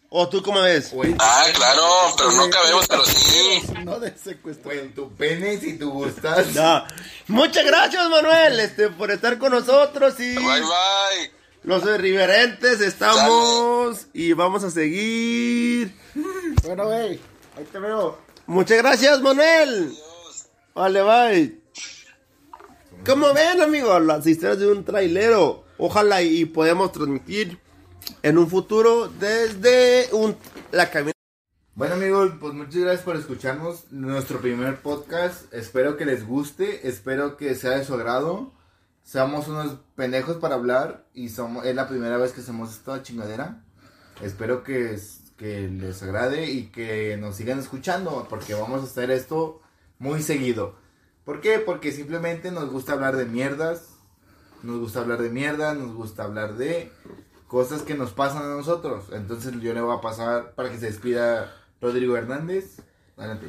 ¿O 0.09 0.29
tú 0.29 0.41
cómo 0.41 0.61
ves? 0.61 0.93
Ah, 1.19 1.43
claro, 1.53 1.83
pero 2.17 2.31
no 2.31 2.49
cabemos, 2.49 2.87
pero 2.87 3.03
sí. 3.05 3.61
No 3.83 3.99
de 3.99 4.13
secuestro. 4.17 4.71
en 4.71 4.93
tu 4.93 5.13
pene 5.13 5.57
si 5.59 5.77
tú 5.77 5.91
gustas. 5.91 6.53
No. 6.55 6.85
Muchas 7.27 7.65
gracias, 7.65 8.09
Manuel, 8.09 8.59
este, 8.59 8.89
por 8.89 9.11
estar 9.11 9.37
con 9.37 9.51
nosotros 9.51 10.17
y 10.19 10.35
Bye, 10.35 10.61
bye. 10.61 11.31
los 11.63 11.83
irreverentes 11.83 12.79
estamos 12.79 14.07
y 14.13 14.31
vamos 14.33 14.63
a 14.63 14.71
seguir. 14.71 15.93
Bueno, 16.63 16.85
güey, 16.85 17.19
ahí 17.57 17.65
te 17.71 17.79
veo. 17.79 18.17
Muchas 18.45 18.77
gracias, 18.77 19.21
Manuel. 19.21 19.93
Vale, 20.75 21.01
bye. 21.03 21.61
Como 23.05 23.33
ven, 23.33 23.61
amigos, 23.61 24.01
las 24.03 24.27
historias 24.27 24.59
de 24.59 24.67
un 24.67 24.83
trailero. 24.83 25.63
Ojalá 25.77 26.21
y 26.21 26.43
podemos 26.43 26.91
transmitir 26.91 27.61
en 28.21 28.37
un 28.37 28.49
futuro 28.49 29.07
desde 29.07 30.09
un, 30.11 30.35
la 30.73 30.91
cabina. 30.91 31.13
Bueno 31.75 31.95
amigos, 31.95 32.33
pues 32.41 32.53
muchas 32.53 32.75
gracias 32.75 33.03
por 33.03 33.15
escucharnos 33.15 33.89
nuestro 33.91 34.41
primer 34.41 34.81
podcast. 34.81 35.53
Espero 35.53 35.95
que 35.95 36.05
les 36.05 36.27
guste, 36.27 36.89
espero 36.89 37.37
que 37.37 37.55
sea 37.55 37.77
de 37.77 37.85
su 37.85 37.93
agrado. 37.93 38.51
Seamos 39.01 39.47
unos 39.47 39.77
pendejos 39.95 40.35
para 40.37 40.55
hablar 40.55 41.05
y 41.13 41.29
somos, 41.29 41.65
es 41.65 41.73
la 41.73 41.87
primera 41.87 42.17
vez 42.17 42.33
que 42.33 42.41
hacemos 42.41 42.73
esta 42.73 43.01
chingadera. 43.01 43.63
Espero 44.21 44.65
que, 44.65 44.99
que 45.37 45.69
les 45.69 46.03
agrade 46.03 46.51
y 46.51 46.67
que 46.67 47.15
nos 47.15 47.37
sigan 47.37 47.59
escuchando 47.59 48.27
porque 48.29 48.53
vamos 48.55 48.81
a 48.81 48.85
hacer 48.85 49.09
esto 49.09 49.61
muy 49.99 50.21
seguido. 50.21 50.75
¿Por 51.23 51.41
qué? 51.41 51.59
Porque 51.59 51.91
simplemente 51.91 52.51
nos 52.51 52.69
gusta 52.69 52.93
hablar 52.93 53.15
de 53.15 53.25
mierdas, 53.25 53.89
nos 54.63 54.79
gusta 54.79 54.99
hablar 54.99 55.21
de 55.21 55.29
mierda, 55.29 55.73
nos 55.73 55.93
gusta 55.95 56.23
hablar 56.23 56.55
de 56.55 56.91
cosas 57.47 57.81
que 57.81 57.95
nos 57.95 58.11
pasan 58.11 58.43
a 58.43 58.55
nosotros. 58.55 59.05
Entonces 59.11 59.53
yo 59.59 59.73
le 59.73 59.81
voy 59.81 59.97
a 59.97 60.01
pasar 60.01 60.53
para 60.53 60.69
que 60.69 60.77
se 60.77 60.87
despida 60.87 61.55
Rodrigo 61.81 62.15
Hernández. 62.17 62.77
Adelante. 63.17 63.47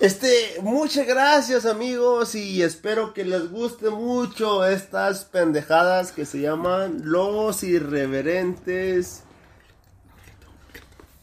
Este, 0.00 0.60
muchas 0.62 1.06
gracias, 1.06 1.66
amigos, 1.66 2.36
y 2.36 2.62
espero 2.62 3.12
que 3.12 3.24
les 3.24 3.50
guste 3.50 3.90
mucho 3.90 4.64
estas 4.64 5.24
pendejadas 5.24 6.12
que 6.12 6.24
se 6.24 6.40
llaman 6.40 7.00
Los 7.02 7.64
Irreverentes. 7.64 9.24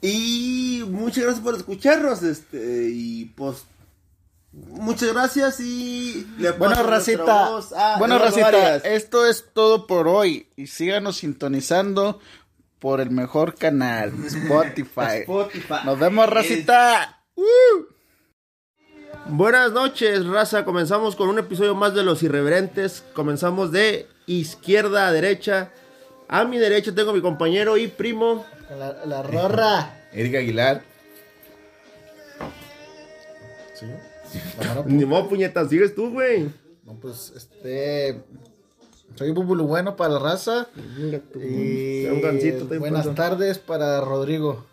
Y 0.01 0.83
muchas 0.89 1.23
gracias 1.23 1.43
por 1.43 1.55
escucharnos, 1.55 2.21
este, 2.21 2.89
y 2.91 3.25
pues 3.37 3.65
muchas 4.55 5.13
gracias 5.13 5.59
y 5.59 6.25
le 6.37 6.51
Bueno, 6.51 6.81
Racita. 6.83 7.49
voz 7.49 7.73
a 7.73 7.97
Bueno, 7.97 8.17
Racita, 8.19 8.47
Arias. 8.47 8.85
esto 8.85 9.25
es 9.25 9.45
todo 9.53 9.87
por 9.87 10.07
hoy. 10.07 10.47
Y 10.55 10.67
síganos 10.67 11.17
sintonizando 11.17 12.19
por 12.79 13.01
el 13.01 13.09
mejor 13.11 13.55
canal, 13.55 14.13
Spotify. 14.25 15.21
Spotify. 15.21 15.73
Nos 15.85 15.99
vemos, 15.99 16.29
Racita. 16.29 17.23
Buenas 19.27 19.71
noches, 19.71 20.25
raza. 20.25 20.65
Comenzamos 20.65 21.15
con 21.15 21.29
un 21.29 21.39
episodio 21.39 21.73
más 21.75 21.93
de 21.95 22.03
Los 22.03 22.21
Irreverentes. 22.23 23.03
Comenzamos 23.13 23.71
de 23.71 24.07
izquierda 24.27 25.07
a 25.07 25.11
derecha. 25.11 25.71
A 26.27 26.45
mi 26.45 26.57
derecha 26.57 26.93
tengo 26.93 27.11
a 27.11 27.13
mi 27.13 27.21
compañero 27.21 27.77
y 27.77 27.87
primo. 27.87 28.45
La, 28.77 29.05
la 29.05 29.23
rorra. 29.23 29.97
Erika 30.13 30.37
Aguilar. 30.39 30.83
Ni 34.85 35.05
modo, 35.05 35.29
puñetas, 35.29 35.69
sigues 35.69 35.95
tú, 35.95 36.11
güey. 36.11 36.49
No, 36.83 36.93
pues, 36.99 37.33
este. 37.35 38.21
Soy 39.15 39.31
Bubulu 39.31 39.65
Bueno 39.65 39.95
para 39.95 40.13
la 40.15 40.19
raza. 40.19 40.67
Y 40.77 42.05
Un 42.07 42.21
gancito, 42.21 42.57
estoy 42.63 42.77
buenas 42.79 43.03
pronto. 43.03 43.21
tardes 43.21 43.59
para 43.59 44.01
Rodrigo. 44.01 44.65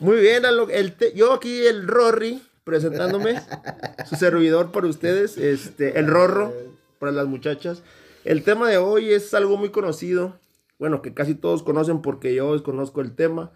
Muy 0.00 0.16
bien, 0.20 0.44
el 0.70 0.92
te- 0.94 1.12
yo 1.14 1.32
aquí 1.32 1.66
el 1.66 1.86
Rory 1.86 2.42
presentándome, 2.64 3.40
su 4.08 4.16
servidor 4.16 4.72
para 4.72 4.86
ustedes, 4.86 5.36
este, 5.36 5.98
el 5.98 6.06
Rorro 6.06 6.52
para 6.98 7.12
las 7.12 7.26
muchachas. 7.26 7.82
El 8.24 8.42
tema 8.42 8.70
de 8.70 8.78
hoy 8.78 9.12
es 9.12 9.34
algo 9.34 9.58
muy 9.58 9.68
conocido, 9.68 10.38
bueno, 10.78 11.02
que 11.02 11.12
casi 11.12 11.34
todos 11.34 11.62
conocen 11.62 12.00
porque 12.00 12.34
yo 12.34 12.54
desconozco 12.54 13.02
el 13.02 13.14
tema. 13.14 13.52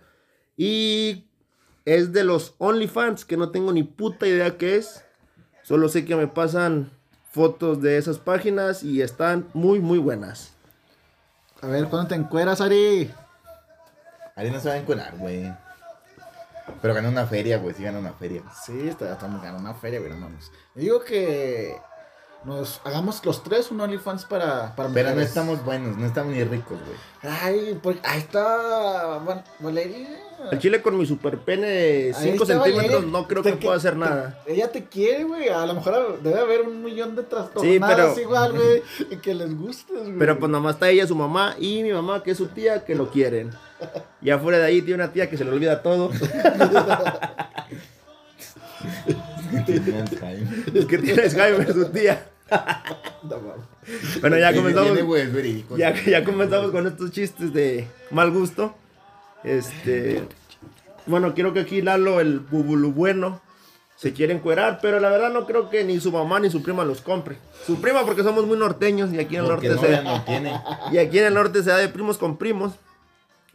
Y 0.57 1.28
es 1.95 2.13
de 2.13 2.23
los 2.23 2.55
OnlyFans, 2.59 3.25
que 3.25 3.39
no 3.39 3.51
tengo 3.51 3.73
ni 3.73 3.83
puta 3.83 4.27
idea 4.27 4.59
qué 4.59 4.77
es. 4.77 5.05
Solo 5.63 5.89
sé 5.89 6.05
que 6.05 6.17
me 6.17 6.27
pasan 6.27 6.91
fotos 7.31 7.81
de 7.81 7.97
esas 7.97 8.19
páginas 8.19 8.83
y 8.83 9.01
están 9.01 9.49
muy, 9.55 9.81
muy 9.81 9.99
buenas. 9.99 10.53
A 11.63 11.67
ver, 11.67 11.87
¿cuándo 11.87 12.09
te 12.09 12.15
encueras, 12.15 12.61
Ari? 12.61 13.11
Ari 14.37 14.51
no 14.51 14.61
se 14.61 14.69
va 14.69 14.75
a 14.75 14.79
encular, 14.79 15.17
güey. 15.17 15.51
Pero 16.83 16.93
gana 16.93 17.09
una 17.09 17.27
feria, 17.27 17.57
güey. 17.57 17.75
Sí 17.75 17.83
gana 17.83 17.99
una 17.99 18.13
feria. 18.13 18.43
Sí, 18.67 18.89
estamos 18.89 19.43
ganando 19.43 19.61
una 19.61 19.75
feria, 19.75 19.99
güey, 19.99 20.13
no 20.13 20.19
mames. 20.19 20.53
Digo 20.75 21.01
que 21.01 21.75
nos 22.45 22.81
hagamos 22.85 23.25
los 23.27 23.43
tres 23.43 23.71
un 23.71 23.81
OnlyFans 23.81 24.25
para, 24.25 24.75
para 24.77 24.89
Pero 24.91 25.09
no 25.09 25.15
mujeres. 25.15 25.29
estamos 25.29 25.65
buenos, 25.65 25.97
no 25.97 26.07
estamos 26.07 26.33
ni 26.33 26.45
ricos, 26.45 26.79
güey. 26.79 26.97
Ay, 27.43 27.79
porque 27.83 28.01
ahí 28.05 28.21
está 28.21 29.19
Val- 29.19 29.45
Valeria. 29.59 30.09
El 30.53 30.59
chile 30.61 30.81
con 30.81 30.97
mi 30.97 31.05
super 31.05 31.37
pene 31.39 31.67
de 31.67 32.15
Ahí 32.17 32.31
5 32.31 32.45
está 32.45 32.55
centímetros 32.63 32.93
Valeria. 33.03 33.11
no 33.21 33.27
creo 33.27 33.43
Te- 33.43 33.51
que 33.51 33.57
pueda 33.67 33.77
hacer 33.77 33.97
nada. 33.97 34.41
te- 34.47 34.55
ella 34.55 34.71
te 34.71 34.85
quiere, 34.85 35.25
güey. 35.25 35.49
A 35.49 35.67
lo 35.67 35.75
mejor 35.75 36.21
debe 36.23 36.39
haber 36.41 36.63
un 36.63 36.83
millón 36.83 37.17
de 37.17 37.25
trastornadas 37.25 38.13
pero- 38.15 38.21
igual, 38.21 38.53
güey. 38.53 38.83
Y 39.11 39.17
que 39.17 39.35
les 39.35 39.53
guste, 39.59 39.93
güey. 39.95 40.17
Pero 40.19 40.39
pues 40.39 40.51
nomás 40.51 40.75
está 40.75 40.89
ella, 40.91 41.07
su 41.09 41.17
mamá 41.17 41.57
y 41.59 41.83
mi 41.83 41.93
mamá, 41.93 42.23
que 42.23 42.31
es 42.31 42.39
su 42.39 42.47
tía, 42.47 42.85
que 42.85 42.95
lo 42.95 43.11
quieren. 43.11 43.51
Ya 44.21 44.39
fuera 44.39 44.59
de 44.59 44.65
ahí 44.67 44.81
tiene 44.83 45.03
una 45.03 45.13
tía 45.13 45.29
que 45.29 45.37
se 45.37 45.45
le 45.45 45.51
olvida 45.51 45.83
todo. 45.83 46.11
Es 50.75 50.87
que 50.87 50.99
tiene 50.99 51.23
Alzheimer 51.23 51.73
su 51.73 51.85
tía. 51.91 52.27
Bueno, 54.21 54.39
ya 54.39 54.53
comenzamos. 54.55 54.89
Ya, 55.79 55.95
ya 56.05 56.25
comenzamos 56.25 56.71
con 56.71 56.87
estos 56.87 57.11
chistes 57.11 57.53
de 57.53 57.87
mal 58.11 58.31
gusto. 58.31 58.75
Este. 59.45 60.23
Bueno, 61.07 61.35
quiero 61.35 61.53
que 61.53 61.61
aquí 61.61 61.81
Lalo, 61.83 62.21
el 62.21 62.41
bubulu 62.41 62.93
bueno, 62.93 63.41
se 63.97 64.13
quiere 64.13 64.35
encuerar, 64.35 64.79
pero 64.83 65.01
la 65.01 65.09
verdad 65.09 65.31
no 65.33 65.47
creo 65.47 65.71
que 65.71 65.85
ni 65.85 66.01
su 66.01 66.13
mamá 66.13 66.39
ni 66.39 66.51
su 66.51 66.63
prima 66.63 66.85
los 66.85 67.01
compre. 67.01 67.37
Su 67.67 67.81
prima 67.81 68.05
porque 68.05 68.23
somos 68.23 68.47
muy 68.47 68.59
norteños 68.59 69.13
y 69.13 69.19
aquí 69.19 69.37
en 69.37 69.43
el 69.45 69.49
Porque 69.51 69.69
norte 69.69 69.81
no, 69.83 69.89
se 69.89 69.93
ya 69.93 70.03
no 70.03 70.25
tiene. 70.25 70.61
y 70.93 70.99
aquí 70.99 71.19
en 71.19 71.27
el 71.27 71.35
norte 71.35 71.63
se 71.63 71.71
da 71.71 71.79
de 71.79 71.89
primos 71.89 72.19
con 72.19 72.37
primos. 72.37 72.73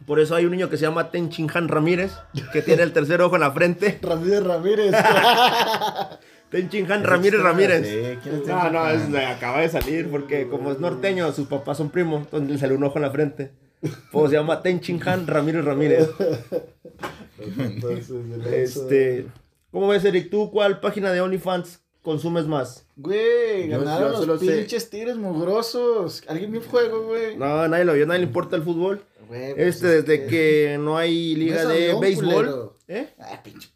Por 0.05 0.19
eso 0.19 0.35
hay 0.35 0.45
un 0.45 0.51
niño 0.51 0.69
que 0.69 0.77
se 0.77 0.83
llama 0.85 1.11
Ten 1.11 1.29
Chinhan 1.29 1.67
Ramírez, 1.67 2.13
que 2.51 2.61
tiene 2.61 2.83
el 2.83 2.91
tercer 2.93 3.21
ojo 3.21 3.35
en 3.35 3.41
la 3.41 3.51
frente. 3.51 3.99
Ramírez 4.03 4.43
Ramírez. 4.43 4.93
Ten 6.49 6.69
Chinhan 6.69 7.03
Ramírez 7.03 7.41
Ramírez. 7.41 7.87
Sí, 7.87 8.19
¿quién 8.21 8.35
es 8.41 8.47
No, 8.47 8.69
no, 8.69 8.87
es- 8.89 9.15
acaba 9.27 9.61
de 9.61 9.69
salir 9.69 10.09
porque 10.11 10.47
como 10.47 10.71
es 10.71 10.79
norteño, 10.79 11.31
sus 11.31 11.47
papás 11.47 11.77
son 11.77 11.89
primos, 11.89 12.21
entonces 12.25 12.49
le 12.51 12.57
salió 12.59 12.75
un 12.77 12.83
ojo 12.83 12.97
en 12.97 13.01
la 13.03 13.11
frente. 13.11 13.51
Pues 14.11 14.29
se 14.31 14.37
llama 14.37 14.61
Ten 14.61 14.79
Chinhan 14.79 15.25
Ramírez 15.27 15.65
Ramírez. 15.65 16.09
Este, 18.51 19.27
¿cómo 19.71 19.87
ves, 19.87 20.05
Eric? 20.05 20.29
¿Tú 20.29 20.51
cuál 20.51 20.79
página 20.79 21.11
de 21.11 21.21
OnlyFans 21.21 21.81
consumes 22.01 22.45
más? 22.45 22.85
Güey, 22.95 23.67
ganaron 23.67 24.13
yo 24.21 24.25
los 24.25 24.39
sé- 24.39 24.57
pinches 24.57 24.89
tigres 24.89 25.17
mugrosos. 25.17 26.23
¿Alguien 26.27 26.51
vio 26.51 26.61
el 26.61 26.67
juego, 26.67 27.03
güey? 27.07 27.35
No, 27.37 27.67
nadie 27.67 27.85
lo 27.85 27.93
vio, 27.93 28.05
nadie 28.05 28.19
le 28.21 28.27
importa 28.27 28.55
el 28.55 28.63
fútbol. 28.63 29.01
Güey, 29.37 29.55
pues 29.55 29.75
Este, 29.75 29.97
es 29.99 30.05
desde 30.05 30.27
que 30.27 30.77
no 30.79 30.97
hay 30.97 31.35
liga 31.35 31.63
No 31.63 31.69
de 31.69 31.83
avión, 31.85 31.99
béisbol. 32.01 32.33
culero. 32.33 32.77
¿eh? 32.87 33.13
Ah, 33.19 33.41
pinche. 33.43 33.69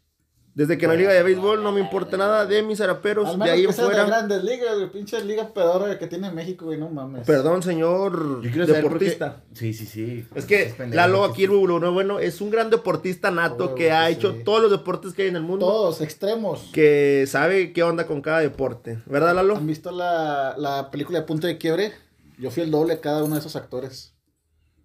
Desde 0.54 0.76
que 0.76 0.86
no 0.88 0.92
hay 0.92 0.98
liga 0.98 1.12
de 1.12 1.22
béisbol, 1.22 1.62
no 1.62 1.70
me 1.70 1.78
importa 1.80 2.16
nada 2.16 2.44
de 2.44 2.64
mis 2.64 2.78
zaraperos. 2.78 3.28
Al 3.28 3.38
De 3.38 3.48
ahí 3.48 3.60
que 3.62 3.68
en 3.68 3.72
sean 3.74 3.90
de 3.90 3.94
grandes 3.94 4.42
ligas, 4.42 4.74
güey. 4.74 4.90
Pinche 4.90 5.24
liga 5.24 5.54
pedora 5.54 5.96
que 6.00 6.08
tiene 6.08 6.32
México, 6.32 6.64
güey. 6.64 6.76
No 6.78 6.88
mames. 6.88 7.24
Perdón, 7.24 7.62
señor 7.62 8.42
deportista. 8.42 9.44
Sí, 9.52 9.72
sí, 9.72 9.86
sí. 9.86 10.26
Es 10.34 10.46
que 10.46 10.74
pendejo, 10.76 10.96
Lalo 10.96 11.24
aquí, 11.24 11.44
el 11.44 11.50
Bubulo, 11.50 11.92
bueno, 11.92 12.18
es 12.18 12.40
un 12.40 12.50
gran 12.50 12.70
deportista 12.70 13.30
nato 13.30 13.66
Oh, 13.66 13.74
que 13.76 13.92
ha 13.92 14.08
sí. 14.08 14.14
hecho 14.14 14.34
todos 14.44 14.60
los 14.62 14.72
deportes 14.72 15.12
que 15.14 15.22
hay 15.22 15.28
en 15.28 15.36
el 15.36 15.42
mundo. 15.42 15.64
Todos 15.64 16.00
extremos. 16.00 16.70
Que 16.72 17.24
sabe 17.28 17.72
qué 17.72 17.84
onda 17.84 18.08
con 18.08 18.20
cada 18.20 18.40
deporte. 18.40 18.98
¿Verdad, 19.06 19.36
Lalo? 19.36 19.54
¿Han 19.56 19.66
visto 19.66 19.92
la, 19.92 20.56
la 20.58 20.90
película 20.90 21.20
de 21.20 21.24
Punto 21.24 21.46
de 21.46 21.56
Quiebre? 21.56 21.92
Yo 22.36 22.50
fui 22.50 22.64
el 22.64 22.72
doble 22.72 22.96
de 22.96 23.00
cada 23.00 23.22
uno 23.22 23.34
de 23.34 23.40
esos 23.40 23.54
actores. 23.54 24.12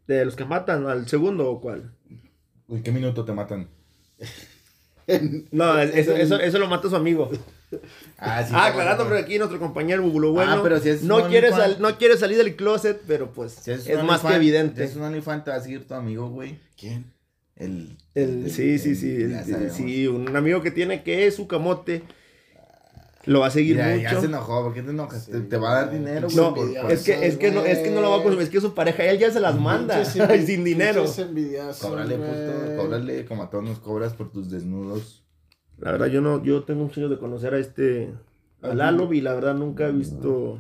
De 0.08 0.26
los 0.26 0.36
que 0.36 0.46
matan 0.46 0.86
al 0.88 1.08
segundo 1.08 1.50
o 1.50 1.62
cuál. 1.62 1.92
Uy, 2.68 2.82
¿qué 2.82 2.92
minuto 2.92 3.24
te 3.26 3.32
matan? 3.34 3.68
No, 5.52 5.78
es- 5.80 5.94
eso, 5.96 6.16
eso, 6.16 6.40
eso 6.40 6.60
lo 6.60 6.68
mata 6.68 6.90
su 6.90 6.96
amigo. 6.96 7.30
Ah, 8.18 8.44
sí. 8.44 8.54
ah, 8.56 8.68
aclarando, 8.68 9.04
aquí 9.16 9.38
nuestro 9.38 9.60
compañero 9.60 10.04
Bubulo, 10.04 10.32
bueno, 10.32 10.52
Ah, 10.54 10.60
pero 10.62 10.80
si 10.80 10.90
es 10.90 11.02
no, 11.04 11.28
quiere 11.28 11.50
sal- 11.50 11.78
no 11.80 11.98
quiere 11.98 12.18
salir 12.18 12.38
del 12.38 12.56
closet, 12.56 13.02
pero 13.08 13.32
pues 13.34 13.54
Si 13.54 13.72
es, 13.72 14.04
más 14.04 14.22
que 14.22 14.36
evidente. 14.36 14.84
Es 14.84 14.96
un 14.96 15.02
OnlyFans, 15.02 15.44
te 15.44 15.50
va 15.52 15.58
a 15.58 15.62
seguir 15.62 15.88
tu 15.88 15.94
amigo, 15.96 16.30
güey. 16.30 16.60
¿Quién? 16.78 17.06
El, 17.56 17.98
El, 18.14 18.50
sí, 18.52 18.78
sí, 18.80 18.96
sí, 18.96 19.16
el- 19.16 19.72
sí, 19.72 20.08
un 20.08 20.36
amigo 20.36 20.62
que 20.62 20.72
tiene 20.72 21.04
que 21.04 21.26
es 21.28 21.36
su 21.36 21.48
camote. 21.48 22.04
Lo 23.26 23.40
va 23.40 23.48
a 23.48 23.52
seguir 23.52 23.76
Mira, 23.78 23.90
mucho. 23.90 24.02
ya 24.02 24.20
se 24.20 24.26
enojó, 24.26 24.64
¿por 24.64 24.74
qué 24.74 24.82
te 24.84 24.90
enojas? 24.92 25.28
te, 25.28 25.40
te 25.40 25.58
va 25.58 25.72
a 25.72 25.76
dar 25.86 25.92
dinero, 25.92 26.28
güey. 26.28 26.36
No, 26.36 26.54
por- 26.54 26.74
por- 26.74 26.92
es 26.92 27.04
que, 27.04 27.26
es 27.26 27.38
que 27.38 27.52
no, 27.52 27.62
es 27.62 27.80
que 27.80 27.90
no 27.90 28.02
lo 28.02 28.10
va 28.10 28.18
a 28.18 28.22
consumir, 28.24 28.44
es 28.44 28.50
que 28.50 28.60
su 28.60 28.74
pareja, 28.74 29.06
él 29.06 29.18
ya 29.18 29.32
se 29.32 29.40
las 29.40 29.58
manda, 29.60 30.04
sin 30.06 30.64
dinero. 30.64 31.06
Cóbrale, 31.82 32.18
güey. 32.18 32.30
puto, 32.30 32.76
cóbrale 32.78 33.26
como 33.26 33.44
a 33.44 33.50
todos 33.50 33.64
nos 33.64 33.80
cobras 33.80 34.14
por 34.14 34.30
tus 34.32 34.50
desnudos. 34.52 35.24
La 35.80 35.92
verdad, 35.94 36.08
yo 36.08 36.20
no, 36.22 36.44
yo 36.44 36.64
tengo 36.64 36.84
un 36.84 36.92
chingo 36.92 37.08
de 37.10 37.18
conocer 37.18 37.54
a 37.54 37.60
este, 37.60 38.14
a 38.62 38.74
Lalo, 38.74 39.12
y 39.14 39.22
la 39.22 39.34
verdad 39.34 39.56
nunca 39.56 39.88
he 39.88 39.92
visto, 39.92 40.60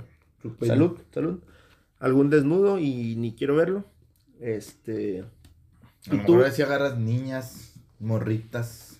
salud, 0.66 0.97
salud, 1.14 1.39
algún 1.99 2.30
desnudo 2.30 2.80
y 2.80 3.16
ni 3.18 3.34
quiero 3.36 3.55
verlo. 3.57 3.84
Este, 4.39 5.24
A 6.09 6.14
¿Y 6.14 6.18
lo 6.18 6.26
tú? 6.26 6.36
mejor 6.36 6.51
si 6.51 6.61
agarras 6.61 6.97
niñas, 6.97 7.74
morritas. 7.99 8.93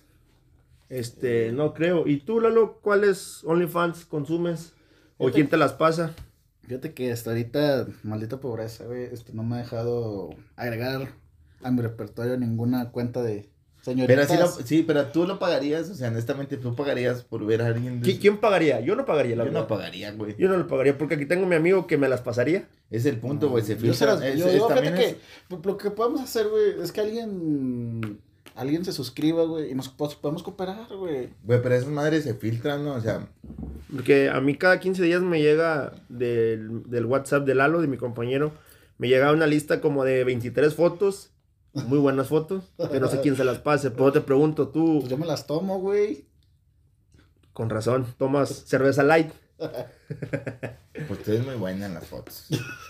Este, 0.98 1.52
no 1.52 1.74
creo. 1.74 2.06
¿Y 2.06 2.18
tú, 2.18 2.40
Lalo, 2.40 2.78
cuáles 2.80 3.42
OnlyFans 3.44 4.04
consumes? 4.06 4.72
¿O 5.18 5.30
quién 5.30 5.48
te 5.48 5.56
las 5.56 5.72
pasa? 5.72 6.12
Fíjate 6.66 6.94
que 6.94 7.12
hasta 7.12 7.30
ahorita, 7.30 7.86
maldita 8.02 8.40
pobreza, 8.40 8.84
güey, 8.84 9.04
este, 9.04 9.32
no 9.32 9.42
me 9.42 9.56
ha 9.56 9.58
dejado 9.58 10.30
agregar 10.56 11.12
a 11.62 11.70
mi 11.70 11.82
repertorio 11.82 12.36
ninguna 12.38 12.90
cuenta 12.90 13.22
de 13.22 13.48
Pero 13.84 13.84
señoritas. 13.84 14.28
sí, 14.30 14.36
lo- 14.38 14.66
sí, 14.66 14.82
pero 14.86 15.06
tú 15.08 15.26
lo 15.26 15.38
pagarías, 15.38 15.90
o 15.90 15.94
sea, 15.94 16.08
honestamente, 16.08 16.56
tú 16.56 16.74
pagarías 16.74 17.22
por 17.22 17.44
ver 17.44 17.60
a 17.62 17.66
alguien. 17.66 18.00
de- 18.00 18.08
¿Qui- 18.10 18.18
¿Quién 18.18 18.38
pagaría? 18.38 18.80
Yo 18.80 18.96
no 18.96 19.04
pagaría, 19.04 19.36
la 19.36 19.44
Yo 19.44 19.50
verdad. 19.50 19.60
no 19.60 19.66
pagaría, 19.68 20.12
güey. 20.12 20.34
Yo 20.38 20.48
no 20.48 20.56
lo 20.56 20.66
pagaría 20.66 20.96
porque 20.96 21.16
aquí 21.16 21.26
tengo 21.26 21.44
mi 21.46 21.54
amigo 21.54 21.86
que 21.86 21.98
me 21.98 22.08
las 22.08 22.22
pasaría. 22.22 22.66
Es 22.90 23.04
el 23.04 23.18
punto, 23.18 23.50
güey, 23.50 23.62
se 23.62 23.74
Yo 23.74 23.80
se 23.80 23.86
filtra. 24.06 24.14
las, 24.14 24.22
es- 24.22 24.38
yo, 24.38 24.48
es- 24.48 24.56
yo, 24.56 24.66
también 24.66 24.94
fíjate 24.94 25.10
es- 25.10 25.16
que 25.60 25.68
lo 25.68 25.76
que 25.76 25.90
podemos 25.90 26.20
hacer, 26.22 26.48
güey, 26.48 26.80
es 26.82 26.92
que 26.92 27.00
alguien, 27.02 28.20
alguien 28.54 28.84
se 28.84 28.92
suscriba, 28.92 29.44
güey, 29.44 29.70
y 29.70 29.74
nos 29.74 29.88
podemos 29.88 30.42
cooperar, 30.42 30.86
güey. 30.96 31.30
Güey, 31.42 31.62
pero 31.62 31.74
esas 31.74 31.88
madres 31.90 32.24
se 32.24 32.34
filtran, 32.34 32.84
¿no? 32.84 32.94
O 32.94 33.00
sea, 33.00 33.26
Porque 33.94 34.28
a 34.30 34.40
mí 34.40 34.56
cada 34.56 34.80
15 34.80 35.02
días 35.02 35.22
me 35.22 35.40
llega 35.40 35.92
del, 36.08 36.82
del 36.88 37.06
WhatsApp 37.06 37.44
de 37.44 37.54
Lalo, 37.54 37.80
de 37.80 37.88
mi 37.88 37.96
compañero, 37.96 38.52
me 38.98 39.08
llega 39.08 39.32
una 39.32 39.46
lista 39.46 39.80
como 39.80 40.04
de 40.04 40.24
23 40.24 40.74
fotos, 40.74 41.30
muy 41.72 41.98
buenas 41.98 42.28
fotos, 42.28 42.72
que 42.92 43.00
no 43.00 43.08
sé 43.08 43.20
quién 43.20 43.36
se 43.36 43.44
las 43.44 43.58
pase. 43.58 43.90
Pero 43.90 44.12
te 44.12 44.20
pregunto, 44.20 44.68
tú, 44.68 44.98
Pues 45.00 45.10
yo 45.10 45.18
me 45.18 45.26
las 45.26 45.46
tomo, 45.46 45.80
güey. 45.80 46.26
con 47.52 47.70
razón, 47.70 48.06
tomas 48.18 48.50
cerveza 48.66 49.02
light. 49.02 49.30
Pues 49.56 51.22
tú 51.22 51.32
eres 51.32 51.44
muy 51.44 51.54
buena 51.54 51.86
en 51.86 51.94
las 51.94 52.06
fotos. 52.06 52.46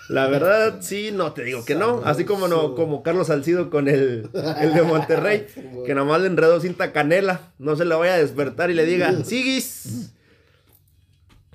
La 0.08 0.26
verdad, 0.28 0.78
sí, 0.80 1.10
no 1.12 1.32
te 1.32 1.44
digo 1.44 1.64
que 1.64 1.74
no. 1.74 2.02
Así 2.04 2.24
como 2.24 2.48
no, 2.48 2.74
como 2.74 3.02
Carlos 3.02 3.26
Salcido 3.28 3.70
con 3.70 3.88
el, 3.88 4.30
el 4.60 4.74
de 4.74 4.82
Monterrey, 4.82 5.46
que 5.86 5.94
nada 5.94 6.06
más 6.06 6.20
le 6.20 6.28
enredó 6.28 6.60
cinta 6.60 6.92
canela. 6.92 7.52
No 7.58 7.76
se 7.76 7.84
le 7.84 7.94
vaya 7.94 8.14
a 8.14 8.18
despertar 8.18 8.70
y 8.70 8.74
le 8.74 8.84
diga, 8.86 9.12
siguis. 9.24 10.12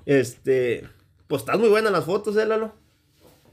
Este, 0.06 0.88
pues 1.26 1.42
estás 1.42 1.58
muy 1.58 1.68
buena 1.68 1.88
en 1.88 1.94
las 1.94 2.04
fotos, 2.04 2.36
eh, 2.36 2.46
Lalo. 2.46 2.72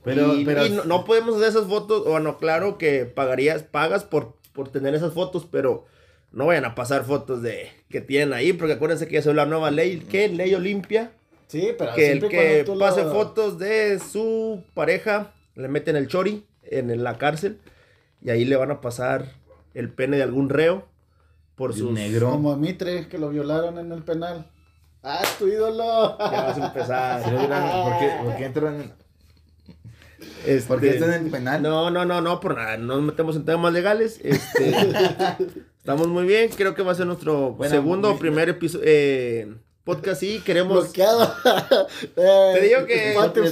Pero, 0.03 0.35
y, 0.35 0.45
pero. 0.45 0.65
y 0.65 0.69
no, 0.69 0.85
no 0.85 1.05
podemos 1.05 1.35
hacer 1.35 1.49
esas 1.49 1.67
fotos. 1.67 2.05
Bueno, 2.05 2.37
claro 2.37 2.77
que 2.77 3.05
pagarías, 3.05 3.63
pagas 3.63 4.03
por, 4.03 4.37
por 4.53 4.69
tener 4.69 4.95
esas 4.95 5.13
fotos, 5.13 5.45
pero 5.51 5.85
no 6.31 6.45
vayan 6.45 6.65
a 6.65 6.75
pasar 6.75 7.03
fotos 7.03 7.41
de 7.41 7.69
que 7.89 8.01
tienen 8.01 8.33
ahí, 8.33 8.53
porque 8.53 8.73
acuérdense 8.73 9.07
que 9.07 9.15
ya 9.15 9.21
se 9.21 9.33
la 9.33 9.45
nueva 9.45 9.71
ley, 9.71 10.05
¿qué? 10.09 10.29
Ley 10.29 10.53
Olimpia. 10.55 11.11
Sí, 11.47 11.69
pero 11.77 11.93
Que 11.93 12.11
el 12.11 12.27
que 12.27 12.65
pase 12.77 13.03
lo- 13.03 13.11
fotos 13.13 13.57
de 13.57 13.99
su 13.99 14.63
pareja, 14.73 15.33
le 15.55 15.67
meten 15.67 15.95
el 15.95 16.07
chori 16.07 16.45
en 16.63 17.03
la 17.03 17.17
cárcel 17.17 17.59
y 18.21 18.29
ahí 18.29 18.43
le 18.45 18.55
van 18.57 18.71
a 18.71 18.81
pasar 18.81 19.25
el 19.73 19.89
pene 19.89 20.17
de 20.17 20.23
algún 20.23 20.49
reo 20.49 20.87
por 21.55 21.73
sus... 21.73 21.91
negro. 21.91 22.31
Como 22.31 22.51
a 22.51 22.57
Mitre, 22.57 23.07
que 23.07 23.17
lo 23.17 23.29
violaron 23.29 23.77
en 23.79 23.91
el 23.91 24.03
penal. 24.03 24.51
¡Ah, 25.03 25.23
tu 25.39 25.47
ídolo! 25.47 26.17
Ya 26.19 26.41
vas 26.43 26.57
a 26.57 26.67
empezar. 26.67 27.21
¿Por 27.23 27.99
qué, 27.99 28.11
por 28.23 28.35
qué 28.35 28.45
entran, 28.45 28.93
Este, 30.45 30.67
por 30.67 30.81
qué 30.81 30.89
están 30.89 31.13
en 31.13 31.25
el 31.25 31.31
penal? 31.31 31.61
No, 31.61 31.89
no, 31.91 32.03
no, 32.03 32.19
no, 32.21 32.39
por 32.39 32.57
nada, 32.57 32.75
no 32.77 32.95
nos 32.95 33.03
metemos 33.03 33.35
en 33.37 33.45
temas 33.45 33.71
legales. 33.71 34.19
Este, 34.23 34.75
estamos 35.77 36.07
muy 36.07 36.25
bien, 36.25 36.49
creo 36.49 36.75
que 36.75 36.81
va 36.83 36.91
a 36.91 36.95
ser 36.95 37.05
nuestro 37.07 37.51
Bueno, 37.53 37.73
segundo 37.73 38.11
o 38.11 38.19
primer 38.19 38.49
episodio, 38.49 38.83
eh, 38.87 39.55
podcast 39.87 40.21
y 40.21 40.39
queremos... 40.41 40.83
Bloqueado. 40.83 41.33
Te 42.15 42.61
digo 42.61 42.85
que- 42.85 43.11
Spotify. 43.13 43.49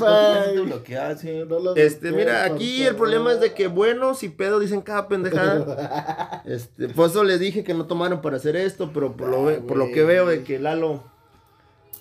sí. 1.17 1.29
No 1.47 1.73
Este, 1.75 2.11
mira, 2.11 2.43
aquí 2.45 2.83
el 2.83 2.95
problema 2.95 3.31
es 3.31 3.39
de 3.39 3.53
que 3.53 3.67
buenos 3.67 4.21
y 4.23 4.29
pedo 4.29 4.59
dicen 4.59 4.81
cada 4.81 5.07
pendejada. 5.07 6.43
Este, 6.45 6.89
por 6.89 7.09
eso 7.09 7.23
les 7.23 7.39
dije 7.39 7.63
que 7.63 7.73
no 7.73 7.87
tomaron 7.87 8.21
para 8.21 8.35
hacer 8.37 8.55
esto, 8.55 8.91
pero 8.93 9.15
por 9.17 9.29
lo, 9.29 9.45
ve- 9.45 9.61
por 9.61 9.77
lo 9.77 9.87
que 9.91 10.03
veo 10.03 10.27
de 10.27 10.43
que 10.43 10.59
Lalo 10.59 11.03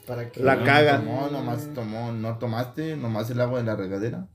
¿Para 0.07 0.29
qué? 0.31 0.43
La 0.43 0.57
No, 0.57 0.65
caga. 0.65 0.99
Tomó, 0.99 1.29
nomás 1.31 1.73
tomó, 1.73 2.13
no 2.13 2.37
tomaste, 2.39 2.97
nomás 2.97 3.31
el 3.31 3.41
agua 3.41 3.61
de 3.61 3.65
la 3.65 3.77
regadera. 3.77 4.29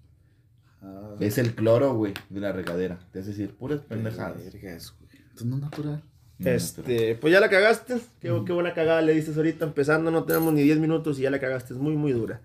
Ah, 0.81 1.11
Es 1.19 1.37
el 1.37 1.53
cloro, 1.53 1.93
güey, 1.93 2.13
de 2.29 2.39
la 2.39 2.51
regadera. 2.53 2.99
Es 3.13 3.27
decir, 3.27 3.55
puras 3.55 3.81
pendejadas. 3.81 4.37
vergas, 4.51 4.95
güey. 4.97 5.11
Esto 5.29 5.45
no 5.45 5.57
es 5.57 5.61
natural. 5.61 6.03
No, 6.39 6.49
Este, 6.49 7.15
pues 7.15 7.33
ya 7.33 7.39
la 7.41 7.49
cagaste. 7.49 7.95
Qué, 8.21 8.41
qué 8.45 8.53
buena 8.53 8.73
cagada 8.73 9.01
le 9.01 9.13
dices 9.13 9.35
ahorita. 9.37 9.65
Empezando, 9.65 10.09
no 10.09 10.23
tenemos 10.23 10.53
ni 10.53 10.63
10 10.63 10.79
minutos 10.79 11.19
y 11.19 11.23
ya 11.23 11.29
la 11.31 11.39
cagaste. 11.39 11.73
Es 11.73 11.79
muy, 11.79 11.95
muy 11.95 12.11
dura. 12.13 12.41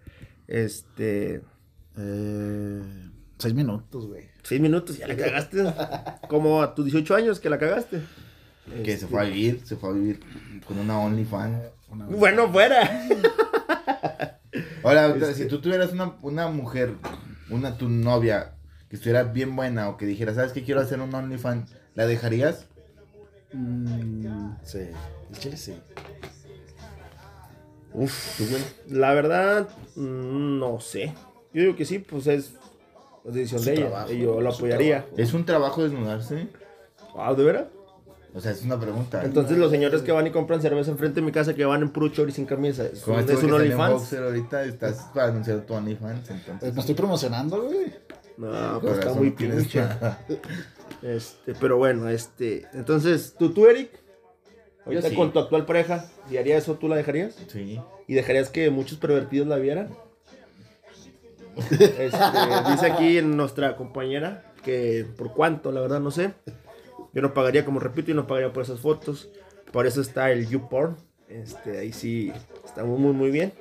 Este, 0.49 1.43
Eh, 1.97 2.83
seis 3.39 3.55
minutos, 3.55 4.07
güey. 4.09 4.25
6 4.43 4.61
minutos, 4.61 4.99
ya 4.99 5.07
la 5.07 5.17
cagaste. 5.17 5.63
Como 6.29 6.61
a 6.61 6.75
tus 6.75 6.87
18 6.87 7.15
años 7.15 7.39
que 7.41 7.49
la 7.49 7.59
cagaste. 7.59 8.01
Que 8.67 8.79
Este, 8.95 8.99
se 8.99 9.07
fue 9.07 9.21
a 9.21 9.25
vivir, 9.25 9.61
se 9.65 9.77
fue 9.77 9.91
a 9.91 9.93
vivir 9.93 10.21
con 10.67 10.79
una 10.79 10.99
OnlyFans. 10.99 11.63
Una- 11.91 12.07
Bueno, 12.07 12.51
fuera. 12.51 13.07
Ahora, 14.83 15.09
Este- 15.09 15.35
si 15.35 15.47
tú 15.49 15.61
tuvieras 15.61 15.93
una, 15.93 16.15
una 16.23 16.49
mujer, 16.49 16.95
una 17.51 17.77
tu 17.79 17.89
novia, 17.89 18.55
que 18.89 18.97
estuviera 18.97 19.23
bien 19.25 19.55
buena 19.57 19.89
o 19.89 19.97
que 19.97 20.07
dijera, 20.07 20.35
¿sabes 20.35 20.53
qué 20.53 20.63
quiero 20.63 20.81
hacer 20.81 21.01
un 21.01 21.15
OnlyFans? 21.15 21.71
¿La 21.95 22.07
dejarías? 22.07 22.67
Mm, 23.55 24.57
sí. 24.63 24.79
El 25.31 25.39
chile 25.39 25.57
sí. 25.57 25.75
Uf, 27.93 28.37
¿Tú, 28.39 28.45
güey? 28.51 28.63
la 28.99 29.15
verdad, 29.15 29.69
mm, 29.95 30.59
no 30.59 30.81
sé. 30.81 31.15
Yo 31.53 31.63
digo 31.63 31.77
que 31.77 31.85
sí, 31.85 32.01
pues 32.01 32.27
es 32.27 32.55
decisión 33.25 33.61
Su 33.61 33.67
de 33.67 33.73
ella. 33.75 33.87
trabajo, 33.89 34.13
y 34.13 34.19
yo 34.21 34.41
lo 34.41 34.51
apoyaría. 34.51 35.07
¿Es 35.17 35.33
un 35.33 35.45
trabajo 35.47 35.83
desnudarse? 35.85 36.49
Ah, 37.17 37.33
¿de 37.35 37.45
veras? 37.45 37.65
O 38.35 38.41
sea, 38.41 38.51
es 38.51 38.63
una 38.65 38.81
pregunta. 38.81 39.23
Entonces 39.25 39.57
los 39.57 39.71
señores 39.71 40.03
que 40.03 40.11
van 40.11 40.27
y 40.27 40.33
compran 40.33 40.61
cerveza 40.61 40.91
enfrente 40.91 41.21
de 41.21 41.27
mi 41.27 41.31
casa 41.31 41.55
que 41.55 41.65
van 41.65 41.83
en 41.83 41.91
puro 41.91 42.09
chori 42.09 42.33
sin 42.33 42.47
camisa. 42.47 42.85
¿Es, 42.85 43.03
Como 43.03 43.15
un- 43.17 43.21
este 43.21 43.35
es 43.35 43.43
un 43.45 43.53
OnlyFans? 43.53 44.13
ahorita, 44.13 44.65
estás 44.65 44.97
para 45.15 45.29
anunciar 45.29 45.61
tu 45.61 45.75
OnlyFans, 45.75 46.31
entonces. 46.31 46.75
Me 46.75 46.81
estoy 46.81 46.97
promocionando, 46.97 47.63
güey. 47.63 47.93
No, 48.37 48.81
pues 48.81 48.99
está 48.99 49.13
muy 49.15 49.31
pinche. 49.31 49.85
Este, 51.05 51.55
pero 51.61 51.77
bueno, 51.77 52.09
este. 52.09 52.67
Entonces, 52.73 53.35
tú, 53.39 53.53
tú, 53.53 53.67
Eric, 53.67 53.91
ahorita 54.87 55.11
sí. 55.11 55.15
con 55.15 55.35
tu 55.35 55.39
actual 55.39 55.67
pareja, 55.67 56.11
¿y 56.31 56.39
haría 56.39 56.57
eso 56.57 56.77
tú 56.77 56.89
la 56.89 56.97
dejarías? 56.97 57.37
Sí. 57.49 57.79
¿Y 58.09 58.15
dejarías 58.15 58.49
que 58.49 58.71
muchos 58.71 58.97
pervertidos 58.99 59.47
la 59.47 59.57
vieran? 59.57 59.91
Este, 61.57 62.01
dice 62.69 62.87
aquí 62.91 63.23
nuestra 63.23 63.77
compañera 63.77 64.53
que 64.65 65.07
por 65.17 65.33
cuánto, 65.33 65.71
la 65.71 65.81
verdad 65.81 66.01
no 66.01 66.11
sé. 66.11 66.33
Yo 67.13 67.23
no 67.23 67.33
pagaría, 67.33 67.65
como 67.65 67.79
repito, 67.79 68.09
yo 68.09 68.15
no 68.15 68.27
pagaría 68.27 68.53
por 68.53 68.65
esas 68.65 68.81
fotos. 68.81 69.29
Por 69.71 69.87
eso 69.87 70.01
está 70.01 70.33
el 70.33 70.49
YouPorn. 70.49 70.97
Este, 71.29 71.79
ahí 71.79 71.93
sí 71.93 72.33
está 72.65 72.83
muy, 72.83 72.99
muy, 72.99 73.13
muy 73.13 73.31
bien. 73.31 73.53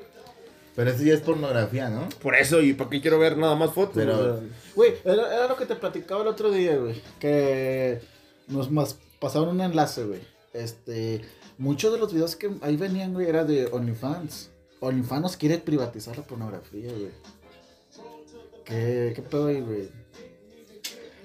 Pero 0.75 0.89
eso 0.89 1.03
ya 1.03 1.13
es 1.13 1.21
pornografía, 1.21 1.89
¿no? 1.89 2.09
Por 2.21 2.35
eso, 2.35 2.61
¿y 2.61 2.73
para 2.73 2.89
qué 2.89 2.99
quiero 3.01 3.19
ver 3.19 3.37
nada 3.37 3.55
más 3.55 3.73
fotos? 3.73 3.93
Pero- 3.95 4.41
Güey, 4.75 4.93
era, 5.05 5.35
era 5.35 5.47
lo 5.47 5.55
que 5.55 5.65
te 5.67 5.75
platicaba 5.75 6.21
el 6.23 6.27
otro 6.27 6.49
día, 6.51 6.77
güey. 6.77 6.99
Que 7.19 8.01
nos 8.47 8.71
mas- 8.71 8.97
pasaron 9.19 9.49
un 9.49 9.61
enlace, 9.61 10.03
güey. 10.03 10.21
Este, 10.53 11.21
muchos 11.59 11.93
de 11.93 11.99
los 11.99 12.11
videos 12.13 12.35
que 12.35 12.51
ahí 12.61 12.75
venían, 12.75 13.13
güey, 13.13 13.27
era 13.27 13.43
de 13.45 13.67
OnlyFans. 13.67 14.49
OnlyFans 14.79 15.21
nos 15.21 15.37
quiere 15.37 15.59
privatizar 15.59 16.17
la 16.17 16.23
pornografía, 16.23 16.89
güey. 16.91 17.11
¿Qué, 18.65 19.13
qué 19.15 19.21
pedo 19.21 19.47
ahí, 19.47 19.61
güey? 19.61 19.89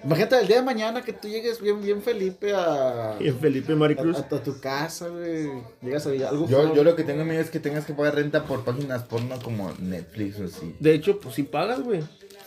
Imagínate 0.05 0.40
el 0.40 0.46
día 0.46 0.57
de 0.57 0.62
mañana 0.62 1.03
que 1.03 1.12
tú 1.12 1.28
llegues 1.28 1.61
bien, 1.61 1.82
bien 1.82 2.03
Felipe 2.03 2.53
a, 2.55 3.16
y 3.20 3.28
en 3.28 3.38
Felipe 3.38 3.74
Maricruz. 3.74 4.16
a, 4.16 4.20
a 4.34 4.42
tu 4.42 4.61
casa, 4.61 5.09
güey. 5.09 5.49
Llegas 5.82 6.07
a 6.07 6.11
algo 6.11 6.49
Yo, 6.49 6.74
yo 6.74 6.84
lo 6.84 6.94
que 6.94 7.03
tengo 7.05 7.24
miedo 7.24 7.40
es 7.40 7.51
que 7.51 7.59
tengas 7.61 7.84
que 7.84 7.94
pagar 7.94 8.14
renta 8.14 8.44
por 8.44 8.64
páginas 8.64 9.03
porno 9.03 9.38
como 9.42 9.72
Netflix 9.80 10.38
o 10.40 10.44
así. 10.44 10.76
De 10.78 10.94
hecho, 10.94 11.18
pues 11.20 11.34
sí 11.34 11.42
pagas, 11.42 11.80
güey. 11.80 12.03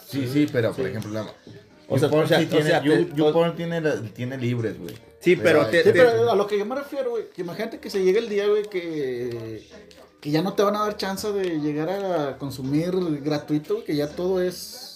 Sí, 0.07 0.27
sí, 0.31 0.47
pero 0.51 0.73
por 0.73 0.87
ejemplo, 0.87 1.11
la... 1.11 1.25
O 1.87 1.99
sea, 1.99 2.07
YouPorn 2.07 2.23
o 2.23 2.27
sea, 2.27 2.39
sí 2.39 2.45
o 2.45 2.49
tiene, 2.49 2.65
sea, 2.69 2.83
You- 2.83 3.05
te- 3.05 3.15
YouPorn 3.17 3.55
tiene, 3.57 3.81
la- 3.81 4.01
tiene 4.01 4.37
libres, 4.37 4.79
güey. 4.79 4.95
Sí, 5.19 5.35
pero 5.35 5.65
te- 5.67 5.83
Sí, 5.83 5.91
te- 5.91 5.93
pero 5.93 6.31
a 6.31 6.35
lo 6.35 6.47
que 6.47 6.57
yo 6.57 6.65
me 6.65 6.75
refiero, 6.75 7.09
güey, 7.11 7.29
que 7.35 7.41
imagínate 7.41 7.79
que 7.79 7.89
se 7.89 8.01
llegue 8.03 8.19
el 8.19 8.29
día, 8.29 8.47
güey, 8.47 8.63
que, 8.63 9.61
que 10.21 10.31
ya 10.31 10.41
no 10.41 10.53
te 10.53 10.63
van 10.63 10.77
a 10.77 10.83
dar 10.83 10.95
chance 10.95 11.29
de 11.33 11.59
llegar 11.59 11.89
a 11.89 12.37
consumir 12.37 12.91
gratuito, 13.21 13.73
güey, 13.75 13.85
que 13.85 13.95
ya 13.97 14.07
todo 14.07 14.41
es... 14.41 14.90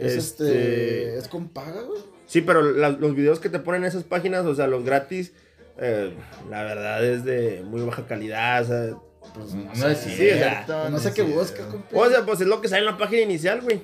Es 0.00 0.14
este... 0.16 0.44
Este- 0.44 1.18
Es 1.18 1.28
con 1.28 1.48
paga, 1.48 1.82
güey. 1.82 2.00
Sí, 2.26 2.40
pero 2.42 2.62
la- 2.62 2.90
los 2.90 3.14
videos 3.14 3.40
que 3.40 3.48
te 3.48 3.58
ponen 3.58 3.82
en 3.82 3.88
esas 3.88 4.04
páginas, 4.04 4.44
o 4.46 4.54
sea, 4.54 4.66
los 4.66 4.84
gratis, 4.84 5.32
eh, 5.78 6.14
la 6.48 6.62
verdad 6.62 7.04
es 7.04 7.24
de 7.24 7.62
muy 7.64 7.82
baja 7.82 8.06
calidad. 8.06 8.62
O 8.62 8.66
sea, 8.66 8.96
Pues 9.34 9.54
No, 9.54 9.74
sé. 9.74 9.92
es 9.92 9.98
sí, 9.98 10.10
cierto. 10.16 10.78
Pues 10.80 10.90
no 10.90 10.98
sé 10.98 11.12
qué 11.12 11.22
buscas, 11.22 11.66
compa. 11.66 11.88
o 11.92 12.08
sea, 12.08 12.24
pues 12.24 12.40
es 12.40 12.46
lo 12.46 12.60
que 12.60 12.68
sale 12.68 12.80
en 12.80 12.86
la 12.86 12.96
página 12.96 13.22
inicial, 13.22 13.60
güey. 13.60 13.80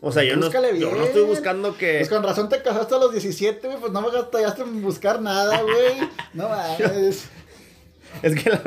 O 0.00 0.10
sea, 0.10 0.24
yo 0.24 0.34
no, 0.34 0.46
Búscale 0.46 0.76
yo 0.80 0.90
no 0.90 1.04
estoy 1.04 1.22
buscando 1.22 1.76
que... 1.78 1.98
Pues 1.98 2.08
con 2.08 2.24
razón 2.24 2.48
te 2.48 2.60
casaste 2.60 2.94
a 2.94 2.98
los 2.98 3.12
17, 3.12 3.64
güey, 3.68 3.78
pues 3.78 3.92
no 3.92 4.00
me 4.02 4.10
gastaste 4.10 4.62
en 4.62 4.82
buscar 4.82 5.22
nada, 5.22 5.62
güey. 5.62 6.08
No 6.34 6.48
mames. 6.48 7.28
Es 8.22 8.34
que, 8.34 8.50
la, 8.50 8.60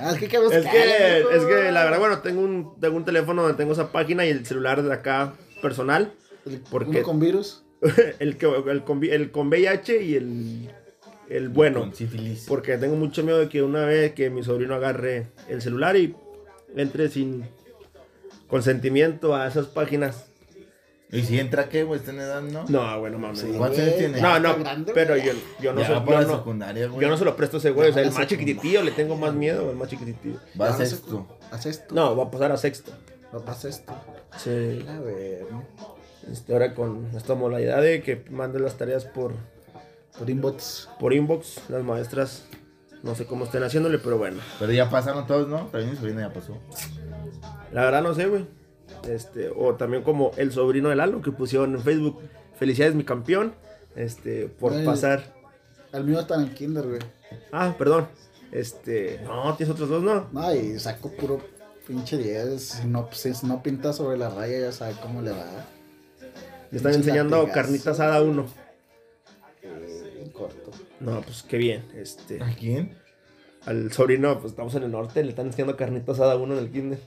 Ah, 0.00 0.12
es 0.12 0.18
que 0.18 0.28
que 0.28 0.38
buscar. 0.38 0.60
es, 0.60 0.66
que, 0.70 1.18
es 1.36 1.44
que 1.44 1.72
la 1.72 1.84
verdad, 1.84 1.98
bueno, 1.98 2.20
tengo 2.20 2.40
un, 2.42 2.78
tengo 2.80 2.96
un 2.96 3.04
teléfono 3.04 3.42
donde 3.42 3.56
tengo 3.58 3.72
esa 3.72 3.90
página 3.90 4.24
y 4.26 4.30
el 4.30 4.46
celular 4.46 4.82
de 4.82 4.92
acá 4.92 5.34
personal. 5.60 6.12
porque- 6.70 6.90
Uno 6.90 7.02
con 7.02 7.20
virus. 7.20 7.64
el, 8.18 8.36
que, 8.36 8.46
el, 8.46 8.82
con, 8.84 9.04
el 9.04 9.30
con 9.30 9.48
VIH 9.48 10.02
y 10.02 10.14
el, 10.16 10.70
el 11.28 11.48
bueno. 11.48 11.80
Con 11.80 11.94
sífilis. 11.94 12.44
Porque 12.48 12.76
tengo 12.76 12.96
mucho 12.96 13.22
miedo 13.22 13.38
de 13.38 13.48
que 13.48 13.62
una 13.62 13.84
vez 13.84 14.14
que 14.14 14.30
mi 14.30 14.42
sobrino 14.42 14.74
agarre 14.74 15.28
el 15.48 15.62
celular 15.62 15.96
y 15.96 16.14
entre 16.74 17.08
sin 17.08 17.44
consentimiento 18.48 19.34
a 19.34 19.46
esas 19.46 19.66
páginas. 19.66 20.26
¿Y 21.10 21.22
si 21.22 21.38
entra 21.38 21.70
qué, 21.70 21.84
güey? 21.84 22.00
¿Está 22.00 22.10
en 22.12 22.20
edad, 22.20 22.42
no? 22.42 22.64
No, 22.68 23.00
bueno, 23.00 23.18
mames. 23.18 23.38
Sí. 23.40 23.46
¿Cuántos 23.56 23.78
años 23.80 23.96
tiene? 23.96 24.20
No, 24.20 24.38
no, 24.40 24.58
grande, 24.58 24.92
pero 24.94 25.16
yo, 25.16 25.32
yo 25.60 25.72
no 25.72 25.80
para 26.04 26.20
yo 26.22 26.28
no, 26.28 26.36
secundaria, 26.36 26.90
yo 27.00 27.08
no 27.08 27.16
se 27.16 27.24
lo 27.24 27.34
presto 27.34 27.56
a 27.56 27.60
ese 27.60 27.70
güey, 27.70 27.88
o 27.88 27.92
sea, 27.94 28.02
el 28.02 28.08
a 28.08 28.12
más 28.12 28.26
chiquititillo, 28.26 28.82
le 28.82 28.90
tengo 28.90 29.16
más 29.16 29.32
miedo 29.32 29.70
al 29.70 29.76
más 29.76 29.88
chiquititillo. 29.88 30.38
Va 30.60 30.76
a 30.76 30.82
esto. 30.82 31.26
Haz 31.50 31.64
esto. 31.64 31.94
No, 31.94 32.14
va 32.14 32.24
a 32.24 32.30
pasar 32.30 32.52
a 32.52 32.58
sexto. 32.58 32.92
No 33.32 33.40
pasa 33.40 33.68
esto. 33.68 33.92
Sí. 34.38 34.84
A 34.88 35.00
ver. 35.00 35.46
Este, 36.30 36.52
ahora 36.52 36.74
con 36.74 37.06
esta 37.14 37.34
modalidad 37.34 37.80
de 37.82 38.02
que 38.02 38.24
manden 38.30 38.62
las 38.62 38.76
tareas 38.76 39.04
por, 39.04 39.32
Por 40.18 40.28
inbox. 40.28 40.88
por 41.00 41.12
inbox, 41.12 41.68
las 41.68 41.82
maestras, 41.82 42.44
no 43.02 43.14
sé 43.14 43.24
cómo 43.26 43.44
estén 43.44 43.62
haciéndole, 43.62 43.98
pero 43.98 44.18
bueno. 44.18 44.38
Pero 44.58 44.72
ya 44.72 44.90
pasaron 44.90 45.26
todos, 45.26 45.48
¿no? 45.48 45.66
También 45.66 45.90
mi 45.90 45.96
sobrina 45.96 46.22
ya 46.28 46.32
pasó. 46.32 46.56
La 47.72 47.84
verdad 47.84 48.02
no 48.02 48.14
sé, 48.14 48.26
güey. 48.26 48.46
Este, 49.08 49.50
o 49.54 49.74
también 49.74 50.02
como 50.02 50.32
el 50.36 50.52
sobrino 50.52 50.88
de 50.88 50.96
Lalo 50.96 51.22
que 51.22 51.30
pusieron 51.30 51.74
en 51.74 51.82
Facebook, 51.82 52.20
felicidades 52.58 52.94
mi 52.94 53.04
campeón, 53.04 53.54
este, 53.96 54.48
por 54.48 54.84
pasar. 54.84 55.22
El 55.92 56.04
mío 56.04 56.20
está 56.20 56.34
en 56.34 56.42
el 56.42 56.54
kinder, 56.54 56.86
güey. 56.86 57.00
Ah, 57.52 57.74
perdón. 57.78 58.08
Este, 58.52 59.20
no, 59.24 59.54
tienes 59.56 59.74
otros 59.74 59.88
dos, 59.88 60.02
¿no? 60.02 60.28
No, 60.32 60.54
y 60.54 60.78
saco 60.78 61.10
puro 61.12 61.40
pinche 61.88 62.16
10. 62.18 62.60
Si 62.62 62.86
no, 62.86 63.08
si 63.12 63.32
no 63.46 63.62
pinta 63.62 63.92
sobre 63.92 64.16
la 64.18 64.28
raya, 64.30 64.60
ya 64.60 64.72
sabe 64.72 64.94
cómo 65.02 65.22
le 65.22 65.30
va. 65.32 65.46
Le 66.70 66.76
están 66.76 66.94
enseñando 66.94 67.36
latigazos. 67.38 67.54
carnita 67.62 67.90
asada 67.90 68.16
a 68.16 68.22
uno. 68.22 68.46
Eh, 69.62 70.12
bien 70.16 70.30
corto. 70.30 70.70
No, 71.00 71.20
pues 71.22 71.42
qué 71.42 71.56
bien. 71.56 71.84
Este, 71.94 72.40
¿A 72.42 72.54
quién? 72.54 72.96
al 73.66 73.92
sobrino, 73.92 74.38
pues 74.40 74.52
estamos 74.52 74.74
en 74.76 74.84
el 74.84 74.90
norte, 74.92 75.22
le 75.22 75.30
están 75.30 75.46
enseñando 75.46 75.76
carnita 75.76 76.12
asada 76.12 76.32
a 76.34 76.36
uno 76.36 76.54
en 76.56 76.60
el 76.64 76.70
kinder. 76.70 76.98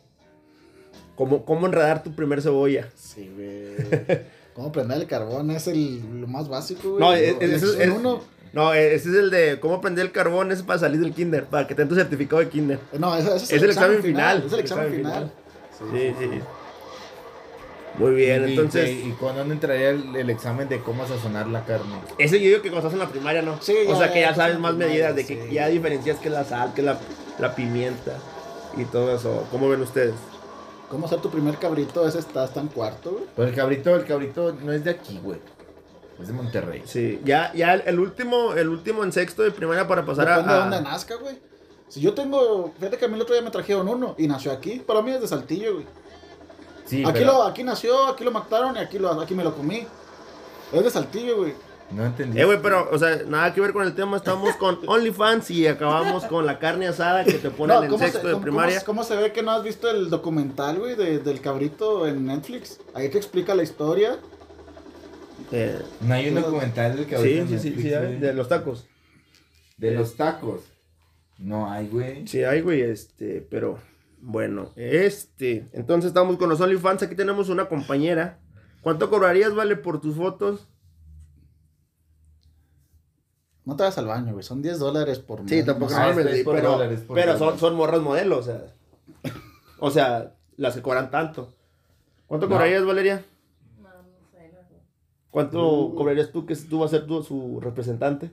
¿Cómo, 1.16 1.46
cómo 1.46 1.66
enredar 1.68 2.04
tu 2.04 2.12
primer 2.14 2.42
cebolla? 2.42 2.90
Sí, 2.96 3.32
güey. 3.36 4.20
¿Cómo 4.54 4.72
prender 4.72 4.98
el 5.02 5.08
carbón? 5.08 5.50
Es 5.52 5.68
el, 5.68 6.22
lo 6.22 6.28
más 6.28 6.50
básico, 6.50 6.90
güey. 6.92 7.00
No, 7.00 7.14
es, 7.14 7.36
El 7.40 7.54
es- 7.54 7.64
es- 7.64 7.90
uno. 7.90 8.22
No, 8.54 8.74
ese 8.74 9.10
es 9.10 9.16
el 9.16 9.30
de 9.32 9.60
cómo 9.60 9.80
prender 9.82 10.06
el 10.08 10.12
carbón, 10.12 10.52
ese 10.52 10.62
es 10.62 10.66
para 10.68 10.80
salir 10.80 10.99
del 10.99 11.14
kinder, 11.14 11.45
para 11.45 11.68
que 11.68 11.76
te 11.76 11.82
den 11.82 11.89
tu 11.89 11.95
certificado 11.95 12.41
de 12.41 12.49
kinder. 12.49 12.80
No, 12.99 13.16
ese, 13.16 13.28
ese 13.28 13.36
es, 13.38 13.52
Es 13.52 13.62
el 13.64 13.70
examen 13.70 14.02
final. 14.04 14.43
Es 14.45 14.54
el 14.54 14.60
examen 14.60 14.93
final. 14.93 15.32
Sí, 15.91 16.14
sí. 16.20 16.30
Muy 17.97 18.12
bien, 18.16 18.47
Y- 18.47 18.52
entonces... 18.52 18.89
¿Y, 18.89 19.10
y 19.10 19.12
cuándo 19.20 19.41
entraría 19.41 19.89
el, 19.89 20.16
el 20.16 20.30
examen 20.30 20.70
de 20.70 20.80
cómo 20.80 21.06
sazonar 21.08 21.47
la 21.47 21.66
carne? 21.66 21.95
Ese 22.18 22.39
yo 22.39 22.47
digo 22.49 22.62
que 22.62 22.70
cuando 22.70 22.88
estás 22.88 22.93
en 22.93 22.99
la 22.99 23.10
primaria, 23.12 23.41
¿no? 23.41 23.58
Sí, 23.62 23.76
o 23.88 23.91
ya, 23.91 23.97
sea, 23.97 24.14
que 24.14 24.22
ya 24.22 24.30
ya 24.30 24.36
sabes 24.36 24.60
más 24.60 24.76
medidas, 24.76 25.16
de 25.16 25.26
que 25.26 25.47
sí. 25.47 25.54
ya 25.54 25.68
diferencias 25.68 26.18
que 26.20 26.30
la 26.30 26.43
sal, 26.45 26.74
que 26.74 26.82
la, 26.82 26.97
la 27.39 27.54
pimienta 27.54 28.18
y 28.78 28.86
todo 28.86 29.14
eso. 29.16 29.45
¿Cómo 29.52 29.68
ven 29.70 29.82
ustedes? 29.82 30.14
¿Cómo 30.89 31.06
hacer 31.06 31.20
tu 31.20 31.30
primer 31.30 31.58
cabrito? 31.58 32.08
Ese 32.08 32.20
está 32.20 32.43
hasta 32.43 32.62
en 32.62 32.68
cuarto, 32.68 33.12
güey. 33.12 33.24
Pero 33.36 33.47
el 33.49 33.56
cabrito, 33.56 33.95
el 33.95 34.06
cabrito 34.06 34.56
no 34.64 34.72
es 34.72 34.84
de 34.86 34.91
aquí, 34.91 35.20
güey. 35.22 35.39
Es 36.22 36.28
de 36.28 36.34
Monterrey. 36.34 36.84
Sí, 36.86 37.20
ya, 37.26 37.52
ya 37.54 37.74
el, 37.74 37.84
el 37.86 38.00
último, 38.00 38.54
el 38.54 38.70
último 38.70 39.04
en 39.04 39.12
sexto 39.12 39.42
de 39.44 39.52
primaria 39.52 39.88
para 39.88 40.06
pasar 40.06 40.30
a... 40.30 40.42
De 40.42 40.54
dónde 40.54 40.82
nazca, 40.82 41.16
güey. 41.16 41.40
Si 41.88 42.00
yo 42.00 42.14
tengo. 42.14 42.72
Fíjate 42.80 42.98
que 42.98 43.06
a 43.06 43.08
mí 43.10 43.16
el 43.16 43.22
otro 43.22 43.34
día 43.36 43.44
me 43.44 43.50
trajeron 43.52 43.88
uno 43.90 44.16
y 44.18 44.28
nació 44.28 44.52
aquí. 44.54 44.80
Para 44.86 45.02
mí 45.02 45.12
es 45.12 45.20
de 45.20 45.28
Saltillo, 45.28 45.74
güey. 45.74 45.86
Sí, 46.86 47.04
aquí, 47.04 47.12
pero 47.14 47.26
lo, 47.34 47.44
aquí 47.44 47.64
nació, 47.64 48.08
aquí 48.08 48.24
lo 48.24 48.32
mataron 48.32 48.76
y 48.78 48.80
aquí, 48.80 48.98
lo, 49.00 49.10
aquí 49.20 49.34
me 49.36 49.44
lo 49.44 49.54
comí. 49.56 49.86
Es 50.72 50.84
de 50.84 50.90
Saltillo, 50.90 51.38
güey. 51.38 51.54
no 51.92 52.06
entendí. 52.06 52.40
Eh, 52.40 52.46
güey, 52.46 52.62
pero, 52.62 52.88
o 52.92 52.98
sea, 52.98 53.24
nada 53.28 53.54
que 53.54 53.60
ver 53.60 53.74
con 53.74 53.84
el 53.84 53.94
tema. 53.94 54.16
Estamos 54.16 54.56
con 54.56 54.80
OnlyFans 54.88 55.52
y 55.52 55.68
acabamos 55.68 56.24
con 56.26 56.46
la 56.46 56.60
carne 56.60 56.88
asada 56.88 57.26
que 57.26 57.34
te 57.34 57.50
ponen 57.50 57.76
No, 57.76 57.84
en 57.84 57.90
¿cómo 57.90 58.04
sexto 58.04 58.22
se, 58.22 58.28
de 58.28 58.34
cómo- 58.34 58.44
primaria. 58.44 58.76
cómo- 58.80 58.86
cómo 58.86 59.04
se 59.04 59.16
ve 59.18 59.34
que 59.34 59.44
no 59.44 59.52
has 59.52 59.64
visto 59.64 59.90
el 59.90 60.10
documental, 60.10 60.80
güey, 60.80 60.96
de- 60.96 61.20
del 61.20 61.42
cabrito 61.42 62.08
en 62.08 62.26
Netflix? 62.26 62.80
Ahí 62.94 63.10
te 63.10 63.18
explica 63.18 63.54
la 63.54 63.64
historia. 63.64 64.18
Eh, 65.52 65.82
No 66.02 66.14
hay 66.14 66.30
un 66.30 66.36
documental 66.36 66.95
del 66.95 67.06
sí, 67.08 67.38
en 67.38 67.47
sí, 67.47 67.60
sí, 67.60 67.70
Netflix, 67.70 67.82
sí, 67.84 67.89
güey. 67.97 68.20
de 68.20 68.34
los 68.34 68.47
tacos. 68.47 68.88
De 69.78 69.91
los 69.91 70.16
tacos. 70.16 70.62
No 71.38 71.70
hay, 71.72 71.88
güey. 71.88 72.28
Sí, 72.28 72.43
hay, 72.43 72.62
güey, 72.62 72.82
este, 72.82 73.41
pero 73.49 73.80
bueno, 74.20 74.72
este, 74.76 75.68
entonces 75.74 76.10
estamos 76.10 76.38
con 76.38 76.47
los 76.49 76.62
OnlyFans, 76.62 77.04
aquí 77.04 77.16
tenemos 77.16 77.49
una 77.49 77.66
compañera. 77.68 78.39
¿Cuánto 78.82 79.10
cobrarías, 79.10 79.54
vale, 79.56 79.76
por 79.76 79.99
tus 79.99 80.16
fotos? 80.16 80.68
No 83.66 83.76
te 83.76 83.84
vas 83.84 83.97
al 83.97 84.08
baño, 84.08 84.32
güey. 84.34 84.43
Son 84.43 84.62
10 84.62 84.80
dólares 84.80 85.20
por 85.20 85.47
Sí, 85.47 85.64
tampoco 85.64 85.91
no 85.91 85.97
Ah, 85.97 86.14
no, 86.14 86.20
es 86.22 86.43
por 86.43 86.56
pero, 86.56 86.72
dólares, 86.72 87.02
por 87.02 87.16
pero 87.16 87.38
son, 87.38 87.60
son 87.60 87.76
morras 87.76 88.02
modelos, 88.02 88.39
o 88.39 88.43
sea, 88.43 88.66
o 89.80 89.91
sea, 89.91 90.36
las 90.58 90.76
que 90.76 90.82
cobran 90.82 91.12
tanto. 91.12 91.54
¿Cuánto 92.28 92.47
No. 92.47 92.54
cobrarías, 92.54 92.86
Valeria? 92.86 93.24
No, 93.80 93.89
no 93.89 94.28
sé, 94.32 94.49
no 94.54 94.62
sé. 94.68 94.82
¿Cuánto 95.32 95.86
Uh. 95.86 95.96
cobrarías 95.96 96.32
tú 96.32 96.46
que 96.46 96.56
tú 96.56 96.80
vas 96.80 96.94
a 96.94 96.98
ser 96.98 97.08
tú 97.08 97.24
su 97.24 97.60
representante? 97.60 98.30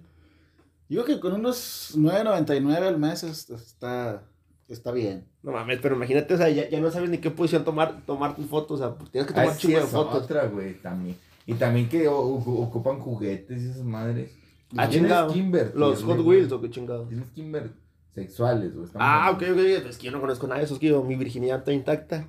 Yo 0.89 1.05
creo 1.05 1.17
que 1.17 1.21
con 1.21 1.33
unos 1.35 1.93
9.99 1.97 2.87
al 2.87 2.99
mes 2.99 3.23
es- 3.23 3.49
está, 3.51 4.25
está 4.69 4.91
bien. 4.93 5.27
No 5.43 5.53
mames, 5.53 5.79
pero 5.81 5.95
imagínate, 5.97 6.35
o 6.35 6.37
sea, 6.37 6.49
ya, 6.51 6.69
ya 6.69 6.81
no 6.81 6.91
sabes 6.91 7.09
ni 7.11 7.19
qué 7.19 7.31
posición 7.31 7.65
tomar, 7.65 8.05
tomar 8.05 8.35
tus 8.35 8.47
fotos, 8.47 8.81
o 8.81 8.85
sea, 8.85 8.95
pues 8.99 9.11
tienes 9.11 9.29
que 9.29 9.35
tomar 9.35 9.55
sí, 9.55 9.69
chingo 9.69 9.81
de 9.81 9.87
fotos. 9.87 10.25
otra, 10.25 10.47
güey, 10.47 10.75
también. 10.83 11.17
Y 11.47 11.55
también 11.55 11.89
que 11.89 12.09
o- 12.09 12.19
o- 12.19 12.63
ocupan 12.63 12.99
juguetes 12.99 13.63
y 13.63 13.69
esas 13.71 13.85
madres. 13.85 14.33
Ah, 14.77 14.87
Tienes 14.89 15.11
chingado. 15.11 15.73
Los 15.75 16.03
Hot. 16.03 16.19
Wheels 16.21 16.53
o 16.53 16.61
qué 16.61 16.69
chingado. 16.71 17.05
Tienes 17.07 17.31
que 17.31 17.41
invertir. 17.41 17.73
Sexuales, 18.15 18.75
güey. 18.75 18.89
Ah, 18.97 19.31
ok, 19.33 19.43
ok, 19.53 19.59
es 19.89 19.97
que 19.97 20.07
yo 20.07 20.11
no 20.13 20.21
conozco 20.21 20.47
nada 20.47 20.59
de 20.59 20.65
eso, 20.65 20.75
es 20.75 20.81
que 20.81 20.89
yo, 20.89 21.03
mi 21.05 21.15
virginidad 21.17 21.59
está 21.61 21.73
intacta. 21.73 22.27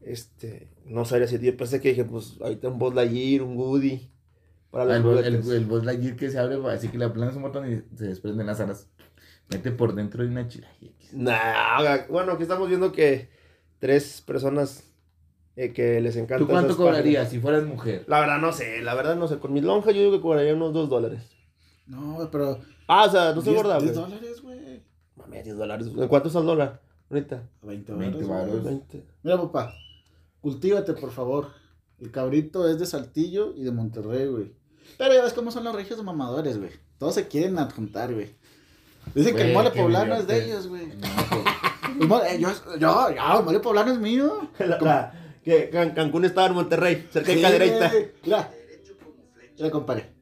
Este, 0.00 0.68
no 0.84 1.04
sabría 1.04 1.26
si 1.28 1.38
yo 1.38 1.56
pensé 1.56 1.80
que 1.80 1.90
dije, 1.90 2.04
pues 2.04 2.36
ahorita 2.40 2.68
un 2.68 2.78
Buzz 2.78 2.94
Lightyear, 2.94 3.42
un 3.42 3.56
Woody, 3.56 4.09
para 4.70 4.84
los 4.98 5.24
El, 5.26 5.34
el, 5.36 5.52
el 5.52 5.66
Buzz 5.66 5.84
Lightyear 5.84 6.16
que 6.16 6.30
se 6.30 6.38
abre, 6.38 6.58
así 6.70 6.88
que 6.88 6.98
le 6.98 7.04
aplanas 7.06 7.36
un 7.36 7.42
botón 7.42 7.70
y 7.70 7.96
se 7.96 8.06
desprenden 8.06 8.46
las 8.46 8.60
alas. 8.60 8.88
Mete 9.50 9.72
por 9.72 9.94
dentro 9.94 10.22
de 10.22 10.30
una 10.30 10.46
chila. 10.46 10.68
Nah, 11.12 12.06
bueno, 12.08 12.32
aquí 12.32 12.42
estamos 12.42 12.68
viendo 12.68 12.92
que 12.92 13.28
tres 13.80 14.22
personas 14.24 14.84
eh, 15.56 15.72
que 15.72 16.00
les 16.00 16.16
encanta. 16.16 16.38
¿Tú 16.38 16.46
cuánto 16.50 16.76
cobrarías 16.76 17.24
páginas. 17.24 17.30
si 17.30 17.40
fueras 17.40 17.64
mujer? 17.64 18.04
La 18.06 18.20
verdad 18.20 18.38
no 18.38 18.52
sé, 18.52 18.80
la 18.82 18.94
verdad 18.94 19.16
no 19.16 19.26
sé. 19.26 19.38
Con 19.38 19.52
mi 19.52 19.60
lonja 19.60 19.90
yo 19.90 20.00
digo 20.00 20.12
que 20.12 20.20
cobraría 20.20 20.54
unos 20.54 20.72
2 20.72 20.88
dólares. 20.88 21.28
No, 21.86 22.14
güey, 22.14 22.28
pero. 22.30 22.60
Ah, 22.86 23.06
o 23.06 23.10
sea, 23.10 23.34
no 23.34 23.42
10 23.42 23.56
gorda, 23.56 23.80
10 23.80 23.92
güey. 23.92 24.04
dólares, 24.04 24.40
güey. 24.42 24.82
Mami, 25.16 25.42
10 25.42 25.58
dólares. 25.58 25.86
¿En 25.88 26.08
cuánto 26.08 26.28
está 26.28 26.40
el 26.40 26.46
dólar? 26.46 26.80
Ahorita. 27.10 27.42
20 27.62 27.92
20 27.92 28.24
varos, 28.24 28.28
varos. 28.28 28.62
güey. 28.62 28.64
20. 28.74 29.06
Mira, 29.24 29.36
papá. 29.36 29.74
Cultívate, 30.40 30.92
por 30.94 31.10
favor. 31.10 31.48
El 31.98 32.10
cabrito 32.12 32.68
es 32.68 32.78
de 32.78 32.86
Saltillo 32.86 33.52
y 33.56 33.64
de 33.64 33.72
Monterrey, 33.72 34.28
güey. 34.28 34.52
Pero 34.98 35.14
ya 35.14 35.22
ves 35.22 35.32
cómo 35.32 35.50
son 35.50 35.64
los 35.64 35.74
regios 35.74 35.98
de 35.98 36.04
mamadores, 36.04 36.58
güey. 36.58 36.70
Todos 36.98 37.14
se 37.14 37.28
quieren 37.28 37.58
adjuntar, 37.58 38.12
güey. 38.12 38.34
Dicen 39.14 39.34
que 39.34 39.42
el 39.42 39.52
mole 39.54 39.70
poblano 39.70 40.14
es 40.16 40.26
de 40.26 40.44
ellos, 40.44 40.66
güey. 40.68 40.86
No, 40.88 41.08
pues, 41.30 41.42
El 42.00 42.08
mole- 42.08 42.34
eh, 42.34 42.38
yo, 42.40 42.50
yo, 42.78 43.14
yo, 43.14 43.38
el 43.38 43.44
mole 43.44 43.60
poblano 43.60 43.92
es 43.92 43.98
mío. 43.98 44.48
La- 44.58 44.78
la- 44.80 45.14
que 45.42 45.70
Can- 45.70 45.92
Cancún 45.94 46.24
estaba 46.26 46.48
en 46.48 46.54
Monterrey, 46.54 47.08
cerca 47.10 47.30
de 47.32 47.36
Sí, 47.36 47.42
Cadereyta. 47.42 47.88
güey. 47.88 48.10
Mira, 48.24 48.50
mira, 49.56 49.70
compadre. 49.70 50.12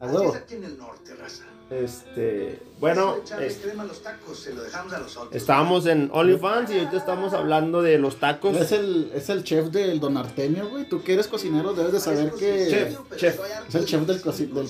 A 0.00 0.06
Así 0.06 0.14
huevo. 0.16 0.34
es 0.34 0.40
aquí 0.42 0.54
en 0.54 0.64
el 0.64 0.78
norte, 0.78 1.14
raza. 1.14 1.44
Este, 1.70 2.58
bueno, 2.80 3.16
Echarle 3.22 3.46
es- 3.46 3.58
crema 3.58 3.84
a 3.84 3.86
los 3.86 4.02
tacos, 4.02 4.40
se 4.40 4.52
lo 4.54 4.62
dejamos 4.64 4.92
a 4.92 4.98
los 4.98 5.16
otros. 5.16 5.34
estábamos 5.36 5.86
en 5.86 6.10
OnlyFans 6.12 6.70
y 6.70 6.78
ahorita 6.78 6.96
estamos 6.96 7.32
hablando 7.32 7.80
de 7.82 7.98
los 7.98 8.18
tacos. 8.18 8.56
Es 8.56 8.72
el, 8.72 9.12
es 9.14 9.28
el 9.28 9.44
chef 9.44 9.66
del 9.68 10.00
Don 10.00 10.16
Artemio, 10.16 10.68
güey. 10.68 10.88
Tú 10.88 11.02
que 11.04 11.14
eres 11.14 11.28
cocinero 11.28 11.72
debes 11.74 11.92
de 11.92 12.00
saber 12.00 12.32
que... 12.32 12.66
Chef, 12.68 12.98
chef. 13.16 13.40
Es 13.68 13.74
el 13.76 13.84
chef 13.84 14.00
del, 14.06 14.20
del, 14.22 14.68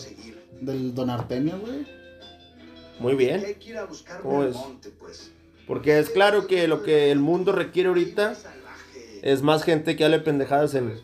del 0.61 0.95
Don 0.95 1.09
Artemio, 1.09 1.59
güey. 1.59 1.87
Muy 2.99 3.15
bien, 3.15 3.43
Hay 3.47 3.55
que 3.55 3.71
ir 3.71 3.79
a 3.79 3.85
buscar 3.87 4.21
¿Cómo 4.21 4.41
un 4.41 4.49
es? 4.49 4.55
monte, 4.55 4.91
pues. 4.91 5.31
porque 5.67 5.99
es 5.99 6.11
claro 6.11 6.47
que 6.47 6.69
lo 6.69 6.83
que 6.83 7.11
el 7.11 7.19
mundo 7.19 7.53
requiere 7.53 7.89
ahorita 7.89 8.35
es 9.23 9.41
más 9.43 9.63
gente 9.63 9.97
que 9.97 10.05
hable 10.05 10.19
pendejadas 10.21 10.75
en, 10.75 11.01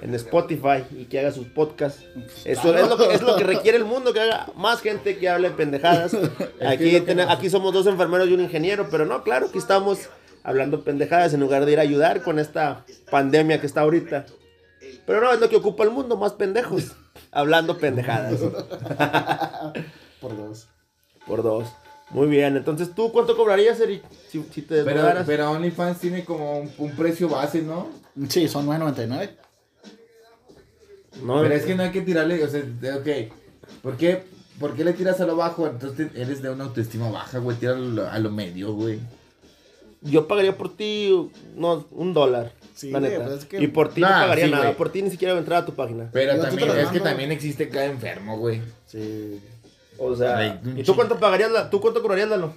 en 0.00 0.14
Spotify 0.14 0.84
y 0.90 1.04
que 1.04 1.18
haga 1.20 1.32
sus 1.32 1.46
podcasts. 1.46 2.04
Eso 2.44 2.74
es 2.74 2.88
lo, 2.88 2.96
que, 2.96 3.14
es 3.14 3.22
lo 3.22 3.36
que 3.36 3.44
requiere 3.44 3.76
el 3.78 3.84
mundo, 3.84 4.12
que 4.12 4.20
haga 4.20 4.46
más 4.56 4.80
gente 4.80 5.18
que 5.18 5.28
hable 5.28 5.50
pendejadas. 5.50 6.14
Aquí, 6.66 7.00
que 7.00 7.26
aquí 7.28 7.50
somos 7.50 7.72
dos 7.72 7.86
enfermeros 7.86 8.28
y 8.28 8.32
un 8.34 8.40
ingeniero, 8.40 8.88
pero 8.90 9.06
no, 9.06 9.22
claro, 9.22 9.46
aquí 9.46 9.58
estamos 9.58 10.08
hablando 10.42 10.82
pendejadas 10.82 11.34
en 11.34 11.40
lugar 11.40 11.64
de 11.66 11.72
ir 11.72 11.78
a 11.78 11.82
ayudar 11.82 12.22
con 12.22 12.38
esta 12.38 12.84
pandemia 13.10 13.60
que 13.60 13.66
está 13.66 13.82
ahorita. 13.82 14.26
Pero 15.06 15.20
no, 15.20 15.32
es 15.32 15.40
lo 15.40 15.48
que 15.48 15.56
ocupa 15.56 15.84
el 15.84 15.90
mundo, 15.90 16.16
más 16.16 16.32
pendejos. 16.32 16.92
Hablando 17.30 17.78
pendejadas. 17.78 18.40
Por 20.20 20.36
dos. 20.36 20.68
Por 21.26 21.42
dos. 21.42 21.68
Muy 22.10 22.26
bien, 22.26 22.56
entonces 22.56 22.94
tú 22.94 23.12
cuánto 23.12 23.36
cobrarías, 23.36 23.78
Eric, 23.80 24.02
si, 24.28 24.42
si 24.44 24.62
te 24.62 24.76
Pero, 24.76 24.84
desnudaras? 24.84 25.26
pero 25.26 25.50
OnlyFans 25.50 25.98
tiene 25.98 26.24
como 26.24 26.60
un, 26.60 26.72
un 26.78 26.96
precio 26.96 27.28
base, 27.28 27.60
¿no? 27.60 27.88
Sí, 28.30 28.48
son 28.48 28.66
9.99. 28.66 29.30
No, 31.22 31.40
Pero 31.42 31.54
es 31.54 31.64
que 31.64 31.74
no 31.74 31.82
hay 31.82 31.90
que 31.90 32.02
tirarle, 32.02 32.42
o 32.44 32.48
sea, 32.48 32.62
de- 32.62 32.92
ok. 32.92 33.32
¿Por 33.82 33.96
qué, 33.96 34.22
¿Por 34.58 34.74
qué 34.74 34.84
le 34.84 34.92
tiras 34.92 35.20
a 35.20 35.26
lo 35.26 35.36
bajo? 35.36 35.66
Entonces 35.68 36.08
eres 36.14 36.42
de 36.42 36.50
una 36.50 36.64
autoestima 36.64 37.10
baja, 37.10 37.38
güey. 37.38 37.56
Tíralo 37.56 37.78
a 37.84 37.88
lo- 37.94 38.08
a 38.10 38.18
lo 38.18 38.30
medio, 38.30 38.72
güey. 38.74 38.98
Yo 40.02 40.26
pagaría 40.28 40.56
por 40.56 40.76
ti 40.76 41.30
no, 41.56 41.86
un 41.90 42.14
dólar. 42.14 42.52
Sí, 42.74 42.90
la 42.92 43.00
neta. 43.00 43.24
pues 43.24 43.38
es 43.40 43.44
que- 43.46 43.60
Y 43.62 43.66
por 43.68 43.92
ti 43.92 44.00
no 44.00 44.08
pagaría 44.08 44.44
sí, 44.46 44.50
nada. 44.50 44.64
güey. 44.66 44.76
Por 44.76 44.90
ti 44.92 45.02
ni 45.02 45.10
siquiera 45.10 45.34
voy 45.34 45.38
a 45.38 45.40
entrar 45.40 45.62
a 45.62 45.66
tu 45.66 45.74
página. 45.74 46.08
Pero 46.12 46.40
también, 46.40 46.70
es 46.70 46.88
que 46.88 47.00
también 47.00 47.32
existe 47.32 47.68
cada 47.68 47.86
enfermo, 47.86 48.38
güey. 48.38 48.62
Sí. 48.86 49.40
O 49.98 50.14
sea, 50.14 50.60
¿y 50.76 50.82
tú 50.84 50.94
cuánto 50.94 51.18
pagarías? 51.18 51.50
La, 51.50 51.68
¿Tú 51.70 51.80
cuánto 51.80 52.00
cobrarías, 52.00 52.28
Lalo? 52.28 52.52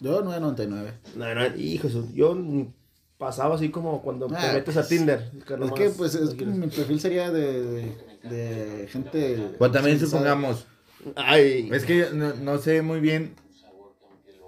Yo 0.00 0.22
9.99. 0.22 0.92
No, 1.16 1.34
no, 1.34 1.56
hijo, 1.56 1.88
yo 2.12 2.34
pasaba 3.22 3.54
así 3.54 3.70
como 3.70 4.02
cuando 4.02 4.26
te 4.26 4.34
Ah, 4.36 4.50
metes 4.54 4.76
a 4.76 4.86
Tinder. 4.86 5.30
que 5.46 5.54
Es 5.54 5.72
que, 5.72 5.90
pues, 5.90 6.14
es 6.16 6.30
que 6.34 6.44
mi 6.44 6.66
perfil 6.66 7.00
sería 7.00 7.30
de, 7.30 7.62
de, 7.62 7.82
de 8.28 8.88
gente... 8.88 9.54
Pues 9.58 9.70
también 9.72 9.98
supongamos, 10.00 10.66
Ay, 11.14 11.68
es 11.72 11.84
que 11.84 12.08
no, 12.12 12.34
no 12.34 12.58
sé 12.58 12.82
muy 12.82 13.00
bien 13.00 13.34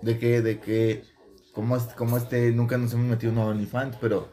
de 0.03 0.19
qué, 0.19 0.43
de 0.43 0.61
qué, 0.61 1.05
cómo, 1.53 1.77
es- 1.77 1.95
cómo 1.97 2.17
este, 2.17 2.51
nunca 2.53 2.77
nos 2.79 2.93
hemos 2.93 3.07
metido 3.07 3.33
en 3.33 3.39
un 3.39 3.45
OnlyFans, 3.49 3.97
pero 4.01 4.29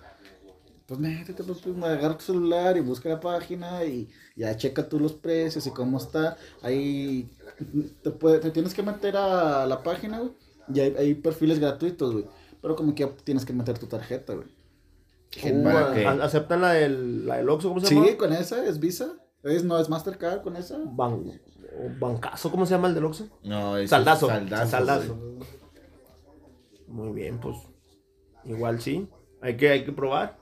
Pues 0.88 1.00
métete, 1.00 1.44
pues, 1.44 1.60
pues, 1.64 1.78
agarra 1.84 2.18
tu 2.18 2.24
celular 2.26 2.76
y 2.78 2.82
busca 2.82 3.10
la 3.10 3.20
página 3.20 3.86
y 3.86 4.10
ya 4.36 4.58
checa 4.58 4.88
tú 4.90 5.00
los 5.00 5.14
precios 5.14 5.66
y 5.68 5.72
cómo 5.72 5.98
está. 5.98 6.38
Ahí 6.62 7.30
te, 8.04 8.12
puede, 8.12 8.40
te 8.40 8.52
tienes 8.52 8.74
que 8.74 8.84
meter 8.84 9.16
a 9.16 9.66
la 9.66 9.82
página, 9.84 10.20
güey. 10.20 10.32
Y 10.74 10.80
hay, 10.80 10.96
hay 10.98 11.14
perfiles 11.16 11.60
gratuitos, 11.60 12.14
güey. 12.14 12.26
Pero 12.62 12.76
como 12.76 12.94
que 12.96 13.06
tienes 13.24 13.46
que 13.46 13.54
meter 13.54 13.78
tu 13.80 13.88
tarjeta, 13.88 14.34
güey. 14.34 14.48
uh, 14.48 15.64
¿para 15.64 15.94
qué? 15.94 16.06
¿Aceptan 16.08 16.62
la 16.62 16.74
del, 16.74 17.26
la 17.26 17.38
del 17.38 17.50
Oxxo? 17.50 17.70
¿Cómo 17.70 17.80
se 17.82 17.88
Sí, 17.88 17.96
llama? 17.96 18.18
con 18.18 18.34
esa 18.34 18.66
es 18.66 18.80
Visa. 18.80 19.14
Es, 19.44 19.64
no, 19.64 19.80
es 19.80 19.90
Mastercard 19.90 20.42
con 20.44 20.56
esa. 20.56 20.78
Ban- 20.86 21.40
bancazo, 22.00 22.52
¿cómo 22.52 22.66
se 22.66 22.76
llama 22.76 22.90
el 22.90 22.94
del 22.96 23.06
Oxxo? 23.06 23.28
no, 23.44 23.78
es 23.78 23.90
Saldazo. 23.90 24.28
saldazo. 24.28 24.70
Saldazo. 24.72 25.18
Muy 26.88 27.14
bien, 27.14 27.40
pues. 27.40 27.58
Igual 28.46 28.82
sí. 28.82 29.08
Hay 29.42 29.58
que, 29.58 29.70
hay 29.70 29.84
que 29.86 29.92
probar. 29.92 30.38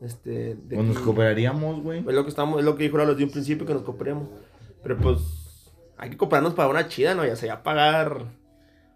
Este. 0.00 0.56
de 0.56 0.78
O 0.78 0.82
nos 0.82 0.98
cobraríamos, 0.98 1.82
güey. 1.82 2.00
Es 2.00 2.14
lo 2.14 2.24
que 2.24 2.28
estamos, 2.28 2.58
es 2.58 2.64
lo 2.64 2.76
que 2.76 2.82
dijo 2.84 2.98
Lalo 2.98 3.12
desde 3.12 3.24
un 3.24 3.30
principio 3.30 3.66
que 3.66 3.74
nos 3.74 3.82
compremos. 3.84 4.28
Pero 4.82 4.98
pues. 4.98 5.20
Hay 5.96 6.10
que 6.10 6.16
comprarnos 6.16 6.54
para 6.54 6.68
una 6.68 6.88
chida, 6.88 7.14
¿no? 7.14 7.24
Ya 7.24 7.36
sea, 7.36 7.54
ya 7.56 7.62
pagar. 7.62 8.26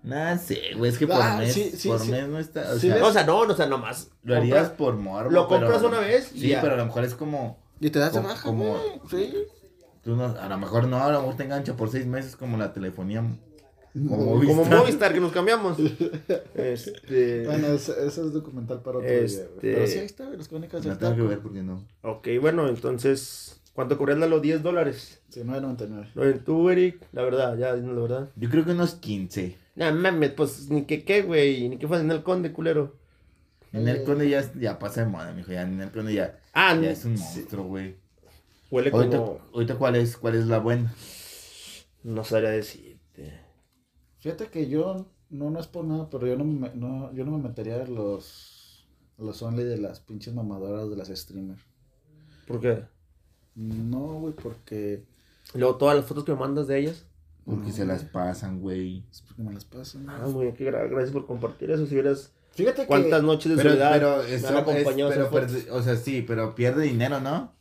Nah, 0.02 0.36
sé, 0.38 0.60
güey, 0.76 0.90
es 0.90 0.98
que 0.98 1.06
por 1.06 1.16
Ah, 1.20 1.36
mes, 1.38 1.52
sí, 1.52 1.70
sí, 1.74 1.88
por 1.88 1.98
sí. 2.00 2.10
mes 2.12 2.28
no 2.28 2.38
está, 2.38 2.72
o 2.72 2.78
Sí, 2.78 2.88
sea, 2.88 2.98
No, 2.98 3.06
o 3.08 3.12
sea, 3.12 3.24
no, 3.24 3.44
no, 3.46 3.52
o 3.52 3.56
sea, 3.56 3.66
nomás. 3.66 4.10
lo 4.22 4.36
harías 4.36 4.68
compras- 4.68 4.76
por 4.78 4.96
morbo. 4.96 5.30
lo 5.30 5.48
pero- 5.48 5.60
compras 5.66 5.82
una 5.82 6.00
vez 6.00 6.30
y 6.34 6.40
Sí, 6.40 6.48
ya. 6.48 6.60
pero 6.60 6.74
a 6.74 6.76
lo 6.76 6.86
mejor 6.86 7.04
es 7.04 7.14
como, 7.14 7.58
Y 7.80 7.90
te 7.90 7.98
das 7.98 8.12
de 8.14 8.20
baja, 8.20 8.42
como- 8.42 8.78
güey. 9.10 9.30
Sí. 9.30 9.34
tú 10.04 10.14
no, 10.16 10.24
a 10.26 10.48
lo 10.48 10.58
mejor 10.58 10.86
no, 10.86 11.02
a 11.02 11.10
lo 11.12 11.20
mejor 11.20 11.36
te 11.36 11.44
engancha 11.44 11.76
por 11.76 11.90
seis 11.90 12.06
meses 12.06 12.36
como 12.36 12.56
la 12.56 12.72
telefonía. 12.72 13.22
Como 13.92 14.08
Como 14.16 14.34
Movistar. 14.36 14.78
Movistar, 14.78 15.12
que 15.14 15.20
nos 15.20 15.32
cambiamos. 15.32 15.76
Este. 16.54 17.44
Bueno, 17.46 17.68
ese 17.68 18.06
es 18.06 18.32
documental 18.32 18.80
para 18.82 18.98
otro 18.98 19.08
día. 19.10 19.20
Este- 19.20 19.48
Pero 19.60 19.86
sí, 19.86 19.98
ahí 19.98 20.06
está, 20.06 20.24
las 20.30 20.48
crónicas 20.48 20.84
No 20.84 20.96
tengo 20.96 21.16
que 21.16 21.22
ver 21.22 21.38
porque 21.40 21.62
no. 21.62 21.84
Ok, 22.02 22.28
bueno, 22.40 22.68
entonces. 22.68 23.54
¿Cuánto 23.74 23.96
cobras 23.96 24.18
los 24.18 24.42
10 24.42 24.60
dólares? 24.64 25.20
Sí, 25.28 25.42
9.99. 25.44 26.10
Lo 26.16 26.24
de 26.24 26.32
tú, 26.34 26.68
Eric, 26.68 27.00
la 27.12 27.22
verdad, 27.22 27.56
ya, 27.56 27.74
la 27.74 27.92
verdad. 28.00 28.28
Yo 28.34 28.50
creo 28.50 28.64
que 28.64 28.72
unos 28.72 28.94
15. 28.96 29.56
No 29.78 29.92
mames, 29.94 30.32
pues 30.32 30.68
ni 30.70 30.84
que 30.84 31.04
qué, 31.04 31.22
güey, 31.22 31.68
ni 31.68 31.78
que 31.78 31.86
fue 31.88 32.00
en 32.00 32.10
el 32.10 32.22
conde, 32.22 32.52
culero. 32.52 32.96
En 33.72 33.86
el 33.86 34.02
conde 34.04 34.28
ya, 34.28 34.42
ya 34.54 34.78
pasa 34.78 35.02
de 35.04 35.10
moda, 35.10 35.32
mijo. 35.32 35.52
Ya 35.52 35.62
en 35.62 35.80
el 35.80 35.90
conde 35.90 36.14
ya, 36.14 36.38
Ah, 36.52 36.74
ya 36.74 36.80
no, 36.80 36.86
es 36.88 37.04
un 37.04 37.14
monstruo, 37.18 37.64
güey. 37.64 37.96
Huele 38.70 38.90
Ahorita, 38.90 39.16
como. 39.18 39.40
ahorita 39.54 39.76
¿cuál 39.76 39.96
es, 39.96 40.16
cuál 40.16 40.34
es 40.34 40.46
la 40.46 40.58
buena? 40.58 40.92
No 42.02 42.24
sabría 42.24 42.50
decirte. 42.50 43.40
Fíjate 44.20 44.48
que 44.48 44.68
yo, 44.68 45.06
no, 45.30 45.50
no 45.50 45.60
es 45.60 45.66
por 45.68 45.84
nada, 45.84 46.08
pero 46.10 46.26
yo 46.26 46.36
no 46.36 46.44
me, 46.44 46.70
no, 46.74 47.12
yo 47.14 47.24
no 47.24 47.32
me 47.38 47.48
metería 47.48 47.82
en 47.82 47.94
los, 47.94 48.86
los 49.16 49.42
only 49.42 49.64
de 49.64 49.78
las 49.78 50.00
pinches 50.00 50.34
mamadoras 50.34 50.90
de 50.90 50.96
las 50.96 51.08
streamers. 51.08 51.62
¿Por 52.46 52.60
qué? 52.60 52.84
No, 53.54 54.20
güey, 54.20 54.34
porque 54.34 55.04
Luego 55.54 55.76
todas 55.76 55.96
las 55.96 56.06
fotos 56.06 56.24
que 56.24 56.32
me 56.32 56.38
mandas 56.38 56.66
de 56.66 56.78
ellas. 56.78 57.06
Porque 57.48 57.72
se 57.72 57.84
las 57.86 58.04
pasan, 58.04 58.60
güey. 58.60 59.04
es 59.10 59.22
porque 59.22 59.42
me 59.42 59.52
las 59.54 59.64
pasan. 59.64 60.08
Ah, 60.08 60.26
muy 60.28 60.44
bien, 60.44 60.56
qué 60.56 60.70
gra- 60.70 60.88
gracias 60.88 61.10
por 61.12 61.26
compartir 61.26 61.70
eso. 61.70 61.86
Si 61.86 61.94
vieras 61.94 62.32
Fíjate 62.52 62.82
que 62.82 62.86
cuántas 62.88 63.22
noches 63.22 63.50
de 63.50 63.56
Pero, 63.56 63.70
soledad 63.70 63.92
pero, 63.92 64.22
me 64.22 64.34
eso 64.34 64.48
han 64.48 64.56
acompañado 64.56 65.10
es, 65.12 65.16
pero, 65.16 65.30
perde- 65.30 65.70
o 65.70 65.82
sea, 65.82 65.96
sí, 65.96 66.22
pero 66.26 66.54
pierde 66.54 66.82
dinero, 66.84 67.20
¿no? 67.20 67.52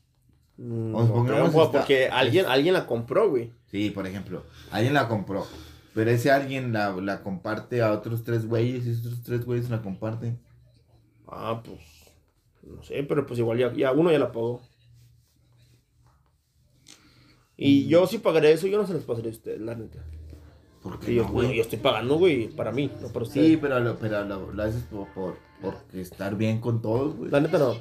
Mm, 0.57 0.91
no 0.91 1.07
pongamos 1.07 1.51
creo, 1.51 1.63
esta- 1.65 1.71
porque 1.79 2.07
alguien, 2.09 2.45
alguien 2.47 2.73
la 2.73 2.85
compró, 2.87 3.29
güey. 3.29 3.53
Sí, 3.71 3.91
por 3.91 4.07
ejemplo, 4.07 4.43
alguien 4.71 4.93
la 4.93 5.07
compró. 5.07 5.45
Pero 5.93 6.11
ese 6.11 6.31
alguien 6.31 6.73
la, 6.73 6.91
la 6.95 7.21
comparte 7.23 7.81
a 7.81 7.91
otros 7.91 8.23
tres 8.23 8.45
güeyes 8.47 8.85
y 8.85 8.91
esos 8.91 9.05
otros 9.07 9.23
tres 9.23 9.45
güeyes 9.45 9.69
la 9.69 9.81
comparten. 9.81 10.39
Ah, 11.27 11.61
pues. 11.63 11.79
No 12.63 12.83
sé, 12.83 13.03
pero 13.03 13.25
pues 13.25 13.39
igual 13.39 13.57
ya, 13.57 13.73
ya 13.73 13.91
uno 13.93 14.11
ya 14.11 14.19
la 14.19 14.31
pagó. 14.31 14.61
Y 17.57 17.85
Mm. 17.85 17.87
yo 17.89 18.07
si 18.07 18.19
pagaré 18.19 18.51
eso, 18.51 18.67
yo 18.67 18.77
no 18.77 18.85
se 18.87 18.93
las 18.93 19.03
pasaré 19.03 19.29
a 19.29 19.31
ustedes, 19.31 19.59
la 19.61 19.75
neta. 19.75 19.99
Porque 20.83 21.13
yo, 21.15 21.27
no, 21.27 21.43
yo 21.51 21.61
estoy 21.61 21.79
pagando, 21.79 22.15
güey, 22.17 22.47
para 22.49 22.71
mí, 22.71 22.89
no 23.01 23.07
para 23.09 23.25
ustedes. 23.25 23.47
Sí, 23.47 23.57
pero 23.57 23.79
lo, 23.79 23.97
pero 23.97 24.23
lo, 24.23 24.51
lo 24.53 24.63
haces 24.63 24.83
por, 24.83 25.07
por, 25.09 25.37
por 25.61 25.75
estar 25.93 26.35
bien 26.35 26.61
con 26.61 26.81
todos, 26.81 27.15
güey. 27.15 27.31
La 27.31 27.39
neta 27.41 27.57
no. 27.57 27.75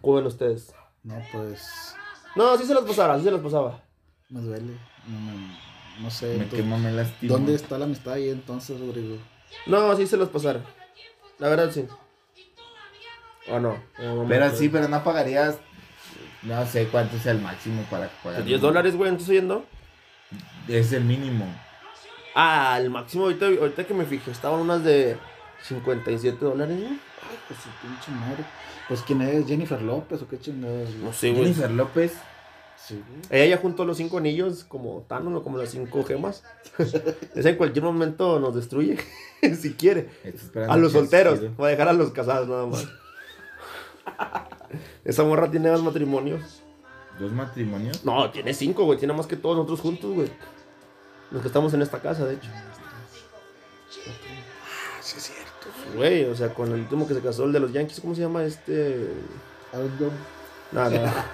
¿Cómo 0.00 0.16
ven 0.16 0.26
ustedes? 0.26 0.72
No, 1.02 1.16
pues 1.32 1.94
No, 2.36 2.56
sí 2.56 2.64
se 2.64 2.74
las 2.74 2.84
pasaba, 2.84 3.18
sí 3.18 3.24
se 3.24 3.30
las 3.30 3.40
pasaba. 3.40 3.82
me 4.30 4.40
duele. 4.40 4.72
No, 5.06 5.20
me- 5.20 6.02
no 6.02 6.10
sé. 6.10 6.36
Me 6.38 6.44
tú- 6.44 6.56
quema, 6.56 6.78
me 6.78 6.92
lastima. 6.92 7.32
¿Dónde 7.32 7.54
está 7.54 7.78
la 7.78 7.86
amistad 7.86 8.12
ahí 8.14 8.28
entonces, 8.28 8.78
Rodrigo? 8.78 9.16
No, 9.66 9.96
sí 9.96 10.06
se 10.06 10.16
las 10.16 10.28
pasara. 10.28 10.64
La 11.38 11.48
verdad 11.48 11.70
sí. 11.72 11.86
¿O 13.50 13.58
no? 13.58 13.76
O 13.98 14.02
no 14.02 14.22
me 14.24 14.28
Pero 14.28 14.54
sí, 14.54 14.68
pero 14.68 14.88
no 14.88 15.02
pagarías 15.02 15.58
No 16.42 16.66
sé 16.66 16.86
cuánto 16.88 17.16
es 17.16 17.26
el 17.26 17.40
máximo 17.40 17.82
para 17.90 18.08
pagar. 18.22 18.44
10 18.44 18.60
dólares, 18.60 18.96
güey, 18.96 19.10
¿no 19.10 19.16
estás 19.16 19.30
oyendo? 19.30 19.64
Es 20.68 20.92
el 20.92 21.04
mínimo. 21.04 21.46
Ah, 22.34 22.78
el 22.80 22.90
máximo 22.90 23.24
ahorita, 23.24 23.46
ahorita 23.46 23.84
que 23.84 23.94
me 23.94 24.04
fijé, 24.04 24.30
estaban 24.30 24.60
unas 24.60 24.84
de 24.84 25.16
57 25.62 26.44
dólares, 26.44 26.78
¿no? 26.78 26.86
Ay, 26.88 27.38
pues 27.48 27.60
su 27.60 27.68
pinche 27.80 28.10
madre. 28.12 28.44
Pues 28.86 29.02
quién 29.02 29.20
es, 29.22 29.46
Jennifer 29.46 29.82
López 29.82 30.22
o 30.22 30.28
qué 30.28 30.38
chingados. 30.38 30.88
güey? 30.90 31.02
No 31.02 31.12
sé, 31.12 31.30
güey. 31.30 31.42
Jennifer 31.44 31.70
López. 31.70 32.16
Sí, 32.76 33.02
güey. 33.06 33.42
Ella 33.42 33.56
ya 33.56 33.60
juntó 33.60 33.84
los 33.84 33.96
cinco 33.96 34.18
anillos 34.18 34.64
como 34.64 35.04
Thanos, 35.08 35.32
¿no? 35.32 35.42
como 35.42 35.58
las 35.58 35.70
cinco 35.70 36.04
gemas. 36.04 36.44
Esa 37.34 37.50
en 37.50 37.56
cualquier 37.56 37.84
momento 37.84 38.38
nos 38.38 38.54
destruye, 38.54 38.98
si 39.60 39.74
quiere. 39.74 40.08
A 40.68 40.76
los 40.76 40.92
solteros, 40.92 41.40
va 41.60 41.66
a 41.66 41.70
dejar 41.70 41.88
a 41.88 41.92
los 41.92 42.12
casados 42.12 42.48
nada 42.48 42.66
más. 42.66 42.86
Esa 45.04 45.24
morra 45.24 45.50
tiene 45.50 45.70
más 45.70 45.82
matrimonios. 45.82 46.62
¿Dos 47.18 47.32
matrimonios? 47.32 48.04
No, 48.04 48.30
tiene 48.30 48.54
cinco, 48.54 48.84
güey. 48.84 48.98
Tiene 48.98 49.12
más 49.14 49.26
que 49.26 49.36
todos 49.36 49.56
nosotros 49.56 49.80
juntos, 49.80 50.14
güey. 50.14 50.28
Los 51.30 51.42
que 51.42 51.48
estamos 51.48 51.74
en 51.74 51.82
esta 51.82 52.00
casa, 52.00 52.24
de 52.24 52.34
hecho. 52.34 52.48
Sí, 55.00 55.16
es 55.16 55.22
cierto. 55.24 55.96
Güey, 55.96 56.24
o 56.24 56.34
sea, 56.34 56.52
con 56.54 56.68
el 56.72 56.80
último 56.80 57.06
que 57.08 57.14
se 57.14 57.20
casó, 57.20 57.44
el 57.44 57.52
de 57.52 57.60
los 57.60 57.72
Yankees, 57.72 58.00
¿cómo 58.00 58.14
se 58.14 58.20
llama 58.22 58.44
este? 58.44 59.08
Aaron 59.72 59.92
John. 59.98 60.10
Nada, 60.72 60.90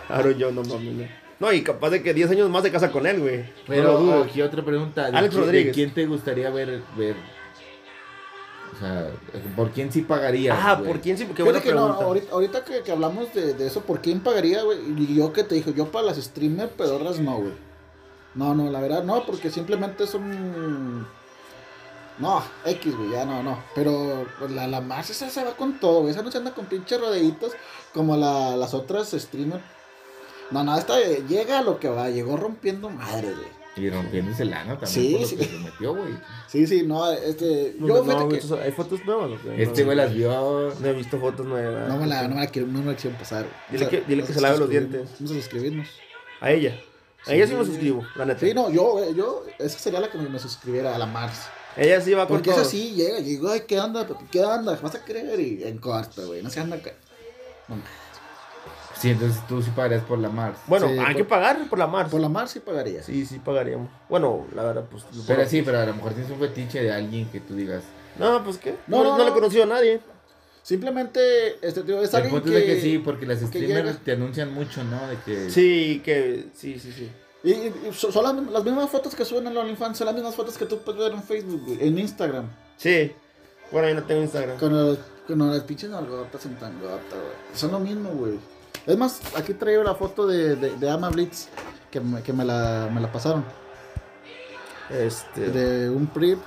no, 0.09 0.15
Aaron 0.15 0.37
John, 0.39 0.55
no 0.55 0.63
mames, 0.63 0.95
no. 0.95 1.25
No, 1.41 1.53
y 1.53 1.63
capaz 1.63 1.91
de 1.91 2.03
que 2.03 2.15
10 2.15 2.31
años 2.31 2.49
más 2.49 2.63
se 2.63 2.71
casa 2.71 2.93
con 2.93 3.07
él, 3.07 3.21
güey. 3.21 3.45
Pero 3.67 3.83
no 3.83 3.93
lo 3.93 3.99
dudo. 3.99 4.23
aquí 4.25 4.41
otra 4.41 4.65
pregunta. 4.65 5.11
¿de 5.11 5.17
Alex 5.19 5.35
qui- 5.35 5.39
de 5.39 5.45
Rodríguez. 5.45 5.75
quién 5.75 5.93
te 5.93 6.07
gustaría 6.07 6.49
ver, 6.51 6.81
ver? 6.97 7.17
O 8.75 8.81
sea, 8.81 9.11
¿por 9.55 9.71
quién 9.71 9.93
sí 9.93 10.03
pagaría? 10.03 10.55
Ah, 10.59 10.79
¿por 10.79 11.01
quién 11.01 11.17
sí? 11.17 11.27
Qué 11.35 11.43
buena 11.43 11.61
que 11.61 11.73
no, 11.73 11.83
pregunta. 11.83 12.05
ahorita, 12.05 12.33
ahorita 12.33 12.65
que, 12.65 12.83
que 12.83 12.93
hablamos 12.93 13.33
de, 13.33 13.55
de 13.55 13.67
eso, 13.67 13.83
¿por 13.83 14.01
quién 14.01 14.21
pagaría, 14.21 14.63
güey? 14.63 14.79
Y 14.99 15.15
yo 15.15 15.33
que 15.33 15.45
te 15.45 15.55
dijo, 15.55 15.71
yo 15.71 15.93
para 15.93 16.07
las 16.07 16.17
streamer 16.17 16.71
pedorras 16.71 17.21
no, 17.21 17.37
güey. 17.39 17.53
No, 18.35 18.55
no, 18.55 18.71
la 18.71 18.81
verdad 18.81 19.05
no, 19.05 19.25
porque 19.27 19.51
simplemente 19.51 20.07
son... 20.07 21.07
No, 22.19 22.43
X, 22.65 22.97
güey, 22.97 23.11
ya 23.11 23.25
no, 23.25 23.43
no. 23.43 23.59
Pero 23.75 24.27
pues, 24.39 24.51
la, 24.51 24.67
la 24.67 24.81
más 24.81 25.11
esa 25.11 25.31
se 25.31 25.45
va 25.45 25.57
con 25.57 25.79
todo, 25.79 26.01
güey. 26.01 26.13
Esa 26.13 26.23
no 26.23 26.31
se 26.31 26.39
anda 26.39 26.55
con 26.55 26.67
pinches 26.67 27.01
rodeitos 27.01 27.53
como 27.93 28.17
la, 28.17 28.57
las 28.57 28.75
otras 28.75 29.11
streamer. 29.11 29.61
No, 30.51 30.63
no, 30.63 30.77
esta 30.77 31.01
llega 31.01 31.59
a 31.59 31.63
lo 31.63 31.79
que 31.79 31.89
va, 31.89 32.11
llegó 32.11 32.37
rompiendo 32.37 32.91
madre, 32.91 33.33
güey. 33.33 33.64
Y 33.77 33.91
rompiéndose 33.91 34.45
el 34.45 34.53
ano 34.55 34.79
también 34.79 34.89
Sí, 34.89 35.13
por 35.13 35.21
lo 35.23 35.27
sí. 35.27 35.37
que 35.37 35.45
se 35.47 35.59
metió, 35.59 35.95
güey. 35.97 36.13
Sí, 36.47 36.67
sí, 36.67 36.83
no, 36.87 37.11
este... 37.11 37.75
No, 37.79 37.89
Yo, 37.89 37.95
no, 37.97 38.05
fíjate 38.05 38.25
güey, 38.25 38.41
que... 38.41 38.47
¿tú- 38.47 38.55
¿Hay 38.57 38.71
fotos 38.73 39.05
nuevas 39.05 39.33
o 39.33 39.43
qué? 39.43 39.63
Este 39.63 39.81
No, 39.81 39.87
güey 39.87 39.97
las 39.97 40.15
vio. 40.15 40.73
No 40.81 40.87
he 40.89 40.93
visto 40.93 41.19
fotos 41.19 41.45
nuevas. 41.47 41.89
No 41.89 41.97
me 41.97 42.07
la, 42.07 42.29
no 42.29 42.37
me 42.37 42.41
la 42.43 42.47
quiero, 42.47 42.69
no 42.69 42.81
me 42.83 42.93
la 42.93 42.97
quiero 42.97 43.17
pasar, 43.19 43.43
güey. 43.43 43.55
Dile 43.73 43.87
O 43.87 43.91
sea, 43.91 44.01
que- 44.01 44.07
dile 44.07 44.23
que 44.23 44.33
se 44.33 44.41
lave 44.41 44.59
los 44.59 44.69
dientes. 44.71 45.09
Vamos 45.19 45.33
a 45.33 45.35
suscribirnos. 45.35 45.89
A 46.41 46.51
ella. 46.53 46.79
A 47.27 47.33
ella 47.35 47.47
sí 47.47 47.55
me 47.55 47.65
suscribo, 47.65 48.07
la 48.17 48.27
neta. 48.27 48.41
Sí, 48.41 48.53
no, 48.55 48.71
yo, 48.71 49.13
yo, 49.15 49.45
esa 49.59 49.79
sería 49.79 49.99
la 49.99 50.11
que 50.11 50.19
me, 50.19 50.29
me 50.29 50.39
suscribiera 50.39 50.95
a 50.95 50.99
la 50.99 51.07
Mars. 51.07 51.41
Ella 51.77 52.01
sí 52.01 52.13
va 52.13 52.29
con 52.29 52.37
Porque 52.37 52.51
todo. 52.51 52.61
esa 52.61 52.71
sí 52.71 52.93
llega, 52.95 53.19
y 53.19 53.25
digo, 53.25 53.51
ay, 53.51 53.63
¿qué 53.67 53.81
onda, 53.81 54.07
papi? 54.07 54.27
¿Qué 54.31 54.45
onda? 54.45 54.79
¿Vas 54.81 54.95
a 54.95 55.05
creer? 55.05 55.41
Y 55.41 55.65
en 55.65 55.79
corto, 55.79 56.27
güey, 56.29 56.43
no 56.43 56.51
se 56.51 56.61
anda 56.61 56.77
acá. 56.77 56.93
No, 57.67 57.77
Sí, 59.05 59.11
entonces 59.11 59.47
tú 59.47 59.63
sí 59.63 59.71
pagarías 59.75 60.03
por 60.03 60.19
la 60.19 60.29
Mars. 60.29 60.59
Bueno, 60.67 60.89
Sí, 60.89 60.95
hay 60.99 61.07
por- 61.07 61.17
que 61.17 61.25
pagar 61.25 61.69
por 61.69 61.79
la 61.79 61.87
Mars. 61.87 62.11
Por 62.11 62.21
la 62.21 62.29
Mars 62.29 62.51
sí 62.51 62.61
pagaría. 62.61 63.03
Sí, 63.03 63.25
sí 63.27 63.39
pagaríamos. 63.39 63.89
Bueno, 64.09 64.47
la 64.55 64.63
verdad, 64.65 64.85
pues. 64.91 65.05
Pero 65.27 65.47
sí, 65.47 65.63
pero 65.63 65.79
a 65.81 65.87
lo 65.87 65.95
mejor 65.95 66.13
tienes 66.13 66.31
un 66.31 66.39
fetiche 66.39 66.83
de 66.83 66.93
alguien 66.93 67.29
que 67.31 67.41
tú 67.41 67.55
digas. 67.55 67.83
No, 68.19 68.43
pues 68.45 68.59
qué. 68.59 68.77
No, 68.87 69.03
No, 69.05 69.17
no, 69.19 69.25
le 69.25 69.31
he 69.31 69.33
conocido 69.33 69.63
a 69.65 69.67
nadie. 69.67 70.01
Simplemente, 70.63 71.21
este, 71.67 71.83
tío, 71.83 72.01
es 72.03 72.09
El 72.11 72.17
alguien 72.17 72.35
punto 72.37 72.51
que... 72.51 72.59
es 72.59 72.67
de 72.67 72.75
que 72.75 72.81
sí, 72.81 72.99
porque 72.99 73.27
las 73.27 73.41
streamers 73.41 73.85
llega. 73.85 73.99
te 74.03 74.13
anuncian 74.13 74.53
mucho, 74.55 74.83
¿no? 74.85 75.07
De 75.09 75.17
que. 75.25 75.51
Sí, 75.51 76.01
que. 76.05 76.47
Sí, 76.55 76.79
sí, 76.79 76.91
sí. 76.93 77.11
Y, 77.43 77.51
y- 77.53 77.75
y 77.91 77.93
son 77.93 78.23
las, 78.25 78.51
las 78.53 78.65
mismas 78.65 78.89
fotos 78.89 79.15
que 79.15 79.27
suben 79.27 79.47
en 79.47 79.57
OnlyFans, 79.57 79.99
son 79.99 80.07
las 80.07 80.15
mismas 80.15 80.35
fotos 80.35 80.57
que 80.57 80.65
tú 80.65 80.79
puedes 80.79 80.99
ver 81.03 81.13
en 81.13 81.23
Facebook, 81.23 81.63
güey, 81.67 81.87
en 81.87 81.99
Instagram. 81.99 82.47
Sí. 82.79 83.13
Bueno, 83.71 83.89
yo 83.91 83.95
no 83.97 84.05
tengo 84.05 84.23
Instagram. 84.23 84.57
Con, 84.57 84.73
los, 84.73 84.99
con 85.27 85.39
las 85.53 85.63
pinches 85.65 85.91
nalgotas 85.91 86.47
en 86.47 86.55
tangota, 86.57 86.95
güey. 87.11 87.55
Son 87.55 87.71
lo 87.73 87.81
mismo, 87.81 88.09
güey. 88.11 88.39
Es 88.87 88.97
más, 88.99 89.21
aquí 89.37 89.55
traigo 89.55 89.83
la 89.83 89.95
foto 89.95 90.27
de, 90.27 90.57
de, 90.57 90.77
de 90.77 90.91
Ama 90.91 91.09
Blitz, 91.11 91.49
que, 91.91 92.01
me, 92.01 92.23
que 92.23 92.33
me, 92.33 92.45
la, 92.45 92.89
me 92.93 93.01
la 93.01 93.11
pasaron. 93.11 93.45
Este. 94.91 95.49
De 95.51 95.89
un 95.91 96.07
PRIP. 96.07 96.39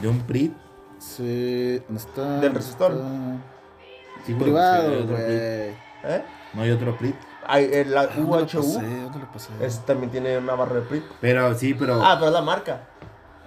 De 0.00 0.08
un 0.08 0.20
PRIT. 0.20 0.52
Sí, 0.98 1.82
¿dónde 1.88 2.00
está? 2.02 2.40
Del 2.40 2.54
resistor. 2.54 2.92
Está- 2.92 3.36
Sí, 4.24 4.32
porque 4.32 4.44
hay 4.52 4.52
Privado, 4.52 4.92
otro 5.02 5.06
güey. 5.16 5.24
PRIT. 5.26 5.76
¿Eh? 6.04 6.24
No 6.54 6.62
hay 6.62 6.70
otro 6.70 6.96
PRIT. 6.96 7.14
Hay, 7.46 7.68
el, 7.72 7.90
la. 7.92 8.04
UHU. 8.16 8.62
¿Dónde 8.62 9.18
lo 9.18 9.32
pasé? 9.32 9.50
Ese 9.60 9.80
también 9.82 10.10
tiene 10.10 10.38
una 10.38 10.54
barra 10.54 10.76
de 10.76 10.80
PRIT. 10.82 11.04
Pero 11.20 11.54
sí, 11.58 11.74
pero. 11.74 12.00
Ah, 12.02 12.14
pero 12.14 12.28
es 12.28 12.32
la 12.32 12.40
marca. 12.40 12.80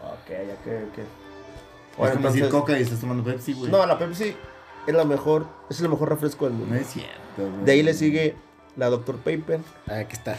Ok, 0.03 0.29
ya 0.29 0.55
que. 0.63 0.83
ok. 0.83 2.05
es 2.05 2.11
como 2.13 2.27
decir. 2.29 2.49
Coca 2.49 2.77
y 2.77 2.83
estás 2.83 2.99
tomando 2.99 3.23
Pepsi, 3.23 3.53
güey. 3.53 3.71
No, 3.71 3.83
la 3.85 3.97
Pepsi 3.97 4.35
es 4.87 4.93
la 4.95 5.03
mejor. 5.05 5.45
Es 5.69 5.79
el 5.81 5.89
mejor 5.89 6.09
refresco 6.09 6.45
del 6.45 6.53
mundo. 6.55 6.73
No 6.73 6.79
es 6.81 6.87
cierto, 6.87 7.11
güey. 7.37 7.65
De 7.65 7.71
ahí 7.73 7.83
le 7.83 7.93
sigue 7.93 8.35
la 8.75 8.89
Dr. 8.89 9.17
Paper. 9.17 9.59
Ah, 9.87 9.99
Aquí 9.99 10.13
está. 10.15 10.37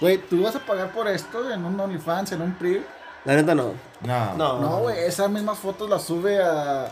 Güey, 0.00 0.18
¿tú 0.18 0.42
vas 0.42 0.54
a 0.54 0.60
pagar 0.60 0.92
por 0.92 1.08
esto 1.08 1.50
en 1.52 1.64
un 1.64 1.78
OnlyFans, 1.78 2.32
en 2.32 2.42
un 2.42 2.52
PRIP? 2.54 2.82
La 3.24 3.34
neta 3.34 3.54
no. 3.54 3.72
No. 4.02 4.34
No. 4.36 4.60
No, 4.60 4.78
güey, 4.80 4.98
esas 5.00 5.28
mismas 5.30 5.58
fotos 5.58 5.90
las 5.90 6.02
sube 6.04 6.40
a, 6.42 6.86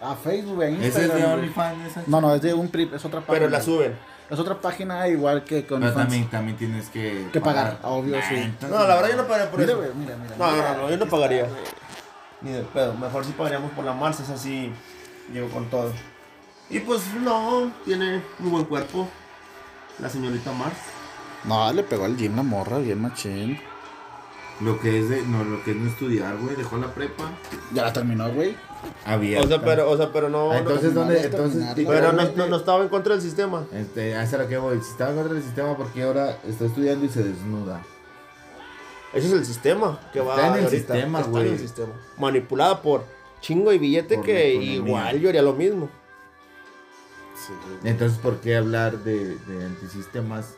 a 0.00 0.14
Facebook, 0.22 0.62
a 0.62 0.66
Ese 0.68 0.84
Instagram. 0.84 1.16
es 1.16 1.22
de. 1.22 1.32
OnlyFans. 1.32 2.08
No, 2.08 2.20
no, 2.20 2.34
es 2.34 2.42
de 2.42 2.52
un 2.52 2.68
PRIP, 2.68 2.94
es 2.94 3.04
otra 3.04 3.20
página. 3.20 3.38
Pero 3.38 3.50
la 3.50 3.60
suben. 3.62 3.96
Es 4.28 4.38
otra 4.38 4.60
página 4.60 5.08
igual 5.08 5.42
que 5.42 5.66
con 5.66 5.80
Pero 5.80 5.92
también, 5.94 6.28
también 6.30 6.56
tienes 6.56 6.88
que. 6.90 7.28
Que 7.32 7.40
pagar, 7.40 7.78
obvio, 7.82 8.14
sí. 8.28 8.36
entonces- 8.36 8.70
No, 8.78 8.86
la 8.86 8.94
verdad 8.94 9.10
yo 9.10 9.16
no 9.16 9.24
pagaría 9.26 9.50
por 9.50 9.58
Mira, 9.60 9.72
eso. 9.72 9.80
mira, 9.96 10.16
mira. 10.16 10.36
No, 10.38 10.50
mira. 10.52 10.72
no, 10.76 10.82
no, 10.82 10.90
yo 10.90 10.96
no 10.98 11.06
pagaría. 11.06 11.46
Ni 12.42 12.52
de 12.52 12.62
pedo. 12.62 12.94
Mejor 12.94 13.24
si 13.24 13.32
pagaríamos 13.32 13.72
por 13.72 13.84
la 13.84 13.92
Mars, 13.92 14.20
es 14.20 14.30
así. 14.30 14.72
Llego 15.32 15.48
con 15.48 15.66
todo. 15.70 15.92
Y 16.68 16.80
pues 16.80 17.02
no, 17.22 17.72
tiene 17.84 18.22
muy 18.38 18.50
buen 18.50 18.64
cuerpo. 18.64 19.08
La 19.98 20.08
señorita 20.08 20.52
Mars. 20.52 20.76
No, 21.44 21.72
le 21.72 21.82
pegó 21.82 22.04
al 22.04 22.16
gym 22.16 22.36
la 22.36 22.42
morra, 22.42 22.78
bien 22.78 23.00
machín. 23.00 23.58
Lo 24.60 24.78
que 24.78 25.00
es 25.00 25.08
de. 25.08 25.22
No, 25.22 25.42
lo 25.42 25.62
que 25.64 25.70
es 25.70 25.76
no 25.76 25.88
estudiar, 25.88 26.36
güey. 26.36 26.54
Dejó 26.54 26.76
la 26.76 26.88
prepa. 26.92 27.30
Ya 27.72 27.84
la 27.84 27.92
terminó, 27.92 28.30
güey. 28.30 28.56
Abierta. 29.06 29.46
O 29.46 29.48
sea, 29.48 29.60
pero, 29.62 29.90
o 29.90 29.96
sea, 29.96 30.12
pero 30.12 30.28
no. 30.28 30.52
Ah, 30.52 30.58
entonces, 30.58 30.92
no, 30.92 31.00
¿dónde? 31.00 31.22
Entonces, 31.22 31.64
pero 31.74 32.12
no, 32.12 32.22
no- 32.36 32.46
no 32.46 32.56
estaba 32.56 32.82
en 32.82 32.88
contra 32.90 33.14
del 33.14 33.22
sistema. 33.22 33.64
Este, 33.72 34.14
a 34.16 34.22
eso 34.22 34.36
es 34.36 34.40
a 34.40 34.42
lo 34.44 34.48
que 34.48 34.58
voy. 34.58 34.80
Si 34.82 34.90
estaba 34.90 35.14
contra 35.14 35.36
el 35.36 35.42
sistema, 35.42 35.76
porque 35.76 36.02
ahora 36.02 36.38
está 36.46 36.66
estudiando 36.66 37.04
y 37.06 37.08
se 37.08 37.22
desnuda. 37.22 37.80
Ese 39.14 39.26
es 39.28 39.32
el 39.32 39.44
sistema 39.46 39.98
que 40.12 40.20
va 40.20 40.34
Está 40.34 40.46
en 40.48 40.52
el 40.54 40.64
ahorita. 40.64 40.76
sistema, 40.94 41.18
Está 41.20 41.30
güey. 41.30 41.46
en 41.48 41.52
el 41.54 41.58
sistema. 41.58 41.92
Manipulada 42.18 42.80
por 42.82 43.04
chingo 43.40 43.72
y 43.72 43.78
billete 43.78 44.16
Por 44.16 44.24
que 44.26 44.54
igual 44.54 45.20
yo 45.20 45.28
haría 45.28 45.42
lo 45.42 45.52
mismo. 45.54 45.88
Sí. 47.46 47.52
Entonces, 47.84 48.18
¿por 48.18 48.40
qué 48.40 48.56
hablar 48.56 48.98
de, 48.98 49.36
de 49.36 49.64
antisistemas 49.64 50.54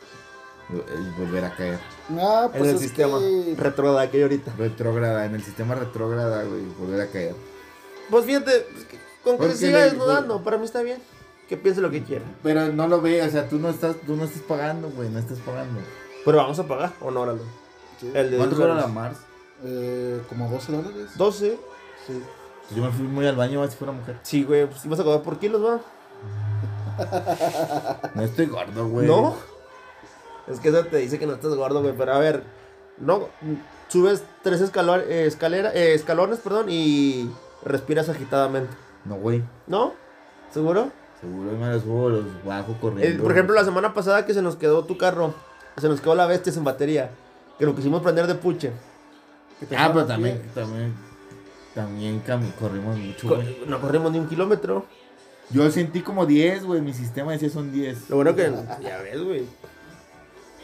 y 0.69 1.19
volver 1.21 1.45
a 1.45 1.55
caer? 1.55 1.79
No, 2.09 2.49
pues 2.51 2.63
en 2.63 2.69
el 2.69 2.75
es 2.75 2.81
sistema 2.81 3.19
que- 3.19 3.55
retrógrada 3.57 4.09
que 4.11 4.17
hay 4.17 4.23
ahorita. 4.23 4.53
Retrógrada, 4.57 5.25
en 5.25 5.35
el 5.35 5.43
sistema 5.43 5.75
retrógrada, 5.75 6.43
güey, 6.43 6.63
volver 6.79 7.01
a 7.01 7.07
caer. 7.07 7.35
Pues 8.09 8.25
fíjate, 8.25 8.67
pues, 8.73 8.85
que- 8.85 8.97
con 9.23 9.37
que 9.37 9.55
siga 9.55 9.79
desnudando, 9.85 10.43
para 10.43 10.57
mí 10.57 10.65
está 10.65 10.81
bien. 10.81 10.99
Que 11.47 11.55
piense 11.57 11.79
lo 11.81 11.89
que 11.91 12.03
quiera. 12.03 12.25
Pero 12.41 12.67
no 12.73 12.87
lo 12.87 13.01
ve, 13.01 13.21
o 13.21 13.29
sea, 13.29 13.47
tú 13.47 13.59
no 13.59 13.69
estás, 13.69 13.95
tú 14.05 14.15
no 14.15 14.25
estás 14.25 14.41
pagando, 14.41 14.89
güey, 14.89 15.09
no 15.09 15.19
estás 15.19 15.39
pagando. 15.39 15.79
Pero 16.25 16.37
vamos 16.37 16.59
a 16.59 16.67
pagar, 16.67 16.93
honóralo. 17.01 17.41
Sí. 17.99 18.11
El 18.13 18.31
de 18.31 18.37
¿Cuánto 18.37 18.55
10 18.55 18.67
cobra 18.67 18.81
la. 18.81 18.87
Mars? 18.87 19.17
Eh, 19.63 20.21
como 20.27 20.49
12 20.49 20.71
dólares. 20.73 21.11
12. 21.15 21.57
Sí. 22.07 22.21
Yo 22.75 22.83
me 22.83 22.89
fui 22.91 23.05
muy 23.05 23.25
al 23.27 23.35
baño, 23.35 23.61
ver 23.61 23.69
si 23.69 23.77
fuera 23.77 23.91
mujer. 23.93 24.17
Sí, 24.23 24.43
güey, 24.43 24.65
pues 24.67 24.83
ibas 24.85 24.99
a 24.99 25.03
cobrar 25.03 25.21
por 25.21 25.37
kilos, 25.39 25.63
¿va? 25.63 25.79
No 28.15 28.21
estoy 28.23 28.45
gordo, 28.47 28.87
güey. 28.87 29.07
¿No? 29.07 29.35
Es 30.47 30.59
que 30.59 30.69
eso 30.69 30.85
te 30.85 30.97
dice 30.97 31.19
que 31.19 31.25
no 31.25 31.33
estás 31.33 31.53
gordo, 31.55 31.81
güey. 31.81 31.93
Pero 31.97 32.13
a 32.13 32.19
ver, 32.19 32.43
no. 32.97 33.27
Subes 33.87 34.23
tres 34.41 34.61
escalo- 34.61 35.03
eh, 35.07 35.25
escalera, 35.27 35.71
eh, 35.73 35.93
escalones, 35.93 36.39
perdón, 36.39 36.67
y 36.69 37.29
respiras 37.63 38.09
agitadamente. 38.09 38.73
No, 39.05 39.15
güey. 39.15 39.43
¿No? 39.67 39.93
¿Seguro? 40.51 40.89
Seguro 41.21 41.51
me 41.57 41.69
los 41.71 41.83
subo, 41.83 42.09
los 42.09 42.23
bajo 42.43 42.71
Eh, 42.73 42.77
corriendo. 42.81 43.23
por 43.23 43.31
ejemplo, 43.31 43.55
la 43.55 43.63
semana 43.65 43.93
pasada 43.93 44.25
que 44.25 44.33
se 44.33 44.41
nos 44.41 44.55
quedó 44.55 44.83
tu 44.85 44.97
carro, 44.97 45.33
se 45.77 45.87
nos 45.87 46.01
quedó 46.01 46.15
la 46.15 46.25
bestia 46.25 46.51
sin 46.51 46.63
batería, 46.63 47.11
que 47.59 47.65
lo 47.65 47.75
quisimos 47.75 48.01
prender 48.01 48.27
de 48.27 48.35
puche. 48.35 48.71
Ah, 49.77 49.89
pero 49.93 50.05
también, 50.05 50.41
también, 50.53 50.93
también 51.73 52.23
cami- 52.23 52.53
corrimos 52.55 52.97
mucho, 52.97 53.27
Co- 53.27 53.35
güey. 53.35 53.63
No 53.67 53.79
corrimos 53.81 54.11
ni 54.11 54.19
un 54.19 54.27
kilómetro. 54.27 54.85
Yo 55.49 55.69
sentí 55.71 56.01
como 56.01 56.25
10, 56.25 56.63
güey, 56.63 56.81
mi 56.81 56.93
sistema 56.93 57.31
decía 57.33 57.49
son 57.49 57.71
10. 57.71 58.09
Lo 58.09 58.15
bueno 58.17 58.35
que. 58.35 58.51
Ya 58.81 58.99
ves, 59.01 59.21
güey. 59.23 59.45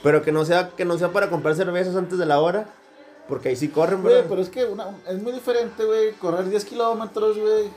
Pero 0.03 0.22
que 0.22 0.32
no 0.32 0.45
sea, 0.45 0.70
que 0.70 0.86
no 0.86 0.97
sea 0.97 1.12
para 1.12 1.30
comprar 1.30 1.55
cervezas 1.55 1.95
antes 1.95 2.18
de 2.18 2.26
la 2.26 2.39
hora. 2.39 2.68
Porque 3.28 3.49
ahí 3.49 3.55
sí 3.55 3.68
corren, 3.68 4.01
Güey, 4.01 4.24
pero 4.28 4.41
es 4.41 4.49
que 4.49 4.66
una- 4.66 4.95
es 5.07 5.22
muy 5.22 5.32
diferente, 5.34 5.84
güey, 5.86 6.14
correr 6.14 6.49
10 6.49 6.66
kilómetros, 6.66 7.38
güey. 7.38 7.70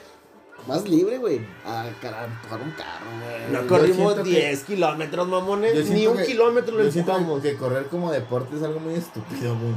Vas 0.67 0.89
libre, 0.89 1.19
güey. 1.19 1.45
A 1.67 1.91
cara- 2.01 2.25
empujar 2.25 2.63
un 2.63 2.71
carro, 2.71 3.07
güey. 3.21 3.53
No 3.63 3.69
corrimos 3.69 4.13
siento 4.15 4.23
que- 4.23 4.31
10 4.31 4.65
kilómetros, 4.65 5.29
mamones. 5.29 5.91
Ni 5.91 6.07
un 6.07 6.17
que- 6.17 6.25
kilómetro 6.25 6.77
lo 6.79 6.85
empujamos. 6.85 7.43
que 7.43 7.57
correr 7.57 7.87
como 7.89 8.11
deporte 8.13 8.57
es 8.57 8.63
algo 8.63 8.81
muy 8.81 8.95
estúpido, 8.95 9.55
güey. 9.59 9.75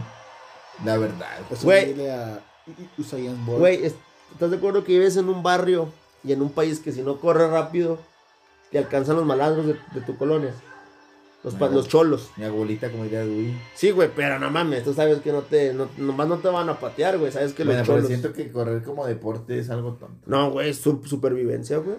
La 0.85 0.97
verdad. 0.97 1.39
Pues 1.49 1.63
Güey. 1.63 2.07
a 2.09 2.39
Usain 2.97 3.45
Bolt. 3.45 3.59
Güey, 3.59 3.85
es- 3.85 3.95
¿estás 4.31 4.51
de 4.51 4.57
acuerdo 4.57 4.83
que 4.83 4.93
vives 4.93 5.17
en 5.17 5.29
un 5.29 5.43
barrio 5.43 5.89
y 6.23 6.31
en 6.33 6.41
un 6.41 6.49
país 6.49 6.79
que 6.79 6.91
si 6.91 7.01
no 7.01 7.19
corres 7.19 7.49
rápido, 7.49 7.99
te 8.71 8.77
alcanzan 8.77 9.15
los 9.15 9.25
malandros 9.25 9.67
de, 9.67 9.73
de 9.93 10.01
tu 10.01 10.17
colonia? 10.17 10.53
Los, 11.43 11.53
pa- 11.53 11.69
los 11.69 11.87
cholos. 11.87 12.31
Mi 12.37 12.43
abuelita, 12.45 12.89
como 12.89 13.03
diría 13.03 13.19
Dewey. 13.19 13.55
Sí, 13.75 13.91
güey, 13.91 14.09
pero 14.15 14.39
no 14.39 14.49
mames, 14.49 14.83
tú 14.83 14.93
sabes 14.95 15.19
que 15.21 15.31
no 15.31 15.41
te, 15.43 15.73
no, 15.75 15.87
nomás 15.97 16.27
no 16.27 16.39
te 16.39 16.47
van 16.47 16.67
a 16.69 16.79
patear, 16.79 17.19
güey, 17.19 17.31
sabes 17.31 17.53
que 17.53 17.63
Bueno, 17.63 17.79
los 17.81 17.87
pero 17.87 17.99
cholos... 17.99 18.07
siento 18.09 18.33
que 18.33 18.51
correr 18.51 18.81
como 18.83 19.05
deporte 19.05 19.59
es 19.59 19.69
algo 19.69 19.93
tonto. 19.93 20.23
No, 20.25 20.49
güey, 20.49 20.71
es 20.71 20.77
su- 20.79 21.03
supervivencia, 21.05 21.77
güey. 21.77 21.97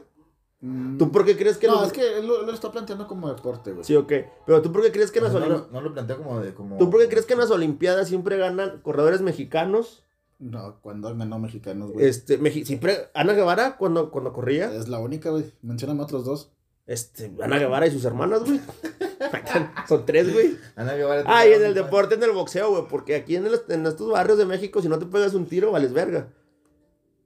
Mm, 0.63 0.99
¿Tú 0.99 1.13
por 1.13 1.25
qué 1.25 1.37
crees 1.37 1.59
que 1.59 1.69
No, 1.69 1.75
los- 1.77 1.87
es 1.89 1.93
que 1.93 2.19
él 2.19 2.27
lo, 2.27 2.43
lo 2.43 2.53
está 2.53 2.73
planteando 2.73 3.07
como 3.07 3.29
deporte, 3.33 3.71
güey. 3.71 3.85
Sí, 3.85 3.95
ok. 3.95 4.13
Pero 4.47 4.63
tú 4.63 4.73
por 4.73 4.83
qué 4.83 4.91
crees 4.91 5.13
que 5.13 5.19
en 5.21 5.25
las 5.27 5.33
no, 5.35 5.39
Olim- 5.39 5.49
lo, 5.49 5.69
no 5.71 5.81
lo 5.81 5.93
planteo 5.93 6.17
como 6.17 6.41
de... 6.41 6.53
Como... 6.53 6.77
¿Tú 6.79 6.91
por 6.91 7.01
qué 7.01 7.09
crees 7.09 7.25
que 7.25 7.35
en 7.35 7.39
las 7.41 7.51
Olimpiadas 7.53 8.09
siempre 8.09 8.37
ganan 8.39 8.81
corredores 8.83 9.21
mexicanos? 9.21 10.03
No, 10.39 10.81
cuando 10.83 11.09
han 11.09 11.19
ganado 11.19 11.41
mexicanos, 11.41 11.93
güey. 11.93 12.07
Este, 12.07 12.39
Mexi- 12.39 12.65
siempre, 12.65 13.09
Ana 13.15 13.33
Guevara 13.33 13.77
cuando, 13.79 14.11
cuando 14.11 14.33
corría, 14.33 14.73
Es 14.75 14.89
la 14.89 14.99
única, 14.99 15.31
güey. 15.31 15.51
Mencióname 15.63 16.03
otros 16.03 16.25
dos. 16.25 16.53
este, 16.87 17.33
Ana 17.43 17.59
Guevara 17.59 17.87
y 17.87 17.91
sus 17.91 18.05
hermanas, 18.05 18.45
güey. 18.45 18.61
Son 19.89 20.05
tres, 20.05 20.33
güey. 20.33 20.57
Ana 20.77 20.95
Guevara 20.95 21.25
Ah, 21.27 21.47
y 21.47 21.53
en 21.53 21.65
el 21.65 21.75
deporte, 21.75 22.17
en 22.17 22.23
el 22.23 22.33
boxeo, 22.33 22.71
güey, 22.71 22.85
porque 22.89 23.15
aquí 23.17 23.37
en, 23.37 23.47
el- 23.47 23.61
en 23.69 23.87
estos 23.87 24.11
barrios 24.11 24.37
de 24.39 24.45
México, 24.45 24.83
si 24.83 24.89
no 24.89 24.99
te 24.99 25.07
pegas 25.07 25.33
un 25.35 25.47
tiro, 25.47 25.73
vales 25.73 25.93
verga. 25.93 26.29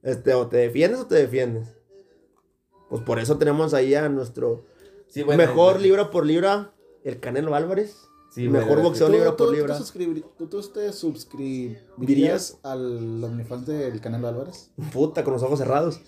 Este, 0.03 0.33
o 0.33 0.47
te 0.47 0.57
defiendes 0.57 1.01
o 1.01 1.05
te 1.07 1.15
defiendes. 1.15 1.67
Pues 2.89 3.01
por 3.03 3.19
eso 3.19 3.37
tenemos 3.37 3.73
ahí 3.73 3.93
a 3.93 4.09
nuestro 4.09 4.65
Sí, 5.07 5.23
bueno, 5.23 5.43
mejor 5.43 5.79
libra 5.81 6.09
por 6.11 6.25
libra, 6.25 6.71
el 7.03 7.19
Canelo 7.19 7.53
Álvarez. 7.55 7.97
Sí, 8.31 8.47
mejor 8.47 8.81
boxeo 8.81 9.07
¿Tú, 9.07 9.13
libra 9.13 9.35
por 9.35 9.47
tú- 9.49 9.53
libra. 9.53 9.77
tú 9.77 9.83
suscribir- 9.83 10.23
¿Tú, 10.37 10.47
tú 10.47 10.61
te 10.63 10.91
suscribirías 10.93 12.57
al 12.63 13.21
OnlyFans 13.23 13.67
del 13.67 13.99
Canelo 13.99 14.27
Álvarez? 14.29 14.71
Puta, 14.93 15.23
con 15.23 15.33
los 15.33 15.43
ojos 15.43 15.59
cerrados. 15.59 15.99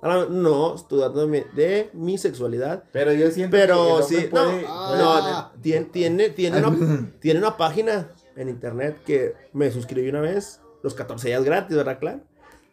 Ahora, 0.00 0.26
no, 0.30 0.74
estoy 0.74 1.00
dando 1.00 1.26
de 1.26 1.90
mi, 1.92 2.18
sexualidad. 2.18 2.84
Pero 2.92 3.12
yo 3.12 3.30
siento 3.30 3.56
que 3.56 3.60
Pero 3.62 3.82
hombre 3.96 4.06
sí, 4.08 4.28
no, 4.32 4.40
Ah. 4.68 5.52
tiene, 5.60 5.86
tiene, 5.86 6.30
tiene, 6.30 6.58
una, 6.64 7.12
tiene 7.20 7.38
una 7.40 7.56
página 7.56 8.10
en 8.36 8.48
internet 8.48 8.98
que 9.04 9.34
me 9.52 9.70
suscribí 9.70 10.08
una 10.08 10.20
vez, 10.20 10.60
los 10.82 10.94
14 10.94 11.28
días 11.28 11.44
gratis, 11.44 11.76
¿verdad? 11.76 11.98
Claro. 12.00 12.20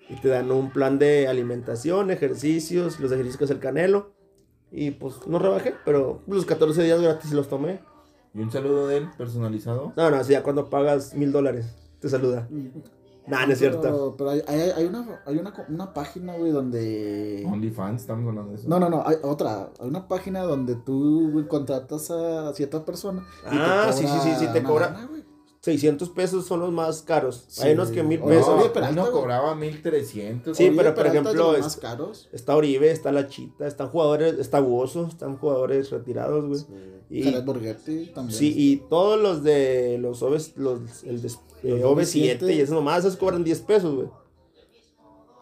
Y 0.09 0.15
te 0.15 0.28
dan 0.28 0.51
un 0.51 0.72
plan 0.72 0.97
de 0.97 1.28
alimentación, 1.28 2.09
ejercicios, 2.09 2.99
los 2.99 3.11
ejercicios 3.11 3.38
que 3.38 3.43
hace 3.43 3.53
el 3.53 3.59
canelo. 3.59 4.11
Y 4.72 4.91
pues 4.91 5.15
no 5.28 5.38
rebajé, 5.39 5.76
pero 5.86 6.22
los 6.28 6.45
14 6.45 6.82
días 6.84 6.99
gratis 7.01 7.32
los 7.32 7.47
tomé. 7.47 7.80
Y 8.39 8.41
un 8.41 8.51
saludo 8.51 8.87
de 8.87 8.97
él 8.97 9.09
personalizado. 9.17 9.91
No, 9.97 10.09
no, 10.09 10.15
así 10.15 10.31
ya 10.31 10.43
cuando 10.43 10.69
pagas 10.69 11.13
mil 11.13 11.33
dólares, 11.33 11.75
te 11.99 12.07
saluda. 12.07 12.47
Nah, 13.27 13.45
no 13.45 13.51
es 13.51 13.59
cierto. 13.59 13.81
Pero, 13.81 14.15
pero 14.17 14.29
hay, 14.29 14.41
hay, 14.47 14.59
hay 14.77 14.85
una, 14.85 15.21
hay 15.25 15.37
una, 15.37 15.53
una 15.67 15.93
página, 15.93 16.37
güey, 16.37 16.51
donde... 16.51 17.45
OnlyFans, 17.45 18.01
estamos 18.01 18.29
hablando 18.29 18.51
de 18.51 18.57
eso. 18.57 18.69
No, 18.69 18.79
no, 18.79 18.89
no, 18.89 19.03
hay 19.05 19.17
otra. 19.23 19.71
Hay 19.77 19.89
una 19.89 20.07
página 20.07 20.39
donde 20.43 20.75
tú 20.75 21.31
güey, 21.31 21.47
contratas 21.49 22.09
a 22.11 22.53
cierta 22.53 22.85
persona. 22.85 23.23
y 23.45 23.49
te 23.49 23.57
Ah, 23.59 23.91
sí, 23.91 24.07
sí, 24.07 24.19
sí, 24.23 24.31
sí, 24.39 24.47
te 24.53 24.63
cobra. 24.63 24.91
lana. 24.91 25.09
600 25.62 26.10
pesos 26.10 26.45
son 26.45 26.62
los 26.62 26.72
más 26.72 27.01
caros. 27.01 27.43
Sí. 27.49 27.64
Hay 27.64 27.74
unos 27.74 27.89
que 27.91 28.01
mil 28.01 28.20
No, 28.22 28.28
pesos. 28.28 28.70
Peralta, 28.70 28.93
uno 28.93 29.01
güey. 29.12 29.14
cobraba 29.14 29.55
1300. 29.55 30.55
Sí, 30.55 30.72
pero, 30.76 30.95
por 30.95 31.03
de 31.03 31.10
ejemplo, 31.10 31.55
es- 31.55 31.62
más 31.64 31.76
caros. 31.78 32.30
Está 32.32 32.55
Oribe, 32.55 32.89
está 32.91 33.12
La 33.12 33.28
Chita, 33.28 33.68
están 33.68 33.89
jugadores, 33.89 34.39
está 34.39 34.60
Buoso, 34.62 35.07
están 35.07 35.38
jugadores 35.38 35.89
retirados, 35.91 36.45
güey. 36.45 36.62
Y- 37.10 37.24
Jared 37.24 37.43
Borghetti 37.43 38.12
también. 38.14 38.38
Sí, 38.38 38.53
y 38.55 38.78
todos 38.89 39.20
los 39.20 39.43
de 39.43 39.97
los 39.99 40.22
OV, 40.24 40.38
los, 40.55 41.03
el 41.03 41.22
des- 41.22 41.39
eh, 41.64 41.82
OV7 41.84 42.39
OV7. 42.45 42.53
y 42.55 42.62
eso 42.62 42.74
nomás, 42.76 42.99
esos 42.99 43.18
cobran 43.18 43.43
10 43.43 43.60
pesos, 43.62 43.93
güey. 43.95 44.07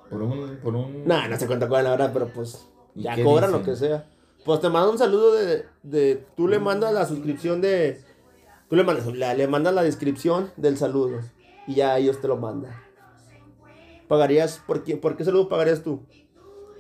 Por 0.09 0.22
un. 0.22 0.57
Por 0.63 0.76
un... 0.76 1.05
Nah, 1.05 1.28
no 1.28 1.38
sé 1.38 1.45
cuánto 1.47 1.68
cobran 1.68 1.84
la 1.84 1.91
verdad, 1.91 2.11
pero 2.13 2.28
pues 2.34 2.65
¿Y 2.95 3.03
ya 3.03 3.22
cobran 3.24 3.51
lo 3.51 3.61
que 3.63 3.76
sea. 3.76 4.09
Pues 4.45 4.61
te 4.61 4.70
mandan 4.70 4.91
un 4.91 4.97
saludo 4.97 5.34
de, 5.34 5.65
de 5.84 6.24
tú 6.38 6.47
le 6.47 6.57
mandas 6.59 6.93
la 6.93 7.05
suscripción 7.05 7.59
de, 7.59 8.01
tú 8.70 8.76
le 8.76 8.84
mandas, 8.84 9.05
la- 9.15 9.34
le 9.34 9.47
mandas 9.47 9.74
la 9.74 9.84
descripción 9.84 10.51
del 10.57 10.78
saludo 10.78 11.20
y 11.68 11.76
ya 11.76 11.97
ellos 11.97 12.20
te 12.22 12.28
lo 12.28 12.38
mandan. 12.38 12.74
¿Pagarías, 14.07 14.59
por 14.65 14.84
qué, 14.84 14.95
por 14.97 15.18
qué 15.18 15.26
saludo 15.26 15.49
pagarías 15.49 15.84
tú? 15.84 16.05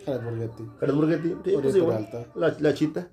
Jared 0.05 0.23
Borghetti. 0.23 0.63
¿Jared 0.79 0.93
Burgetti? 0.95 1.29
Sí, 1.43 1.57
pues 1.61 1.75
igual. 1.75 2.09
La, 2.35 2.55
la 2.59 2.73
chita. 2.73 3.11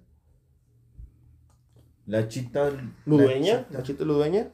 La 2.07 2.29
chita. 2.29 2.71
¿Ludueña? 3.07 3.55
la 3.55 3.61
¿La 3.61 3.67
chita. 3.69 3.83
chita 3.83 4.05
Ludueña? 4.05 4.53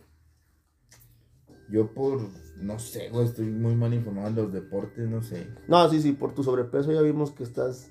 Yo 1.69 1.93
por. 1.93 2.21
No 2.57 2.79
sé, 2.79 3.09
güey. 3.11 3.27
Estoy 3.27 3.47
muy 3.47 3.75
mal 3.75 3.93
informado 3.95 4.29
en 4.29 4.35
los 4.37 4.53
deportes, 4.53 5.09
no 5.09 5.23
sé. 5.23 5.49
No, 5.69 5.89
sí, 5.91 6.01
sí, 6.01 6.13
por 6.13 6.35
tu 6.35 6.43
sobrepeso 6.43 6.93
ya 6.93 7.01
vimos 7.03 7.31
que 7.33 7.43
estás 7.43 7.91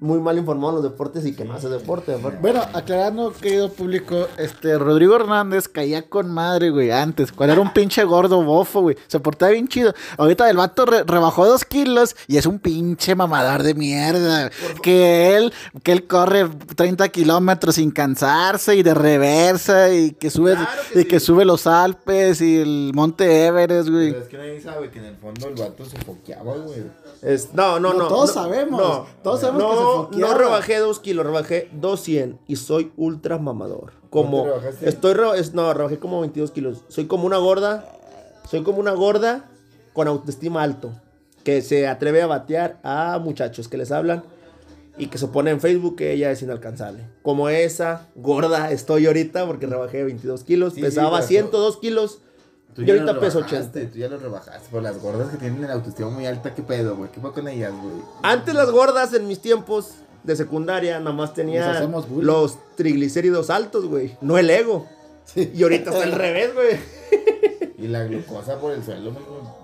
muy 0.00 0.18
mal 0.18 0.38
informado 0.38 0.70
en 0.70 0.74
los 0.82 0.84
deportes 0.92 1.24
y 1.26 1.34
que 1.34 1.44
no 1.44 1.54
haces 1.54 1.70
deporte, 1.70 2.14
aparte. 2.14 2.38
Bueno, 2.40 2.62
aclarando, 2.72 3.32
querido 3.32 3.70
público, 3.70 4.26
este 4.38 4.78
Rodrigo 4.78 5.14
Hernández 5.16 5.68
caía 5.68 6.08
con 6.08 6.30
madre, 6.32 6.70
güey, 6.70 6.90
antes, 6.90 7.32
cuando 7.32 7.52
era 7.52 7.62
un 7.62 7.72
pinche 7.74 8.02
gordo 8.04 8.42
bofo, 8.42 8.80
güey. 8.80 8.96
Se 9.08 9.20
portaba 9.20 9.52
bien 9.52 9.68
chido. 9.68 9.92
Ahorita 10.16 10.48
el 10.48 10.56
vato 10.56 10.86
re- 10.86 11.04
rebajó 11.04 11.46
dos 11.46 11.64
kilos 11.64 12.16
y 12.26 12.36
es 12.38 12.46
un 12.46 12.58
pinche 12.58 13.14
mamador 13.14 13.62
de 13.62 13.74
mierda. 13.74 14.50
Que 14.82 15.36
él, 15.36 15.52
que 15.82 15.92
él 15.92 16.06
corre 16.06 16.48
30 16.76 17.08
kilómetros 17.10 17.74
sin 17.74 17.90
cansarse 17.90 18.76
y 18.76 18.82
de 18.82 18.94
reversa 18.94 19.92
y 19.92 20.12
que 20.12 20.30
sube, 20.30 20.54
Claro 20.54 20.70
que 20.92 21.00
y 21.00 21.04
que 21.04 21.20
sube 21.20 21.44
los 21.44 21.66
Alpes 21.66 22.40
y 22.40 22.58
el 22.60 22.92
Monte 22.94 23.46
Everest, 23.46 23.88
güey. 23.88 24.10
Pero 24.12 24.22
es 24.22 24.28
que 24.28 24.38
nadie 24.38 24.60
sabe 24.60 24.90
que 24.90 24.98
en 24.98 25.04
el 25.06 25.16
fondo 25.16 25.48
el 25.48 25.54
vato 25.54 25.84
se 25.84 25.98
foqueaba, 25.98 26.56
güey. 26.56 26.84
Es- 27.22 27.52
no, 27.52 27.78
no, 27.78 27.92
No, 27.92 27.98
no. 27.98 28.08
todos 28.08 28.34
no, 28.34 28.42
sabemos, 28.42 28.80
No, 28.80 29.06
todos 29.22 29.40
sabemos 29.40 29.62
no, 29.62 29.70
que 29.70 29.76
se 29.76 29.82
no 30.12 30.34
rebajé 30.34 30.78
dos 30.78 31.00
kilos, 31.00 31.24
rebajé 31.26 31.68
200 31.72 32.40
y 32.46 32.56
soy 32.56 32.92
ultra 32.96 33.38
mamador. 33.38 33.92
Como, 34.10 34.46
estoy, 34.82 35.14
re- 35.14 35.38
es- 35.38 35.54
no, 35.54 35.72
rebajé 35.72 35.98
como 35.98 36.20
22 36.20 36.50
kilos. 36.50 36.82
Soy 36.88 37.06
como 37.06 37.26
una 37.26 37.38
gorda, 37.38 37.84
soy 38.50 38.62
como 38.62 38.78
una 38.80 38.92
gorda 38.92 39.48
con 39.92 40.08
autoestima 40.08 40.62
alto, 40.62 40.92
que 41.44 41.62
se 41.62 41.86
atreve 41.86 42.22
a 42.22 42.26
batear 42.26 42.78
a 42.82 43.18
muchachos 43.22 43.68
que 43.68 43.76
les 43.76 43.92
hablan 43.92 44.24
y 44.98 45.06
que 45.06 45.16
se 45.18 45.28
pone 45.28 45.50
en 45.50 45.60
Facebook 45.60 45.96
que 45.96 46.12
ella 46.12 46.30
es 46.30 46.42
inalcanzable. 46.42 47.06
Como 47.22 47.48
esa 47.48 48.08
gorda 48.16 48.70
estoy 48.72 49.06
ahorita 49.06 49.46
porque 49.46 49.66
rebajé 49.66 50.02
22 50.04 50.42
kilos, 50.44 50.74
Sí, 50.74 50.80
pesaba 50.80 51.22
sí, 51.22 51.34
pero- 51.34 51.48
102 51.48 51.76
kilos. 51.78 52.18
Tú 52.74 52.82
Y 52.82 52.86
ya 52.86 52.94
ahorita 52.94 53.18
peso 53.20 53.38
rebajaste, 53.40 53.78
80. 53.80 53.92
Tú 53.92 53.98
ya 53.98 54.08
lo 54.08 54.18
rebajaste. 54.18 54.68
Por 54.70 54.82
las 54.82 55.00
gordas 55.00 55.30
que 55.30 55.36
tienen 55.36 55.62
la 55.62 55.72
autoestima 55.74 56.08
muy 56.10 56.26
alta, 56.26 56.54
¿qué 56.54 56.62
pedo, 56.62 56.96
güey? 56.96 57.10
¿Qué 57.10 57.20
fue 57.20 57.32
con 57.32 57.48
ellas, 57.48 57.72
güey? 57.72 57.94
Antes 58.22 58.54
las 58.54 58.70
gordas 58.70 59.12
en 59.12 59.26
mis 59.26 59.40
tiempos 59.40 59.94
de 60.22 60.36
secundaria 60.36 60.98
nada 61.00 61.12
más 61.12 61.34
bullying. 61.34 62.26
los 62.26 62.58
triglicéridos 62.76 63.50
altos, 63.50 63.86
güey. 63.86 64.16
No 64.20 64.38
el 64.38 64.50
ego. 64.50 64.86
Y 65.34 65.62
ahorita 65.62 65.90
está 65.90 66.02
al 66.02 66.12
revés, 66.12 66.54
güey. 66.54 66.78
Y 67.78 67.88
la 67.88 68.04
glucosa 68.04 68.58
por 68.58 68.72
el 68.72 68.84
suelo. 68.84 69.12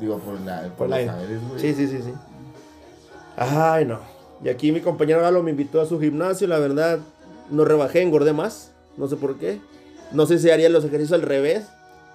Digo, 0.00 0.18
por, 0.18 0.40
la, 0.40 0.62
por, 0.62 0.72
Por 0.76 0.88
la- 0.88 1.02
los 1.02 1.48
güey. 1.48 1.60
Sí, 1.60 1.74
sí, 1.74 1.86
sí, 1.86 2.00
sí. 2.02 2.12
Ay, 3.36 3.84
no. 3.84 4.00
Y 4.42 4.48
aquí 4.48 4.72
mi 4.72 4.80
compañero 4.80 5.20
Galo 5.20 5.42
me 5.42 5.50
invitó 5.50 5.80
a 5.80 5.86
su 5.86 6.00
gimnasio. 6.00 6.46
La 6.48 6.58
verdad, 6.58 6.98
no 7.50 7.64
rebajé, 7.64 8.02
engordé 8.02 8.32
más. 8.32 8.72
No 8.96 9.08
sé 9.08 9.16
por 9.16 9.38
qué. 9.38 9.60
No 10.12 10.26
sé 10.26 10.38
si 10.38 10.50
haría 10.50 10.68
los 10.68 10.84
ejercicios 10.84 11.12
al 11.20 11.22
revés. 11.26 11.66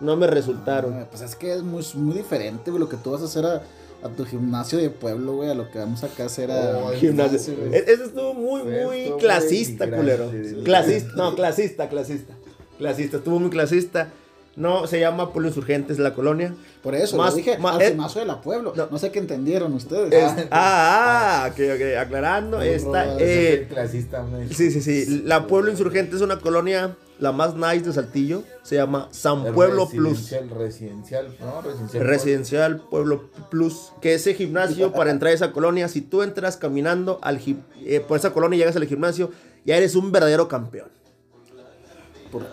No 0.02 0.16
me 0.18 0.28
resultaron. 0.28 0.94
Ah, 0.96 1.08
Pues 1.10 1.22
es 1.22 1.36
que 1.36 1.54
es 1.54 1.62
muy, 1.64 1.86
muy 1.96 2.16
diferente, 2.18 2.72
güey, 2.72 2.80
lo 2.82 2.90
que 2.90 2.98
tú 2.98 3.12
vas 3.12 3.22
a 3.22 3.26
hacer 3.26 3.46
a, 3.46 3.62
a 4.04 4.10
tu 4.10 4.26
gimnasio 4.26 4.80
de 4.80 4.90
pueblo, 4.90 5.36
güey, 5.36 5.50
a 5.52 5.54
lo 5.54 5.70
que 5.72 5.78
vamos 5.80 6.04
acá 6.04 6.24
a 6.24 6.26
hacer 6.26 6.52
a 6.52 6.78
Oh, 6.80 6.92
Gimnasio. 6.94 7.40
gimnasio. 7.56 7.74
E- 7.74 7.86
Ese 7.94 8.04
estuvo 8.06 8.34
muy, 8.34 8.64
muy 8.64 9.14
clasista, 9.20 9.86
güey, 9.86 10.00
culero. 10.00 10.32
Clasista, 10.64 11.12
no, 11.16 11.36
clasista, 11.36 11.88
clasista. 11.90 12.34
Clasista, 12.78 13.18
estuvo 13.18 13.40
muy 13.40 13.50
clasista. 13.52 14.10
No, 14.58 14.86
se 14.86 15.00
llama 15.00 15.32
Pueblo 15.32 15.48
Insurgentes 15.48 15.98
la 15.98 16.14
colonia. 16.14 16.54
Por 16.84 16.94
eso, 16.94 17.16
Más- 17.16 17.32
lo 17.32 17.38
dije 17.38 17.58
más- 17.58 17.78
de 17.80 18.26
la 18.26 18.42
pueblo. 18.42 18.74
no. 18.76 18.88
No, 18.88 18.98
sé 18.98 19.10
qué 19.12 19.20
entendieron 19.20 19.74
ustedes. 19.74 20.12
Es- 20.12 20.48
ah, 20.52 21.46
ah, 21.46 21.50
ok, 21.52 21.60
ok, 21.76 21.98
aclarando. 21.98 22.58
Muy 22.58 22.68
Esta, 22.68 23.16
eh, 23.18 23.68
clasista, 23.70 24.26
sí, 24.50 24.70
sí, 24.72 24.82
sí. 24.82 25.22
La 25.26 25.48
Pueblo 25.48 25.72
Insurgente 25.72 26.18
es 26.18 26.22
una 26.22 26.40
colonia, 26.40 26.98
la 27.20 27.32
más 27.32 27.56
nice 27.56 27.86
de 27.86 27.94
Saltillo. 27.94 28.44
Se 28.62 28.76
llama 28.76 29.08
San 29.12 29.46
El 29.46 29.54
Pueblo 29.54 29.88
Plus. 29.88 30.18
Residencial, 30.30 30.50
residencial, 30.50 31.36
¿no? 31.40 31.62
Residencial. 31.62 32.04
Residencial 32.08 32.82
Pueblo 32.90 33.30
Plus, 33.50 33.94
que 34.02 34.16
ese 34.16 34.34
gimnasio 34.34 34.92
para 34.92 35.12
entrar 35.12 35.32
a 35.32 35.36
esa 35.36 35.54
colonia, 35.54 35.88
si 35.88 36.02
tú 36.02 36.24
entras 36.24 36.58
caminando 36.58 37.20
al 37.22 37.40
eh, 37.86 38.02
por 38.06 38.18
esa 38.18 38.34
colonia 38.34 38.58
y 38.58 38.60
llegas 38.60 38.76
al 38.76 38.86
gimnasio, 38.86 39.32
ya 39.64 39.78
eres 39.78 39.96
un 39.96 40.12
verdadero 40.12 40.50
campeón. 40.50 40.90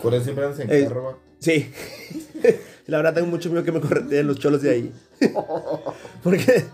Por 0.03 0.15
eso 0.15 0.25
siempre 0.25 0.45
andas 0.45 0.61
en 0.61 0.70
Eh, 0.73 0.85
carro. 0.87 1.19
Sí. 1.40 1.70
La 2.86 2.97
verdad 2.98 3.15
tengo 3.15 3.27
mucho 3.28 3.51
miedo 3.51 3.65
que 3.65 3.73
me 3.73 3.81
correteen 3.81 4.27
los 4.27 4.39
cholos 4.39 4.62
de 4.62 4.70
ahí. 4.70 4.93
Porque 6.23 6.65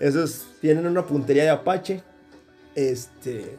Esos 0.00 0.46
tienen 0.60 0.86
una 0.86 1.04
puntería 1.06 1.42
de 1.44 1.50
Apache. 1.50 2.02
Este. 2.74 3.58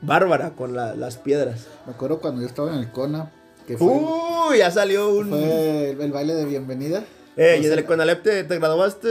Bárbara 0.00 0.50
con 0.50 0.74
la- 0.74 0.94
las 0.94 1.16
piedras. 1.16 1.66
Me 1.86 1.92
acuerdo 1.92 2.20
cuando 2.20 2.40
yo 2.42 2.46
estaba 2.46 2.72
en 2.72 2.78
el 2.80 2.90
CONA, 2.90 3.30
que 3.66 3.76
fue, 3.78 3.88
Uy, 3.88 4.58
ya 4.58 4.70
salió 4.70 5.14
un. 5.14 5.28
fue 5.30 5.90
el, 5.90 6.00
el 6.00 6.12
baile 6.12 6.34
de 6.34 6.44
bienvenida. 6.44 7.04
Eh, 7.36 7.58
y 7.62 7.66
en 7.66 7.72
el 7.72 7.84
Conalep 7.84 8.22
te, 8.22 8.44
te 8.44 8.58
graduaste. 8.58 9.08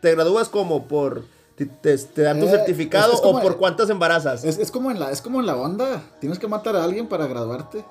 Te 0.00 0.14
gradúas 0.14 0.48
como 0.48 0.86
por. 0.88 1.24
Te, 1.56 1.66
te- 1.66 1.98
te 1.98 2.22
dan 2.22 2.38
tu 2.40 2.46
Eh, 2.46 2.50
certificado 2.50 3.08
es- 3.12 3.16
es 3.16 3.20
como- 3.20 3.38
o 3.38 3.42
por 3.42 3.56
cuántas 3.58 3.90
embarazas. 3.90 4.44
Es, 4.44 4.58
es 4.58 4.70
como 4.70 4.90
en 4.90 5.00
la, 5.00 5.10
es 5.10 5.20
como 5.20 5.40
en 5.40 5.46
la 5.46 5.56
onda. 5.56 6.02
Tienes 6.20 6.38
que 6.38 6.46
matar 6.48 6.76
a 6.76 6.84
alguien 6.84 7.06
para 7.08 7.26
graduarte. 7.26 7.84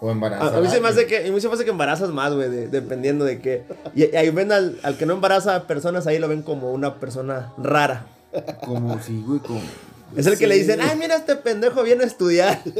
O 0.00 0.08
A, 0.08 0.12
embarazada. 0.12 0.58
a 0.58 0.60
mí 0.60 0.68
se 0.68 0.80
me 0.80 0.88
hace 0.88 1.06
que, 1.06 1.28
a 1.28 1.32
mí 1.32 1.40
se 1.40 1.48
me 1.48 1.54
hace 1.54 1.64
que 1.64 1.70
embarazas 1.70 2.10
más, 2.10 2.32
güey, 2.34 2.48
de- 2.48 2.68
dependiendo 2.68 3.24
de 3.24 3.40
qué. 3.40 3.64
Y, 3.94 4.04
y 4.04 4.16
ahí 4.16 4.30
ven 4.30 4.52
al, 4.52 4.78
al 4.82 4.96
que 4.96 5.06
no 5.06 5.14
embaraza 5.14 5.56
a 5.56 5.66
personas, 5.66 6.06
ahí 6.06 6.18
lo 6.18 6.28
ven 6.28 6.42
como 6.42 6.72
una 6.72 6.98
persona 6.98 7.52
rara. 7.58 8.06
Como, 8.64 9.00
sí, 9.02 9.22
güey, 9.26 9.40
como. 9.40 9.60
Es 10.16 10.26
el 10.26 10.38
que 10.38 10.46
le 10.46 10.54
Sí. 10.54 10.60
dicen, 10.62 10.80
ay, 10.80 10.96
mira, 10.98 11.16
este 11.16 11.36
pendejo 11.36 11.82
viene 11.82 12.04
a 12.04 12.06
estudiar. 12.06 12.62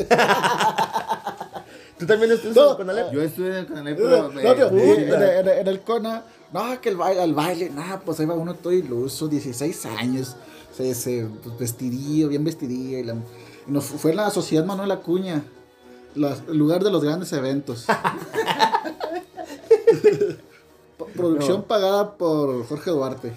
¿Tú 1.99 2.07
también 2.07 2.33
estudias 2.33 2.57
No. 2.57 2.71
en 2.71 2.77
Conalep? 2.79 3.13
Yo 3.13 3.23
estuve 3.23 3.49
en 3.49 3.55
el 3.57 3.67
canal, 3.67 3.85
No, 3.93 3.97
pero. 3.97 4.31
me- 4.31 4.43
tío, 4.43 4.69
en, 4.71 4.79
el- 5.01 5.13
en 5.13 5.23
el- 5.23 5.49
en 5.59 5.67
el 5.69 5.81
CONA, 5.81 6.23
no, 6.53 6.81
que 6.81 6.89
el 6.89 6.97
baile, 6.97 7.21
al 7.21 7.35
baile, 7.35 7.69
nada, 7.71 8.01
pues 8.01 8.19
ahí 8.21 8.27
va 8.27 8.35
uno 8.35 8.55
todo 8.55 8.73
iluso, 8.73 9.29
16 9.29 9.85
años, 9.87 10.37
se, 10.75 10.95
se 10.95 11.27
pues, 11.43 11.59
vestidillo, 11.59 12.29
bien 12.29 12.43
vestidillo. 12.45 12.99
Y 12.99 13.03
la- 13.05 13.15
y 13.69 13.71
nos, 13.71 13.85
fue 13.85 14.13
en 14.13 14.17
la 14.17 14.31
Sociedad 14.31 14.65
Manuel 14.65 14.91
Acuña, 14.93 15.43
el 16.15 16.57
lugar 16.57 16.83
de 16.85 16.91
los 16.91 17.03
grandes 17.05 17.33
eventos. 17.33 17.87
Producción 21.15 21.65
pagada 21.65 22.17
por 22.17 22.67
Jorge 22.67 22.91
Duarte. 22.91 23.33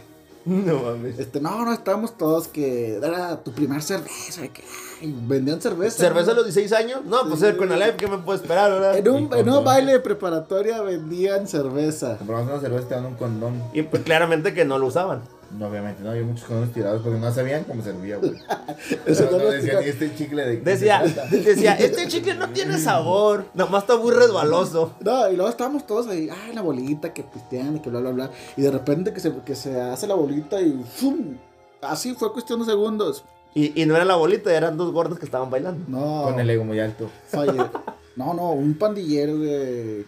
No 0.45 0.81
mames. 0.81 1.19
Este, 1.19 1.39
no, 1.39 1.63
no, 1.63 1.71
estábamos 1.71 2.17
todos 2.17 2.49
que 2.49 2.95
era 2.97 3.41
tu 3.43 3.53
primer 3.53 3.81
cerveza, 3.81 4.45
que 4.49 4.61
ay, 5.01 5.15
vendían 5.25 5.61
cerveza. 5.61 5.97
¿Cerveza 5.97 6.31
a 6.31 6.33
los 6.33 6.43
16 6.43 6.73
años? 6.73 7.05
No, 7.05 7.27
pues 7.29 7.41
el 7.43 7.55
Conalep, 7.55 7.95
¿qué 7.95 8.07
me 8.07 8.17
puedo 8.17 8.37
esperar, 8.41 8.69
verdad? 8.71 8.97
En 8.97 9.07
un, 9.07 9.33
en 9.33 9.49
un 9.49 9.63
baile 9.63 9.93
de 9.93 9.99
preparatoria 10.01 10.81
vendían 10.81 11.47
cerveza. 11.47 12.17
Compramos 12.17 12.51
una 12.51 12.59
cerveza 12.59 12.83
y 12.83 12.89
te 12.89 12.95
dan 12.95 13.05
un 13.05 13.15
condón. 13.15 13.63
Y 13.73 13.83
pues 13.83 14.03
claramente 14.03 14.53
que 14.53 14.65
no 14.65 14.77
lo 14.79 14.87
usaban. 14.87 15.21
No, 15.57 15.67
obviamente, 15.67 16.01
no, 16.03 16.09
había 16.09 16.23
muchos 16.23 16.45
condones 16.45 16.73
tirados 16.73 17.01
porque 17.03 17.19
no 17.19 17.31
sabían 17.31 17.63
cómo 17.65 17.83
servía, 17.83 18.17
güey. 18.17 18.33
Eso 19.05 19.25
no, 19.31 19.37
no 19.37 19.45
decían 19.51 19.81
ni 19.81 19.89
este 19.89 20.15
chicle 20.15 20.45
de. 20.45 20.57
Decía, 20.57 21.03
decía, 21.29 21.73
este 21.75 22.07
chicle 22.07 22.33
no 22.35 22.49
tiene 22.49 22.77
sabor, 22.79 23.45
nomás 23.53 23.83
está 23.83 23.97
muy 23.97 24.11
resbaloso. 24.11 24.93
No, 25.01 25.29
y 25.29 25.35
luego 25.35 25.49
estábamos 25.49 25.85
todos 25.85 26.07
ahí, 26.07 26.29
ay, 26.29 26.53
la 26.55 26.61
bolita, 26.61 27.13
que 27.13 27.23
pistean 27.23 27.77
y 27.77 27.79
que 27.81 27.89
bla, 27.89 27.99
bla, 27.99 28.11
bla. 28.11 28.31
Y 28.57 28.61
de 28.63 28.71
repente 28.71 29.13
que 29.13 29.19
se, 29.19 29.31
que 29.45 29.55
se 29.55 29.79
hace 29.79 30.07
la 30.07 30.15
bolita 30.15 30.59
y 30.61 30.83
¡fum! 30.95 31.37
Así 31.81 32.13
fue 32.15 32.31
cuestión 32.33 32.59
de 32.61 32.65
segundos. 32.65 33.23
Y, 33.55 33.79
y 33.79 33.85
no 33.85 33.95
era 33.95 34.05
la 34.05 34.15
bolita, 34.15 34.51
eran 34.51 34.77
dos 34.77 34.91
gordos 34.91 35.19
que 35.19 35.25
estaban 35.25 35.51
bailando. 35.51 35.85
No, 35.87 36.23
Con 36.23 36.39
el 36.39 36.49
ego 36.49 36.63
muy 36.63 36.79
alto. 36.79 37.09
falle- 37.31 37.69
No, 38.15 38.33
no, 38.33 38.51
un 38.53 38.73
pandillero, 38.75 39.37
güey, 39.37 40.05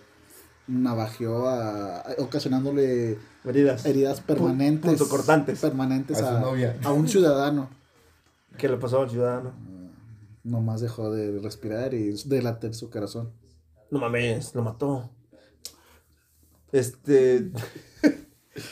navajeó 0.68 1.48
a, 1.48 2.04
ocasionándole 2.18 3.18
Heridas. 3.46 3.86
heridas 3.86 4.22
permanentes. 4.22 4.90
punzocortantes. 4.90 5.60
Permanentes 5.60 6.22
A 6.22 6.30
a, 6.30 6.42
su 6.42 6.46
novia. 6.46 6.78
a 6.84 6.92
un 6.92 7.08
ciudadano. 7.08 7.70
¿Qué 8.58 8.70
le 8.70 8.78
pasó 8.78 9.02
al 9.02 9.10
ciudadano? 9.10 9.54
Nomás 10.44 10.82
dejó 10.82 11.12
de 11.12 11.40
respirar 11.40 11.94
y 11.94 12.12
de 12.26 12.42
latir 12.42 12.74
su 12.74 12.90
corazón. 12.90 13.32
No 13.92 14.00
mames, 14.00 14.54
lo 14.56 14.62
mató. 14.64 15.10
Este. 16.72 17.52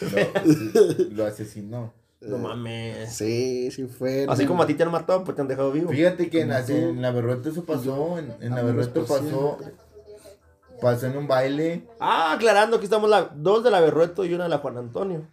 Lo, 0.01 1.09
lo 1.11 1.25
asesinó. 1.25 1.93
No 2.21 2.37
mames. 2.37 3.13
Sí, 3.13 3.69
sí 3.71 3.85
fue. 3.85 4.25
Así 4.29 4.45
como 4.45 4.63
a 4.63 4.67
ti 4.67 4.75
te 4.75 4.83
han 4.83 4.91
matado, 4.91 5.23
pues 5.23 5.35
te 5.35 5.41
han 5.41 5.47
dejado 5.47 5.71
vivo. 5.71 5.89
Fíjate 5.91 6.29
que 6.29 6.41
en, 6.41 6.51
en 6.51 7.01
la 7.01 7.11
Berrueto 7.11 7.49
eso 7.49 7.65
pasó. 7.65 8.17
En, 8.17 8.31
en 8.39 8.49
la 8.55 8.63
Vámonos 8.63 8.93
Berrueto 8.93 9.05
por 9.05 9.19
pasó. 9.19 9.57
Pasó 10.83 11.07
en 11.07 11.17
un 11.17 11.27
baile. 11.27 11.87
Ah, 11.99 12.33
aclarando 12.33 12.77
que 12.79 12.83
estamos 12.85 13.09
la, 13.09 13.31
dos 13.35 13.63
de 13.63 13.71
la 13.71 13.79
Berrueto 13.79 14.25
y 14.25 14.33
una 14.33 14.43
de 14.43 14.49
la 14.49 14.59
Juan 14.59 14.77
Antonio. 14.77 15.25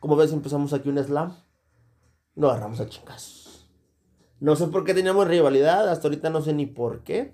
Como 0.00 0.16
ves, 0.16 0.32
empezamos 0.32 0.72
aquí 0.72 0.88
un 0.88 1.02
slam. 1.02 1.34
Lo 2.36 2.50
agarramos 2.50 2.80
a 2.80 2.88
chingas. 2.88 3.66
No 4.40 4.56
sé 4.56 4.66
por 4.68 4.84
qué 4.84 4.94
teníamos 4.94 5.26
rivalidad, 5.28 5.88
hasta 5.88 6.08
ahorita 6.08 6.30
no 6.30 6.42
sé 6.42 6.52
ni 6.52 6.66
por 6.66 7.00
qué. 7.00 7.32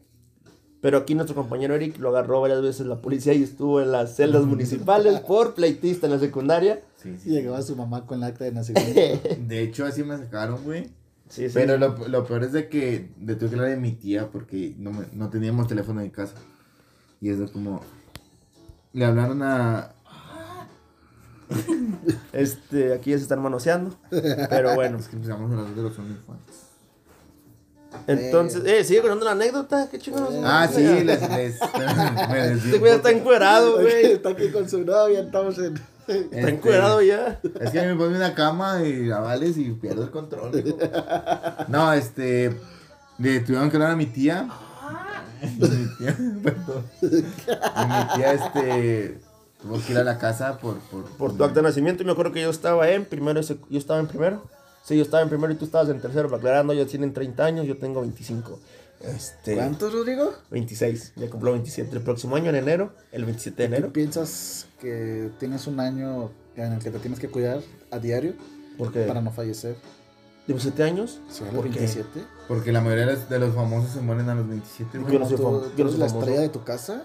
Pero 0.80 0.98
aquí 0.98 1.14
nuestro 1.14 1.34
compañero 1.34 1.74
Eric 1.74 1.98
lo 1.98 2.10
agarró 2.10 2.40
varias 2.40 2.62
veces 2.62 2.86
la 2.86 3.00
policía 3.00 3.32
y 3.32 3.42
estuvo 3.42 3.80
en 3.80 3.90
las 3.90 4.14
celdas 4.14 4.42
municipales 4.46 5.20
por 5.20 5.54
pleitista 5.54 6.06
en 6.06 6.12
la 6.12 6.18
secundaria. 6.18 6.80
Sí, 6.96 7.10
Y 7.10 7.18
sí. 7.18 7.30
llegaba 7.30 7.60
su 7.62 7.74
mamá 7.74 8.06
con 8.06 8.18
el 8.18 8.24
acta 8.24 8.44
de 8.44 8.52
nacimiento. 8.52 9.00
De 9.48 9.62
hecho, 9.62 9.84
así 9.86 10.04
me 10.04 10.16
sacaron, 10.16 10.62
güey. 10.62 10.84
Sí, 11.28 11.48
sí. 11.48 11.50
Pero 11.54 11.76
lo, 11.78 11.96
lo 12.08 12.24
peor 12.24 12.44
es 12.44 12.52
de 12.52 12.68
que 12.68 13.10
le 13.20 13.34
tuve 13.34 13.48
que 13.50 13.54
hablar 13.56 13.70
de 13.70 13.76
mi 13.76 13.92
tía 13.92 14.28
porque 14.30 14.74
no, 14.78 14.92
me- 14.92 15.06
no 15.12 15.28
teníamos 15.30 15.66
teléfono 15.66 16.00
en 16.00 16.10
casa. 16.10 16.34
Y 17.20 17.30
eso 17.30 17.50
como... 17.52 17.82
Le 18.92 19.04
hablaron 19.04 19.42
a... 19.42 19.92
Este, 22.32 22.92
aquí 22.92 23.10
ya 23.10 23.16
se 23.16 23.22
están 23.22 23.40
manoseando. 23.40 23.96
Pero 24.10 24.74
bueno. 24.74 24.98
Es 24.98 25.08
que 25.08 25.16
empezamos 25.16 25.50
a 25.50 25.54
hablar 25.58 25.74
de 25.74 25.82
los 25.82 25.98
OnlyFans. 25.98 26.68
Entonces, 28.06 28.62
eh, 28.66 28.84
sigue 28.84 29.00
contando 29.00 29.24
la 29.24 29.32
anécdota. 29.32 29.88
Qué 29.90 29.98
chingados. 29.98 30.34
Ah, 30.44 30.68
sí, 30.72 30.82
les... 30.82 31.04
les 31.30 31.58
me 32.30 32.38
desvío 32.48 32.64
Este 32.66 32.78
güey 32.78 32.92
está 32.92 33.10
encuerado, 33.10 33.80
güey. 33.80 34.12
Está 34.12 34.30
aquí 34.30 34.50
con 34.50 34.68
su 34.68 34.84
novia, 34.84 35.20
estamos 35.20 35.58
en. 35.58 35.74
Está 36.06 36.38
Este, 36.38 36.48
encuerado 36.50 37.02
ya. 37.02 37.40
Es 37.60 37.70
que 37.70 37.82
me 37.82 37.94
pone 37.94 38.16
una 38.16 38.34
cama 38.34 38.82
y 38.84 39.10
avales 39.10 39.56
y 39.58 39.70
pierdo 39.72 40.04
el 40.04 40.10
control. 40.10 40.54
hijo. 40.58 40.76
No, 41.68 41.92
este. 41.92 42.54
Le 43.18 43.40
tuvieron 43.40 43.70
que 43.70 43.76
hablar 43.76 43.92
a 43.92 43.96
mi 43.96 44.06
tía. 44.06 44.48
Mi 45.42 45.86
tía, 45.98 46.16
perdón. 46.42 46.84
Y 47.02 47.06
mi 47.06 48.14
tía, 48.16 48.32
este. 48.32 49.20
Tuvo 49.62 49.80
que 49.84 49.92
ir 49.92 49.98
a 49.98 50.04
la 50.04 50.18
casa 50.18 50.58
por. 50.58 50.78
Por, 50.78 51.04
Por 51.04 51.36
tu 51.36 51.44
acta 51.44 51.56
de 51.60 51.62
nacimiento, 51.62 52.02
y 52.02 52.06
me 52.06 52.12
acuerdo 52.12 52.32
que 52.32 52.40
yo 52.42 52.50
estaba 52.50 52.88
en 52.90 53.04
primero. 53.04 53.40
Yo 53.40 53.78
estaba 53.78 53.98
en 54.00 54.06
primero. 54.06 54.44
Sí, 54.84 54.96
yo 54.96 55.02
estaba 55.02 55.22
en 55.22 55.28
primero 55.28 55.52
y 55.52 55.56
tú 55.56 55.64
estabas 55.64 55.88
en 55.88 56.00
tercero. 56.00 56.28
Para 56.28 56.38
aclarando, 56.38 56.72
ellos 56.72 56.88
tienen 56.88 57.12
30 57.12 57.44
años, 57.44 57.66
yo 57.66 57.76
tengo 57.76 58.00
25. 58.00 58.58
Este. 59.00 59.54
¿Cuántos, 59.54 59.92
Rodrigo? 59.92 60.32
26. 60.50 61.12
Ya 61.16 61.28
cumplo 61.30 61.52
27 61.52 61.94
el 61.96 62.02
próximo 62.02 62.36
año, 62.36 62.50
en 62.50 62.56
enero. 62.56 62.92
El 63.12 63.24
27 63.24 63.62
de 63.62 63.68
¿Tú 63.68 63.74
enero. 63.74 63.92
piensas 63.92 64.66
que 64.80 65.30
tienes 65.38 65.66
un 65.66 65.80
año 65.80 66.30
en 66.56 66.72
el 66.72 66.78
que 66.78 66.90
te 66.90 66.98
tienes 66.98 67.20
que 67.20 67.28
cuidar 67.28 67.60
a 67.90 67.98
diario 67.98 68.34
Porque. 68.76 69.02
para 69.02 69.20
no 69.20 69.30
fallecer? 69.32 69.76
17 70.48 70.82
años. 70.82 71.20
¿Sí, 71.30 71.42
a 71.42 71.46
los 71.46 71.54
¿Por 71.54 71.64
qué? 71.70 71.78
27? 71.78 72.24
Porque 72.48 72.72
la 72.72 72.80
mayoría 72.80 73.06
de 73.06 73.12
los, 73.12 73.28
de 73.28 73.52
famosos 73.52 73.92
se 73.92 74.00
mueren 74.00 74.28
a 74.28 74.34
los 74.34 74.48
27. 74.48 74.98
Yo 75.10 75.18
no 75.20 75.28
soy 75.28 75.36
¿Tú, 75.36 75.42
fam- 75.44 75.62
yo 75.76 75.84
no 75.84 75.90
soy 75.90 75.98
la 76.00 76.06
estrella 76.06 76.40
de 76.40 76.48
tu 76.48 76.64
casa? 76.64 77.04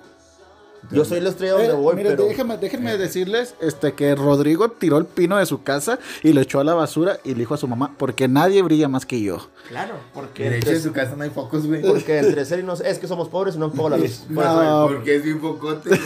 Yo 0.91 1.06
soy 1.06 1.22
la 1.22 1.30
estrella 1.30 1.53
donde 1.53 1.70
Eh, 1.70 1.74
voy, 1.76 1.95
mire, 1.95 2.10
pero. 2.10 2.28
déjame- 2.28 2.57
déjenme 2.57 2.98
decirles 2.98 3.56
este, 3.61 3.94
que 3.94 4.15
Rodrigo 4.15 4.68
tiró 4.68 4.98
el 4.98 5.06
pino 5.06 5.38
de 5.38 5.45
su 5.45 5.64
casa 5.64 5.98
y 6.24 6.34
lo 6.34 6.41
echó 6.41 6.60
a 6.60 6.65
la 6.65 6.74
basura 6.74 7.20
y 7.24 7.30
le 7.30 7.36
dijo 7.36 7.53
a 7.53 7.57
su 7.57 7.70
mamá, 7.70 7.95
porque 7.98 8.28
nadie 8.28 8.61
brilla 8.64 8.90
más 8.90 9.06
que 9.06 9.22
yo. 9.22 9.48
Claro, 9.70 9.94
Que 9.95 9.99
porque. 10.14 10.49
de 10.49 10.57
hecho 10.57 10.72
en 10.72 10.82
su 10.84 10.91
casa 10.91 11.15
no 11.15 11.24
hay 11.24 11.30
focos, 11.30 11.65
güey. 11.68 11.82
Porque 11.84 12.18
entre 12.20 12.44
ser 12.44 12.60
y 12.60 12.64
no 12.64 12.74
Es 12.74 12.99
que 12.99 13.07
somos 13.07 13.30
pobres 13.30 13.56
y 13.56 13.60
no 13.60 13.72
pago 13.72 13.91
la 13.91 13.98
luz. 13.98 14.26
Por 14.34 14.44
eso- 14.44 14.64
No. 14.64 14.88
Porque 14.90 15.15
es 15.15 15.24
bien 15.24 15.40
focote. 15.40 15.90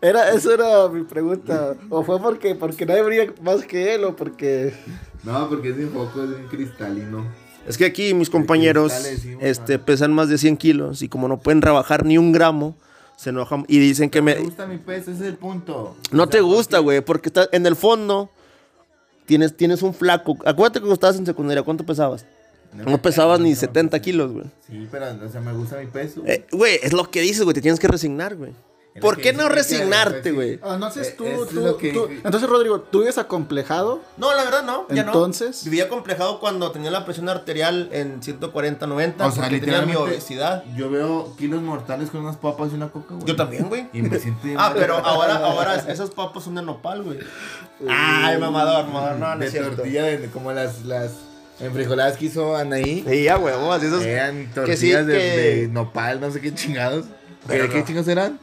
Era, 0.00 0.30
eso 0.32 0.52
era 0.52 0.88
mi 0.88 1.02
pregunta. 1.02 1.74
¿O 1.90 2.02
fue 2.04 2.18
porque, 2.20 2.54
porque 2.54 2.86
nadie 2.86 3.02
brilla 3.02 3.32
más 3.42 3.64
que 3.64 3.94
él 3.94 4.04
o 4.04 4.16
porque... 4.16 4.72
No, 5.24 5.48
porque 5.48 5.70
es 5.70 5.76
bien 5.76 5.90
foco, 5.90 6.22
es 6.22 6.30
bien 6.30 6.46
cristalino. 6.48 7.24
Es 7.66 7.78
que 7.78 7.86
aquí 7.86 8.12
mis 8.12 8.28
compañeros 8.28 8.92
este, 9.40 9.78
pesan 9.78 10.12
más 10.12 10.28
de 10.28 10.36
100 10.38 10.56
kilos 10.58 11.02
y 11.02 11.08
como 11.08 11.28
no 11.28 11.40
pueden 11.40 11.62
rebajar 11.62 12.04
ni 12.04 12.18
un 12.18 12.32
gramo, 12.32 12.76
se 13.16 13.30
enojan 13.30 13.64
y 13.68 13.78
dicen 13.78 14.10
que 14.10 14.20
Me 14.20 14.34
me... 14.34 14.42
gusta 14.42 14.66
mi 14.66 14.76
peso, 14.76 15.10
ese 15.12 15.22
es 15.22 15.28
el 15.28 15.36
punto. 15.36 15.96
No 16.10 16.24
O 16.24 16.28
te 16.28 16.40
gusta, 16.42 16.78
güey, 16.80 17.00
porque 17.00 17.30
está 17.30 17.48
en 17.52 17.64
el 17.64 17.74
fondo 17.76 18.30
tienes, 19.26 19.56
tienes 19.56 19.82
un 19.82 19.94
flaco. 19.94 20.36
Acuérdate 20.44 20.74
que 20.74 20.80
cuando 20.82 20.94
estabas 20.94 21.16
en 21.16 21.26
secundaria, 21.26 21.62
¿cuánto 21.62 21.84
pesabas? 21.84 22.26
No 22.72 23.00
pesabas 23.00 23.38
ni 23.38 23.54
70 23.54 24.00
kilos, 24.00 24.32
güey. 24.32 24.46
Sí, 24.66 24.88
pero, 24.90 25.06
o 25.24 25.28
sea, 25.28 25.40
me 25.40 25.52
gusta 25.52 25.78
mi 25.78 25.86
peso. 25.86 26.22
Eh, 26.26 26.44
Güey, 26.50 26.80
es 26.82 26.92
lo 26.92 27.08
que 27.08 27.20
dices, 27.20 27.44
güey, 27.44 27.54
te 27.54 27.60
tienes 27.60 27.78
que 27.78 27.86
resignar, 27.86 28.34
güey. 28.34 28.52
¿Por 29.00 29.16
que 29.16 29.22
qué 29.22 29.32
no 29.32 29.48
que 29.48 29.54
resignarte, 29.56 30.30
güey? 30.30 30.60
Ah, 30.62 30.74
Entonces 30.74 31.16
tú, 31.16 31.24
Eh, 31.24 31.32
eso 31.34 31.42
es 31.44 31.48
tú- 31.50 31.76
que- 31.78 31.92
tú- 31.92 32.08
entonces 32.24 32.48
Rodrigo, 32.48 32.80
¿tú 32.80 33.00
vives 33.00 33.18
acomplejado? 33.18 34.00
No, 34.16 34.32
la 34.34 34.44
verdad 34.44 34.62
no, 34.62 34.86
ya 34.88 35.02
Entonces- 35.02 35.64
no. 35.64 35.70
Vivía 35.70 35.88
complejado 35.88 36.38
cuando 36.38 36.70
tenía 36.70 36.92
la 36.92 37.04
presión 37.04 37.28
arterial 37.28 37.88
en 37.92 38.22
140, 38.22 38.86
90, 38.86 39.26
O 39.26 39.30
sea, 39.32 39.48
tenía 39.48 39.82
mi 39.82 39.96
obesidad. 39.96 40.62
Yo 40.76 40.90
veo 40.90 41.34
kilos 41.36 41.60
mortales 41.60 42.10
con 42.10 42.20
unas 42.20 42.36
papas 42.36 42.70
y 42.70 42.76
una 42.76 42.88
coca, 42.90 43.14
güey. 43.14 43.26
Yo 43.26 43.34
también, 43.34 43.68
güey. 43.68 43.88
Y 43.92 44.02
me 44.02 44.16
siento 44.18 44.46
Ah, 44.56 44.72
pero 44.76 44.96
ahora, 44.98 45.36
ahora 45.44 45.74
esas 45.88 46.10
papas 46.10 46.44
son 46.44 46.54
de 46.54 46.62
nopal, 46.62 47.02
güey. 47.02 47.18
Ay, 47.88 48.38
mamador, 48.38 48.86
mamador, 48.86 49.18
no, 49.18 49.34
no 49.34 49.40
de 49.40 49.46
es 49.46 49.52
cierto. 49.52 49.76
tortilla, 49.76 50.04
de, 50.04 50.28
como 50.30 50.52
las, 50.52 50.82
las 50.84 51.10
enfrijoladas 51.60 52.16
que 52.16 52.26
hizo 52.26 52.56
Anaí. 52.56 53.04
Sí, 53.08 53.24
ya, 53.24 53.38
huevos, 53.38 53.82
esos... 53.82 54.04
Eran 54.04 54.46
que 54.46 54.54
tortillas 54.54 54.78
sí, 55.00 55.06
de, 55.06 55.18
que- 55.18 55.36
de 55.62 55.68
nopal, 55.68 56.20
no 56.20 56.30
sé 56.30 56.40
qué 56.40 56.54
chingados. 56.54 57.06
Pero 57.46 57.64
¿Qué, 57.64 57.70
¿Qué 57.72 57.78
no. 57.80 57.86
chingados 57.86 58.08
eran? 58.08 58.38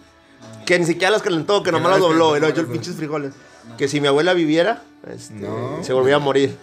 Que 0.66 0.80
ni 0.80 0.86
siquiera 0.86 1.12
las 1.12 1.22
calentó, 1.22 1.64
que 1.64 1.72
nomás 1.72 1.84
no 1.84 1.90
las 1.92 2.00
las 2.00 2.10
dobló 2.10 2.38
y 2.38 2.40
lo 2.40 2.48
echó 2.48 2.56
las 2.58 2.66
dobló. 2.68 2.72
pinches 2.74 2.96
frijoles. 2.96 3.34
Que 3.78 3.88
si 3.88 4.02
mi 4.02 4.08
abuela 4.08 4.34
viviera, 4.34 4.84
este, 5.08 5.34
No. 5.36 5.84
se 5.84 5.94
volvía 5.94 6.16
a 6.16 6.20
morir. 6.20 6.58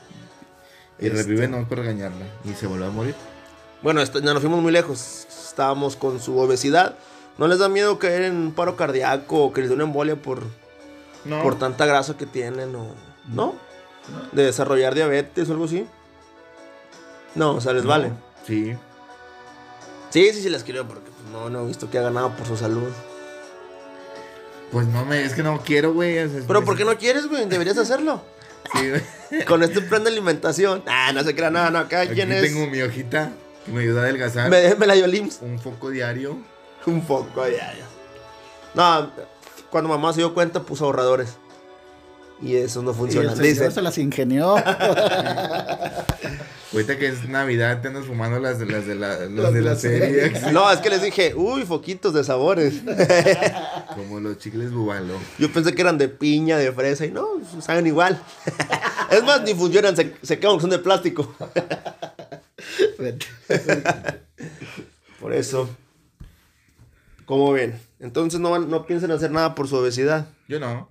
Y 0.98 1.08
revive 1.08 1.46
no 1.48 1.66
por 1.68 1.78
regañarla. 1.78 2.26
Y 2.44 2.54
se 2.54 2.66
vuelve 2.66 2.86
a 2.86 2.90
morir. 2.90 3.14
Bueno, 3.82 4.00
esto- 4.00 4.20
no 4.20 4.32
nos 4.34 4.40
fuimos 4.42 4.60
muy 4.60 4.72
lejos. 4.72 5.26
Estábamos 5.28 5.94
con 5.96 6.20
su 6.20 6.36
obesidad. 6.38 6.96
¿No 7.38 7.46
les 7.46 7.58
da 7.60 7.68
miedo 7.68 7.98
caer 8.00 8.22
en 8.22 8.36
un 8.36 8.52
paro 8.52 8.74
cardíaco 8.76 9.44
o 9.44 9.52
que 9.52 9.60
les 9.60 9.70
dé 9.70 9.76
una 9.76 9.84
embolia 9.84 10.16
por, 10.16 10.42
No. 11.24 11.40
por 11.42 11.56
tanta 11.58 11.86
grasa 11.86 12.16
que 12.16 12.26
tienen? 12.26 12.74
O, 12.74 12.86
¿No? 13.28 13.54
De 14.32 14.42
desarrollar 14.42 14.94
diabetes 14.94 15.48
o 15.48 15.52
algo 15.52 15.66
así. 15.66 15.86
No, 17.36 17.52
o 17.56 17.60
sea, 17.60 17.72
les 17.74 17.84
vale. 17.84 18.10
Sí. 18.46 18.74
Sí, 20.10 20.32
sí, 20.32 20.42
sí 20.42 20.48
les 20.48 20.64
quiero 20.64 20.88
porque 20.88 21.10
pues, 21.10 21.30
no, 21.32 21.50
no 21.50 21.62
he 21.62 21.66
visto 21.66 21.90
que 21.90 21.98
haga 21.98 22.10
nada 22.10 22.34
por 22.34 22.46
su 22.46 22.56
salud. 22.56 22.88
Pues 24.72 24.86
no 24.86 25.04
me, 25.04 25.24
es 25.24 25.34
que 25.34 25.42
no 25.42 25.60
quiero, 25.62 25.92
güey. 25.94 26.28
Pero 26.46 26.64
¿por 26.64 26.76
qué 26.76 26.84
no 26.84 26.96
quieres, 26.98 27.26
güey? 27.26 27.46
Deberías 27.46 27.78
hacerlo. 27.78 28.22
Sí, 28.74 28.90
güey. 28.90 29.44
Con 29.46 29.62
este 29.62 29.80
plan 29.80 30.04
de 30.04 30.10
alimentación. 30.10 30.82
Ah, 30.86 31.10
no 31.14 31.24
se 31.24 31.34
crea 31.34 31.48
nada, 31.48 31.70
no. 31.70 31.78
Aquí 31.78 32.12
quien 32.12 32.30
es. 32.32 32.42
tengo 32.42 32.66
mi 32.66 32.82
hojita 32.82 33.32
que 33.64 33.72
me 33.72 33.80
ayuda 33.80 34.02
a 34.02 34.04
adelgazar. 34.04 34.50
Me, 34.50 34.74
me 34.74 34.86
la 34.86 34.92
dio 34.92 35.06
el 35.06 35.14
IMSS. 35.14 35.40
Un 35.40 35.58
foco 35.58 35.88
diario. 35.88 36.36
Un 36.88 37.06
ya, 37.06 37.74
ya. 37.74 37.86
No, 38.74 39.10
cuando 39.70 39.90
mamá 39.90 40.12
se 40.12 40.20
dio 40.20 40.32
cuenta, 40.32 40.62
puso 40.62 40.86
ahorradores. 40.86 41.36
Y 42.40 42.54
eso 42.56 42.82
no 42.82 42.92
Y 42.92 42.94
funciona. 42.94 43.30
el 43.32 43.36
señor 43.36 43.52
Dice, 43.52 43.70
se 43.70 43.82
las 43.82 43.98
ingenió. 43.98 44.54
Ahorita 46.70 46.98
que 46.98 47.08
es 47.08 47.26
Navidad, 47.28 47.80
te 47.80 47.88
andas 47.88 48.04
fumando 48.04 48.38
las, 48.38 48.58
de- 48.58 48.66
las 48.66 48.86
de 48.86 48.94
la, 48.94 49.08
las 49.20 49.30
Las 49.30 49.52
de 49.52 49.58
de 49.58 49.62
la 49.62 49.74
serie. 49.74 50.30
serie. 50.30 50.52
no, 50.52 50.70
es 50.70 50.78
que 50.80 50.90
les 50.90 51.00
dije, 51.02 51.34
uy, 51.34 51.64
foquitos 51.64 52.12
de 52.14 52.22
sabores. 52.22 52.82
Como 53.96 54.20
los 54.20 54.38
chicles 54.38 54.70
bubalo. 54.70 55.14
Yo 55.38 55.50
pensé 55.52 55.74
que 55.74 55.80
eran 55.80 55.96
de 55.98 56.08
piña, 56.08 56.58
de 56.58 56.70
fresa, 56.72 57.06
y 57.06 57.10
no, 57.10 57.26
saben 57.60 57.86
igual. 57.86 58.22
es 59.10 59.24
más, 59.24 59.42
ni 59.42 59.54
funcionan, 59.54 59.96
se, 59.96 60.14
se 60.22 60.38
quedan, 60.38 60.60
son 60.60 60.70
de 60.70 60.78
plástico. 60.78 61.34
Por 65.20 65.32
eso. 65.32 65.68
¿Cómo 67.24 67.50
ven? 67.52 67.80
Entonces 68.00 68.40
no, 68.40 68.50
van- 68.50 68.70
no 68.70 68.86
piensen 68.86 69.10
hacer 69.10 69.30
nada 69.30 69.54
por 69.54 69.68
su 69.68 69.76
obesidad. 69.76 70.28
Yo 70.48 70.60
no. 70.60 70.88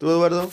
¿Tú, 0.00 0.08
Eduardo? 0.10 0.48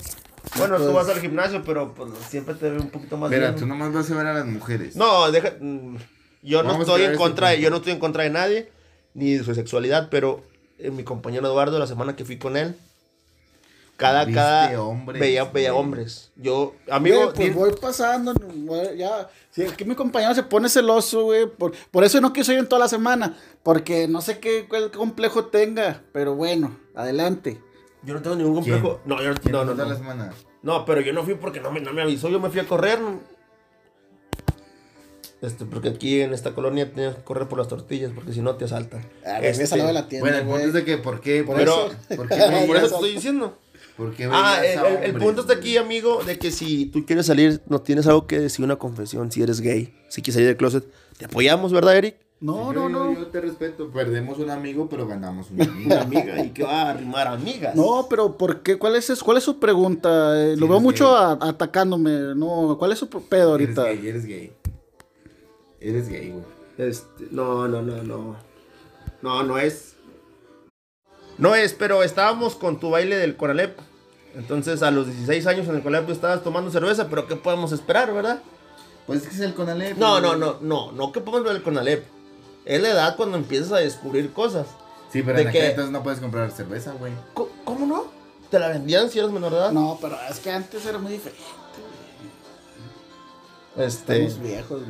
Bueno, 0.57 0.75
tú 0.75 0.83
pues- 0.83 0.93
vas 0.93 1.07
al 1.09 1.21
gimnasio, 1.21 1.63
pero 1.65 1.93
pues, 1.95 2.09
siempre 2.29 2.53
te 2.55 2.69
veo 2.69 2.81
un 2.81 2.89
poquito 2.89 3.15
más 3.15 3.29
Mira, 3.29 3.47
bien. 3.51 3.55
tú 3.59 3.65
nomás 3.65 3.93
vas 3.93 4.11
a 4.11 4.15
ver 4.15 4.27
a 4.27 4.33
las 4.33 4.45
mujeres. 4.45 4.97
No, 4.97 5.31
deja. 5.31 5.53
mm, 5.59 5.95
Yo 6.43 6.63
no 6.63 6.69
Vamos 6.73 6.87
estoy 6.87 7.03
en 7.03 7.15
contra 7.15 7.47
de, 7.49 7.55
punto. 7.55 7.63
yo 7.63 7.69
no 7.69 7.75
estoy 7.77 7.93
en 7.93 7.99
contra 7.99 8.23
de 8.23 8.29
nadie, 8.29 8.71
ni 9.13 9.33
de 9.35 9.43
su 9.45 9.55
sexualidad, 9.55 10.09
pero 10.11 10.43
eh, 10.79 10.91
mi 10.91 11.03
compañero 11.05 11.47
Eduardo, 11.47 11.79
la 11.79 11.87
semana 11.87 12.15
que 12.17 12.25
fui 12.25 12.37
con 12.37 12.57
él, 12.57 12.75
cada, 13.95 14.25
Viste 14.25 14.35
cada 14.39 14.81
hombres, 14.81 15.19
veía, 15.19 15.45
veía 15.45 15.71
güey. 15.71 15.81
hombres. 15.83 16.31
Yo, 16.35 16.75
amigo, 16.91 17.31
Güey, 17.31 17.33
pues 17.33 17.55
voy 17.55 17.71
pasando, 17.81 18.33
güey, 18.35 18.97
ya. 18.97 19.29
Si 19.51 19.63
aquí 19.63 19.85
mi 19.85 19.95
compañero 19.95 20.35
se 20.35 20.43
pone 20.43 20.67
celoso, 20.69 21.23
güey. 21.23 21.47
Por, 21.47 21.73
por 21.89 22.03
eso 22.03 22.19
no 22.21 22.31
quiso 22.33 22.51
ir 22.53 22.59
en 22.59 22.67
toda 22.67 22.81
la 22.81 22.87
semana. 22.89 23.35
Porque 23.63 24.07
no 24.09 24.21
sé 24.21 24.37
qué, 24.39 24.67
cuál 24.69 24.91
complejo 24.91 25.45
tenga. 25.45 26.03
Pero 26.13 26.35
bueno, 26.35 26.77
adelante. 26.93 27.59
Yo 28.03 28.13
no 28.13 28.21
tengo 28.21 28.35
ningún 28.35 28.63
¿Quién? 28.63 28.75
complejo. 28.81 29.01
No, 29.05 29.21
yo 29.21 29.29
no, 29.33 29.35
¿Quién 29.39 29.51
no, 29.51 29.65
no, 29.65 29.73
no. 29.73 29.85
la 29.85 29.95
semana? 29.95 30.33
No, 30.63 30.85
pero 30.85 31.01
yo 31.01 31.13
no 31.13 31.23
fui 31.23 31.35
porque 31.35 31.59
no 31.59 31.71
me, 31.71 31.79
no 31.81 31.93
me 31.93 32.01
avisó, 32.01 32.29
yo 32.29 32.39
me 32.39 32.49
fui 32.49 32.59
a 32.59 32.65
correr. 32.67 32.99
Este, 35.41 35.65
porque 35.65 35.89
aquí 35.89 36.21
en 36.21 36.33
esta 36.33 36.53
colonia 36.55 36.91
tienes 36.91 37.15
que 37.15 37.23
correr 37.23 37.47
por 37.47 37.59
las 37.59 37.67
tortillas, 37.67 38.11
porque 38.13 38.33
si 38.33 38.41
no 38.41 38.55
te 38.55 38.65
asaltan. 38.65 39.05
Ah, 39.23 39.39
Este, 39.39 39.65
al 39.71 39.77
lado 39.79 39.87
de 39.89 39.93
la 39.93 40.07
tienda, 40.07 40.23
Bueno, 40.29 40.37
el 40.37 40.45
punto 40.47 40.65
es 40.67 40.73
de 40.73 40.83
que, 40.83 40.97
¿por 40.97 41.21
qué? 41.21 41.43
Por 41.43 41.57
pero, 41.57 41.87
eso. 41.91 42.15
¿Por 42.15 42.27
qué 42.29 42.63
por 42.65 42.75
eso 42.77 42.87
te 42.87 42.93
estoy 42.95 43.11
diciendo. 43.13 43.57
¿Por 43.95 44.13
qué 44.15 44.27
Ah, 44.31 44.61
el, 44.65 44.79
el- 44.79 45.03
el 45.03 45.13
punto 45.21 45.41
está 45.41 45.53
aquí, 45.53 45.77
amigo, 45.77 46.23
de 46.23 46.39
que 46.39 46.51
si 46.51 46.87
tú 46.87 47.05
quieres 47.05 47.27
salir, 47.27 47.61
no 47.67 47.81
tienes 47.81 48.07
algo 48.07 48.25
que 48.25 48.39
decir, 48.39 48.65
una 48.65 48.77
confesión, 48.77 49.31
si 49.31 49.41
eres 49.43 49.61
gay, 49.61 49.93
si 50.09 50.21
quieres 50.23 50.35
salir 50.35 50.47
del 50.47 50.57
closet, 50.57 50.85
te 51.17 51.25
apoyamos, 51.25 51.71
¿verdad, 51.71 51.97
Eric? 51.97 52.15
No, 52.39 52.71
Yo- 52.71 52.87
no, 52.87 52.89
no. 52.89 53.13
Yo, 53.13 53.19
yo 53.21 53.27
te 53.27 53.41
respeto. 53.41 53.89
Perdemos 53.89 54.37
un 54.37 54.49
amigo, 54.51 54.87
pero 54.89 55.07
ganamos. 55.07 55.47
Una 55.51 56.01
amiga, 56.01 56.43
y 56.43 56.51
que 56.51 56.63
va 56.63 56.83
a 56.83 56.89
arrimar 56.91 57.27
amigas. 57.27 57.73
No, 57.75 58.05
pero 58.09 58.37
¿por 58.37 58.61
qué? 58.61 58.77
¿Cuál 58.77 58.95
es, 58.95 59.23
cuál 59.23 59.37
es 59.37 59.43
su 59.43 59.57
pregunta? 59.59 60.39
Eh, 60.39 60.55
lo 60.55 60.67
veo 60.67 60.79
mucho 60.79 61.15
a- 61.15 61.31
atacándome. 61.41 62.35
No, 62.35 62.75
¿cuál 62.77 62.91
es 62.91 62.99
su 62.99 63.09
pedo 63.09 63.55
Eres 63.55 63.75
ahorita? 63.77 63.83
gay, 63.85 64.07
eres 64.07 64.25
gay. 64.25 64.53
Eres 65.79 66.09
gay, 66.09 66.29
güey. 66.31 66.43
Este, 66.77 67.27
no, 67.31 67.67
no, 67.67 67.81
no, 67.81 68.03
no. 68.03 68.35
No, 69.23 69.43
no 69.43 69.57
es. 69.57 69.95
No 71.39 71.55
es, 71.55 71.73
pero 71.73 72.03
estábamos 72.03 72.55
con 72.55 72.79
tu 72.79 72.91
baile 72.91 73.15
del 73.17 73.35
Conalep. 73.35 73.79
Entonces, 74.35 74.83
a 74.83 74.91
los 74.91 75.07
16 75.07 75.47
años 75.47 75.67
en 75.67 75.75
el 75.75 75.81
Conalep 75.81 76.09
estabas 76.11 76.43
tomando 76.43 76.69
cerveza, 76.69 77.09
pero 77.09 77.25
¿qué 77.27 77.35
podemos 77.35 77.71
esperar, 77.71 78.13
verdad? 78.13 78.41
Pues 79.07 79.23
es 79.23 79.27
que 79.29 79.35
es 79.35 79.41
el 79.41 79.53
Conalep. 79.55 79.97
No, 79.97 80.19
no, 80.21 80.35
no, 80.35 80.57
no, 80.61 80.91
no 80.91 81.11
que 81.11 81.19
podemos 81.21 81.47
ver 81.47 81.55
el 81.55 81.63
Conalep. 81.63 82.05
Es 82.67 82.81
la 82.81 82.89
edad 82.89 83.15
cuando 83.15 83.37
empiezas 83.37 83.71
a 83.71 83.77
descubrir 83.77 84.33
cosas. 84.33 84.67
Sí, 85.11 85.21
pero 85.23 85.37
¿De 85.37 85.43
en 85.43 85.47
aquel 85.47 85.61
qué? 85.61 85.69
entonces 85.69 85.91
no 85.91 86.03
puedes 86.03 86.19
comprar 86.19 86.51
cerveza, 86.51 86.91
güey. 86.99 87.13
¿Cómo 87.63 87.85
no? 87.85 88.05
¿Te 88.51 88.59
la 88.59 88.67
vendían 88.69 89.09
si 89.09 89.19
eres 89.19 89.31
menor 89.31 89.51
de 89.51 89.57
edad? 89.57 89.71
No, 89.71 89.97
pero 90.01 90.17
es 90.29 90.39
que 90.39 90.51
antes 90.51 90.85
era 90.85 90.97
muy 90.97 91.13
diferente. 91.13 91.43
Este, 93.77 94.25
Estamos 94.25 94.39
viejos, 94.49 94.81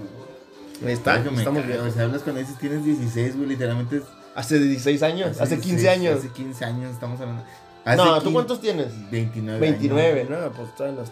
güey. 0.79 0.91
está, 0.93 1.15
Ay, 1.15 1.23
que 1.23 1.29
me 1.31 1.37
estamos 1.37 1.61
cago, 1.63 1.73
bien. 1.73 1.87
O 1.87 1.91
sea, 1.91 2.03
hablas 2.03 2.21
con 2.21 2.37
ese, 2.37 2.53
tienes 2.53 2.83
16, 2.85 3.35
güey, 3.35 3.49
literalmente. 3.49 3.97
es- 3.97 4.03
Hace 4.35 4.59
16 4.59 5.01
años, 5.03 5.41
hace 5.41 5.55
15 5.59 5.69
16, 5.81 5.87
años. 5.89 6.19
Hace 6.19 6.29
15 6.29 6.65
años 6.65 6.91
estamos 6.93 7.19
hablando. 7.19 7.43
Hace 7.83 7.97
No, 7.97 8.05
¿tú 8.15 8.19
15 8.21 8.33
cuántos 8.33 8.61
tienes? 8.61 9.11
29. 9.11 9.59
29, 9.59 10.21
años. 10.21 10.29
¿no? 10.29 10.51
Pues 10.51 10.75
todavía 10.75 10.99
los... 11.01 11.09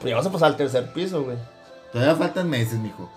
Pues 0.00 0.10
ya 0.10 0.16
vas 0.16 0.26
a 0.26 0.32
pasar 0.32 0.48
al 0.48 0.56
tercer 0.56 0.92
piso, 0.92 1.22
güey. 1.24 1.36
Todavía 1.92 2.14
faltan 2.16 2.48
meses, 2.48 2.78
mijo. 2.78 3.10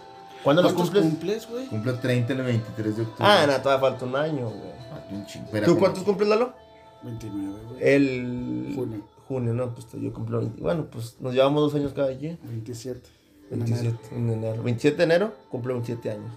¿Cuándo 0.44 0.62
los 0.62 0.74
¿Cuántos 0.74 0.90
cumples? 1.02 1.14
cumples, 1.14 1.50
güey? 1.50 1.66
Cumplo 1.68 2.00
30 2.00 2.34
el 2.34 2.42
23 2.44 2.96
de 2.98 3.02
octubre. 3.04 3.26
Ah, 3.30 3.46
no, 3.48 3.62
todavía 3.62 3.90
falta 3.90 4.06
un 4.06 4.16
año, 4.16 4.50
güey. 4.50 4.72
Falta 4.90 5.08
un 5.14 5.26
chingo. 5.26 5.46
Espera, 5.46 5.66
¿Tú 5.66 5.78
cuántos 5.78 6.04
cumples, 6.04 6.30
Lalo? 6.30 6.54
29, 7.04 7.60
güey. 7.70 7.80
El... 7.82 8.72
Junio. 8.76 9.08
Junio, 9.28 9.54
no, 9.54 9.74
pues 9.74 9.88
yo 9.94 10.12
cumplo 10.14 10.40
20. 10.40 10.62
Bueno, 10.62 10.88
pues 10.92 11.16
nos 11.22 11.34
llevamos 11.34 11.62
dos 11.62 11.76
años 11.76 11.94
cada 11.94 12.16
quien. 12.18 12.40
27. 12.44 13.10
en 13.52 13.60
27 13.60 14.08
enero. 14.16 14.18
en 14.18 14.30
enero. 14.44 14.64
27 14.64 14.98
de 14.98 15.04
enero, 15.04 15.34
cumplo 15.50 15.74
27 15.76 16.12
años. 16.12 16.32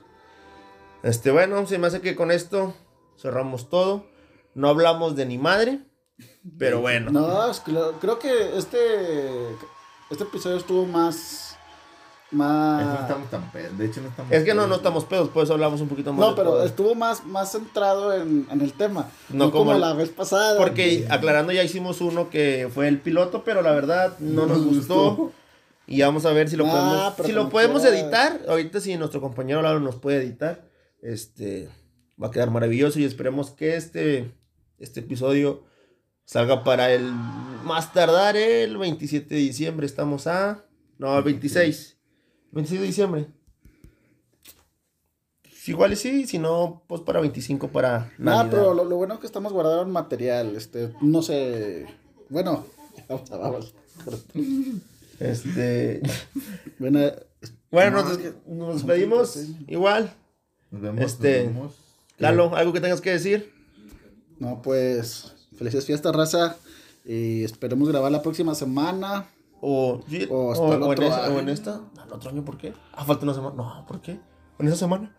Este, 1.02 1.30
bueno, 1.30 1.66
se 1.66 1.78
me 1.78 1.86
hace 1.86 2.00
que 2.00 2.14
con 2.14 2.30
esto 2.30 2.74
cerramos 3.18 3.68
todo. 3.68 4.06
No 4.54 4.68
hablamos 4.68 5.16
de 5.16 5.26
ni 5.26 5.36
madre, 5.38 5.80
pero 6.58 6.80
bueno. 6.80 7.10
No, 7.10 7.50
es 7.50 7.60
que 7.60 7.72
lo- 7.72 7.92
creo 7.98 8.18
que 8.18 8.56
este, 8.56 9.48
este 10.10 10.22
episodio 10.24 10.56
estuvo 10.56 10.86
más. 10.86 11.53
Es 12.34 12.38
que 12.38 12.84
No 12.84 12.92
Más. 12.94 13.00
estamos 13.02 13.30
tan 13.30 13.52
pedos. 13.52 13.78
De 13.78 13.86
hecho, 13.86 14.00
no 14.00 14.08
estamos. 14.08 14.32
Es 14.32 14.44
que 14.44 14.50
no, 14.54 14.62
no 14.62 14.66
pedos, 14.66 14.76
estamos 14.78 15.04
pedos, 15.04 15.28
por 15.30 15.44
eso 15.44 15.52
hablamos 15.54 15.80
un 15.80 15.88
poquito 15.88 16.12
más. 16.12 16.20
No, 16.28 16.34
pero 16.34 16.62
estuvo 16.64 16.94
más, 16.94 17.24
más 17.24 17.52
centrado 17.52 18.12
en, 18.12 18.46
en 18.50 18.60
el 18.60 18.72
tema. 18.72 19.08
No 19.28 19.46
No, 19.46 19.50
como, 19.50 19.66
como 19.72 19.78
la 19.78 19.92
vez 19.94 20.10
pasada. 20.10 20.58
Porque 20.58 21.06
aclarando 21.10 21.52
ya 21.52 21.62
hicimos 21.62 22.00
uno 22.00 22.30
que 22.30 22.68
fue 22.72 22.88
el 22.88 23.00
piloto, 23.00 23.44
pero 23.44 23.62
la 23.62 23.72
verdad 23.72 24.18
no 24.18 24.46
nos 24.46 24.64
gustó. 24.64 25.32
Y 25.86 26.00
vamos 26.00 26.24
a 26.24 26.32
ver 26.32 26.48
si 26.48 26.56
lo 26.56 26.64
Ah, 26.66 27.12
podemos, 27.16 27.26
si 27.26 27.32
lo 27.32 27.48
podemos 27.50 27.84
editar. 27.84 28.40
Ahorita 28.48 28.80
si 28.80 28.96
nuestro 28.96 29.20
compañero 29.20 29.60
Lalo 29.60 29.80
nos 29.80 29.96
puede 29.96 30.18
editar, 30.22 30.64
este 31.02 31.68
va 32.22 32.28
a 32.28 32.30
quedar 32.30 32.50
maravilloso 32.50 32.98
y 33.00 33.04
esperemos 33.04 33.50
que 33.50 33.76
este, 33.76 34.32
este 34.78 35.00
episodio 35.00 35.64
salga 36.24 36.64
para 36.64 36.90
el 36.92 37.12
más 37.64 37.92
tardar 37.92 38.36
el 38.36 38.78
27 38.78 39.34
de 39.34 39.40
diciembre. 39.40 39.84
Estamos 39.84 40.26
a 40.26 40.64
no, 40.96 41.18
el 41.18 41.24
26. 41.24 41.93
26 42.54 42.80
de 42.80 42.86
diciembre. 42.86 43.26
Igual 45.66 45.94
y 45.94 45.96
sí, 45.96 46.26
si 46.26 46.38
no, 46.38 46.82
pues 46.86 47.00
para 47.00 47.20
25 47.20 47.68
para 47.68 48.12
No, 48.18 48.32
Navidad. 48.32 48.50
pero 48.50 48.74
lo, 48.74 48.84
lo 48.84 48.96
bueno 48.96 49.14
es 49.14 49.20
que 49.20 49.26
estamos 49.26 49.52
guardando 49.52 49.86
material. 49.86 50.54
Este, 50.56 50.92
no 51.00 51.22
sé. 51.22 51.86
Bueno, 52.28 52.66
vamos 53.08 53.30
a 53.32 53.36
vamos. 53.38 53.74
Este, 55.20 56.02
Bueno, 56.78 56.98
bueno, 57.70 58.02
No, 58.02 58.08
nos, 58.08 58.18
nos 58.46 58.74
despedimos 58.76 59.38
igual. 59.66 60.12
Nos 60.70 60.82
vemos. 60.82 61.00
Este, 61.04 61.44
nos 61.44 61.54
vemos. 61.54 61.74
Lalo, 62.18 62.54
¿algo 62.54 62.72
que 62.72 62.80
tengas 62.80 63.00
que 63.00 63.10
decir? 63.10 63.52
no, 64.38 64.60
pues. 64.62 65.32
Felices 65.56 65.86
fiestas, 65.86 66.14
raza. 66.14 66.56
Y 67.06 67.42
esperemos 67.44 67.88
grabar 67.88 68.10
la 68.12 68.22
próxima 68.22 68.54
semana. 68.54 69.28
O, 69.60 70.00
hasta 70.04 70.34
o 70.34 70.92
en 70.92 71.02
o 71.02 71.38
en 71.40 71.48
esta. 71.48 71.80
No, 72.04 72.10
¿El 72.10 72.12
otro 72.12 72.30
año 72.30 72.44
por 72.44 72.56
qué? 72.58 72.72
Ah, 72.92 73.04
falta 73.04 73.24
una 73.24 73.34
semana. 73.34 73.54
No, 73.56 73.84
¿por 73.86 74.00
qué? 74.00 74.18
¿En 74.58 74.66
esa 74.68 74.76
semana? 74.76 75.14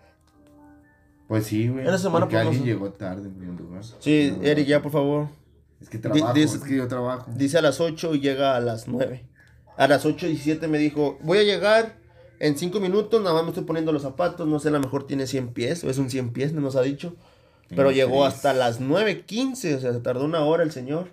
Pues 1.28 1.48
sí, 1.48 1.68
güey. 1.68 1.86
En 1.86 1.92
la 1.92 1.98
semana 1.98 2.26
porque 2.26 2.36
podemos- 2.36 2.56
alguien 2.56 2.66
llegó 2.76 2.92
tarde 2.92 3.28
en 3.30 3.56
lugar. 3.58 3.84
Sí, 4.00 4.34
No, 4.38 4.44
Eric, 4.44 4.68
ya 4.68 4.82
por 4.82 4.92
favor. 4.92 5.28
Es 5.82 5.90
que 5.90 5.98
trabajo, 5.98 6.34
Di- 6.34 6.42
dis- 6.42 6.56
es 6.56 6.62
que 6.62 6.76
yo 6.78 6.88
trabajo. 6.88 7.32
Dice 7.36 7.58
a 7.58 7.62
las 7.62 7.80
8 7.82 8.14
y 8.16 8.20
llega 8.22 8.56
a 8.56 8.60
las 8.60 8.88
9. 8.88 9.26
A 9.78 9.88
las 9.88 10.06
8 10.06 10.28
y 10.28 10.38
7 10.38 10.68
me 10.68 10.78
dijo, 10.78 11.18
voy 11.22 11.40
a 11.40 11.44
llegar 11.44 11.98
en 12.40 12.58
5 12.58 12.80
minutos, 12.80 13.22
nada 13.22 13.34
más 13.36 13.44
me 13.44 13.50
estoy 13.50 13.64
poniendo 13.66 13.92
los 13.92 14.04
zapatos, 14.04 14.48
no 14.48 14.60
sé, 14.60 14.70
a 14.70 14.72
lo 14.72 14.80
mejor 14.80 15.06
tiene 15.08 15.26
100 15.28 15.50
pies, 15.54 15.84
o 15.84 15.90
es 15.90 15.98
un 15.98 16.10
100 16.10 16.32
pies, 16.32 16.54
no 16.54 16.62
nos 16.62 16.76
ha 16.76 16.82
dicho. 16.82 17.16
Pero 17.70 17.92
llegó 17.92 18.24
hasta 18.26 18.54
las 18.54 18.80
9.15, 18.80 19.76
o 19.76 19.80
sea, 19.80 19.92
se 19.92 20.00
tardó 20.00 20.24
una 20.26 20.42
hora 20.42 20.64
el 20.64 20.72
señor. 20.72 21.10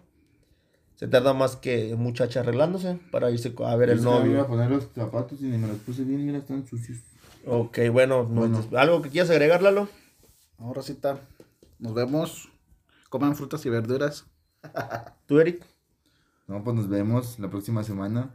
Se 1.03 1.09
tarda 1.09 1.35
más 1.35 1.57
que 1.57 1.97
muchacha 1.97 2.39
arreglándose 2.41 2.97
para 3.11 3.29
irse 3.33 3.53
a 3.67 3.75
ver 3.75 3.91
el 3.91 3.99
que 3.99 4.05
me 4.05 4.09
iba 4.11 4.21
novio. 4.21 4.41
a 4.43 4.47
poner 4.47 4.71
los 4.71 4.87
zapatos 4.95 5.41
y 5.41 5.47
ni 5.47 5.59
me 5.59 5.67
los 5.67 5.79
puse 5.79 6.05
bien, 6.05 6.25
mira, 6.25 6.39
están 6.39 6.65
sucios. 6.65 6.99
Ok, 7.45 7.77
bueno, 7.91 8.23
no- 8.31 8.43
Bueno. 8.43 8.65
¿algo 8.77 9.03
que 9.03 9.11
quieras 9.11 9.29
agregar, 9.31 9.63
Lalo? 9.63 9.89
Ahora 10.59 10.75
Rosita, 10.75 11.19
nos 11.81 11.93
vemos. 11.93 12.51
Coman 13.11 13.35
frutas 13.35 13.67
y 13.67 13.71
verduras. 13.71 14.27
¿Tú, 15.27 15.41
Eric? 15.41 15.65
No, 16.47 16.63
pues 16.63 16.77
nos 16.77 16.89
vemos 16.89 17.37
la 17.41 17.51
próxima 17.51 17.83
semana. 17.83 18.31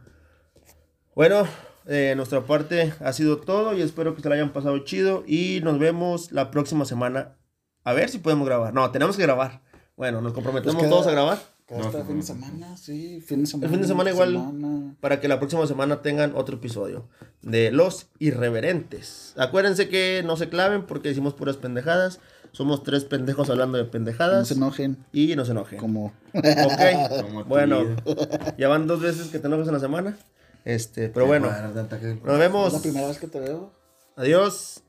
Bueno, 1.14 1.44
de 1.86 2.14
nuestra 2.16 2.42
parte 2.42 2.92
ha 3.00 3.14
sido 3.14 3.38
todo 3.38 3.74
y 3.74 3.80
espero 3.80 4.14
que 4.14 4.20
se 4.20 4.28
la 4.28 4.34
hayan 4.34 4.52
pasado 4.52 4.78
chido 4.80 5.24
y 5.26 5.60
nos 5.64 5.78
vemos 5.78 6.32
la 6.32 6.50
próxima 6.50 6.84
semana. 6.84 7.38
A 7.82 7.94
ver 7.94 8.10
si 8.10 8.18
podemos 8.18 8.46
grabar. 8.46 8.74
No, 8.74 8.90
tenemos 8.90 9.16
que 9.16 9.22
grabar. 9.22 9.62
Bueno, 9.96 10.20
nos 10.20 10.34
comprometemos 10.34 10.74
Pues 10.74 10.82
queda- 10.86 10.90
todos 10.90 11.06
a 11.06 11.12
grabar 11.12 11.38
Cada 11.68 11.82
No, 11.82 11.90
fin 11.92 12.06
de 12.06 12.14
no. 12.14 12.22
semana, 12.22 12.76
sí, 12.78 13.20
fin 13.20 13.40
de 13.42 13.46
semana. 13.46 13.70
fin 13.70 13.82
de 13.82 13.86
semana 13.88 14.10
igual. 14.10 14.32
semana. 14.32 14.94
para 15.00 15.20
que 15.20 15.28
la 15.28 15.38
próxima 15.38 15.66
semana 15.66 16.00
tengan 16.00 16.32
otro 16.34 16.56
episodio 16.56 17.06
de 17.42 17.70
Los 17.70 18.06
Irreverentes. 18.18 19.34
Acuérdense 19.36 19.88
que 19.90 20.22
no 20.24 20.36
se 20.38 20.48
claven 20.48 20.86
porque 20.86 21.10
decimos 21.10 21.34
puras 21.34 21.56
pendejadas. 21.58 22.20
Somos 22.52 22.82
tres 22.82 23.04
pendejos 23.04 23.50
hablando 23.50 23.76
de 23.76 23.84
No 23.84 23.90
pendejadas 23.90 24.48
se 24.48 24.54
enojen, 24.54 24.96
y 25.12 25.36
no 25.36 25.44
se 25.44 25.50
enojen. 25.52 25.78
como... 25.78 26.06
Ok, 26.32 27.22
Como 27.22 27.42
tu 27.42 27.48
bueno, 27.48 27.82
ya 28.56 28.68
van 28.68 28.86
dos 28.86 29.02
veces 29.02 29.28
que 29.28 29.38
te 29.38 29.46
enojas 29.46 29.68
en 29.68 29.74
la 29.74 29.80
semana. 29.80 30.16
Este, 30.64 31.10
pero 31.10 31.26
bueno, 31.26 31.50
nos 32.24 32.38
vemos. 32.38 32.68
Es 32.68 32.72
la 32.72 32.80
primera 32.80 33.08
vez 33.08 33.18
que 33.18 33.26
te 33.26 33.40
veo. 33.40 33.70
Adiós. 34.16 34.82